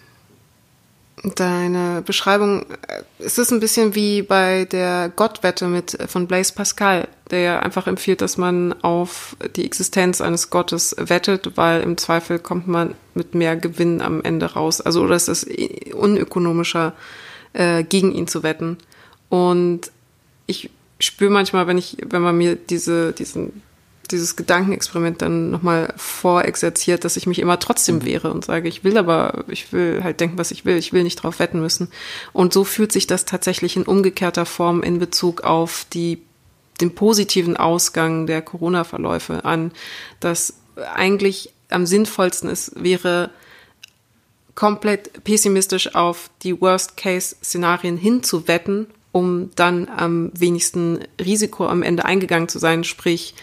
deine 1.36 2.02
Beschreibung, 2.04 2.62
äh, 2.62 3.02
es 3.18 3.38
ist 3.38 3.52
ein 3.52 3.60
bisschen 3.60 3.94
wie 3.94 4.22
bei 4.22 4.64
der 4.66 5.10
Gottwette 5.14 5.66
mit, 5.66 5.98
von 6.08 6.26
Blaise 6.26 6.52
Pascal, 6.52 7.08
der 7.30 7.40
ja 7.40 7.60
einfach 7.60 7.86
empfiehlt, 7.86 8.20
dass 8.20 8.36
man 8.36 8.72
auf 8.82 9.36
die 9.56 9.64
Existenz 9.64 10.20
eines 10.20 10.50
Gottes 10.50 10.94
wettet, 10.98 11.56
weil 11.56 11.82
im 11.82 11.96
Zweifel 11.96 12.38
kommt 12.38 12.68
man 12.68 12.94
mit 13.14 13.34
mehr 13.34 13.56
Gewinn 13.56 14.00
am 14.00 14.22
Ende 14.22 14.46
raus. 14.46 14.80
Also, 14.80 15.02
oder 15.02 15.16
es 15.16 15.28
ist 15.28 15.46
unökonomischer, 15.92 16.94
äh, 17.52 17.84
gegen 17.84 18.12
ihn 18.12 18.28
zu 18.28 18.42
wetten. 18.42 18.78
Und 19.28 19.90
ich 20.46 20.70
spüre 21.00 21.30
manchmal, 21.30 21.66
wenn 21.66 21.78
ich, 21.78 21.98
wenn 22.04 22.22
man 22.22 22.36
mir 22.36 22.56
diese, 22.56 23.12
diesen 23.12 23.62
dieses 24.10 24.36
Gedankenexperiment 24.36 25.22
dann 25.22 25.50
nochmal 25.50 25.92
vorexerziert, 25.96 27.04
dass 27.04 27.16
ich 27.16 27.26
mich 27.26 27.38
immer 27.38 27.58
trotzdem 27.58 27.96
mhm. 27.96 28.04
wehre 28.04 28.32
und 28.32 28.44
sage, 28.44 28.68
ich 28.68 28.84
will 28.84 28.96
aber, 28.96 29.44
ich 29.48 29.72
will 29.72 30.02
halt 30.02 30.20
denken, 30.20 30.38
was 30.38 30.50
ich 30.50 30.64
will, 30.64 30.76
ich 30.76 30.92
will 30.92 31.02
nicht 31.02 31.16
drauf 31.16 31.38
wetten 31.38 31.60
müssen. 31.60 31.88
Und 32.32 32.52
so 32.52 32.64
fühlt 32.64 32.92
sich 32.92 33.06
das 33.06 33.24
tatsächlich 33.24 33.76
in 33.76 33.84
umgekehrter 33.84 34.46
Form 34.46 34.82
in 34.82 34.98
Bezug 34.98 35.42
auf 35.42 35.86
die, 35.92 36.22
den 36.80 36.94
positiven 36.94 37.56
Ausgang 37.56 38.26
der 38.26 38.42
Corona-Verläufe 38.42 39.44
an, 39.44 39.72
dass 40.20 40.54
eigentlich 40.94 41.52
am 41.70 41.86
sinnvollsten 41.86 42.48
es 42.48 42.72
wäre, 42.76 43.30
komplett 44.54 45.22
pessimistisch 45.22 45.94
auf 45.94 46.30
die 46.42 46.60
Worst-Case-Szenarien 46.60 47.96
hinzuwetten, 47.96 48.88
um 49.12 49.50
dann 49.54 49.88
am 49.88 50.32
wenigsten 50.34 51.00
Risiko 51.20 51.68
am 51.68 51.82
Ende 51.82 52.04
eingegangen 52.04 52.48
zu 52.48 52.58
sein, 52.58 52.82
sprich 52.82 53.34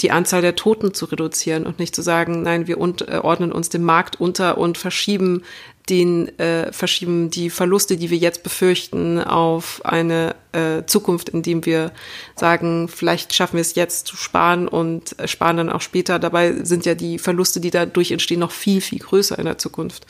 die 0.00 0.10
Anzahl 0.10 0.42
der 0.42 0.54
Toten 0.54 0.94
zu 0.94 1.06
reduzieren 1.06 1.66
und 1.66 1.78
nicht 1.78 1.94
zu 1.94 2.02
sagen, 2.02 2.42
nein, 2.42 2.66
wir 2.66 2.78
äh, 2.78 3.18
ordnen 3.18 3.52
uns 3.52 3.68
dem 3.68 3.82
Markt 3.82 4.20
unter 4.20 4.58
und 4.58 4.78
verschieben 4.78 5.42
den 5.88 6.38
äh, 6.38 6.70
verschieben 6.72 7.30
die 7.30 7.50
Verluste, 7.50 7.96
die 7.96 8.10
wir 8.10 8.18
jetzt 8.18 8.42
befürchten, 8.42 9.18
auf 9.20 9.80
eine 9.84 10.34
äh, 10.52 10.84
Zukunft, 10.84 11.30
indem 11.30 11.64
wir 11.64 11.92
sagen, 12.36 12.88
vielleicht 12.88 13.34
schaffen 13.34 13.54
wir 13.56 13.62
es 13.62 13.74
jetzt 13.74 14.06
zu 14.06 14.16
sparen 14.16 14.68
und 14.68 15.18
äh, 15.18 15.26
sparen 15.26 15.56
dann 15.56 15.70
auch 15.70 15.80
später. 15.80 16.18
Dabei 16.18 16.62
sind 16.62 16.84
ja 16.84 16.94
die 16.94 17.18
Verluste, 17.18 17.60
die 17.60 17.70
dadurch 17.70 18.10
entstehen, 18.10 18.40
noch 18.40 18.52
viel, 18.52 18.80
viel 18.80 18.98
größer 18.98 19.38
in 19.38 19.46
der 19.46 19.58
Zukunft. 19.58 20.06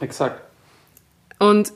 Exakt. 0.00 0.42
Und 1.38 1.72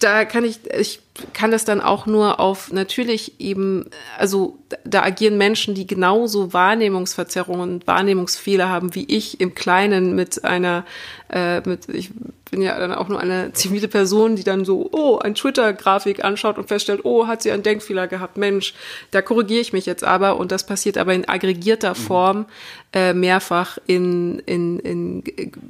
da 0.00 0.24
kann 0.24 0.44
ich, 0.44 0.60
ich 0.72 1.00
kann 1.34 1.50
das 1.50 1.64
dann 1.64 1.80
auch 1.80 2.06
nur 2.06 2.40
auf 2.40 2.72
natürlich 2.72 3.38
eben, 3.38 3.90
also 4.18 4.58
da 4.84 5.02
agieren 5.02 5.36
Menschen, 5.36 5.74
die 5.74 5.86
genauso 5.86 6.54
Wahrnehmungsverzerrungen 6.54 7.74
und 7.74 7.86
Wahrnehmungsfehler 7.86 8.68
haben 8.68 8.94
wie 8.94 9.04
ich 9.04 9.40
im 9.40 9.54
Kleinen 9.54 10.14
mit 10.14 10.44
einer, 10.44 10.86
äh, 11.30 11.60
mit, 11.68 11.88
ich 11.90 12.10
bin 12.50 12.62
ja 12.62 12.78
dann 12.78 12.92
auch 12.92 13.08
nur 13.08 13.20
eine 13.20 13.52
zivile 13.54 13.88
Person, 13.88 14.36
die 14.36 14.44
dann 14.44 14.64
so, 14.64 14.88
oh, 14.92 15.18
ein 15.18 15.34
Twitter-Grafik 15.34 16.24
anschaut 16.24 16.56
und 16.58 16.68
feststellt, 16.68 17.00
oh, 17.04 17.26
hat 17.26 17.42
sie 17.42 17.50
einen 17.50 17.62
Denkfehler 17.62 18.06
gehabt, 18.06 18.36
Mensch, 18.38 18.74
da 19.10 19.20
korrigiere 19.20 19.60
ich 19.60 19.72
mich 19.72 19.84
jetzt 19.84 20.04
aber 20.04 20.38
und 20.38 20.52
das 20.52 20.64
passiert 20.64 20.96
aber 20.96 21.12
in 21.12 21.28
aggregierter 21.28 21.90
mhm. 21.90 21.94
Form 21.96 22.46
äh, 22.92 23.14
mehrfach 23.14 23.78
in, 23.86 24.38
in, 24.40 24.78
in, 24.80 25.24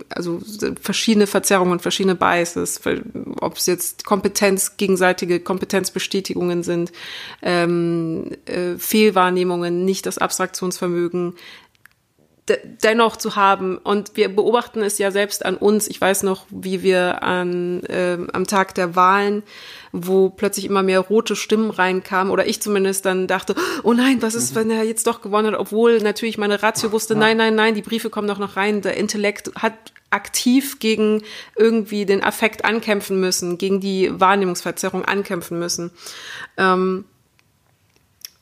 also 0.09 0.41
verschiedene 0.81 1.27
Verzerrungen, 1.27 1.79
verschiedene 1.79 2.17
Biases, 2.17 2.81
ob 3.41 3.57
es 3.57 3.67
jetzt 3.67 4.05
Kompetenz, 4.05 4.77
gegenseitige 4.77 5.32
Kompetenzbestätigungen 5.41 6.63
sind, 6.63 6.93
ähm, 7.43 8.31
äh, 8.47 8.77
Fehlwahrnehmungen, 8.79 9.85
nicht 9.85 10.07
das 10.07 10.19
Abstraktionsvermögen, 10.19 11.35
dennoch 12.83 13.17
zu 13.17 13.37
haben. 13.37 13.79
Und 13.79 14.17
wir 14.17 14.35
beobachten 14.35 14.83
es 14.83 14.99
ja 14.99 15.11
selbst 15.11 15.45
an 15.45 15.57
uns. 15.57 15.89
Ich 15.89 16.01
weiß 16.01 16.25
noch, 16.25 16.47
wie 16.51 16.83
wir 16.83 17.23
an, 17.23 17.83
äh, 17.85 18.19
am 18.33 18.47
Tag 18.47 18.75
der 18.75 18.97
Wahlen, 18.97 19.43
wo 19.93 20.29
plötzlich 20.31 20.65
immer 20.65 20.83
mehr 20.83 21.01
rote 21.01 21.37
Stimmen 21.37 21.71
reinkamen, 21.71 22.33
oder 22.33 22.47
ich 22.47 22.61
zumindest 22.61 23.05
dann 23.05 23.27
dachte, 23.27 23.55
oh 23.85 23.93
nein, 23.93 24.23
was 24.23 24.35
ist, 24.35 24.55
mhm. 24.55 24.61
wenn 24.61 24.71
er 24.71 24.83
jetzt 24.83 25.07
doch 25.07 25.23
gewonnen 25.23 25.53
hat, 25.53 25.61
obwohl 25.61 25.99
natürlich 25.99 26.39
meine 26.39 26.63
Ratio 26.63 26.91
wusste, 26.93 27.15
nein, 27.15 27.37
nein, 27.37 27.55
nein, 27.55 27.75
die 27.75 27.83
Briefe 27.83 28.11
kommen 28.11 28.29
doch 28.29 28.39
noch 28.39 28.57
rein. 28.57 28.83
Der 28.83 28.97
Intellekt 28.97 29.53
hat 29.55 29.75
aktiv 30.13 30.79
gegen 30.79 31.23
irgendwie 31.57 32.07
den 32.07 32.23
Affekt 32.23 32.65
ankämpfen 32.65 33.21
müssen, 33.21 33.59
gegen 33.59 33.81
die 33.81 34.11
Wahrnehmungsverzerrung 34.13 35.05
ankämpfen 35.05 35.59
müssen. 35.59 35.91
Ähm, 36.57 37.05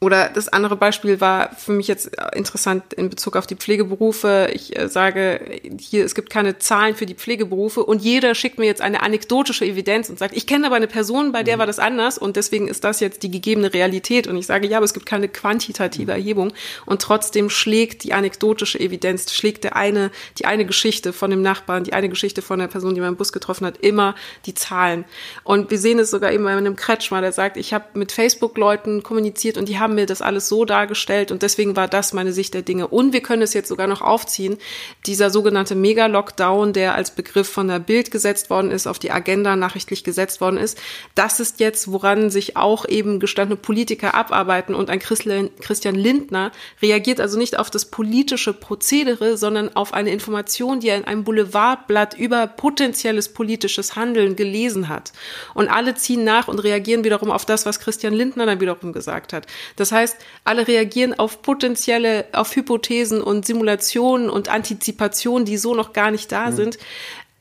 oder 0.02 0.30
das 0.30 0.48
andere 0.48 0.76
Beispiel 0.76 1.20
war 1.20 1.54
für 1.54 1.72
mich 1.72 1.86
jetzt 1.86 2.10
interessant 2.34 2.94
in 2.94 3.10
Bezug 3.10 3.36
auf 3.36 3.46
die 3.46 3.54
Pflegeberufe. 3.54 4.48
Ich 4.54 4.74
äh, 4.78 4.88
sage 4.88 5.60
hier, 5.78 6.06
es 6.06 6.14
gibt 6.14 6.30
keine 6.30 6.58
Zahlen 6.58 6.96
für 6.96 7.04
die 7.04 7.14
Pflegeberufe 7.14 7.84
und 7.84 8.00
jeder 8.00 8.34
schickt 8.34 8.58
mir 8.58 8.64
jetzt 8.64 8.80
eine 8.80 9.02
anekdotische 9.02 9.66
Evidenz 9.66 10.08
und 10.08 10.18
sagt, 10.18 10.34
ich 10.34 10.46
kenne 10.46 10.66
aber 10.66 10.76
eine 10.76 10.86
Person, 10.86 11.32
bei 11.32 11.42
der 11.42 11.56
mhm. 11.56 11.60
war 11.60 11.66
das 11.66 11.78
anders 11.78 12.16
und 12.16 12.36
deswegen 12.36 12.66
ist 12.66 12.82
das 12.82 13.00
jetzt 13.00 13.22
die 13.22 13.30
gegebene 13.30 13.74
Realität. 13.74 14.26
Und 14.26 14.38
ich 14.38 14.46
sage, 14.46 14.66
ja, 14.66 14.78
aber 14.78 14.86
es 14.86 14.94
gibt 14.94 15.04
keine 15.04 15.28
quantitative 15.28 16.12
Erhebung 16.12 16.54
und 16.86 17.02
trotzdem 17.02 17.50
schlägt 17.50 18.02
die 18.04 18.14
anekdotische 18.14 18.80
Evidenz, 18.80 19.30
schlägt 19.34 19.64
der 19.64 19.76
eine, 19.76 20.10
die 20.38 20.46
eine 20.46 20.64
Geschichte 20.64 21.12
von 21.12 21.30
dem 21.30 21.42
Nachbarn, 21.42 21.84
die 21.84 21.92
eine 21.92 22.08
Geschichte 22.08 22.40
von 22.40 22.58
der 22.58 22.68
Person, 22.68 22.94
die 22.94 23.02
man 23.02 23.10
im 23.10 23.16
Bus 23.16 23.34
getroffen 23.34 23.66
hat, 23.66 23.76
immer 23.76 24.14
die 24.46 24.54
Zahlen. 24.54 25.04
Und 25.44 25.70
wir 25.70 25.78
sehen 25.78 25.98
es 25.98 26.10
sogar 26.10 26.32
eben 26.32 26.44
bei 26.44 26.56
einem 26.56 26.76
Kretschmer, 26.76 27.20
der 27.20 27.32
sagt, 27.32 27.58
ich 27.58 27.74
habe 27.74 27.84
mit 27.92 28.12
Facebook-Leuten 28.12 29.02
kommuniziert 29.02 29.58
und 29.58 29.68
die 29.68 29.78
haben 29.78 29.89
haben 29.90 29.96
mir 29.96 30.06
das 30.06 30.22
alles 30.22 30.48
so 30.48 30.64
dargestellt 30.64 31.32
und 31.32 31.42
deswegen 31.42 31.74
war 31.74 31.88
das 31.88 32.12
meine 32.12 32.32
Sicht 32.32 32.54
der 32.54 32.62
Dinge. 32.62 32.86
Und 32.86 33.12
wir 33.12 33.22
können 33.22 33.42
es 33.42 33.54
jetzt 33.54 33.68
sogar 33.68 33.88
noch 33.88 34.02
aufziehen, 34.02 34.56
dieser 35.04 35.30
sogenannte 35.30 35.74
Mega-Lockdown, 35.74 36.72
der 36.72 36.94
als 36.94 37.10
Begriff 37.10 37.48
von 37.48 37.66
der 37.66 37.80
Bild 37.80 38.12
gesetzt 38.12 38.50
worden 38.50 38.70
ist, 38.70 38.86
auf 38.86 39.00
die 39.00 39.10
Agenda 39.10 39.56
nachrichtlich 39.56 40.04
gesetzt 40.04 40.40
worden 40.40 40.58
ist, 40.58 40.80
das 41.16 41.40
ist 41.40 41.58
jetzt, 41.58 41.90
woran 41.90 42.30
sich 42.30 42.56
auch 42.56 42.88
eben 42.88 43.18
gestandene 43.18 43.56
Politiker 43.56 44.14
abarbeiten 44.14 44.74
und 44.74 44.90
ein 44.90 45.00
Christian 45.00 45.94
Lindner 45.96 46.52
reagiert 46.80 47.20
also 47.20 47.36
nicht 47.36 47.58
auf 47.58 47.70
das 47.70 47.86
politische 47.86 48.52
Prozedere, 48.52 49.36
sondern 49.36 49.74
auf 49.74 49.92
eine 49.92 50.10
Information, 50.10 50.78
die 50.78 50.88
er 50.88 50.98
in 50.98 51.04
einem 51.04 51.24
Boulevardblatt 51.24 52.16
über 52.16 52.46
potenzielles 52.46 53.32
politisches 53.32 53.96
Handeln 53.96 54.36
gelesen 54.36 54.88
hat. 54.88 55.12
Und 55.54 55.68
alle 55.68 55.96
ziehen 55.96 56.22
nach 56.22 56.46
und 56.46 56.60
reagieren 56.60 57.02
wiederum 57.02 57.32
auf 57.32 57.44
das, 57.44 57.66
was 57.66 57.80
Christian 57.80 58.14
Lindner 58.14 58.46
dann 58.46 58.60
wiederum 58.60 58.92
gesagt 58.92 59.32
hat. 59.32 59.46
Das 59.80 59.92
heißt, 59.92 60.16
alle 60.44 60.68
reagieren 60.68 61.18
auf 61.18 61.42
potenzielle, 61.42 62.26
auf 62.32 62.54
Hypothesen 62.54 63.22
und 63.22 63.46
Simulationen 63.46 64.28
und 64.28 64.48
Antizipationen, 64.48 65.44
die 65.44 65.56
so 65.56 65.74
noch 65.74 65.92
gar 65.92 66.10
nicht 66.10 66.30
da 66.30 66.50
mhm. 66.50 66.56
sind 66.56 66.78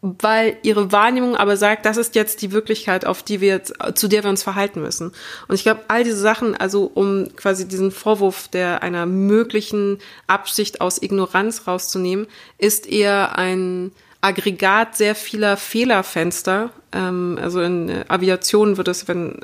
weil 0.01 0.57
ihre 0.61 0.91
Wahrnehmung 0.91 1.35
aber 1.35 1.57
sagt, 1.57 1.85
das 1.85 1.97
ist 1.97 2.15
jetzt 2.15 2.41
die 2.41 2.51
Wirklichkeit, 2.51 3.05
auf 3.05 3.21
die 3.21 3.41
wir 3.41 3.49
jetzt, 3.49 3.73
zu 3.95 4.07
der 4.07 4.23
wir 4.23 4.29
uns 4.29 4.43
verhalten 4.43 4.81
müssen. 4.81 5.11
Und 5.47 5.55
ich 5.55 5.63
glaube, 5.63 5.81
all 5.89 6.03
diese 6.03 6.19
Sachen, 6.19 6.55
also 6.55 6.89
um 6.93 7.35
quasi 7.35 7.67
diesen 7.67 7.91
Vorwurf 7.91 8.47
der 8.47 8.81
einer 8.81 9.05
möglichen 9.05 9.99
Absicht 10.27 10.79
aus 10.79 11.01
Ignoranz 11.01 11.67
rauszunehmen, 11.67 12.27
ist 12.57 12.87
eher 12.87 13.37
ein 13.37 13.91
Aggregat 14.21 14.95
sehr 14.95 15.15
vieler 15.15 15.57
Fehlerfenster, 15.57 16.71
also 16.91 17.61
in 17.61 17.89
äh, 17.89 18.05
Aviation 18.07 18.77
wird 18.77 18.87
es, 18.87 19.07
wenn, 19.07 19.37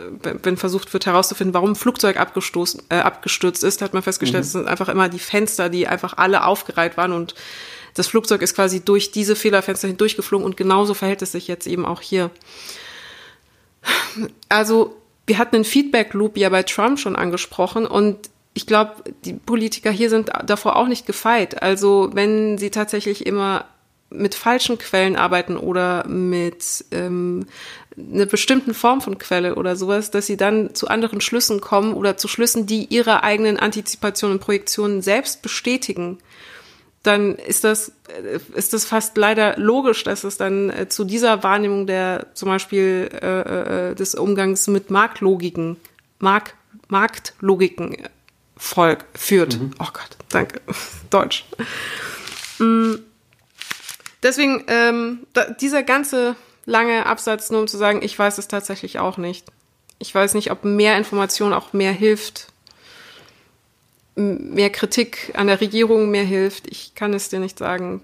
wenn 0.44 0.58
versucht 0.58 0.92
wird 0.94 1.06
herauszufinden, 1.06 1.54
warum 1.54 1.72
ein 1.72 1.76
Flugzeug 1.76 2.18
abgestoßen, 2.18 2.82
äh, 2.90 2.96
abgestürzt 2.96 3.64
ist, 3.64 3.82
hat 3.82 3.94
man 3.94 4.02
festgestellt, 4.02 4.44
mhm. 4.44 4.48
es 4.48 4.52
sind 4.54 4.68
einfach 4.68 4.90
immer 4.90 5.10
die 5.10 5.20
Fenster, 5.20 5.70
die 5.70 5.88
einfach 5.88 6.18
alle 6.18 6.46
aufgereiht 6.46 6.98
waren 6.98 7.12
und 7.12 7.36
das 7.94 8.08
Flugzeug 8.08 8.42
ist 8.42 8.56
quasi 8.56 8.84
durch 8.84 9.12
diese 9.12 9.36
Fehlerfenster 9.36 9.88
hindurchgeflogen 9.88 10.46
und 10.46 10.58
genauso 10.58 10.94
verhält 10.94 11.22
es 11.22 11.32
sich 11.32 11.48
jetzt 11.48 11.66
eben 11.66 11.86
auch 11.86 12.02
hier. 12.02 12.30
Also 14.50 14.98
wir 15.28 15.38
hatten 15.38 15.56
den 15.56 15.66
Feedback-Loop 15.66 16.38
ja 16.38 16.50
bei 16.50 16.64
Trump 16.64 17.00
schon 17.00 17.16
angesprochen 17.16 17.86
und 17.86 18.30
ich 18.54 18.66
glaube, 18.66 19.04
die 19.24 19.34
Politiker 19.34 19.92
hier 19.92 20.10
sind 20.10 20.30
davor 20.46 20.78
auch 20.78 20.88
nicht 20.88 21.06
gefeit. 21.06 21.62
Also 21.62 22.10
wenn 22.14 22.58
sie 22.58 22.70
tatsächlich 22.70 23.26
immer 23.26 23.66
mit 24.10 24.36
falschen 24.36 24.77
Quellen 24.77 25.15
arbeiten 25.15 25.57
oder 25.57 26.07
mit 26.07 26.86
ähm, 26.91 27.48
einer 27.98 28.26
bestimmten 28.26 28.73
Form 28.73 29.02
von 29.02 29.18
Quelle 29.18 29.56
oder 29.56 29.76
sowas, 29.76 30.11
dass 30.11 30.27
sie 30.27 30.38
dann 30.38 30.76
zu 30.76 30.88
anderen 30.88 31.22
Schlüssen 31.22 31.61
kommen 31.61 31.94
oder 31.94 32.18
zu 32.18 32.27
Schlüssen, 32.27 32.65
die 32.65 32.86
ihre 32.86 33.23
eigenen 33.23 33.57
Antizipationen 33.57 34.38
und 34.38 34.44
Projektionen 34.44 35.02
selbst 35.02 35.41
bestätigen, 35.41 36.19
dann 37.03 37.36
ist 37.36 37.64
das, 37.64 37.94
äh, 38.07 38.40
ist 38.56 38.73
das 38.73 38.86
fast 38.86 39.18
leider 39.18 39.57
logisch, 39.57 40.03
dass 40.03 40.23
es 40.23 40.38
dann 40.38 40.69
äh, 40.69 40.90
zu 40.90 41.03
dieser 41.03 41.44
Wahrnehmung 41.44 41.88
der 41.88 42.27
zum 42.34 42.49
Beispiel 42.49 43.10
äh, 43.22 43.91
äh 43.91 43.95
des 43.95 44.15
Umgangs 44.15 44.68
mit 44.68 44.90
Marktlogiken, 44.90 45.77
Mark, 46.19 46.56
Marktlogiken 46.88 47.98
Volk 48.57 49.06
führt. 49.14 49.60
Mhm. 49.60 49.72
Oh 49.80 49.88
Gott, 49.91 50.18
danke. 50.30 50.61
Deutsch. 51.10 51.45
Mm. 52.60 52.95
Deswegen, 54.26 54.64
ähm, 54.68 55.27
da, 55.34 55.52
dieser 55.52 55.84
ganze 55.84 56.35
lange 56.65 57.06
Absatz, 57.06 57.52
nur 57.52 57.61
um 57.61 57.68
zu 57.68 57.77
sagen, 57.77 58.02
ich 58.02 58.18
weiß 58.18 58.39
es 58.39 58.47
tatsächlich 58.47 58.97
auch 58.97 59.18
nicht. 59.18 59.45
Ich 59.99 60.15
weiß 60.15 60.34
nicht, 60.34 60.49
ob 60.49 60.65
mehr 60.65 60.97
Information 60.97 61.53
auch 61.53 61.73
mehr 61.73 61.91
hilft. 61.91 62.47
Mehr 64.15 64.72
Kritik 64.72 65.31
an 65.35 65.45
der 65.45 65.61
Regierung 65.61 66.10
mehr 66.10 66.23
hilft. 66.23 66.68
Ich 66.68 66.95
kann 66.95 67.14
es 67.14 67.30
dir 67.30 67.39
nicht 67.39 67.60
sagen. 67.60 68.02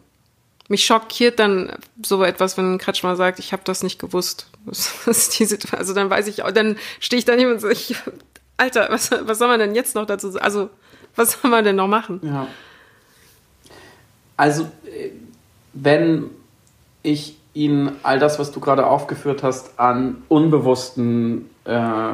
Mich 0.67 0.85
schockiert 0.85 1.39
dann 1.39 1.75
so 2.03 2.23
etwas, 2.23 2.55
wenn 2.55 2.77
Kretschmer 2.77 3.15
sagt, 3.15 3.39
ich 3.39 3.51
habe 3.51 3.63
das 3.65 3.81
nicht 3.81 3.97
gewusst. 3.97 4.45
also 5.07 5.93
dann 5.95 6.11
weiß 6.11 6.27
ich, 6.27 6.43
dann 6.53 6.77
stehe 6.99 7.17
ich 7.17 7.25
da 7.25 7.35
nicht 7.35 7.47
und 7.47 7.59
sage, 7.59 7.73
ich 7.73 7.95
Alter, 8.57 8.89
was, 8.91 9.09
was 9.09 9.39
soll 9.39 9.47
man 9.47 9.59
denn 9.59 9.73
jetzt 9.73 9.95
noch 9.95 10.05
dazu 10.05 10.29
sagen? 10.29 10.45
Also, 10.45 10.69
was 11.15 11.31
soll 11.31 11.49
man 11.49 11.63
denn 11.63 11.77
noch 11.77 11.87
machen? 11.87 12.21
Ja. 12.23 12.47
Also, 14.37 14.69
äh, 14.85 15.09
wenn 15.73 16.25
ich 17.03 17.37
Ihnen 17.53 17.91
all 18.03 18.19
das, 18.19 18.39
was 18.39 18.51
du 18.51 18.59
gerade 18.59 18.87
aufgeführt 18.87 19.43
hast, 19.43 19.79
an 19.79 20.23
unbewussten 20.29 21.49
äh, 21.65 22.13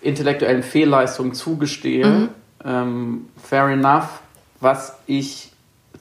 intellektuellen 0.00 0.62
Fehlleistungen 0.62 1.34
zugestehe, 1.34 2.06
mhm. 2.06 2.28
ähm, 2.64 3.26
fair 3.42 3.66
enough. 3.68 4.20
Was 4.60 4.96
ich 5.06 5.52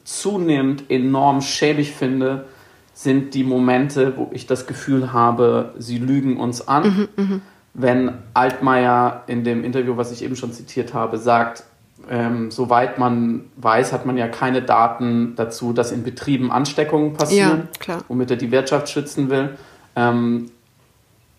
zunehmend 0.03 0.89
enorm 0.89 1.41
schäbig 1.41 1.93
finde, 1.93 2.45
sind 2.93 3.33
die 3.33 3.43
Momente, 3.43 4.13
wo 4.17 4.29
ich 4.31 4.45
das 4.45 4.67
Gefühl 4.67 5.11
habe, 5.11 5.73
sie 5.77 5.97
lügen 5.97 6.37
uns 6.37 6.67
an. 6.67 7.09
Mhm, 7.15 7.23
mh 7.23 7.41
wenn 7.75 8.13
Altmaier 8.33 9.23
in 9.27 9.43
dem 9.43 9.63
Interview, 9.63 9.97
was 9.97 10.11
ich 10.11 10.23
eben 10.23 10.35
schon 10.35 10.53
zitiert 10.53 10.93
habe, 10.93 11.17
sagt, 11.17 11.63
ähm, 12.09 12.51
soweit 12.51 12.97
man 12.97 13.45
weiß, 13.57 13.93
hat 13.93 14.05
man 14.05 14.17
ja 14.17 14.27
keine 14.27 14.61
Daten 14.61 15.33
dazu, 15.35 15.73
dass 15.73 15.91
in 15.91 16.03
Betrieben 16.03 16.51
Ansteckungen 16.51 17.13
passieren, 17.13 17.69
ja, 17.85 17.99
womit 18.07 18.31
er 18.31 18.37
die 18.37 18.51
Wirtschaft 18.51 18.89
schützen 18.89 19.29
will. 19.29 19.57
Ähm, 19.95 20.51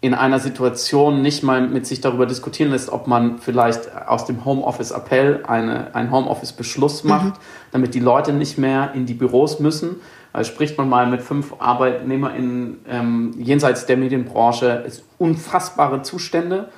in 0.03 0.15
einer 0.15 0.39
Situation 0.39 1.23
nicht 1.23 1.43
mal 1.43 1.67
mit 1.67 1.87
sich 1.87 2.01
darüber 2.01 2.27
diskutieren 2.27 2.71
lässt, 2.71 2.91
ob 2.91 3.07
man 3.07 3.39
vielleicht 3.39 3.97
aus 4.07 4.27
dem 4.27 4.45
Homeoffice-Appell 4.45 5.45
eine, 5.47 5.95
einen 5.95 6.11
Homeoffice-Beschluss 6.11 7.03
macht, 7.05 7.27
mhm. 7.27 7.33
damit 7.73 7.95
die 7.95 8.01
Leute 8.01 8.33
nicht 8.33 8.59
mehr 8.59 8.93
in 8.95 9.07
die 9.07 9.15
Büros 9.15 9.59
müssen, 9.59 9.97
also 10.33 10.53
spricht 10.53 10.77
man 10.77 10.89
mal 10.91 11.07
mit 11.07 11.23
fünf 11.23 11.55
ArbeitnehmerInnen 11.59 12.85
ähm, 12.89 13.35
jenseits 13.39 13.87
der 13.87 13.97
Medienbranche, 13.97 14.85
ist 14.87 15.03
unfassbare 15.17 16.03
Zustände, 16.03 16.69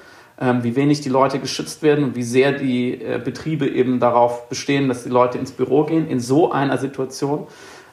wie 0.63 0.77
wenig 0.77 1.01
die 1.01 1.09
Leute 1.09 1.39
geschützt 1.39 1.83
werden 1.83 2.05
und 2.05 2.17
wie 2.17 2.23
sehr 2.23 2.53
die 2.53 2.95
äh, 2.95 3.21
Betriebe 3.23 3.69
eben 3.69 3.99
darauf 3.99 4.49
bestehen, 4.49 4.89
dass 4.89 5.03
die 5.03 5.11
Leute 5.11 5.39
ins 5.39 5.51
Büro 5.51 5.85
gehen, 5.85 6.09
in 6.09 6.21
so 6.21 6.53
einer 6.53 6.79
Situation. 6.79 7.47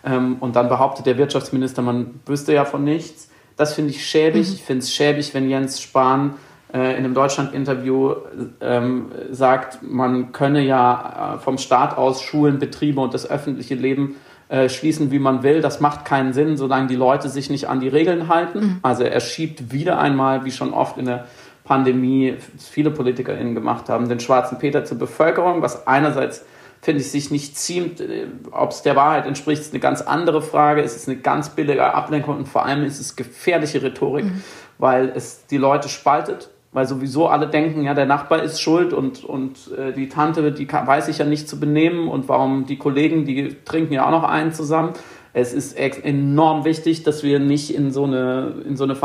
Ähm, 0.06 0.38
und 0.40 0.56
dann 0.56 0.70
behauptet 0.70 1.06
der 1.08 1.18
Wirtschaftsminister, 1.18 1.82
man 1.82 2.20
wüsste 2.26 2.54
ja 2.54 2.66
von 2.66 2.84
nichts. 2.84 3.30
Das 3.58 3.74
finde 3.74 3.92
ich 3.92 4.06
schäbig. 4.06 4.48
Mhm. 4.48 4.54
Ich 4.54 4.64
finde 4.64 4.80
es 4.84 4.94
schäbig, 4.94 5.34
wenn 5.34 5.50
Jens 5.50 5.82
Spahn 5.82 6.36
äh, 6.74 6.92
in 6.92 6.98
einem 6.98 7.14
Deutschland-Interview 7.14 8.14
ähm, 8.62 9.12
sagt, 9.32 9.80
man 9.82 10.32
könne 10.32 10.62
ja 10.62 11.36
äh, 11.36 11.40
vom 11.40 11.58
Staat 11.58 11.98
aus 11.98 12.22
Schulen, 12.22 12.60
Betriebe 12.60 13.02
und 13.02 13.14
das 13.14 13.30
öffentliche 13.30 13.76
Leben 13.76 14.18
äh, 14.50 14.70
schließen, 14.70 15.10
wie 15.10 15.20
man 15.20 15.42
will. 15.42 15.62
Das 15.62 15.80
macht 15.80 16.06
keinen 16.06 16.34
Sinn, 16.34 16.58
solange 16.58 16.88
die 16.88 16.96
Leute 16.96 17.30
sich 17.30 17.50
nicht 17.50 17.68
an 17.68 17.80
die 17.80 17.88
Regeln 17.88 18.28
halten. 18.28 18.60
Mhm. 18.60 18.80
Also 18.84 19.04
er 19.04 19.20
schiebt 19.20 19.72
wieder 19.72 19.98
einmal, 19.98 20.46
wie 20.46 20.52
schon 20.52 20.74
oft 20.74 20.98
in 20.98 21.06
der 21.06 21.26
Pandemie 21.66 22.36
viele 22.58 22.92
PolitikerInnen 22.92 23.56
gemacht 23.56 23.90
haben, 23.90 24.08
den 24.08 24.20
schwarzen 24.20 24.58
Peter 24.58 24.86
zur 24.86 24.98
Bevölkerung, 24.98 25.62
was 25.62 25.88
einerseits 25.88 26.46
finde 26.82 27.02
ich, 27.02 27.10
sich 27.10 27.32
nicht 27.32 27.58
ziemt. 27.58 28.00
Äh, 28.00 28.28
Ob 28.52 28.72
es 28.72 28.84
der 28.84 28.96
Wahrheit 28.96 29.26
entspricht, 29.26 29.62
ist 29.62 29.74
eine 29.74 29.82
ganz 29.82 30.02
andere 30.02 30.42
Frage. 30.42 30.82
Es 30.82 30.96
ist 30.96 31.10
eine 31.10 31.18
ganz 31.18 31.50
billige 31.50 31.84
Ablenkung 31.94 32.38
und 32.38 32.48
vor 32.48 32.66
allem 32.66 32.84
ist 32.84 33.00
es 33.00 33.16
gefährliche 33.16 33.82
Rhetorik, 33.82 34.26
mhm. 34.26 34.44
weil 34.78 35.12
es 35.16 35.48
die 35.48 35.58
Leute 35.58 35.90
spaltet 35.90 36.52
weil 36.76 36.86
sowieso 36.86 37.30
alle 37.30 37.48
denken, 37.48 37.84
ja, 37.84 37.94
der 37.94 38.06
Nachbar 38.06 38.44
ist 38.44 38.60
schuld 38.60 38.92
und, 38.92 39.24
und 39.24 39.72
äh, 39.78 39.94
die 39.94 40.10
Tante, 40.10 40.52
die 40.52 40.66
kann, 40.66 40.86
weiß 40.86 41.08
ich 41.08 41.20
ja 41.20 41.26
nicht 41.26 41.48
zu 41.48 41.58
benehmen 41.58 42.10
und 42.10 42.28
warum 42.28 42.66
die 42.66 42.78
Kollegen, 42.78 43.24
die 43.24 43.56
trinken 43.64 43.94
ja 43.94 44.06
auch 44.06 44.12
noch 44.12 44.26
einen 44.26 44.52
zusammen. 44.52 44.92
Es 45.32 45.54
ist 45.54 45.78
enorm 45.78 46.66
wichtig, 46.66 47.04
dass 47.04 47.24
wir 47.24 47.40
nicht 47.40 47.74
in 47.74 47.92
so 47.92 48.04
eine, 48.04 48.56
in 48.68 48.76
so 48.76 48.84
eine 48.84 48.96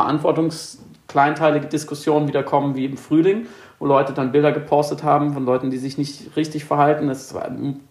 verantwortungskleinteilige 1.11 1.67
Diskussion 1.67 2.29
wiederkommen 2.29 2.75
wie 2.75 2.85
im 2.85 2.97
Frühling, 2.97 3.47
wo 3.79 3.87
Leute 3.87 4.13
dann 4.13 4.33
Bilder 4.33 4.53
gepostet 4.53 5.03
haben 5.03 5.33
von 5.33 5.45
Leuten, 5.45 5.71
die 5.71 5.79
sich 5.79 5.99
nicht 5.99 6.37
richtig 6.37 6.65
verhalten. 6.65 7.09
Es 7.09 7.35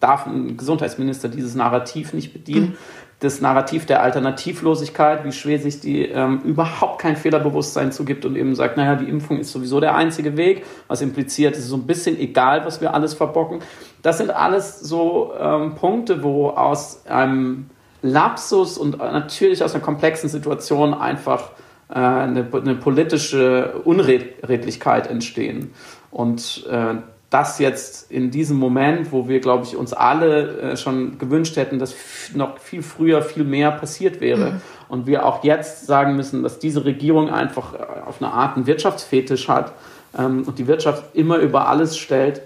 darf 0.00 0.26
ein 0.26 0.56
Gesundheitsminister 0.56 1.28
dieses 1.28 1.54
Narrativ 1.54 2.12
nicht 2.12 2.32
bedienen. 2.32 2.70
Mhm 2.70 2.76
das 3.22 3.42
Narrativ 3.42 3.84
der 3.84 4.02
Alternativlosigkeit, 4.02 5.26
wie 5.26 5.32
schwer 5.32 5.58
sich 5.58 5.78
die 5.78 6.06
ähm, 6.06 6.40
überhaupt 6.42 7.02
kein 7.02 7.16
Fehlerbewusstsein 7.16 7.92
zugibt 7.92 8.24
und 8.24 8.34
eben 8.34 8.54
sagt, 8.54 8.78
naja, 8.78 8.94
die 8.94 9.10
Impfung 9.10 9.38
ist 9.38 9.52
sowieso 9.52 9.78
der 9.78 9.94
einzige 9.94 10.38
Weg, 10.38 10.64
was 10.88 11.02
impliziert, 11.02 11.54
es 11.54 11.64
ist 11.64 11.68
so 11.68 11.76
ein 11.76 11.86
bisschen 11.86 12.18
egal, 12.18 12.64
was 12.64 12.80
wir 12.80 12.94
alles 12.94 13.12
verbocken. 13.12 13.58
Das 14.00 14.16
sind 14.16 14.30
alles 14.30 14.80
so 14.80 15.34
ähm, 15.38 15.74
Punkte, 15.74 16.22
wo 16.22 16.48
aus 16.48 17.04
einem 17.04 17.68
Lapsus 18.00 18.78
und 18.78 18.96
natürlich 18.96 19.62
aus 19.62 19.74
einer 19.74 19.84
komplexen 19.84 20.30
Situation 20.30 20.94
einfach 20.94 21.50
eine, 21.94 22.46
eine, 22.52 22.74
politische 22.76 23.80
Unredlichkeit 23.84 25.08
entstehen. 25.08 25.72
Und 26.10 26.66
äh, 26.70 26.96
das 27.30 27.60
jetzt 27.60 28.10
in 28.10 28.32
diesem 28.32 28.58
Moment, 28.58 29.12
wo 29.12 29.28
wir, 29.28 29.40
glaube 29.40 29.64
ich, 29.64 29.76
uns 29.76 29.92
alle 29.92 30.72
äh, 30.72 30.76
schon 30.76 31.18
gewünscht 31.18 31.56
hätten, 31.56 31.78
dass 31.78 31.94
noch 32.34 32.58
viel 32.58 32.82
früher 32.82 33.22
viel 33.22 33.44
mehr 33.44 33.70
passiert 33.70 34.20
wäre. 34.20 34.52
Mhm. 34.52 34.60
Und 34.88 35.06
wir 35.06 35.24
auch 35.24 35.44
jetzt 35.44 35.86
sagen 35.86 36.16
müssen, 36.16 36.42
dass 36.42 36.58
diese 36.58 36.84
Regierung 36.84 37.30
einfach 37.30 37.74
äh, 37.74 37.78
auf 38.06 38.20
eine 38.20 38.32
Art 38.32 38.56
einen 38.56 38.66
Wirtschaftsfetisch 38.66 39.48
hat 39.48 39.72
ähm, 40.18 40.42
und 40.44 40.58
die 40.58 40.66
Wirtschaft 40.66 41.14
immer 41.14 41.36
über 41.36 41.68
alles 41.68 41.96
stellt. 41.96 42.42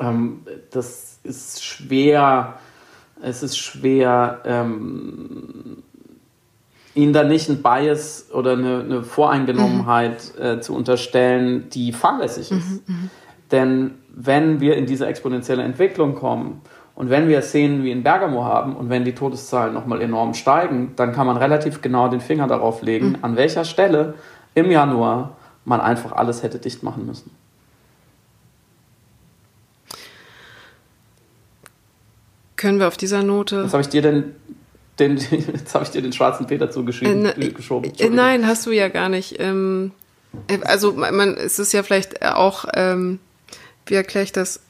Ähm, 0.00 0.40
das 0.70 1.18
ist 1.22 1.62
schwer, 1.62 2.54
es 3.22 3.42
ist 3.42 3.58
schwer, 3.58 4.40
ähm, 4.46 5.82
ihnen 6.94 7.12
da 7.12 7.24
nicht 7.24 7.48
ein 7.48 7.62
Bias 7.62 8.28
oder 8.32 8.52
eine, 8.52 8.80
eine 8.80 9.02
Voreingenommenheit 9.02 10.32
mhm. 10.38 10.44
äh, 10.44 10.60
zu 10.60 10.74
unterstellen, 10.74 11.68
die 11.70 11.92
fahrlässig 11.92 12.50
ist. 12.50 12.88
Mhm, 12.88 12.94
mh. 12.94 13.08
Denn 13.50 13.90
wenn 14.14 14.60
wir 14.60 14.76
in 14.76 14.86
diese 14.86 15.06
exponentielle 15.06 15.62
Entwicklung 15.62 16.14
kommen 16.14 16.60
und 16.94 17.10
wenn 17.10 17.28
wir 17.28 17.40
Szenen 17.42 17.82
wie 17.82 17.90
in 17.90 18.02
Bergamo 18.02 18.44
haben 18.44 18.76
und 18.76 18.90
wenn 18.90 19.04
die 19.04 19.14
Todeszahlen 19.14 19.72
nochmal 19.72 20.00
enorm 20.02 20.34
steigen, 20.34 20.92
dann 20.96 21.12
kann 21.12 21.26
man 21.26 21.36
relativ 21.36 21.80
genau 21.80 22.08
den 22.08 22.20
Finger 22.20 22.46
darauf 22.46 22.82
legen, 22.82 23.10
mhm. 23.10 23.18
an 23.22 23.36
welcher 23.36 23.64
Stelle 23.64 24.14
im 24.54 24.70
Januar 24.70 25.36
man 25.64 25.80
einfach 25.80 26.12
alles 26.12 26.42
hätte 26.42 26.58
dicht 26.58 26.82
machen 26.82 27.06
müssen. 27.06 27.30
Können 32.56 32.78
wir 32.78 32.86
auf 32.86 32.96
dieser 32.96 33.24
Note. 33.24 33.64
Was 33.64 33.72
habe 33.72 33.80
ich 33.80 33.88
dir 33.88 34.02
denn 34.02 34.36
den, 34.98 35.16
jetzt 35.30 35.74
habe 35.74 35.84
ich 35.84 35.90
dir 35.90 36.02
den 36.02 36.12
schwarzen 36.12 36.46
Peter 36.46 36.70
zugeschoben. 36.70 37.26
Äh, 37.26 37.50
geschoben. 37.50 37.92
Äh, 37.98 38.08
nein, 38.10 38.46
hast 38.46 38.66
du 38.66 38.70
ja 38.70 38.88
gar 38.88 39.08
nicht. 39.08 39.36
Ähm, 39.40 39.92
äh, 40.48 40.58
also 40.62 40.92
man, 40.92 41.36
es 41.36 41.58
ist 41.58 41.72
ja 41.72 41.82
vielleicht 41.82 42.24
auch 42.24 42.66
ähm, 42.74 43.18
wie 43.86 43.94
erkläre 43.94 44.24
ich 44.24 44.32
das? 44.32 44.60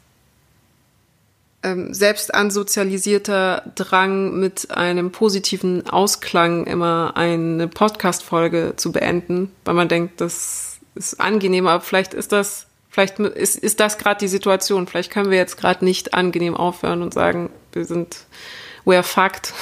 ähm, 1.63 1.95
selbst 1.95 2.35
ansozialisierter 2.35 3.63
Drang 3.75 4.39
mit 4.39 4.71
einem 4.71 5.13
positiven 5.13 5.89
Ausklang 5.89 6.67
immer 6.67 7.13
eine 7.15 7.69
Podcast-Folge 7.69 8.75
zu 8.77 8.93
beenden, 8.93 9.53
weil 9.65 9.75
man 9.75 9.89
denkt, 9.89 10.21
das 10.21 10.79
ist 10.95 11.21
angenehm, 11.21 11.67
aber 11.67 11.83
vielleicht 11.83 12.15
ist 12.15 12.33
das, 12.33 12.67
vielleicht 12.91 13.19
ist, 13.19 13.57
ist 13.57 13.81
das 13.81 13.99
gerade 13.99 14.19
die 14.19 14.29
Situation. 14.29 14.87
Vielleicht 14.87 15.13
können 15.13 15.31
wir 15.31 15.39
jetzt 15.39 15.57
gerade 15.57 15.85
nicht 15.85 16.15
angenehm 16.15 16.57
aufhören 16.57 17.03
und 17.03 17.15
sagen, 17.15 17.51
wir 17.73 17.85
sind, 17.85 18.25
we're 18.85 19.03
fucked. 19.03 19.55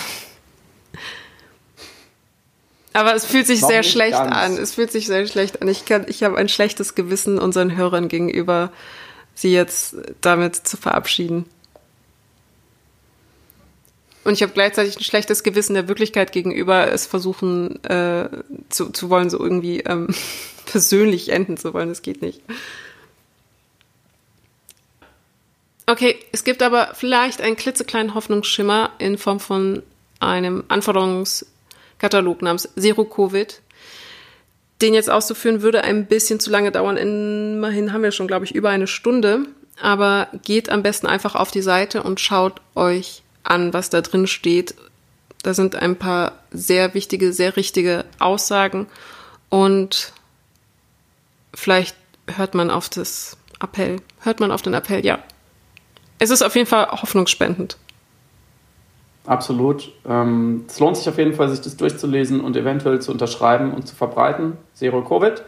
Aber 2.92 3.14
es 3.14 3.24
fühlt 3.24 3.46
sich 3.46 3.60
Noch 3.60 3.68
sehr 3.68 3.82
schlecht 3.82 4.18
ganz. 4.18 4.36
an. 4.36 4.56
Es 4.56 4.74
fühlt 4.74 4.90
sich 4.90 5.06
sehr 5.06 5.26
schlecht 5.26 5.62
an. 5.62 5.68
Ich, 5.68 5.84
kann, 5.84 6.06
ich 6.08 6.22
habe 6.24 6.36
ein 6.36 6.48
schlechtes 6.48 6.94
Gewissen 6.94 7.38
unseren 7.38 7.76
Hörern 7.76 8.08
gegenüber, 8.08 8.72
sie 9.34 9.52
jetzt 9.52 9.96
damit 10.20 10.56
zu 10.56 10.76
verabschieden. 10.76 11.46
Und 14.24 14.34
ich 14.34 14.42
habe 14.42 14.52
gleichzeitig 14.52 14.96
ein 14.96 15.04
schlechtes 15.04 15.42
Gewissen 15.42 15.74
der 15.74 15.88
Wirklichkeit 15.88 16.32
gegenüber, 16.32 16.92
es 16.92 17.06
versuchen 17.06 17.82
äh, 17.84 18.28
zu, 18.68 18.90
zu 18.90 19.08
wollen, 19.08 19.30
so 19.30 19.38
irgendwie 19.38 19.80
ähm, 19.80 20.08
persönlich 20.66 21.30
enden 21.30 21.56
zu 21.56 21.72
wollen. 21.72 21.88
Das 21.88 22.02
geht 22.02 22.22
nicht. 22.22 22.42
Okay, 25.86 26.16
es 26.32 26.44
gibt 26.44 26.62
aber 26.62 26.92
vielleicht 26.94 27.40
einen 27.40 27.56
klitzekleinen 27.56 28.14
Hoffnungsschimmer 28.14 28.90
in 28.98 29.16
Form 29.16 29.40
von 29.40 29.82
einem 30.20 30.64
Anforderungskatalog 32.00 32.42
namens 32.42 32.68
Zero 32.76 33.04
Covid. 33.04 33.60
Den 34.80 34.94
jetzt 34.94 35.10
auszuführen 35.10 35.62
würde 35.62 35.84
ein 35.84 36.06
bisschen 36.06 36.40
zu 36.40 36.50
lange 36.50 36.72
dauern. 36.72 36.96
Immerhin 36.96 37.92
haben 37.92 38.02
wir 38.02 38.12
schon, 38.12 38.26
glaube 38.26 38.46
ich, 38.46 38.54
über 38.54 38.70
eine 38.70 38.86
Stunde. 38.86 39.46
Aber 39.80 40.28
geht 40.44 40.70
am 40.70 40.82
besten 40.82 41.06
einfach 41.06 41.34
auf 41.34 41.50
die 41.50 41.62
Seite 41.62 42.02
und 42.02 42.20
schaut 42.20 42.60
euch 42.74 43.22
an, 43.42 43.72
was 43.72 43.90
da 43.90 44.00
drin 44.00 44.26
steht. 44.26 44.74
Da 45.42 45.54
sind 45.54 45.74
ein 45.74 45.96
paar 45.96 46.32
sehr 46.50 46.92
wichtige, 46.92 47.32
sehr 47.32 47.56
richtige 47.56 48.04
Aussagen 48.18 48.88
und 49.48 50.12
vielleicht 51.54 51.96
hört 52.26 52.54
man 52.54 52.70
auf 52.70 52.90
das 52.90 53.38
Appell, 53.58 54.02
hört 54.20 54.38
man 54.38 54.52
auf 54.52 54.60
den 54.60 54.74
Appell, 54.74 55.02
ja. 55.04 55.18
Es 56.18 56.28
ist 56.28 56.42
auf 56.42 56.54
jeden 56.56 56.66
Fall 56.66 56.90
hoffnungsspendend. 56.90 57.78
Absolut. 59.26 59.92
Ähm, 60.08 60.64
es 60.66 60.80
lohnt 60.80 60.96
sich 60.96 61.08
auf 61.08 61.18
jeden 61.18 61.34
Fall, 61.34 61.48
sich 61.48 61.60
das 61.60 61.76
durchzulesen 61.76 62.40
und 62.40 62.56
eventuell 62.56 63.00
zu 63.00 63.12
unterschreiben 63.12 63.72
und 63.72 63.86
zu 63.86 63.94
verbreiten. 63.94 64.56
Zero 64.74 65.02
Covid. 65.02 65.42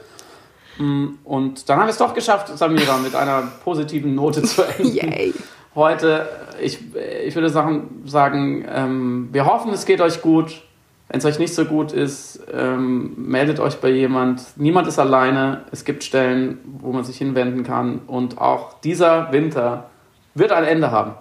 Mm, 0.78 1.07
und 1.24 1.69
dann 1.69 1.78
haben 1.78 1.86
wir 1.86 1.90
es 1.90 1.99
doch 1.99 2.15
geschafft, 2.15 2.57
Samira, 2.57 2.99
mit 2.99 3.15
einer 3.15 3.43
positiven 3.65 4.15
Note 4.15 4.43
zu 4.43 4.62
enden. 4.78 4.94
Yay 4.94 5.35
heute. 5.74 6.28
Ich, 6.61 6.78
ich 7.27 7.35
würde 7.35 7.49
sagen, 7.49 8.03
sagen 8.05 8.65
ähm, 8.69 9.28
wir 9.32 9.47
hoffen, 9.47 9.73
es 9.73 9.85
geht 9.85 10.01
euch 10.01 10.23
gut. 10.23 10.62
Wenn 11.09 11.19
es 11.19 11.27
euch 11.27 11.39
nicht 11.39 11.55
so 11.55 11.66
gut 11.66 11.93
ist, 11.93 12.40
ähm, 12.53 13.12
meldet 13.16 13.61
euch 13.61 13.77
bei 13.81 13.90
jemand. 13.90 14.43
Niemand 14.57 14.89
ist 14.89 14.99
alleine. 14.99 15.65
Es 15.70 15.85
gibt 15.85 16.05
Stellen, 16.05 16.59
wo 16.81 16.93
man 16.93 17.05
sich 17.05 17.19
hinwenden 17.19 17.65
kann. 17.65 18.01
Und 18.07 18.39
auch 18.39 18.81
dieser 18.81 19.31
Winter 19.31 19.90
wird 20.35 20.53
ein 20.53 20.65
Ende 20.65 20.90
haben. 20.90 21.12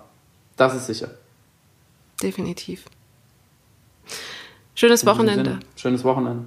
Das 0.56 0.76
ist 0.76 0.88
sicher. 0.88 1.10
Definitiv. 2.22 2.86
Schönes 4.76 5.06
Wochenende. 5.06 5.60
Schönes 5.76 6.04
Wochenende. 6.04 6.46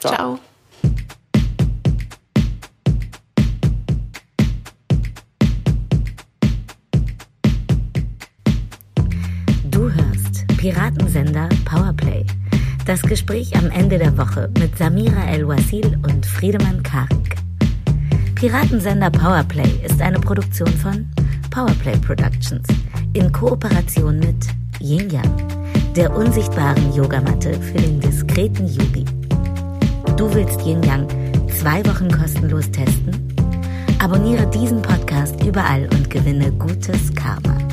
Ciao. 0.00 0.14
Ciao. 0.14 0.38
Piratensender 10.62 11.48
Powerplay. 11.64 12.24
Das 12.86 13.02
Gespräch 13.02 13.56
am 13.56 13.68
Ende 13.72 13.98
der 13.98 14.16
Woche 14.16 14.48
mit 14.60 14.78
Samira 14.78 15.24
El-Wasil 15.24 15.98
und 16.04 16.24
Friedemann 16.24 16.84
Karik. 16.84 17.34
Piratensender 18.36 19.10
Powerplay 19.10 19.84
ist 19.84 20.00
eine 20.00 20.20
Produktion 20.20 20.68
von 20.68 21.10
Powerplay 21.50 21.98
Productions 21.98 22.64
in 23.12 23.32
Kooperation 23.32 24.20
mit 24.20 24.61
Yin 24.82 25.10
Yang, 25.10 25.30
der 25.94 26.14
unsichtbaren 26.14 26.92
Yogamatte 26.92 27.54
für 27.54 27.78
den 27.78 28.00
diskreten 28.00 28.66
Yogi. 28.66 29.04
Du 30.16 30.34
willst 30.34 30.60
Yin 30.66 30.82
Yang 30.82 31.06
zwei 31.48 31.86
Wochen 31.86 32.10
kostenlos 32.10 32.68
testen? 32.72 33.32
Abonniere 34.00 34.50
diesen 34.50 34.82
Podcast 34.82 35.40
überall 35.44 35.88
und 35.92 36.10
gewinne 36.10 36.50
gutes 36.52 37.14
Karma. 37.14 37.71